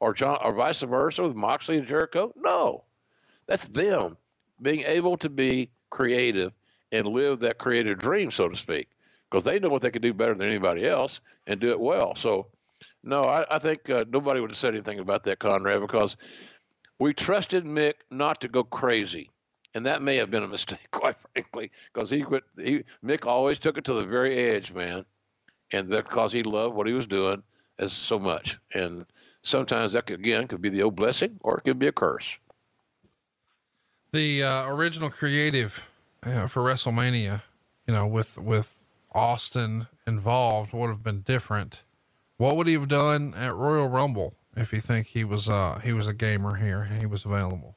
or 0.00 0.12
Jon, 0.12 0.38
or 0.42 0.52
vice 0.52 0.82
versa 0.82 1.22
with 1.22 1.36
Moxley 1.36 1.78
and 1.78 1.86
Jericho? 1.86 2.32
No, 2.36 2.84
that's 3.46 3.66
them 3.68 4.16
being 4.60 4.82
able 4.82 5.16
to 5.18 5.28
be 5.28 5.70
creative 5.90 6.52
and 6.92 7.06
live 7.06 7.40
that 7.40 7.58
creative 7.58 7.98
dream, 7.98 8.30
so 8.30 8.48
to 8.48 8.56
speak, 8.56 8.88
because 9.30 9.44
they 9.44 9.58
know 9.58 9.68
what 9.68 9.82
they 9.82 9.90
can 9.90 10.02
do 10.02 10.14
better 10.14 10.34
than 10.34 10.48
anybody 10.48 10.86
else 10.86 11.20
and 11.46 11.60
do 11.60 11.70
it 11.70 11.80
well. 11.80 12.14
So, 12.14 12.46
no, 13.02 13.22
I, 13.22 13.44
I 13.50 13.58
think 13.58 13.88
uh, 13.90 14.04
nobody 14.10 14.40
would 14.40 14.50
have 14.50 14.58
said 14.58 14.74
anything 14.74 14.98
about 14.98 15.24
that, 15.24 15.38
Conrad, 15.38 15.80
because 15.80 16.16
we 16.98 17.14
trusted 17.14 17.64
Mick 17.64 17.94
not 18.10 18.40
to 18.40 18.48
go 18.48 18.64
crazy 18.64 19.30
and 19.76 19.84
that 19.84 20.00
may 20.00 20.16
have 20.16 20.30
been 20.30 20.42
a 20.42 20.48
mistake, 20.48 20.78
quite 20.90 21.16
frankly, 21.34 21.70
because 21.92 22.08
he 22.08 22.22
quit. 22.22 22.44
He 22.56 22.82
Mick 23.04 23.26
always 23.26 23.58
took 23.58 23.76
it 23.76 23.84
to 23.84 23.92
the 23.92 24.06
very 24.06 24.34
edge, 24.34 24.72
man, 24.72 25.04
and 25.70 25.90
because 25.90 26.32
he 26.32 26.42
loved 26.42 26.74
what 26.74 26.86
he 26.86 26.94
was 26.94 27.06
doing 27.06 27.42
as 27.78 27.92
so 27.92 28.18
much. 28.18 28.58
And 28.72 29.04
sometimes 29.42 29.92
that 29.92 30.06
could, 30.06 30.18
again 30.18 30.48
could 30.48 30.62
be 30.62 30.70
the 30.70 30.82
old 30.82 30.96
blessing, 30.96 31.38
or 31.42 31.58
it 31.58 31.64
could 31.64 31.78
be 31.78 31.88
a 31.88 31.92
curse. 31.92 32.38
The 34.12 34.44
uh, 34.44 34.66
original 34.68 35.10
creative 35.10 35.84
uh, 36.22 36.46
for 36.46 36.62
WrestleMania, 36.62 37.42
you 37.86 37.92
know, 37.92 38.06
with 38.06 38.38
with 38.38 38.75
Austin 39.12 39.86
involved, 40.06 40.72
would 40.72 40.88
have 40.88 41.02
been 41.02 41.20
different. 41.20 41.82
What 42.36 42.56
would 42.56 42.66
he 42.66 42.74
have 42.74 42.88
done 42.88 43.34
at 43.34 43.54
Royal 43.54 43.88
Rumble 43.88 44.34
if 44.56 44.72
you 44.72 44.80
think 44.80 45.08
he 45.08 45.24
was 45.24 45.48
uh 45.48 45.80
he 45.82 45.92
was 45.92 46.06
a 46.06 46.14
gamer 46.14 46.56
here 46.56 46.82
and 46.82 47.00
he 47.00 47.06
was 47.06 47.24
available? 47.24 47.76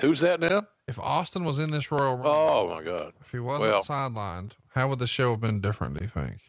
Who's 0.00 0.20
that 0.20 0.40
now? 0.40 0.66
If 0.86 0.98
Austin 0.98 1.44
was 1.44 1.58
in 1.58 1.70
this 1.70 1.90
Royal 1.90 2.14
Rumble, 2.14 2.30
oh 2.30 2.68
my 2.74 2.82
God! 2.82 3.12
If 3.20 3.30
he 3.32 3.38
wasn't 3.38 3.72
well, 3.72 3.82
sidelined, 3.82 4.52
how 4.68 4.88
would 4.88 4.98
the 4.98 5.06
show 5.06 5.30
have 5.30 5.40
been 5.40 5.60
different? 5.60 5.98
Do 5.98 6.04
you 6.04 6.10
think? 6.10 6.40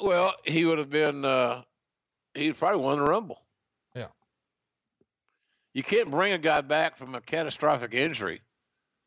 Well, 0.00 0.32
he 0.44 0.64
would 0.64 0.78
have 0.78 0.90
been. 0.90 1.24
Uh, 1.24 1.62
he'd 2.34 2.56
probably 2.56 2.82
won 2.82 2.98
the 2.98 3.04
Rumble. 3.04 3.42
Yeah. 3.94 4.08
You 5.74 5.82
can't 5.82 6.10
bring 6.10 6.32
a 6.32 6.38
guy 6.38 6.60
back 6.60 6.96
from 6.96 7.14
a 7.14 7.20
catastrophic 7.20 7.94
injury 7.94 8.40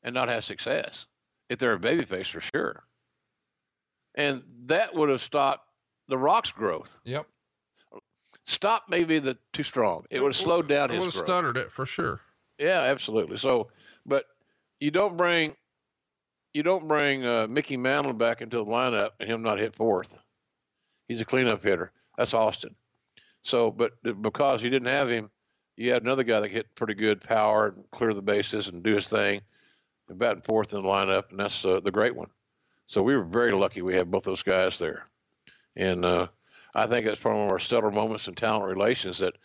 and 0.04 0.14
not 0.14 0.30
have 0.30 0.46
success 0.46 1.06
if 1.50 1.60
they're 1.60 1.74
a 1.74 1.80
babyface 1.80 2.28
for 2.28 2.42
sure. 2.42 2.85
And 4.16 4.44
that 4.66 4.94
would 4.96 5.10
have 5.10 5.22
stopped 5.22 5.68
the 6.08 6.18
Rock's 6.18 6.52
growth. 6.52 7.00
Yep. 7.04 7.28
Stop 8.46 8.84
maybe 8.90 9.20
the 9.20 9.38
too 9.54 9.64
strong. 9.64 10.06
It 10.10 10.22
would 10.22 10.30
have 10.30 10.36
slowed 10.36 10.68
down 10.68 10.92
it 10.92 10.96
his. 10.96 11.06
Would 11.06 11.14
have 11.14 11.24
stuttered 11.24 11.58
it 11.58 11.72
for 11.72 11.86
sure. 11.86 12.22
Yeah, 12.58 12.82
absolutely. 12.82 13.38
So 13.38 13.70
but 14.06 14.26
you 14.80 14.92
don't 14.92 15.18
bring 15.18 15.56
you 16.54 16.64
don't 16.64 16.88
bring 16.88 17.26
uh, 17.26 17.48
Mickey 17.50 17.76
Mantle 17.76 18.14
back 18.14 18.42
into 18.42 18.58
the 18.58 18.66
lineup 18.66 19.12
and 19.20 19.30
him 19.30 19.42
not 19.42 19.60
hit 19.60 19.76
fourth. 19.76 20.18
He's 21.08 21.22
a 21.22 21.26
cleanup 21.26 21.62
hitter. 21.62 21.92
That's 22.18 22.34
Austin. 22.34 22.76
So, 23.42 23.72
but 23.72 23.92
because 24.22 24.64
you 24.64 24.70
didn't 24.70 24.88
have 24.88 25.10
him, 25.10 25.30
you 25.76 25.92
had 25.92 26.02
another 26.02 26.24
guy 26.24 26.40
that 26.40 26.52
hit 26.52 26.74
pretty 26.74 26.94
good 26.94 27.22
power 27.22 27.68
and 27.68 27.84
clear 27.92 28.14
the 28.14 28.22
bases 28.22 28.70
and 28.70 28.82
do 28.82 28.96
his 28.96 29.10
thing, 29.10 29.42
and 30.08 30.18
batting 30.18 30.42
fourth 30.42 30.74
in 30.74 30.82
the 30.82 30.88
lineup, 30.88 31.30
and 31.30 31.40
that's 31.40 31.66
uh, 31.66 31.82
the 31.82 31.92
great 31.92 32.16
one. 32.16 32.30
So 32.88 33.02
we 33.02 33.16
were 33.16 33.24
very 33.24 33.52
lucky 33.52 33.82
we 33.82 33.96
had 33.96 34.12
both 34.12 34.24
those 34.24 34.44
guys 34.44 34.78
there, 34.80 35.08
and 35.76 36.06
uh, 36.06 36.28
I 36.74 36.88
think 36.88 37.06
that's 37.06 37.24
one 37.24 37.36
of 37.36 37.52
our 37.52 37.60
stellar 37.60 37.92
moments 37.92 38.28
in 38.28 38.36
talent 38.36 38.66
relations. 38.66 39.20
That, 39.20 39.36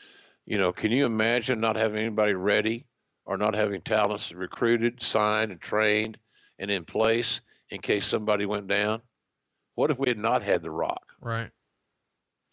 you 0.46 0.58
know, 0.58 0.72
can 0.72 0.90
you 0.90 1.04
imagine 1.04 1.60
not 1.60 1.76
having 1.76 1.98
anybody 1.98 2.34
ready 2.34 2.86
or 3.24 3.36
not 3.36 3.54
having 3.54 3.80
talents 3.80 4.32
recruited, 4.32 5.02
signed, 5.02 5.52
and 5.52 5.60
trained 5.60 6.18
and 6.58 6.70
in 6.70 6.84
place 6.84 7.40
in 7.70 7.80
case 7.80 8.06
somebody 8.06 8.46
went 8.46 8.68
down? 8.68 9.00
What 9.74 9.90
if 9.90 9.98
we 9.98 10.08
had 10.08 10.18
not 10.18 10.42
had 10.42 10.62
The 10.62 10.70
Rock? 10.70 11.02
Right. 11.20 11.50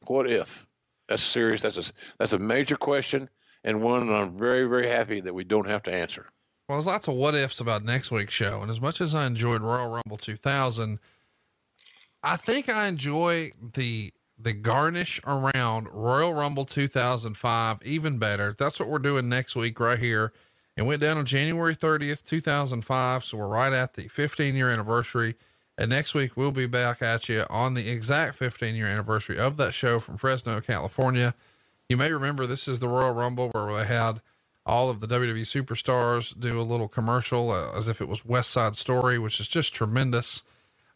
What 0.06 0.30
if? 0.30 0.66
That's 1.10 1.24
serious. 1.24 1.62
That's 1.62 1.78
a, 1.78 1.92
that's 2.18 2.34
a 2.34 2.40
major 2.40 2.78
question 2.78 3.30
and 3.64 3.82
one 3.82 4.10
I'm 4.10 4.38
very, 4.38 4.66
very 4.66 4.88
happy 4.88 5.20
that 5.20 5.34
we 5.34 5.44
don't 5.44 5.68
have 5.68 5.84
to 5.84 5.94
answer. 5.94 6.28
Well, 6.68 6.78
there's 6.78 6.86
lots 6.86 7.08
of 7.08 7.16
what 7.16 7.36
ifs 7.36 7.60
about 7.62 7.84
next 7.84 8.12
week's 8.12 8.34
show. 8.34 8.62
And 8.62 8.70
as 8.70 8.82
much 8.82 9.00
as 9.02 9.16
I 9.16 9.26
enjoyed 9.26 9.62
Royal 9.62 9.90
Rumble 9.90 10.18
2000, 10.18 11.00
I 12.24 12.36
think 12.36 12.70
I 12.70 12.88
enjoy 12.88 13.52
the 13.76 14.14
the 14.40 14.54
garnish 14.54 15.20
around 15.26 15.88
Royal 15.92 16.34
Rumble 16.34 16.66
2005 16.66 17.80
even 17.84 18.20
better. 18.20 18.56
That's 18.58 18.80
what 18.80 18.90
we're 18.90 19.00
doing 19.00 19.30
next 19.30 19.56
week 19.56 19.80
right 19.80 19.98
here 19.98 20.32
It 20.76 20.84
went 20.84 21.02
down 21.02 21.18
on 21.18 21.26
January 21.26 21.76
30th, 21.76 22.24
2005. 22.26 23.26
So 23.26 23.38
we're 23.38 23.48
right 23.48 23.74
at 23.74 23.94
the 23.96 24.08
15 24.10 24.56
year 24.56 24.70
anniversary. 24.70 25.36
And 25.78 25.90
next 25.90 26.14
week 26.14 26.38
we'll 26.38 26.52
be 26.52 26.68
back 26.68 27.02
at 27.02 27.30
you 27.30 27.46
on 27.50 27.74
the 27.74 27.90
exact 27.90 28.36
15 28.38 28.76
year 28.76 28.88
anniversary 28.88 29.40
of 29.40 29.58
that 29.58 29.74
show 29.74 30.00
from 30.00 30.18
Fresno, 30.18 30.62
California. 30.62 31.34
You 31.90 31.98
may 31.98 32.12
remember 32.12 32.46
this 32.46 32.68
is 32.68 32.80
the 32.80 32.88
Royal 32.90 33.14
Rumble 33.14 33.50
where 33.50 33.74
they 33.78 33.86
had 33.86 34.22
all 34.68 34.90
of 34.90 35.00
the 35.00 35.08
WWE 35.08 35.42
superstars 35.42 36.38
do 36.40 36.60
a 36.60 36.64
little 36.64 36.88
commercial 36.88 37.52
uh, 37.52 37.72
as 37.76 37.88
if 37.88 38.02
it 38.02 38.08
was 38.08 38.26
West 38.26 38.52
Side 38.52 38.76
Story, 38.76 39.18
which 39.18 39.40
is 39.40 39.48
just 39.48 39.74
tremendous. 39.74 40.44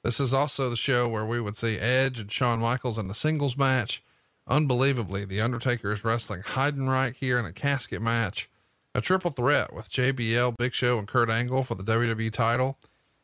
This 0.04 0.20
is 0.20 0.34
also 0.34 0.70
the 0.70 0.76
show 0.76 1.08
where 1.08 1.26
we 1.26 1.42
would 1.42 1.56
see 1.56 1.78
Edge 1.78 2.20
and 2.20 2.32
Shawn 2.32 2.60
Michaels 2.60 2.98
in 2.98 3.08
the 3.08 3.14
singles 3.14 3.58
match. 3.58 4.04
Unbelievably, 4.48 5.26
The 5.26 5.42
Undertaker 5.42 5.92
is 5.92 6.04
wrestling 6.04 6.42
Heidenreich 6.42 7.16
here 7.16 7.40
in 7.40 7.46
a 7.46 7.54
casket 7.54 8.02
match 8.02 8.50
a 8.94 9.02
triple 9.02 9.32
threat 9.32 9.74
with 9.74 9.90
JBL, 9.90 10.58
Big 10.58 10.74
Show, 10.74 11.00
and 11.00 11.08
Kurt 11.08 11.30
Angle 11.30 11.64
for 11.64 11.76
the 11.76 11.84
WWE 11.84 12.32
title, 12.32 12.78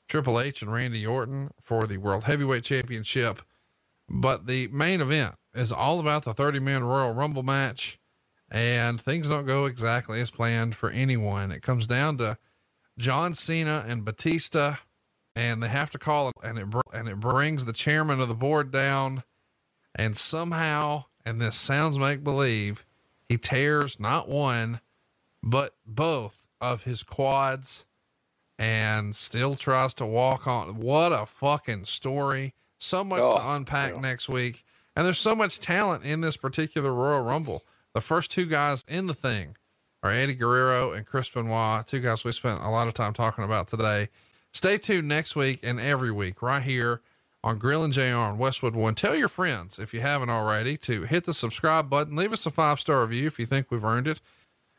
Triple 0.08 0.40
H 0.40 0.62
and 0.62 0.72
Randy 0.72 1.06
Orton 1.06 1.52
for 1.62 1.86
the 1.86 1.98
World 1.98 2.24
Heavyweight 2.24 2.64
Championship. 2.64 3.42
But 4.10 4.48
the 4.48 4.68
main 4.70 5.02
event 5.02 5.36
is 5.54 5.72
all 5.72 6.00
about 6.00 6.24
the 6.24 6.34
30 6.34 6.62
man 6.62 6.84
Royal 6.84 7.14
Rumble 7.14 7.44
match, 7.44 8.00
and 8.50 9.02
things 9.02 9.28
don't 9.28 9.46
go 9.46 9.66
exactly 9.66 10.22
as 10.22 10.32
planned 10.32 10.76
for 10.76 10.90
anyone. 10.90 11.52
It 11.52 11.62
comes 11.62 11.88
down 11.88 12.18
to 12.18 12.38
John 12.98 13.34
Cena 13.34 13.86
and 13.88 14.06
Batista, 14.06 14.78
and 15.36 15.62
they 15.62 15.68
have 15.68 15.92
to 15.92 16.00
call 16.00 16.30
it, 16.30 16.36
and 16.44 16.58
it 16.58 16.68
and 16.94 17.08
it 17.08 17.20
brings 17.20 17.66
the 17.66 17.74
chairman 17.74 18.20
of 18.20 18.28
the 18.28 18.34
board 18.34 18.72
down, 18.72 19.24
and 19.96 20.18
somehow, 20.18 21.06
and 21.26 21.42
this 21.42 21.56
sounds 21.56 21.98
make 22.00 22.24
believe, 22.24 22.86
he 23.30 23.38
tears 23.38 24.00
not 24.00 24.30
one, 24.30 24.80
but 25.44 25.76
both 25.86 26.48
of 26.60 26.84
his 26.84 27.04
quads, 27.04 27.86
and 28.58 29.16
still 29.16 29.56
tries 29.56 29.94
to 29.96 30.06
walk 30.06 30.48
on. 30.48 30.78
What 30.78 31.12
a 31.12 31.26
fucking 31.26 31.86
story! 31.86 32.54
So 32.80 33.04
much 33.04 33.22
oh, 33.22 33.38
to 33.38 33.52
unpack 33.52 33.94
yeah. 33.94 34.02
next 34.02 34.30
week, 34.30 34.64
and 34.96 35.06
there's 35.06 35.20
so 35.20 35.36
much 35.36 35.60
talent 35.60 36.04
in 36.04 36.22
this 36.22 36.38
particular 36.38 36.94
Royal 36.94 37.22
Rumble. 37.22 37.62
The 37.98 38.02
first 38.02 38.30
two 38.30 38.46
guys 38.46 38.86
in 38.88 39.08
the 39.08 39.16
thing 39.16 39.58
are 40.04 40.12
Eddie 40.12 40.36
Guerrero 40.36 40.92
and 40.92 41.04
Chris 41.04 41.30
Benoit, 41.30 41.88
two 41.88 42.00
guys 42.00 42.24
we 42.24 42.32
spent 42.32 42.62
a 42.62 42.70
lot 42.70 42.88
of 42.88 42.94
time 42.94 43.12
talking 43.12 43.44
about 43.44 43.70
today. 43.70 44.10
Stay 44.54 44.78
tuned 44.78 45.08
next 45.08 45.36
week 45.36 45.62
and 45.64 45.80
every 45.80 46.12
week 46.12 46.44
right 46.44 46.62
here 46.62 47.02
on 47.44 47.58
Grilling 47.58 47.92
JR 47.92 48.14
on 48.14 48.38
Westwood 48.38 48.76
One. 48.76 48.94
Tell 48.94 49.16
your 49.16 49.30
friends, 49.30 49.80
if 49.80 49.96
you 49.96 50.02
haven't 50.02 50.30
already, 50.30 50.78
to 50.78 51.06
hit 51.06 51.24
the 51.24 51.34
subscribe 51.34 51.90
button. 51.90 52.16
Leave 52.16 52.32
us 52.32 52.46
a 52.46 52.52
five 52.52 52.80
star 52.80 53.02
review 53.02 53.26
if 53.26 53.40
you 53.40 53.48
think 53.48 53.72
we've 53.72 53.84
earned 53.84 54.08
it. 54.08 54.22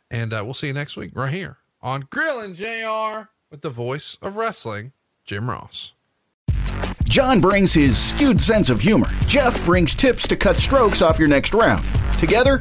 And 0.08 0.32
uh, 0.32 0.42
we'll 0.44 0.54
see 0.54 0.68
you 0.68 0.72
next 0.72 0.96
week 0.96 1.10
right 1.16 1.32
here 1.32 1.56
on 1.82 2.06
Grilling 2.10 2.54
JR 2.54 3.30
with 3.50 3.62
the 3.62 3.70
voice 3.70 4.16
of 4.22 4.36
wrestling, 4.36 4.92
Jim 5.24 5.50
Ross. 5.50 5.92
John 7.02 7.40
brings 7.40 7.72
his 7.74 7.98
skewed 7.98 8.40
sense 8.40 8.70
of 8.70 8.80
humor. 8.80 9.10
Jeff 9.26 9.64
brings 9.64 9.96
tips 9.96 10.28
to 10.28 10.36
cut 10.36 10.60
strokes 10.60 11.02
off 11.02 11.18
your 11.18 11.26
next 11.26 11.52
round. 11.52 11.84
Together, 12.18 12.60